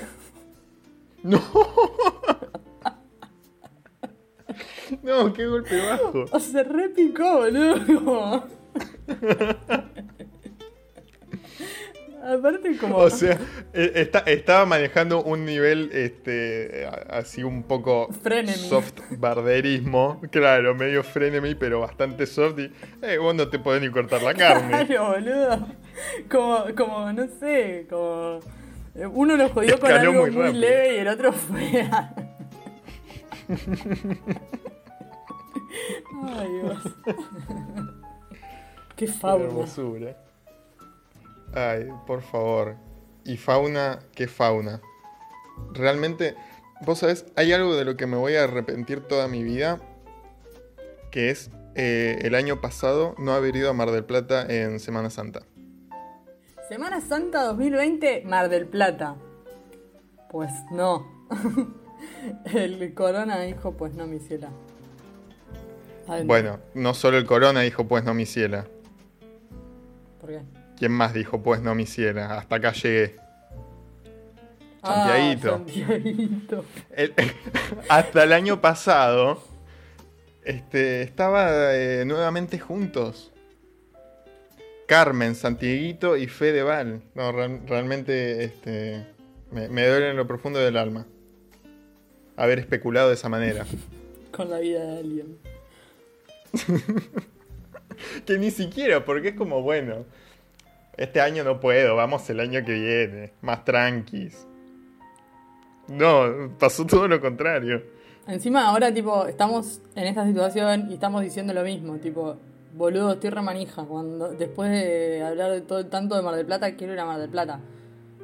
No, 5.03 5.33
qué 5.33 5.47
golpe 5.47 5.81
bajo. 5.81 6.25
O 6.31 6.39
se 6.39 6.63
repicó, 6.63 7.39
boludo. 7.39 8.45
Aparte 12.33 12.77
como... 12.79 12.97
O 12.97 13.11
sea, 13.11 13.39
está- 13.73 14.21
estaba 14.21 14.65
manejando 14.67 15.23
un 15.23 15.45
nivel 15.45 15.91
este 15.93 16.87
así 17.09 17.43
un 17.43 17.63
poco 17.65 18.09
Frenemy. 18.23 18.57
soft 18.57 19.01
barderismo, 19.19 20.21
claro, 20.31 20.75
medio 20.75 21.03
frenemy, 21.03 21.55
pero 21.55 21.81
bastante 21.81 22.27
soft 22.27 22.59
y 22.59 22.73
eh, 23.03 23.19
vos 23.19 23.35
no 23.35 23.49
te 23.49 23.59
podés 23.59 23.83
ni 23.83 23.91
cortar 23.91 24.23
la 24.23 24.35
carne. 24.35 24.87
Claro, 24.87 25.11
boludo. 25.13 25.67
Como, 26.31 26.65
como, 26.77 27.13
no 27.13 27.27
sé, 27.41 27.87
como... 27.89 28.41
Uno 29.15 29.37
lo 29.37 29.49
jodió 29.49 29.79
con 29.81 29.91
algo 29.91 30.13
muy 30.13 30.31
muy, 30.31 30.53
leve 30.53 30.97
y 30.97 30.99
el 30.99 31.09
otro 31.09 31.33
fue 31.33 31.83
a... 31.83 32.15
Ay, 36.25 36.49
Dios. 36.63 36.83
Qué 38.97 39.07
hermosura. 39.07 40.17
Ay, 41.55 41.89
por 42.07 42.23
favor. 42.23 42.77
Y 43.25 43.37
fauna, 43.37 44.01
¿qué 44.15 44.27
fauna? 44.27 44.81
Realmente, 45.73 46.35
vos 46.85 46.99
sabés, 46.99 47.27
hay 47.37 47.53
algo 47.53 47.77
de 47.77 47.85
lo 47.85 47.97
que 47.97 48.07
me 48.07 48.17
voy 48.17 48.37
a 48.37 48.45
arrepentir 48.45 49.01
toda 49.01 49.29
mi 49.29 49.43
vida, 49.43 49.81
que 51.11 51.31
es 51.31 51.51
eh, 51.75 52.19
el 52.23 52.35
año 52.35 52.61
pasado 52.61 53.15
no 53.19 53.33
haber 53.33 53.55
ido 53.57 53.71
a 53.71 53.73
Mar 53.73 53.91
del 53.91 54.05
Plata 54.05 54.47
en 54.49 54.81
Semana 54.81 55.11
Santa. 55.11 55.43
Semana 56.69 57.01
Santa 57.01 57.43
2020, 57.45 58.23
Mar 58.25 58.49
del 58.49 58.67
Plata. 58.67 59.17
Pues 60.31 60.51
no. 60.71 61.29
El 62.45 62.95
corona 62.95 63.41
dijo, 63.41 63.73
pues 63.73 63.95
no, 63.95 64.07
mi 64.07 64.19
ciela. 64.19 64.49
Adentro. 66.07 66.27
Bueno, 66.27 66.59
no 66.75 66.95
solo 66.95 67.17
el 67.17 67.27
corona 67.27 67.61
dijo 67.61 67.87
pues 67.87 68.05
no 68.05 68.13
mi 68.13 68.27
ciela. 68.27 68.67
¿Por 70.21 70.31
qué? 70.31 70.41
¿Quién 70.83 70.91
más 70.91 71.15
dijo 71.15 71.45
pues 71.45 71.63
no 71.63 71.77
mi 71.77 71.87
ciela? 71.87 72.39
Hasta 72.39 72.57
acá 72.57 72.73
llegué. 72.73 73.15
Ah, 74.83 75.07
Santiaguito. 75.07 75.51
Santiaguito. 75.51 76.65
El- 76.91 77.15
hasta 77.89 78.25
el 78.25 78.33
año 78.33 78.61
pasado 78.61 79.41
este, 80.45 81.03
estaba 81.03 81.77
eh, 81.77 82.03
nuevamente 82.05 82.59
juntos. 82.59 83.31
Carmen, 84.89 85.37
Santiaguito 85.37 86.17
y 86.17 86.27
Fedeval. 86.27 87.03
No, 87.15 87.31
real- 87.31 87.61
realmente 87.65 88.43
este, 88.43 89.07
me, 89.53 89.69
me 89.69 89.87
duele 89.87 90.11
en 90.11 90.17
lo 90.17 90.27
profundo 90.27 90.59
del 90.59 90.77
alma 90.79 91.07
haber 92.37 92.59
especulado 92.59 93.07
de 93.11 93.15
esa 93.15 93.29
manera. 93.29 93.67
Con 94.33 94.51
la 94.51 94.59
vida 94.59 94.85
de 94.85 94.99
alguien. 94.99 95.39
que 98.27 98.37
ni 98.37 98.51
siquiera, 98.51 99.05
porque 99.05 99.29
es 99.29 99.35
como, 99.37 99.63
bueno, 99.63 100.07
este 100.97 101.21
año 101.21 101.45
no 101.45 101.61
puedo, 101.61 101.97
vamos 101.97 102.29
el 102.31 102.41
año 102.41 102.65
que 102.65 102.73
viene, 102.73 103.33
más 103.41 103.65
tranquis. 103.65 104.47
No, 105.89 106.57
pasó 106.59 106.87
todo 106.87 107.09
lo 107.09 107.21
contrario. 107.21 107.83
Encima 108.27 108.69
ahora 108.69 108.95
tipo 108.95 109.27
estamos 109.27 109.81
en 109.97 110.07
esta 110.07 110.25
situación 110.25 110.87
y 110.91 110.95
estamos 110.95 111.23
diciendo 111.23 111.53
lo 111.53 111.65
mismo, 111.65 111.97
tipo, 111.99 112.37
boludo, 112.75 113.13
estoy 113.13 113.31
remanija. 113.31 113.85
Cuando, 113.85 114.29
después 114.33 114.71
de 114.71 115.23
hablar 115.23 115.51
de 115.51 115.61
todo 115.63 115.87
tanto 115.87 116.17
de 116.17 116.23
Mar 116.23 116.37
del 116.37 116.47
Plata, 116.47 116.75
quiero 116.77 116.93
ir 116.93 117.01
a 117.01 117.05
Mar 117.05 117.19
del 117.19 117.31
Plata. 117.31 117.61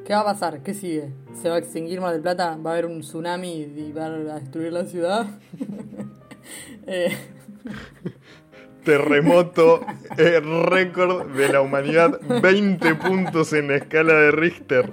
¿Qué 0.04 0.14
va 0.14 0.20
a 0.20 0.24
pasar? 0.24 0.62
¿Qué 0.62 0.72
sigue? 0.72 1.12
¿Se 1.34 1.48
va 1.48 1.56
a 1.56 1.58
extinguir 1.58 2.00
Mar 2.00 2.12
del 2.12 2.22
Plata? 2.22 2.56
¿Va 2.56 2.70
a 2.70 2.72
haber 2.74 2.86
un 2.86 3.00
tsunami 3.00 3.62
y 3.62 3.92
va 3.92 4.06
a 4.06 4.10
destruir 4.10 4.72
la 4.72 4.84
ciudad? 4.84 5.26
Eh, 6.90 7.14
Terremoto, 8.84 9.84
eh, 10.16 10.40
récord 10.40 11.26
de 11.36 11.48
la 11.48 11.60
humanidad, 11.60 12.20
20 12.42 12.94
puntos 12.94 13.52
en 13.52 13.68
la 13.68 13.76
escala 13.76 14.14
de 14.14 14.30
Richter. 14.30 14.90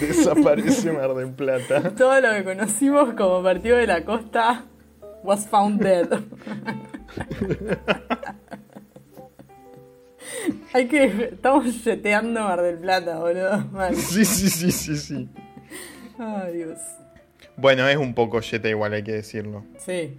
Desaparece 0.00 0.92
Mar 0.92 1.14
del 1.14 1.32
Plata. 1.32 1.94
todo 1.96 2.20
lo 2.20 2.32
que 2.32 2.44
conocimos 2.44 3.14
como 3.14 3.42
partido 3.42 3.76
de 3.76 3.86
la 3.86 4.04
costa 4.04 4.64
was 5.22 5.46
found 5.46 5.80
dead. 5.82 6.08
Hay 10.72 10.88
que. 10.88 11.30
Estamos 11.32 11.84
yeteando 11.84 12.42
Mar 12.42 12.62
del 12.62 12.78
Plata, 12.78 13.18
boludo. 13.18 13.58
Mal. 13.72 13.94
Sí, 13.96 14.24
sí, 14.24 14.48
sí, 14.50 14.70
sí, 14.72 14.96
sí. 14.96 15.28
Ay, 16.18 16.56
Dios. 16.56 16.78
Bueno, 17.56 17.88
es 17.88 17.96
un 17.96 18.14
poco 18.14 18.40
yeta 18.40 18.68
igual, 18.68 18.92
hay 18.92 19.02
que 19.02 19.12
decirlo. 19.12 19.64
Sí. 19.78 20.18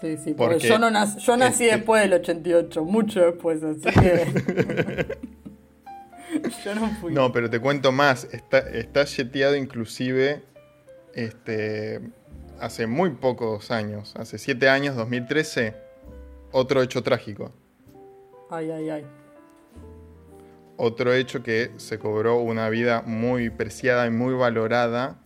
Sí, 0.00 0.16
sí, 0.18 0.34
porque, 0.34 0.54
Porque, 0.56 0.68
yo, 0.68 0.78
no 0.78 0.90
nac- 0.90 1.16
yo 1.18 1.36
nací 1.36 1.64
este- 1.64 1.76
después 1.76 2.02
del 2.02 2.12
88, 2.14 2.84
mucho 2.84 3.20
después, 3.20 3.62
así 3.62 3.80
que. 3.98 5.18
yo 6.64 6.74
no 6.74 6.88
fui. 7.00 7.14
No, 7.14 7.32
pero 7.32 7.48
te 7.48 7.60
cuento 7.60 7.92
más. 7.92 8.24
Está, 8.32 8.58
está 8.58 9.04
yeteado 9.04 9.56
inclusive 9.56 10.42
este, 11.14 12.00
hace 12.60 12.86
muy 12.86 13.10
pocos 13.10 13.70
años. 13.70 14.14
Hace 14.16 14.36
7 14.38 14.68
años, 14.68 14.96
2013. 14.96 15.74
Otro 16.52 16.82
hecho 16.82 17.02
trágico. 17.02 17.52
Ay, 18.50 18.70
ay, 18.70 18.90
ay. 18.90 19.06
Otro 20.76 21.14
hecho 21.14 21.42
que 21.42 21.70
se 21.78 21.98
cobró 21.98 22.36
una 22.38 22.68
vida 22.68 23.02
muy 23.06 23.48
preciada 23.48 24.06
y 24.06 24.10
muy 24.10 24.34
valorada. 24.34 25.16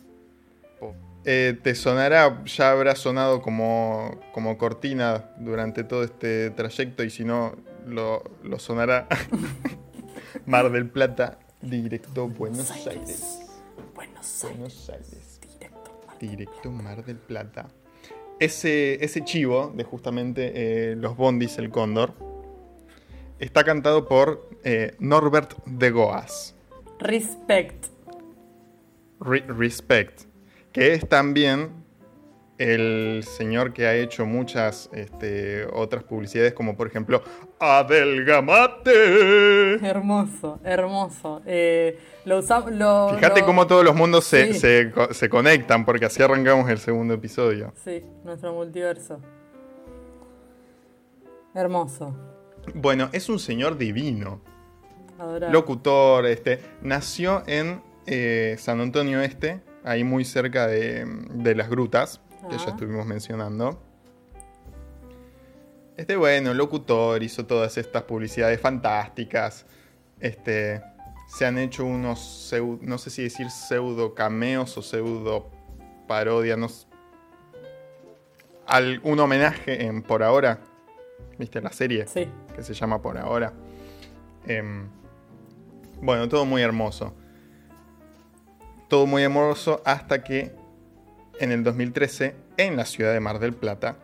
Eh, 1.25 1.59
te 1.63 1.75
sonará, 1.75 2.43
ya 2.47 2.71
habrá 2.71 2.97
sonado 2.97 3.43
como, 3.43 4.19
como 4.33 4.57
cortina 4.57 5.31
durante 5.39 5.85
todo 5.85 6.03
este 6.03 6.51
trayecto 6.51 7.05
y 7.05 7.11
si 7.11 7.25
no, 7.25 7.57
lo, 7.87 8.23
lo 8.43 8.59
sonará 8.59 9.07
Mar 10.47 10.71
del 10.73 10.89
Plata, 10.89 11.39
directo 11.61 12.27
Buenos 12.29 12.71
Aires. 12.71 13.41
Buenos 13.95 14.91
Aires. 14.91 15.41
Directo 16.19 16.71
Mar 16.71 17.05
del 17.05 17.17
Plata. 17.17 17.69
Ese, 18.39 19.03
ese 19.05 19.23
chivo 19.23 19.73
de 19.75 19.85
justamente 19.85 20.53
eh, 20.93 20.97
los 20.97 21.17
Bondis, 21.17 21.59
el 21.59 21.71
Cóndor, 21.71 22.15
está 23.39 23.65
cantado 23.65 24.07
por 24.09 24.49
eh, 24.65 24.95
Norbert 24.99 25.55
de 25.67 25.91
Goas. 25.91 26.55
Respect. 26.99 27.87
Re- 29.21 29.45
Respect, 29.47 30.23
que 30.73 30.95
es 30.95 31.09
también 31.09 31.79
el 32.59 33.23
señor 33.25 33.73
que 33.73 33.87
ha 33.87 33.95
hecho 33.95 34.27
muchas 34.27 34.91
este, 34.93 35.65
otras 35.73 36.05
publicidades, 36.05 36.53
como 36.53 36.77
por 36.77 36.89
ejemplo 36.89 37.23
Adelgamate. 37.59 39.75
Hermoso, 39.87 40.61
hermoso. 40.63 41.41
Eh, 41.47 41.99
lo 42.27 42.43
Fíjate 42.43 43.41
lo- 43.41 43.47
cómo 43.47 43.67
todos 43.67 43.83
los 43.85 43.95
mundos 43.95 44.25
se, 44.27 44.53
Sí. 44.53 44.61
se 44.61 44.91
co- 44.91 45.15
se 45.15 45.31
conectan, 45.31 45.87
porque 45.87 46.05
así 46.05 46.23
arrancamos 46.23 46.69
el 46.69 46.77
segundo 46.79 47.15
episodio. 47.15 47.73
Sí, 47.83 48.05
nuestro 48.25 48.53
multiverso. 48.53 49.21
Hermoso. 51.55 52.15
Bueno, 52.75 53.09
es 53.13 53.29
un 53.29 53.39
señor 53.39 53.77
divino. 53.79 54.41
Adorable. 55.19 55.53
Locutor, 55.53 56.27
este, 56.27 56.61
nació 56.83 57.43
en 57.47 57.83
eh, 58.07 58.57
San 58.59 58.81
Antonio 58.81 59.21
Este, 59.21 59.61
ahí 59.85 60.05
muy 60.05 60.25
cerca 60.25 60.67
de, 60.67 61.05
de 61.33 61.55
las 61.55 61.69
grutas, 61.71 62.21
que 62.49 62.57
ya 62.59 62.65
Ah. 62.67 62.71
estuvimos 62.71 63.07
mencionando. 63.07 63.83
Este, 65.97 66.17
bueno, 66.17 66.55
locutor, 66.55 67.23
hizo 67.23 67.45
todas 67.47 67.77
estas 67.77 68.05
publicidades 68.05 68.61
fantásticas. 68.61 69.67
Este, 70.19 70.83
se 71.29 71.47
han 71.47 71.59
hecho 71.59 71.85
unos, 71.85 72.53
no 72.81 72.99
sé 72.99 73.11
si 73.11 73.23
decir 73.23 73.51
pseudo 73.51 74.15
cameos 74.15 74.77
o 74.79 74.83
pseudo 74.83 75.51
parodia, 76.07 76.57
no 76.57 76.69
al- 78.67 79.01
un 79.05 79.19
homenaje 79.21 79.85
en 79.87 80.03
Por 80.03 80.23
Ahora, 80.23 80.61
¿viste 81.39 81.61
la 81.61 81.73
serie? 81.73 82.07
Sí. 82.07 82.29
Que 82.55 82.63
se 82.63 82.73
llama 82.75 83.03
Por 83.03 83.19
Ahora. 83.19 83.53
Em, 84.47 84.89
bueno, 86.01 86.29
todo 86.29 86.45
muy 86.47 86.63
hermoso. 86.63 87.15
Todo 88.91 89.07
muy 89.07 89.23
hermoso 89.23 89.81
hasta 89.85 90.25
que 90.25 90.51
en 91.39 91.53
el 91.53 91.63
2013, 91.63 92.35
en 92.57 92.77
la 92.77 92.85
ciudad 92.85 93.13
de 93.13 93.21
Mar 93.21 93.39
del 93.39 93.55
Plata, 93.55 93.95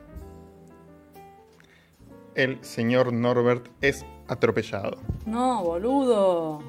el 2.36 2.64
señor 2.64 3.12
Norbert 3.12 3.66
es 3.80 4.06
atropellado. 4.28 4.98
No, 5.26 5.64
boludo. 5.64 6.62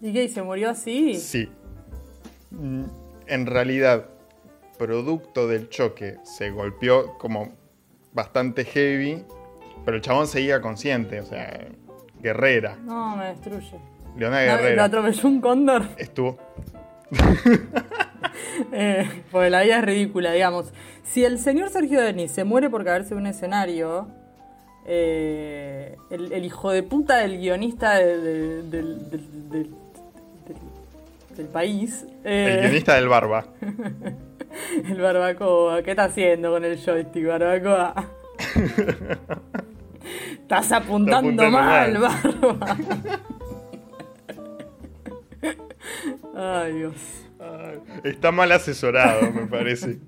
¿Y 0.00 0.10
qué? 0.14 0.24
¿Y 0.24 0.28
se 0.30 0.42
murió 0.42 0.70
así? 0.70 1.16
Sí. 1.16 1.50
Mm, 2.50 2.84
En 3.26 3.44
realidad, 3.44 4.06
producto 4.78 5.48
del 5.48 5.68
choque, 5.68 6.16
se 6.24 6.50
golpeó 6.50 7.18
como 7.18 7.52
bastante 8.14 8.64
heavy, 8.64 9.22
pero 9.84 9.98
el 9.98 10.02
chabón 10.02 10.26
seguía 10.26 10.62
consciente, 10.62 11.20
o 11.20 11.26
sea, 11.26 11.68
guerrera. 12.22 12.76
No, 12.76 13.16
me 13.18 13.26
destruye. 13.26 13.78
Leona 14.18 14.44
No, 14.44 14.52
¿Lo 14.52 14.58
Guerrera. 14.58 14.84
atropelló 14.84 15.28
un 15.28 15.40
cóndor? 15.40 15.82
Estuvo. 15.96 16.38
Eh, 18.72 19.08
porque 19.30 19.50
la 19.50 19.62
vida 19.62 19.78
es 19.78 19.84
ridícula, 19.84 20.32
digamos. 20.32 20.72
Si 21.04 21.24
el 21.24 21.38
señor 21.38 21.70
Sergio 21.70 22.00
Denis 22.00 22.32
se 22.32 22.42
muere 22.44 22.68
por 22.68 22.84
caerse 22.84 23.10
de 23.10 23.20
un 23.20 23.26
escenario, 23.26 24.08
eh, 24.84 25.96
el, 26.10 26.32
el 26.32 26.44
hijo 26.44 26.70
de 26.72 26.82
puta 26.82 27.16
del 27.18 27.38
guionista 27.38 27.94
de- 27.94 28.62
de- 28.62 28.62
del, 31.36 31.46
país. 31.46 32.04
eh, 32.24 32.54
El 32.56 32.60
guionista 32.62 32.94
del 32.96 33.08
Barba. 33.08 33.46
el 34.88 35.00
barbacoa, 35.00 35.82
¿qué 35.82 35.90
está 35.92 36.04
haciendo 36.04 36.50
con 36.50 36.64
el 36.64 36.76
joystick, 36.84 37.26
barbacoa? 37.26 37.94
Estás 40.42 40.72
apuntando, 40.72 41.18
apuntando 41.44 41.50
mal, 41.58 41.98
mal. 41.98 42.10
barba. 42.32 42.76
Ay, 46.34 46.72
Dios. 46.74 46.94
Está 48.04 48.32
mal 48.32 48.50
asesorado, 48.52 49.30
me 49.32 49.46
parece. 49.46 49.98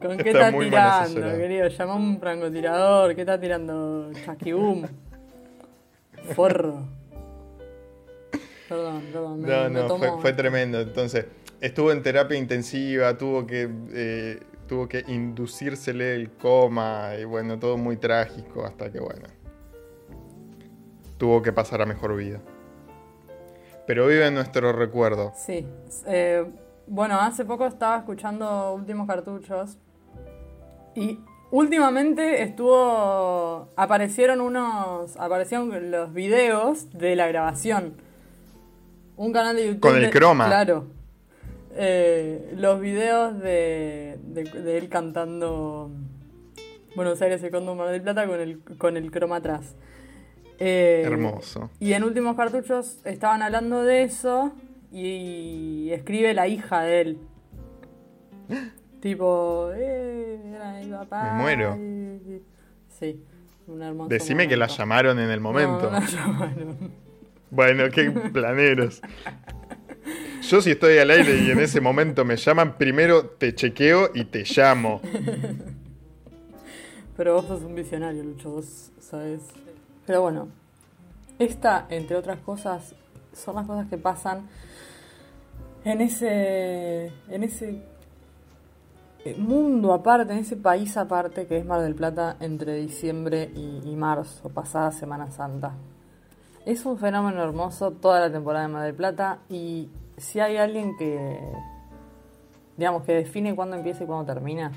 ¿Con 0.00 0.16
qué 0.18 0.30
Está 0.30 0.48
está 0.48 0.58
tirando, 0.58 1.38
querido? 1.38 1.68
Llama 1.68 1.92
a 1.92 1.96
un 1.96 2.18
francotirador. 2.20 3.14
¿Qué 3.14 3.20
está 3.22 3.38
tirando? 3.40 4.10
Chasquibum. 4.24 4.84
Forro. 6.34 6.88
Perdón, 8.68 9.02
perdón. 9.12 9.40
me- 9.42 9.48
No, 9.48 9.64
me 9.64 9.70
no, 9.70 9.86
tomó. 9.86 9.98
fue, 9.98 10.20
fue 10.20 10.32
tremendo. 10.32 10.80
Entonces, 10.80 11.26
estuvo 11.60 11.92
en 11.92 12.02
terapia 12.02 12.36
intensiva, 12.38 13.16
tuvo 13.16 13.46
que, 13.46 13.68
eh, 13.92 14.40
tuvo 14.66 14.88
que 14.88 15.04
inducírsele 15.06 16.14
el 16.14 16.30
coma 16.30 17.10
y 17.20 17.24
bueno, 17.24 17.58
todo 17.58 17.76
muy 17.76 17.96
trágico 17.98 18.64
hasta 18.64 18.90
que 18.90 18.98
bueno, 19.00 19.28
tuvo 21.18 21.42
que 21.42 21.52
pasar 21.52 21.82
a 21.82 21.86
mejor 21.86 22.16
vida. 22.16 22.40
Pero 23.86 24.06
vive 24.06 24.26
en 24.26 24.34
nuestro 24.34 24.72
recuerdo. 24.72 25.32
Sí. 25.36 25.66
eh, 26.06 26.44
bueno, 26.86 27.18
hace 27.20 27.44
poco 27.44 27.66
estaba 27.66 27.98
escuchando 27.98 28.74
Últimos 28.74 29.06
Cartuchos 29.06 29.78
y 30.94 31.18
últimamente 31.50 32.42
estuvo. 32.42 33.68
aparecieron 33.76 34.40
unos. 34.40 35.16
aparecieron 35.18 35.90
los 35.90 36.12
videos 36.12 36.90
de 36.92 37.16
la 37.16 37.26
grabación. 37.28 37.94
Un 39.16 39.32
canal 39.32 39.56
de 39.56 39.66
YouTube. 39.68 39.80
Con 39.80 39.96
el 39.96 40.02
de- 40.02 40.10
croma. 40.10 40.46
Claro. 40.46 40.86
Eh, 41.76 42.52
los 42.56 42.80
videos 42.80 43.38
de, 43.40 44.18
de, 44.22 44.44
de 44.44 44.78
él 44.78 44.88
cantando 44.88 45.90
Buenos 46.94 47.20
Aires, 47.22 47.44
Cóndor 47.50 47.76
Mar 47.76 47.88
del 47.90 48.02
Plata 48.02 48.26
con 48.26 48.40
el, 48.40 48.60
con 48.78 48.96
el 48.96 49.10
croma 49.10 49.36
atrás. 49.36 49.74
Eh, 50.58 51.02
Hermoso. 51.04 51.70
y 51.80 51.92
en 51.94 52.04
últimos 52.04 52.36
cartuchos 52.36 53.00
estaban 53.04 53.42
hablando 53.42 53.82
de 53.82 54.04
eso 54.04 54.52
y 54.92 55.90
escribe 55.90 56.32
la 56.34 56.46
hija 56.48 56.82
de 56.82 57.00
él. 57.00 57.18
tipo, 59.00 59.70
eh, 59.74 60.40
era 60.54 60.74
mi 60.80 60.90
papá. 60.90 61.32
Me 61.32 61.42
muero. 61.42 61.76
y- 61.76 62.42
Sí, 62.88 63.20
un 63.66 63.82
hermoso. 63.82 64.08
Decime 64.08 64.46
que 64.46 64.56
la 64.56 64.68
llamaron 64.68 65.18
en 65.18 65.30
el 65.30 65.40
momento. 65.40 65.90
No, 65.90 65.92
no 65.92 66.00
la 66.00 66.06
llamaron. 66.06 66.76
Bueno, 67.50 67.84
qué 67.92 68.10
planeros. 68.32 69.02
Yo 70.42 70.60
si 70.60 70.72
estoy 70.72 70.98
al 70.98 71.10
aire 71.10 71.38
y 71.38 71.50
en 71.50 71.58
ese 71.58 71.80
momento 71.80 72.24
me 72.24 72.36
llaman, 72.36 72.76
primero 72.76 73.24
te 73.26 73.54
chequeo 73.54 74.10
y 74.14 74.24
te 74.26 74.44
llamo. 74.44 75.00
Pero 77.16 77.34
vos 77.34 77.46
sos 77.46 77.62
un 77.62 77.74
visionario, 77.74 78.22
Lucho, 78.22 78.50
vos 78.50 78.92
sabés. 79.00 79.40
Pero 80.06 80.22
bueno, 80.22 80.48
esta, 81.38 81.86
entre 81.88 82.16
otras 82.16 82.38
cosas, 82.38 82.94
son 83.32 83.56
las 83.56 83.66
cosas 83.66 83.88
que 83.88 83.98
pasan 83.98 84.48
en 85.84 86.00
ese. 86.00 87.12
en 87.28 87.42
ese 87.42 87.82
eh, 89.24 89.34
mundo 89.38 89.92
aparte, 89.94 90.32
en 90.32 90.40
ese 90.40 90.56
país 90.56 90.96
aparte 90.96 91.46
que 91.46 91.56
es 91.56 91.64
Mar 91.64 91.80
del 91.80 91.94
Plata 91.94 92.36
entre 92.40 92.74
diciembre 92.74 93.50
y, 93.54 93.80
y 93.84 93.96
marzo, 93.96 94.50
pasada 94.50 94.92
Semana 94.92 95.30
Santa. 95.30 95.72
Es 96.66 96.84
un 96.86 96.98
fenómeno 96.98 97.42
hermoso 97.42 97.90
toda 97.90 98.20
la 98.20 98.30
temporada 98.30 98.66
de 98.66 98.72
Mar 98.72 98.84
del 98.84 98.94
Plata 98.94 99.38
y 99.48 99.90
si 100.16 100.40
hay 100.40 100.56
alguien 100.56 100.96
que, 100.96 101.38
digamos, 102.76 103.02
que 103.04 103.14
define 103.14 103.54
cuándo 103.54 103.76
empieza 103.76 104.04
y 104.04 104.06
cuándo 104.06 104.32
termina, 104.32 104.72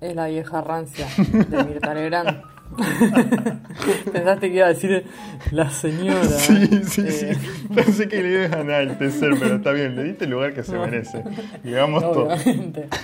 es 0.00 0.16
la 0.16 0.26
vieja 0.26 0.60
rancia 0.62 1.06
de 1.16 1.64
Mirta 1.64 1.94
Legrand. 1.94 2.42
Pensaste 4.12 4.50
que 4.50 4.56
iba 4.56 4.66
a 4.66 4.70
decir 4.70 5.04
la 5.52 5.70
señora. 5.70 6.20
Sí, 6.28 6.66
sí, 6.84 7.02
Eh, 7.06 7.34
sí. 7.34 7.66
Pensé 7.74 8.08
que 8.08 8.22
le 8.22 8.30
ibas 8.44 8.52
a 8.52 8.60
enaltecer, 8.60 9.30
pero 9.38 9.56
está 9.56 9.72
bien, 9.72 9.96
le 9.96 10.04
diste 10.04 10.24
el 10.24 10.30
lugar 10.30 10.54
que 10.54 10.62
se 10.62 10.72
No. 10.74 10.80
merece. 10.86 11.22
Digamos 11.62 12.02
todo. 12.02 12.26
Obviamente. 12.26 12.88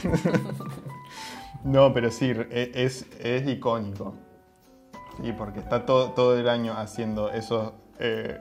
No, 1.65 1.93
pero 1.93 2.12
sí, 2.12 2.32
e- 2.51 2.70
es, 2.74 3.07
es 3.20 3.48
icónico. 3.48 4.15
Sí, 5.20 5.32
porque 5.36 5.59
está 5.59 5.85
todo, 5.85 6.11
todo 6.12 6.39
el 6.39 6.48
año 6.48 6.74
haciendo 6.77 7.31
esos, 7.32 7.73
eh, 7.98 8.39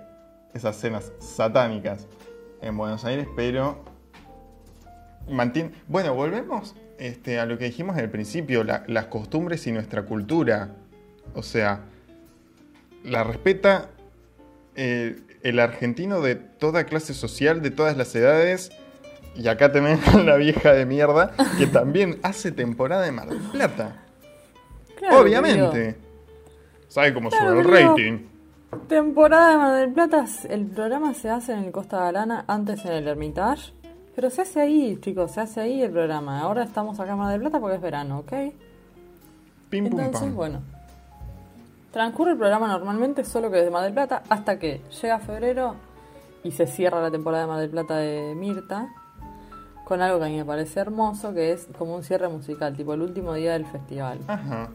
esas 0.54 0.76
cenas 0.76 1.12
satánicas 1.20 2.08
en 2.62 2.78
Buenos 2.78 3.04
Aires, 3.04 3.28
pero 3.36 3.84
mantiene... 5.28 5.72
Bueno, 5.88 6.14
volvemos 6.14 6.76
este, 7.00 7.40
a 7.40 7.46
lo 7.48 7.58
que 7.58 7.66
dijimos 7.66 7.98
al 7.98 8.10
principio, 8.12 8.64
la- 8.64 8.84
las 8.88 9.06
costumbres 9.06 9.66
y 9.66 9.72
nuestra 9.72 10.04
cultura. 10.04 10.76
O 11.36 11.44
sea, 11.44 11.82
la 13.04 13.24
respeta 13.24 13.90
eh, 14.76 15.20
el 15.44 15.60
argentino 15.60 16.22
de 16.22 16.36
toda 16.36 16.86
clase 16.86 17.14
social, 17.14 17.62
de 17.62 17.72
todas 17.72 17.96
las 17.98 18.14
edades. 18.16 18.72
Y 19.36 19.48
acá 19.48 19.72
tenemos 19.72 20.08
a 20.08 20.18
la 20.24 20.38
vieja 20.38 20.74
de 20.74 20.86
mierda 20.86 21.34
que 21.58 21.68
también 21.68 22.20
hace 22.24 22.52
temporada 22.52 23.04
de 23.04 23.12
Mar 23.12 23.30
del 23.30 23.40
Plata. 23.40 24.02
Claro, 24.98 25.20
Obviamente. 25.20 25.98
¿Sabe 26.88 27.14
cómo 27.14 27.30
Claro, 27.30 27.50
sube 27.52 27.60
el 27.60 27.88
rating? 27.88 28.20
Temporada 28.88 29.52
de 29.52 29.58
Mar 29.58 29.76
del 29.76 29.92
Plata, 29.92 30.26
el 30.50 30.66
programa 30.66 31.14
se 31.14 31.30
hace 31.30 31.54
en 31.54 31.66
el 31.66 31.72
Costa 31.72 32.00
Galana, 32.00 32.46
antes 32.48 32.84
en 32.86 32.94
el 32.94 33.08
Hermitage. 33.08 33.74
Pero 34.16 34.30
se 34.30 34.44
hace 34.44 34.62
ahí, 34.62 34.98
chicos, 35.02 35.32
se 35.32 35.42
hace 35.42 35.60
ahí 35.60 35.82
el 35.82 35.92
programa. 35.92 36.40
Ahora 36.40 36.64
estamos 36.64 37.00
acá 37.00 37.12
en 37.12 37.18
Mar 37.18 37.32
del 37.32 37.42
Plata 37.42 37.60
porque 37.60 37.76
es 37.76 37.82
verano, 37.82 38.20
¿ok? 38.20 38.32
Pim 39.70 39.90
pum 39.90 40.00
Entonces, 40.00 40.22
pam. 40.22 40.36
bueno. 40.36 40.62
Transcurre 41.96 42.32
el 42.32 42.38
programa 42.38 42.68
normalmente, 42.68 43.24
solo 43.24 43.50
que 43.50 43.56
desde 43.56 43.72
Mar 43.72 43.84
del 43.84 43.94
Plata, 43.94 44.22
hasta 44.28 44.60
que 44.60 44.82
llega 45.02 45.18
febrero 45.20 45.76
y 46.44 46.52
se 46.52 46.68
cierra 46.68 47.02
la 47.02 47.10
temporada 47.10 47.44
de 47.44 47.48
Mar 47.48 47.60
del 47.62 47.70
Plata 47.70 47.96
de 47.96 48.36
Mirta, 48.36 48.94
con 49.86 50.02
algo 50.02 50.20
que 50.20 50.26
a 50.26 50.28
mí 50.28 50.36
me 50.36 50.44
parece 50.44 50.82
hermoso, 50.82 51.34
que 51.34 51.54
es 51.54 51.70
como 51.78 51.96
un 51.96 52.04
cierre 52.04 52.28
musical, 52.28 52.76
tipo 52.76 52.94
el 52.94 53.02
último 53.02 53.34
día 53.34 53.54
del 53.54 53.66
festival. 53.66 54.20
Ajá. 54.28 54.72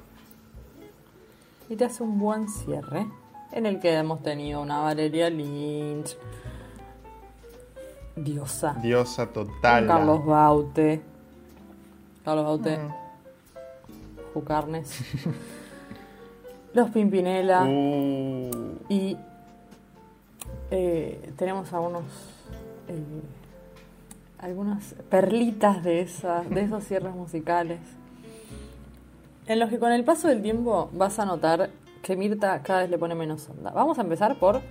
Y 1.69 1.77
te 1.77 1.85
hace 1.85 2.03
un 2.03 2.19
buen 2.19 2.49
cierre, 2.49 3.07
en 3.53 3.67
el 3.67 3.81
que 3.81 3.93
hemos 3.93 4.23
tenido 4.23 4.63
una 4.63 4.81
Valeria 4.81 5.29
Lynch, 5.29 6.17
Diosa, 8.17 8.77
Diosa 8.81 9.27
total. 9.27 9.87
Carlos 9.87 10.25
Baute, 10.25 11.03
Carlos 12.25 12.45
Baute, 12.47 12.79
Jucarnes, 14.33 15.03
Los 16.73 16.91
Pimpinela. 16.91 17.65
Uh, 17.65 18.51
Y 18.89 19.17
eh, 20.71 21.33
tenemos 21.37 21.73
algunos 21.73 22.05
eh, 22.89 23.23
algunas 24.41 24.95
perlitas 25.11 25.85
de 25.85 26.01
esa, 26.01 26.43
de 26.43 26.63
esos 26.63 26.85
cierres 26.85 27.15
musicales. 27.15 27.79
En 29.47 29.59
los 29.59 29.69
que 29.69 29.79
con 29.79 29.93
el 29.93 30.05
paso 30.05 30.29
del 30.29 30.43
tiempo 30.43 30.91
vas 30.93 31.19
a 31.19 31.27
notar 31.27 31.71
que 32.03 32.17
Mirta 32.17 32.63
cada 32.63 32.81
vez 32.81 32.91
le 32.91 32.99
pone 32.99 33.15
menos 33.15 33.49
onda. 33.49 33.71
Vamos 33.71 33.99
a 33.99 34.03
empezar 34.03 34.39
por 34.39 34.63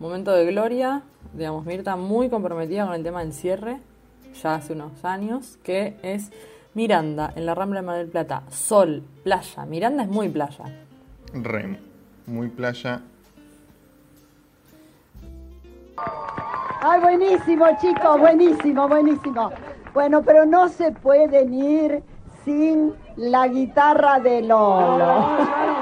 momento 0.00 0.32
de 0.32 0.46
gloria, 0.46 1.02
digamos, 1.32 1.64
Mirta 1.64 1.94
muy 1.96 2.28
comprometida 2.28 2.86
con 2.86 2.94
el 2.94 3.02
tema 3.02 3.20
del 3.20 3.32
cierre, 3.32 3.80
ya 4.42 4.56
hace 4.56 4.72
unos 4.72 5.04
años, 5.04 5.58
que 5.62 5.96
es 6.02 6.32
Miranda 6.74 7.32
en 7.36 7.46
la 7.46 7.54
Rambla 7.54 7.80
de 7.80 7.86
Mar 7.86 7.98
del 7.98 8.08
Plata, 8.08 8.42
sol, 8.50 9.04
playa. 9.22 9.64
Miranda 9.64 10.02
es 10.02 10.08
muy 10.08 10.28
playa. 10.28 10.64
Rem. 11.42 11.76
Muy 12.26 12.48
playa. 12.48 13.02
Ay, 16.80 17.00
buenísimo, 17.00 17.66
chicos, 17.80 18.20
buenísimo, 18.20 18.88
buenísimo. 18.88 19.50
Bueno, 19.92 20.22
pero 20.22 20.44
no 20.44 20.68
se 20.68 20.92
pueden 20.92 21.54
ir 21.54 22.02
sin 22.44 22.92
la 23.16 23.48
guitarra 23.48 24.20
de 24.20 24.42
Lolo. 24.42 25.73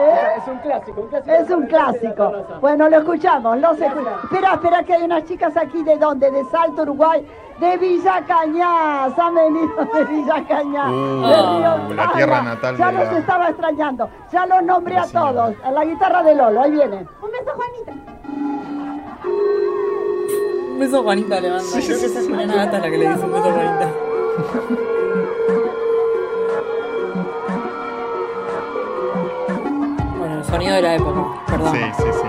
¿Eh? 0.00 0.18
Es 0.38 0.48
un 0.48 0.58
clásico, 0.58 1.00
un 1.00 1.08
clásico. 1.08 1.34
Es 1.34 1.50
un 1.50 1.66
clásico. 1.66 2.32
Bueno, 2.60 2.88
lo 2.88 2.98
escuchamos, 2.98 3.58
lo 3.58 3.74
se 3.74 3.86
escucha. 3.86 4.10
Espera, 4.24 4.52
espera, 4.54 4.82
que 4.82 4.94
hay 4.94 5.02
unas 5.04 5.24
chicas 5.24 5.56
aquí 5.56 5.82
de 5.82 5.96
dónde, 5.96 6.30
de 6.30 6.44
Salto, 6.46 6.82
Uruguay, 6.82 7.26
de 7.60 7.76
Villa 7.78 8.22
Cañas, 8.26 9.18
han 9.18 9.34
venido 9.34 9.84
de 9.94 10.04
Villa 10.04 10.44
Cañas. 10.48 10.90
Uh, 10.90 11.26
de 11.26 11.36
Río 11.36 11.94
la 11.94 12.12
tierra 12.12 12.42
natal 12.42 12.76
Ya 12.76 12.92
los 12.92 13.12
la- 13.12 13.18
estaba 13.18 13.48
extrañando, 13.48 14.08
ya 14.32 14.46
los 14.46 14.62
nombré 14.62 14.98
a 14.98 15.06
todos. 15.06 15.54
A 15.64 15.70
la 15.70 15.84
guitarra 15.84 16.22
de 16.22 16.34
Lolo, 16.34 16.60
ahí 16.62 16.70
viene. 16.72 17.06
Un 17.22 17.30
beso, 17.30 17.50
Juanita. 17.54 17.92
Un 20.72 20.78
beso 20.80 21.02
Juanita 21.02 21.40
le 21.40 21.50
manda. 21.50 21.64
Creo 21.72 21.98
que 22.00 22.06
esa 22.06 22.18
es 22.20 22.28
Juliana 22.28 22.54
Gata 22.56 22.78
la 22.78 22.90
que 22.90 22.98
le 22.98 23.08
dice 23.08 23.24
un 23.24 23.32
beso 23.32 23.50
Juanita. 23.52 23.88
sonido 30.54 30.74
de 30.76 30.82
la 30.82 30.94
época, 30.94 31.20
perdón. 31.48 31.72
Sí, 31.72 31.80
sí, 31.96 32.04
sí. 32.12 32.28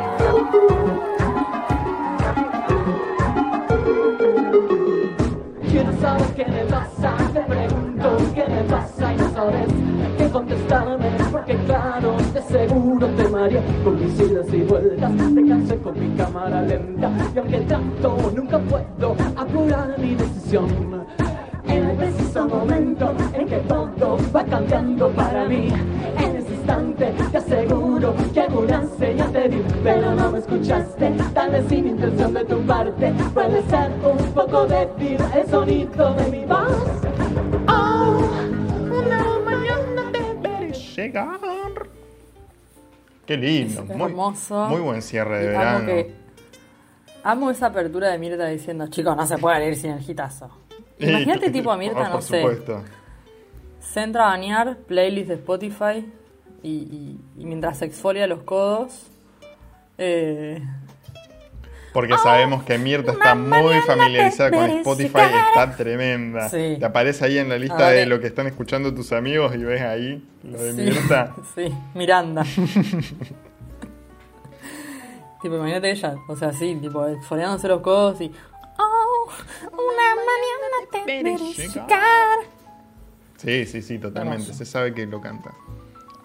¿Quién 5.69 5.99
sabe 6.02 6.23
qué 6.35 6.45
me 6.45 6.64
pasa? 6.65 7.14
Te 7.34 7.41
pregunto 7.41 8.18
qué 8.34 8.45
me 8.47 8.64
pasa 8.64 9.14
y 9.14 9.18
no 9.18 9.30
sabes 9.30 9.68
qué 10.18 10.30
contestarme 10.30 11.11
Porque 11.31 11.56
claro, 11.68 12.15
de 12.34 12.41
seguro 12.41 13.07
te 13.07 13.30
mareé 13.30 13.61
con 13.84 13.99
mis 13.99 14.19
idas 14.19 14.52
y 14.52 14.61
vueltas 14.61 15.11
Te 15.35 15.47
cansé 15.47 15.77
con 15.77 15.99
mi 15.99 16.15
cámara 16.18 16.61
lenta 16.64 17.11
Y 17.35 17.38
aunque 17.38 17.60
trato, 17.60 18.31
nunca 18.35 18.57
puedo 18.57 19.15
apurar 19.35 19.99
mi 19.99 20.15
decisión 20.15 21.06
En 21.68 21.89
el 21.89 21.97
preciso 21.97 22.47
momento 22.47 23.14
en 23.34 23.47
que 23.47 23.57
todo 23.57 24.18
va 24.35 24.43
cambiando 24.45 25.10
para 25.10 25.45
mí 25.45 25.68
En 26.18 26.35
ese 26.38 26.53
instante 26.56 27.14
te 27.31 27.38
aseguro 27.38 27.85
alguna 28.56 28.88
señal 28.98 29.32
te 29.32 29.49
di 29.49 29.61
Pero 29.84 30.11
no 30.15 30.32
me 30.32 30.40
escuchaste, 30.40 31.10
tal 31.11 31.34
canciones 31.34 31.65
sin 31.69 31.88
intención 31.88 32.34
de 32.34 32.45
tumbarte. 32.45 33.14
Puede 33.34 33.61
ser 33.64 33.91
un 34.03 34.18
poco 34.34 34.65
débil 34.68 35.18
el 35.36 35.48
sonido 35.49 36.14
de 36.15 36.32
mi 36.32 36.45
voz. 36.45 36.88
Oh, 37.68 38.30
una 38.88 39.40
mañana 39.44 40.11
te 40.11 40.34
veré 40.41 40.72
llegar. 40.73 41.40
Qué 43.26 43.38
lindo. 43.38 43.82
Es 43.82 43.88
muy, 43.98 44.10
hermoso. 44.10 44.65
muy 44.68 44.82
buen 44.82 45.02
cierre 45.02 45.40
de 45.40 45.44
Y 45.45 45.48
verano. 45.48 45.77
Amo, 45.80 45.86
que, 45.88 46.14
amo 47.23 47.52
esa 47.52 47.65
apertura 47.68 48.10
de 48.10 48.19
Mirta 48.19 48.45
diciendo, 48.48 48.88
chicos, 48.88 49.15
no 49.18 49.26
se 49.26 49.38
puede 49.38 49.68
ir 49.68 49.76
sin 49.76 49.91
el 49.91 50.10
hitazo. 50.10 50.49
Y- 50.99 51.06
Imagínate 51.10 51.49
tipo 51.49 51.72
a 51.72 51.77
Mirta, 51.77 51.99
Oh, 52.02 52.03
no 52.06 52.11
por 52.14 52.22
sé, 52.22 52.41
supuesto. 52.41 52.84
se 53.80 54.02
entra 54.03 54.26
a 54.27 54.30
bañar, 54.30 54.77
playlist 54.88 55.27
de 55.30 55.34
Spotify, 55.36 56.06
y, 56.66 56.70
y- 56.70 57.20
y 57.42 57.46
mientras 57.46 57.78
se 57.80 57.86
exfolia 57.86 58.26
los 58.28 58.44
codos, 58.44 59.08
eh, 59.98 60.62
Porque 61.94 62.18
sabemos 62.18 62.64
que 62.64 62.78
Mirta 62.78 63.14
está 63.14 63.36
muy 63.36 63.80
familiarizada 63.88 64.52
con 64.52 64.70
Spotify, 64.70 65.22
está 65.50 65.76
tremenda. 65.78 66.50
Sí. 66.50 66.76
Te 66.78 66.86
aparece 66.86 67.24
ahí 67.26 67.38
en 67.38 67.48
la 67.50 67.58
lista 67.58 67.76
Ahora- 67.76 67.92
de 67.92 68.06
lo 68.06 68.20
que 68.20 68.28
están 68.28 68.48
escuchando 68.48 68.94
tus 68.94 69.12
amigos 69.14 69.56
y 69.56 69.60
ves 69.64 69.82
ahí 69.82 70.28
lo 70.44 70.58
de 70.62 70.72
Sí. 70.74 70.82
Mirta. 70.82 71.34
Sí, 71.56 71.74
Miranda. 71.94 72.44
tipo, 75.42 75.56
imagínate 75.56 75.92
ella, 75.92 76.16
o 76.28 76.36
sea, 76.36 76.52
sí, 76.54 76.76
tipo, 76.82 77.08
exfoliándose 77.08 77.68
los 77.68 77.82
codos 77.82 78.20
y... 78.22 78.32
Oh, 78.78 79.30
una 79.72 80.16
mañana 80.16 80.78
te 80.92 81.06
veré 81.06 81.38
llegar. 81.38 82.40
Sí, 83.38 83.66
sí, 83.66 83.82
sí, 83.82 84.00
totalmente. 84.00 84.54
Se 84.54 84.66
sabe 84.66 84.94
que 84.94 85.06
lo 85.06 85.22
canta. 85.22 85.52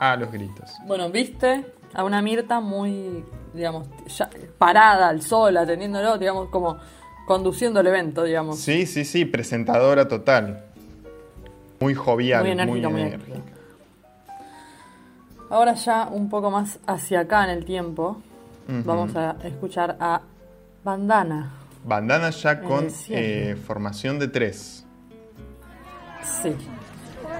A 0.00 0.16
los 0.16 0.32
gritos. 0.32 0.72
Bueno, 0.86 1.10
viste 1.10 1.66
a 1.92 2.04
una 2.04 2.22
Mirta 2.22 2.60
muy, 2.60 3.22
digamos, 3.52 3.86
ya 4.08 4.30
parada 4.56 5.08
al 5.08 5.20
sol, 5.20 5.56
atendiéndolo, 5.58 6.16
digamos, 6.16 6.48
como 6.48 6.78
conduciendo 7.26 7.80
el 7.80 7.86
evento, 7.86 8.24
digamos. 8.24 8.58
Sí, 8.58 8.86
sí, 8.86 9.04
sí, 9.04 9.26
presentadora 9.26 10.08
total. 10.08 10.64
Muy 11.80 11.94
jovial, 11.94 12.40
Muy 12.40 12.54
muy 12.54 12.62
enérgica, 12.62 12.88
muy 12.88 13.00
enérgica. 13.02 13.38
Ahora 15.50 15.74
ya 15.74 16.08
un 16.10 16.30
poco 16.30 16.50
más 16.50 16.78
hacia 16.86 17.20
acá 17.20 17.44
en 17.44 17.50
el 17.50 17.64
tiempo, 17.66 18.22
vamos 18.68 19.14
a 19.16 19.36
escuchar 19.44 19.98
a 20.00 20.22
Bandana. 20.82 21.52
Bandana 21.84 22.30
ya 22.30 22.60
con 22.60 22.88
eh, 23.10 23.56
formación 23.66 24.18
de 24.18 24.28
tres. 24.28 24.86
Sí. 26.22 26.54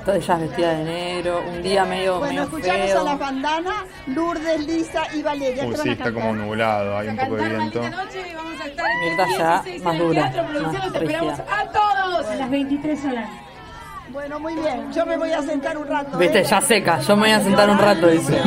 Toda 0.05 0.17
ella 0.17 0.37
vestida 0.37 0.73
de 0.75 0.85
negro, 0.85 1.43
un 1.47 1.63
día 1.63 1.85
medio, 1.85 2.19
Bueno, 2.19 2.29
medio 2.33 2.43
escuchamos 2.45 2.87
feo. 2.87 3.01
a 3.01 3.05
las 3.05 3.19
bandanas, 3.19 3.75
Lourdes, 4.07 4.67
Lisa 4.67 5.03
y 5.15 5.23
Valeria. 5.23 5.67
Uy, 5.67 5.77
sí, 5.83 5.91
está 5.91 6.13
como 6.13 6.35
nublado, 6.35 6.97
hay 6.99 7.09
un 7.09 7.17
poco 7.17 7.37
de 7.37 7.49
viento. 7.49 7.83
Mirta 7.83 9.27
ya 9.39 9.65
más 9.85 9.99
dura, 9.99 10.33
más 10.63 10.85
esperamos 10.95 11.39
a 11.41 11.65
todos. 11.71 12.27
A 12.27 12.35
las 12.35 12.51
23 12.51 13.05
horas. 13.05 13.31
Bueno, 14.11 14.41
muy 14.41 14.55
bien. 14.55 14.93
Yo 14.93 15.07
me 15.07 15.17
voy 15.17 15.33
a 15.33 15.43
sentar 15.43 15.77
un 15.79 15.87
rato. 15.87 16.19
Viste, 16.19 16.41
¿eh? 16.41 16.45
ya 16.45 16.61
seca, 16.61 16.99
yo 17.01 17.15
me 17.17 17.23
voy 17.23 17.31
a 17.31 17.41
sentar 17.41 17.71
un 17.71 17.79
rato, 17.79 18.07
dice. 18.09 18.41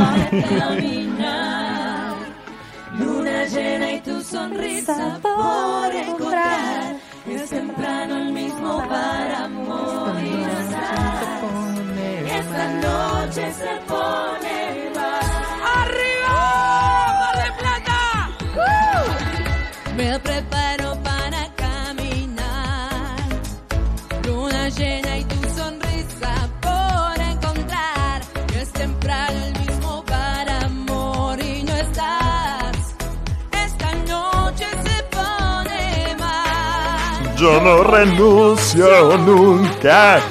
Luna 2.97 3.45
llena 3.45 3.91
y 3.91 3.99
tu 4.01 4.21
sonrisa 4.21 5.19
por 5.21 5.93
encontrar. 5.95 6.95
Es 7.27 7.49
temprano 7.49 8.17
el 8.17 8.33
mismo 8.33 8.77
para 8.89 9.47
morir. 9.47 10.02
Esta 12.63 12.87
noche 12.87 13.51
se 13.51 13.75
pone 13.87 14.89
más. 14.95 15.25
¡Arriba! 15.81 16.33
¡Mar 17.19 17.35
del 17.43 17.53
Plata! 17.59 18.01
Me 19.97 20.19
preparo 20.19 20.95
para 21.03 21.53
caminar. 21.55 23.17
Luna 24.25 24.69
llena 24.69 25.17
y 25.17 25.23
tu 25.25 25.49
sonrisa 25.49 26.49
por 26.61 27.19
encontrar. 27.19 28.21
Es 28.55 28.71
temprano 28.71 29.45
el 29.45 29.59
mismo 29.59 30.05
para 30.05 30.69
morir 30.69 31.57
y 31.57 31.63
no 31.63 31.75
estás. 31.75 32.95
Esta 33.51 33.93
noche 34.07 34.67
se 34.85 35.03
pone 35.11 36.15
más. 36.17 37.35
Yo 37.35 37.59
no 37.59 37.83
renuncio 37.83 39.17
nunca. 39.17 40.21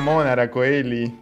Mamón, 0.00 0.26
Aracoeli. 0.26 1.14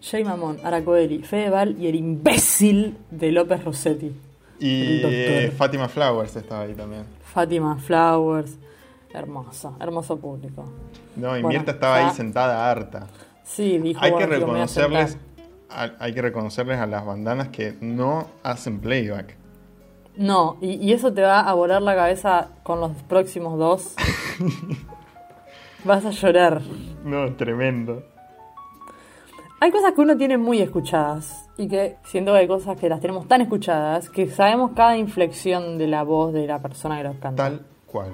Jay 0.00 0.22
Mamón, 0.22 0.58
Aracoeli, 0.62 1.22
Fedeval 1.22 1.76
y 1.80 1.88
el 1.88 1.94
imbécil 1.96 2.96
de 3.10 3.32
López 3.32 3.64
Rossetti. 3.64 4.12
Y 4.60 5.00
eh, 5.04 5.52
Fátima 5.56 5.88
Flowers 5.88 6.36
estaba 6.36 6.62
ahí 6.62 6.74
también. 6.74 7.04
Fátima 7.24 7.76
Flowers. 7.78 8.56
Hermoso, 9.12 9.76
hermoso 9.80 10.16
público. 10.18 10.64
No, 11.16 11.36
y 11.36 11.42
Bueno, 11.42 11.48
Mirta 11.58 11.72
estaba 11.72 12.00
ya- 12.00 12.08
ahí 12.08 12.14
sentada 12.14 12.70
harta. 12.70 13.06
Sí, 13.44 13.78
dijo 13.78 14.00
Hay 14.02 14.10
que 14.10 14.16
bueno, 14.26 14.34
a 14.34 14.38
reconocerles, 14.38 15.18
a- 15.70 15.90
hay 15.98 16.14
que 16.14 16.22
reconocerles 16.22 16.78
a 16.78 16.86
las 16.86 17.04
bandanas 17.04 17.48
que 17.48 17.76
no 17.80 18.26
hacen 18.42 18.80
playback. 18.80 19.36
No, 20.16 20.56
y, 20.60 20.74
y 20.74 20.92
eso 20.92 21.12
te 21.12 21.22
va 21.22 21.40
a 21.40 21.52
volar 21.54 21.82
la 21.82 21.94
cabeza 21.96 22.50
con 22.62 22.80
los 22.80 22.92
próximos 23.08 23.58
dos. 23.58 23.94
Vas 25.84 26.04
a 26.04 26.10
llorar. 26.10 26.60
No, 27.04 27.32
tremendo. 27.34 28.02
Hay 29.60 29.70
cosas 29.70 29.92
que 29.92 30.00
uno 30.00 30.16
tiene 30.16 30.36
muy 30.36 30.60
escuchadas 30.60 31.48
y 31.56 31.68
que 31.68 31.96
siento 32.04 32.32
que 32.32 32.38
hay 32.38 32.48
cosas 32.48 32.76
que 32.78 32.88
las 32.88 33.00
tenemos 33.00 33.26
tan 33.28 33.40
escuchadas 33.40 34.10
que 34.10 34.28
sabemos 34.28 34.72
cada 34.74 34.96
inflexión 34.96 35.78
de 35.78 35.86
la 35.86 36.02
voz 36.02 36.32
de 36.32 36.46
la 36.46 36.60
persona 36.60 36.98
que 36.98 37.04
los 37.04 37.16
canta. 37.16 37.44
Tal 37.44 37.66
cual. 37.86 38.12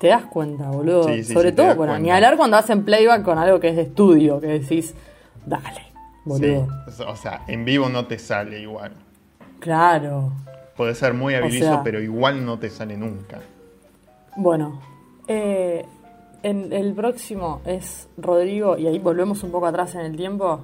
¿Te 0.00 0.08
das 0.08 0.24
cuenta, 0.26 0.68
boludo? 0.70 1.04
Sí, 1.04 1.22
sí, 1.24 1.32
Sobre 1.32 1.50
sí, 1.50 1.56
todo, 1.56 1.66
bueno, 1.68 1.92
cuenta. 1.92 1.98
ni 2.00 2.10
hablar 2.10 2.36
cuando 2.36 2.56
hacen 2.56 2.84
playback 2.84 3.22
con 3.22 3.38
algo 3.38 3.60
que 3.60 3.68
es 3.68 3.76
de 3.76 3.82
estudio, 3.82 4.40
que 4.40 4.48
decís, 4.48 4.94
dale, 5.46 5.82
boludo. 6.24 6.68
Sí. 6.90 7.02
O 7.06 7.16
sea, 7.16 7.42
en 7.46 7.64
vivo 7.64 7.88
no 7.88 8.06
te 8.06 8.18
sale 8.18 8.60
igual. 8.60 8.92
Claro. 9.60 10.32
Puede 10.76 10.94
ser 10.94 11.14
muy 11.14 11.34
O 11.34 11.38
habilidoso, 11.38 11.72
sea- 11.74 11.82
pero 11.82 12.00
igual 12.00 12.44
no 12.44 12.58
te 12.58 12.68
sale 12.68 12.96
nunca. 12.96 13.38
Bueno, 14.36 14.80
eh, 15.28 15.86
en 16.42 16.72
el 16.72 16.94
próximo 16.94 17.60
es 17.64 18.08
Rodrigo, 18.16 18.76
y 18.78 18.86
ahí 18.86 18.98
volvemos 18.98 19.42
un 19.42 19.50
poco 19.50 19.66
atrás 19.66 19.94
en 19.94 20.02
el 20.02 20.16
tiempo. 20.16 20.60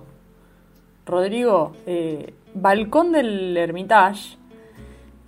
Rodrigo, 1.06 1.72
eh, 1.86 2.34
balcón 2.54 3.12
del 3.12 3.56
Hermitage, 3.56 4.36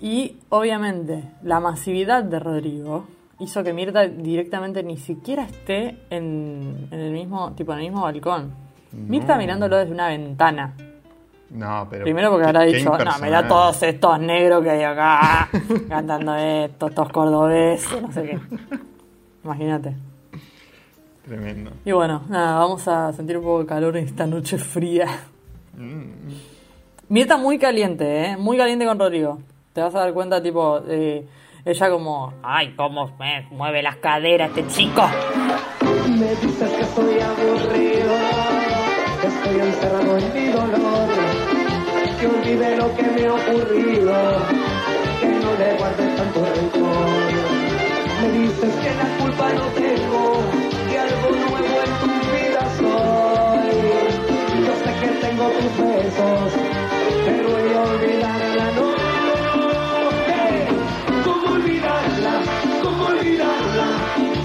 y 0.01 0.37
obviamente 0.51 1.25
la 1.43 1.61
masividad 1.61 2.25
de 2.25 2.39
Rodrigo 2.39 3.07
hizo 3.41 3.65
que 3.65 3.73
Mirta 3.73 4.07
directamente 4.07 4.83
ni 4.83 4.97
siquiera 4.97 5.45
esté 5.45 5.99
en, 6.11 6.89
en 6.91 7.01
el 7.01 7.13
mismo 7.13 7.53
tipo 7.53 7.73
en 7.73 7.79
el 7.79 7.85
mismo 7.87 8.03
balcón. 8.03 8.53
Mirta 8.93 9.35
No. 9.35 9.41
mirándolo 9.41 9.77
desde 9.77 9.93
una 9.93 10.09
ventana. 10.09 10.75
No, 11.51 11.87
pero. 11.89 12.05
Primero 12.05 12.31
porque 12.31 12.47
habrá 12.47 12.63
dicho, 12.63 12.97
no, 12.97 13.19
mirá 13.23 13.47
todos 13.47 13.83
estos 13.83 14.19
negros 14.21 14.63
que 14.63 14.71
hay 14.71 14.83
acá 14.83 15.49
cantando 15.89 16.35
esto, 16.35 16.89
estos 16.89 17.09
cordobeses, 17.11 18.03
no 18.03 18.13
sé 18.13 18.23
qué. 18.25 18.39
Imagínate. 19.45 19.95
Tremendo. 21.25 21.71
Y 21.85 21.93
bueno, 21.93 22.23
nada, 22.29 22.59
vamos 22.59 22.87
a 22.87 23.13
sentir 23.13 23.39
un 23.39 23.45
poco 23.45 23.61
de 23.61 23.67
calor 23.67 23.97
en 23.97 24.05
esta 24.05 24.27
noche 24.27 24.59
fría. 24.59 25.07
Mm. 25.77 26.33
Mirta 27.09 27.37
muy 27.37 27.59
caliente, 27.59 28.25
¿eh? 28.25 28.37
Muy 28.37 28.57
caliente 28.57 28.85
con 28.85 28.99
Rodrigo. 28.99 29.39
Te 29.73 29.81
vas 29.81 29.95
a 29.95 30.01
dar 30.01 30.13
cuenta, 30.13 30.43
tipo, 30.43 30.81
eh, 30.89 31.27
ella 31.65 31.91
como, 31.91 32.35
ay, 32.43 32.75
cómo 32.77 33.11
me 33.19 33.47
mueve 33.51 33.83
las 33.83 33.97
caderas 33.97 34.51
este 34.51 34.67
chico. 34.69 35.03
Me 36.09 36.29
dices 36.37 36.71
que 36.71 36.81
estoy 36.83 37.21
aburrido, 37.21 38.15
que 39.21 39.27
estoy 39.27 39.61
encerrado 39.61 40.19
en 40.19 40.35
mi 40.35 40.53
dolor, 40.53 41.09
que 42.21 42.27
olvide 42.27 42.77
lo 42.77 42.95
que 42.95 43.03
me 43.03 43.27
ha 43.27 43.33
ocurrido, 43.33 44.15
que 45.21 45.27
no 45.27 45.55
le 45.59 45.75
guarde 45.79 46.17
tanto 46.17 46.45
rencor. 46.45 47.07
Me 48.21 48.39
dices 48.39 48.75
que 48.77 48.95
la 48.95 49.19
culpa 49.19 49.53
no 49.55 49.67
tengo, 49.73 50.43
algo 51.05 51.31
nuevo 51.31 51.77
en 51.85 51.93
tu 52.01 52.07
vida 52.33 52.63
soy. 52.79 53.69
Yo 54.67 54.73
sé 54.83 54.91
que 55.01 55.09
tengo 55.25 55.47
tus 55.57 55.73
besos, 55.79 56.53
pero 57.25 57.49
voy 57.51 57.75
olvidarla, 57.93 58.67
no. 58.77 58.89
¿Cómo 61.25 61.47
olvidarla? 61.55 62.35
¿Cómo 62.83 63.07
olvidarla? 63.07 63.87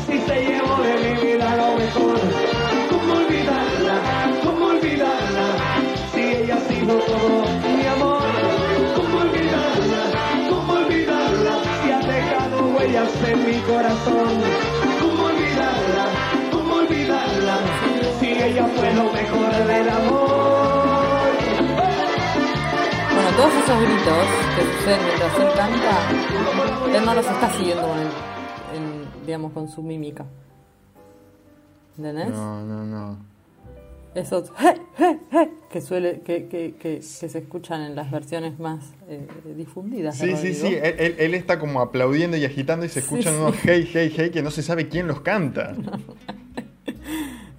Si 0.05 0.17
te 0.19 0.35
llevo 0.45 0.75
de 0.83 0.93
mi 1.03 1.13
vida 1.27 1.47
lo 1.55 1.67
mejor. 1.77 2.19
¿Cómo 2.91 3.13
olvidarla? 3.13 3.95
¿Cómo 4.43 4.65
olvidarla? 4.65 5.45
Si 6.13 6.21
ella 6.21 6.55
ha 6.55 6.69
sido 6.69 6.93
todo 6.99 7.43
mi 7.77 7.85
amor. 7.95 8.23
¿Cómo 8.95 9.17
olvidarla? 9.19 10.01
¿Cómo 10.49 10.73
olvidarla? 10.73 11.53
Si 11.83 11.91
ha 11.91 11.99
dejado 11.99 12.57
huellas 12.75 13.11
en 13.29 13.45
mi 13.45 13.57
corazón. 13.61 14.68
Fue 18.75 18.93
lo 18.93 19.03
mejor 19.11 19.65
del 19.67 19.89
amor. 19.89 20.29
Bueno, 23.13 23.29
todos 23.37 23.53
esos 23.53 23.81
gritos 23.81 24.27
que 24.55 24.77
suceden 24.77 24.99
mientras 25.05 25.39
él 25.39 25.47
canta, 25.55 26.97
él 26.97 27.05
no 27.05 27.13
los 27.13 27.25
está 27.25 27.51
siguiendo 27.53 27.87
con 27.87 27.99
el- 27.99 28.07
en- 28.75 29.25
digamos, 29.25 29.51
con 29.53 29.67
su 29.69 29.81
mímica. 29.81 30.25
¿Entendés? 31.97 32.29
No, 32.29 32.63
no, 32.63 32.83
no. 32.85 33.17
Esos 34.15 34.49
"Je, 34.57 34.73
je, 34.97 35.19
je", 35.31 35.49
que 35.69 35.81
suele, 35.81 36.21
que, 36.21 36.47
que, 36.47 36.73
que, 36.79 36.97
que 36.97 37.01
se 37.03 37.25
escuchan 37.37 37.81
en 37.81 37.95
las 37.95 38.09
versiones 38.09 38.57
más 38.57 38.83
eh, 39.07 39.27
difundidas. 39.55 40.17
Sí, 40.17 40.35
sí, 40.35 40.55
sí. 40.55 40.73
Él, 40.73 40.95
él- 40.97 41.15
él 41.19 41.33
está 41.35 41.59
como 41.59 41.79
aplaudiendo 41.79 42.35
y 42.35 42.43
agitando 42.43 42.85
y 42.85 42.89
se 42.89 43.01
escuchan 43.01 43.33
sí. 43.35 43.39
unos 43.39 43.55
hey, 43.63 43.87
hey, 43.93 44.11
hey 44.15 44.31
que 44.31 44.41
no 44.41 44.49
se 44.49 44.63
sabe 44.63 44.87
quién 44.89 45.07
los 45.07 45.21
canta. 45.21 45.75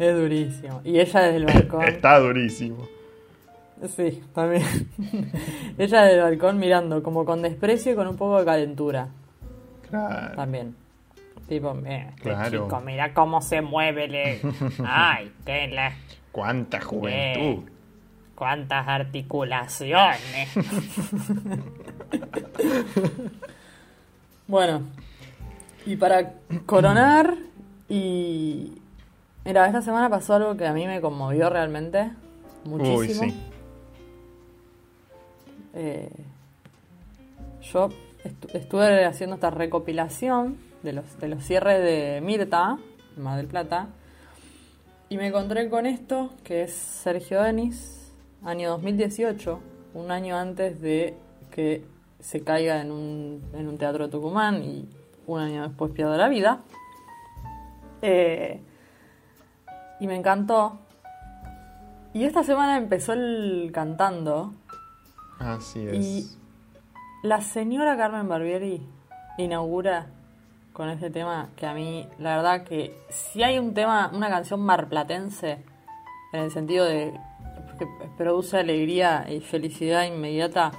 Es 0.01 0.17
durísimo. 0.17 0.81
Y 0.83 0.99
ella 0.99 1.21
desde 1.21 1.37
el 1.37 1.45
balcón. 1.47 1.85
Está 1.89 2.19
durísimo. 2.19 2.89
Sí, 3.97 4.23
también. 4.35 4.63
ella 5.79 6.03
desde 6.03 6.17
el 6.17 6.23
balcón 6.23 6.59
mirando 6.59 7.03
como 7.03 7.25
con 7.25 7.43
desprecio 7.43 7.93
y 7.93 7.95
con 7.95 8.09
un 8.09 8.17
poco 8.17 8.39
de 8.41 8.45
calentura. 8.45 9.09
Claro. 9.89 10.35
También. 10.37 10.75
Tipo, 11.49 11.75
"Mira, 11.75 12.11
este 12.11 12.23
Claro. 12.23 12.65
chico, 12.65 12.81
mira 12.81 13.13
cómo 13.15 13.41
se 13.43 13.61
mueve. 13.61 14.09
Le... 14.09 14.41
Ay, 14.87 15.33
qué 15.45 15.69
la... 15.69 15.93
Cuánta 16.33 16.81
juventud. 16.81 17.65
Eh, 17.65 17.71
cuántas 18.37 18.87
articulaciones. 18.87 20.49
bueno, 24.47 24.83
y 25.87 25.97
para 25.97 26.35
coronar, 26.67 27.35
y. 27.89 28.80
Mira, 29.45 29.67
esta 29.67 29.83
semana 29.83 30.09
pasó 30.11 30.35
algo 30.35 30.57
que 30.57 30.67
a 30.67 30.73
mí 30.73 30.87
me 30.87 31.01
conmovió 31.01 31.49
realmente. 31.51 32.11
Muchísimo. 32.65 33.23
Uy, 33.23 33.31
sí. 33.31 33.43
Eh, 35.75 36.11
yo 37.63 37.89
estu- 38.25 38.51
estuve 38.55 39.05
haciendo 39.05 39.35
esta 39.37 39.51
recopilación 39.51 40.59
de 40.83 40.93
los, 40.93 41.19
de 41.21 41.29
los 41.29 41.45
cierres 41.45 41.83
de 41.83 42.21
Mirta, 42.21 42.79
Mar 43.17 43.37
del 43.37 43.47
Plata, 43.47 43.89
y 45.09 45.17
me 45.17 45.29
encontré 45.29 45.69
con 45.71 45.87
esto, 45.87 46.31
que 46.45 46.63
es 46.63 46.73
Sergio 46.73 47.43
Denis, 47.43 48.13
año 48.45 48.71
2018, 48.71 49.61
un 49.95 50.11
año 50.11 50.37
antes 50.37 50.81
de 50.81 51.15
que 51.51 51.85
se 52.21 52.43
caiga 52.43 52.81
en 52.81 52.91
un, 52.93 53.43
en 53.55 53.69
un 53.69 53.79
teatro 53.79 54.05
de 54.07 54.11
Tucumán 54.13 54.63
y 54.63 54.89
un 55.27 55.41
año 55.41 55.67
después 55.69 55.93
pierda 55.93 56.17
la 56.17 56.29
vida. 56.29 56.61
Eh, 58.03 58.61
y 60.01 60.07
me 60.07 60.17
encantó. 60.17 60.79
Y 62.13 62.25
esta 62.25 62.43
semana 62.43 62.77
empezó 62.77 63.13
el 63.13 63.71
cantando 63.73 64.53
Así 65.39 65.87
es. 65.87 65.95
y 65.95 66.41
la 67.23 67.41
señora 67.41 67.97
Carmen 67.97 68.29
Barbieri 68.29 68.83
inaugura 69.39 70.07
con 70.73 70.89
este 70.89 71.11
tema 71.11 71.51
que 71.57 71.67
a 71.67 71.75
mí, 71.75 72.09
la 72.19 72.37
verdad 72.37 72.65
que 72.65 72.99
si 73.11 73.43
hay 73.43 73.59
un 73.59 73.75
tema, 73.75 74.11
una 74.13 74.29
canción 74.29 74.61
marplatense, 74.61 75.63
en 76.33 76.41
el 76.41 76.51
sentido 76.51 76.85
de 76.85 77.13
que 77.79 77.87
produce 78.17 78.59
alegría 78.59 79.27
y 79.29 79.41
felicidad 79.41 80.05
inmediata, 80.05 80.73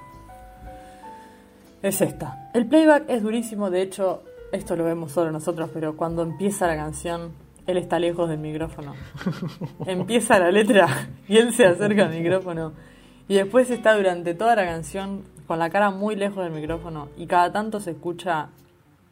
es 1.82 2.02
esta. 2.02 2.50
El 2.54 2.68
playback 2.68 3.10
es 3.10 3.24
durísimo, 3.24 3.70
de 3.70 3.82
hecho, 3.82 4.24
esto 4.52 4.76
lo 4.76 4.84
vemos 4.84 5.12
solo 5.12 5.32
nosotros, 5.32 5.70
pero 5.74 5.98
cuando 5.98 6.22
empieza 6.24 6.68
la 6.68 6.76
canción, 6.76 7.34
él 7.68 7.78
está 7.78 8.00
lejos 8.00 8.30
del 8.30 8.40
micrófono. 8.40 8.94
empieza 9.86 10.40
la 10.40 10.52
letra 10.52 11.10
y 11.28 11.38
él 11.38 11.54
se 11.54 11.66
acerca 11.66 12.06
al 12.06 12.12
micrófono. 12.14 12.74
Y 13.28 13.36
después 13.36 13.70
está 13.70 13.96
durante 13.96 14.34
toda 14.34 14.56
la 14.56 14.66
canción 14.66 15.24
con 15.48 15.60
la 15.60 15.70
cara 15.70 15.90
muy 15.92 16.16
lejos 16.16 16.44
del 16.44 16.54
micrófono 16.54 17.10
y 17.18 17.28
cada 17.28 17.52
tanto 17.52 17.80
se 17.80 17.92
escucha 17.92 18.50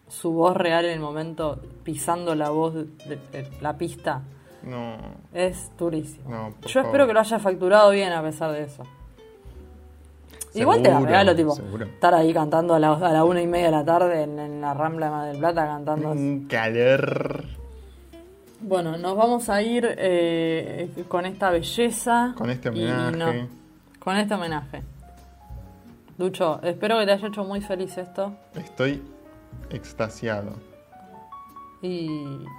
su 0.07 0.31
voz 0.33 0.57
real 0.57 0.85
en 0.85 0.91
el 0.93 0.99
momento 0.99 1.61
pisando 1.83 2.33
la 2.35 2.49
voz 2.49 2.73
de, 2.73 2.85
de 3.31 3.47
la 3.61 3.77
pista. 3.77 4.23
No. 4.63 4.97
Es 5.33 5.71
durísimo. 5.77 6.29
No, 6.29 6.49
Yo 6.61 6.69
favor. 6.69 6.85
espero 6.87 7.07
que 7.07 7.13
lo 7.13 7.19
haya 7.21 7.39
facturado 7.39 7.91
bien 7.91 8.11
a 8.11 8.21
pesar 8.21 8.51
de 8.51 8.63
eso. 8.63 8.83
Igual 10.55 10.81
te 10.81 10.89
la 10.89 10.99
regalo, 10.99 11.35
tipo, 11.35 11.53
seguro. 11.55 11.85
estar 11.85 12.13
ahí 12.15 12.33
cantando 12.33 12.73
a 12.73 12.79
la, 12.79 12.93
a 12.93 13.13
la 13.13 13.23
una 13.23 13.41
y 13.41 13.47
media 13.47 13.67
de 13.67 13.71
la 13.71 13.85
tarde 13.85 14.23
en, 14.23 14.39
en 14.39 14.59
la 14.61 14.73
Rambla 14.73 15.05
de 15.05 15.11
Mar 15.11 15.27
del 15.27 15.37
Plata 15.37 15.65
cantando. 15.67 16.11
Un 16.11 16.47
calor. 16.47 17.45
Bueno, 18.61 18.97
nos 18.97 19.15
vamos 19.15 19.49
a 19.49 19.61
ir 19.61 19.87
eh, 19.97 20.91
con 21.07 21.25
esta 21.25 21.49
belleza. 21.49 22.33
Con 22.37 22.49
este 22.49 22.69
homenaje. 22.69 23.47
con 23.99 24.17
este 24.17 24.33
homenaje. 24.33 24.83
Ducho, 26.17 26.59
espero 26.63 26.99
que 26.99 27.05
te 27.05 27.11
haya 27.13 27.27
hecho 27.27 27.43
muy 27.45 27.61
feliz 27.61 27.97
esto. 27.97 28.33
Estoy 28.55 29.01
extasiado. 29.69 30.51
Y 31.81 32.09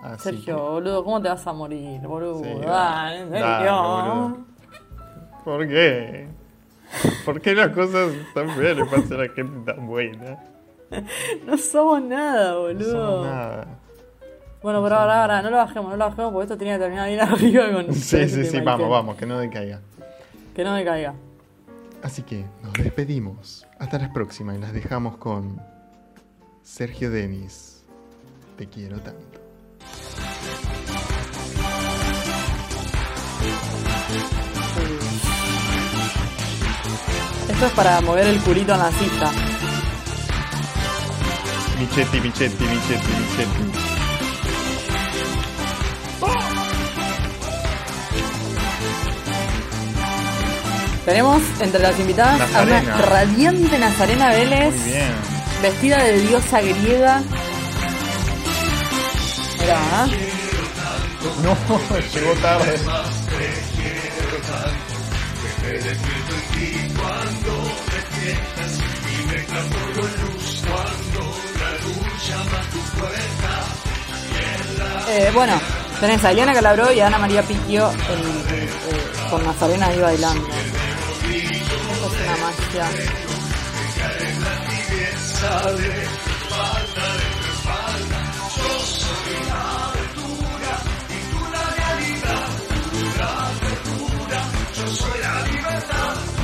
Así 0.02 0.22
Sergio, 0.30 0.56
que- 0.56 0.62
boludo, 0.62 1.04
¿cómo 1.04 1.20
te 1.20 1.28
vas 1.28 1.46
a 1.46 1.52
morir, 1.52 2.00
boludo? 2.00 2.42
Sí, 2.42 2.48
Dale, 2.64 3.26
dale, 3.26 3.30
Sergio. 3.38 3.82
boludo. 3.82 4.38
¿Por 5.44 5.68
qué? 5.68 6.28
¿Por 7.26 7.40
qué 7.42 7.54
las 7.54 7.68
cosas 7.68 8.12
tan 8.34 8.48
feas 8.50 8.76
le 8.78 8.84
pasan 8.86 9.12
a 9.12 9.16
la 9.24 9.28
gente 9.28 9.72
tan 9.72 9.86
buena? 9.86 10.38
No 11.46 11.56
somos 11.58 12.02
nada, 12.02 12.52
No 12.52 12.60
boludo. 12.62 12.90
somos 12.90 13.26
nada. 13.26 13.66
Bueno, 14.62 14.82
pero 14.82 14.96
ahora, 14.96 15.22
ahora, 15.22 15.42
no 15.42 15.50
lo 15.50 15.56
bajemos, 15.56 15.90
no 15.90 15.96
lo 15.96 16.04
bajemos 16.04 16.32
porque 16.32 16.44
esto 16.44 16.58
tenía 16.58 16.74
que 16.74 16.80
terminar 16.80 17.08
bien 17.08 17.20
arriba 17.20 17.72
con 17.72 17.94
Sí, 17.94 18.00
sí, 18.02 18.16
este 18.16 18.44
sí, 18.44 18.60
vamos, 18.60 18.90
vamos, 18.90 19.16
que 19.16 19.24
no 19.24 19.38
decaiga. 19.38 19.80
Que 20.54 20.64
no 20.64 20.74
me 20.74 20.84
caiga. 20.84 21.14
Así 22.02 22.22
que 22.22 22.44
nos 22.62 22.72
despedimos. 22.74 23.66
Hasta 23.78 23.98
la 23.98 24.12
próxima 24.12 24.54
y 24.54 24.58
las 24.58 24.72
dejamos 24.72 25.16
con 25.16 25.60
Sergio 26.62 27.10
Denis. 27.10 27.84
Te 28.58 28.66
quiero 28.66 29.00
tanto. 29.00 29.40
Esto 37.48 37.66
es 37.66 37.72
para 37.72 38.00
mover 38.02 38.26
el 38.26 38.40
culito 38.40 38.74
en 38.74 38.78
la 38.78 38.90
cita. 38.90 39.30
Michetti, 41.78 42.20
Michetti, 42.20 42.64
Michetti, 42.64 43.12
Michetti. 43.18 43.89
Tenemos 51.04 51.42
entre 51.60 51.80
las 51.80 51.98
invitadas 51.98 52.38
Nazarena. 52.38 52.78
a 52.78 52.96
una 52.96 53.02
radiante 53.06 53.78
Nazarena 53.78 54.28
Vélez, 54.30 54.74
Muy 54.76 54.84
bien. 54.92 55.12
vestida 55.62 56.02
de 56.04 56.20
diosa 56.20 56.60
griega. 56.60 57.22
Mirá, 59.60 59.78
¿ah? 59.92 60.06
No, 61.42 61.56
llegó 62.14 62.32
tarde. 62.40 62.78
Eh, 75.08 75.30
bueno, 75.34 75.60
tenés 76.00 76.24
a 76.24 76.30
Eliana 76.30 76.52
Calabró 76.54 76.92
y 76.92 77.00
a 77.00 77.08
Ana 77.08 77.18
María 77.18 77.42
Piquio 77.42 77.90
en- 77.90 78.54
en- 78.54 78.64
eh, 78.64 78.68
con 79.28 79.44
Nazarena 79.44 79.86
ahí 79.86 79.98
bailando. 79.98 80.46
Magia. 82.72 82.88
Yo 94.76 94.86
soy 94.86 95.20
la 95.20 95.42
libertad, 95.46 96.39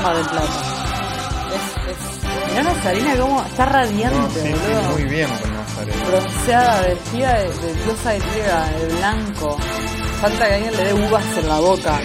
dejar 0.00 0.16
el 0.16 0.26
plato. 0.26 0.46
Es, 1.54 3.18
como 3.18 3.42
está 3.42 3.66
radiante, 3.66 4.54
muy 4.92 5.04
bien 5.04 5.28
con 5.28 6.06
Bronceada, 6.06 6.82
vestida 6.82 7.34
de, 7.34 7.48
de 7.48 8.18
griega, 8.18 8.70
de, 8.70 8.96
blanco. 8.96 9.56
Falta 10.20 10.48
que 10.48 10.54
alguien 10.54 10.76
le 10.76 10.84
dé 10.84 10.94
uvas 10.94 11.24
en 11.36 11.48
la 11.48 11.60
boca. 11.60 12.00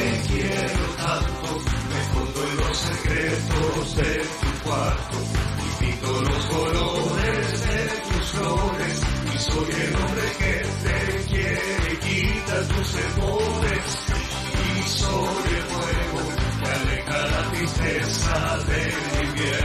soy 9.38 9.70
el 9.82 9.96
hombre 9.96 10.24
que 10.40 10.64
quita 12.00 12.56
tus 12.68 12.96
tristeza 17.76 18.64
de. 18.68 19.65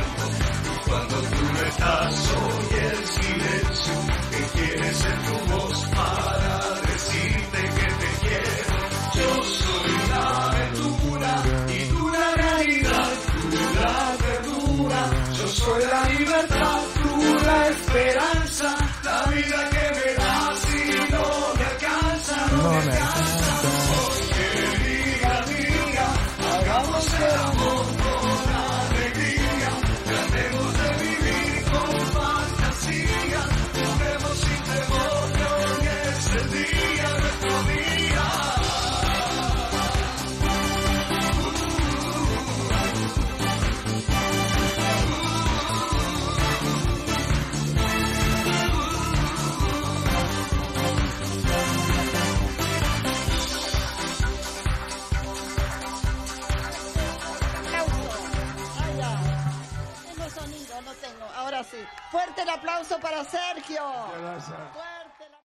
Fuerte 62.11 62.43
el 62.43 62.49
aplauso 62.49 62.99
para 62.99 63.23
Sergio. 63.24 63.82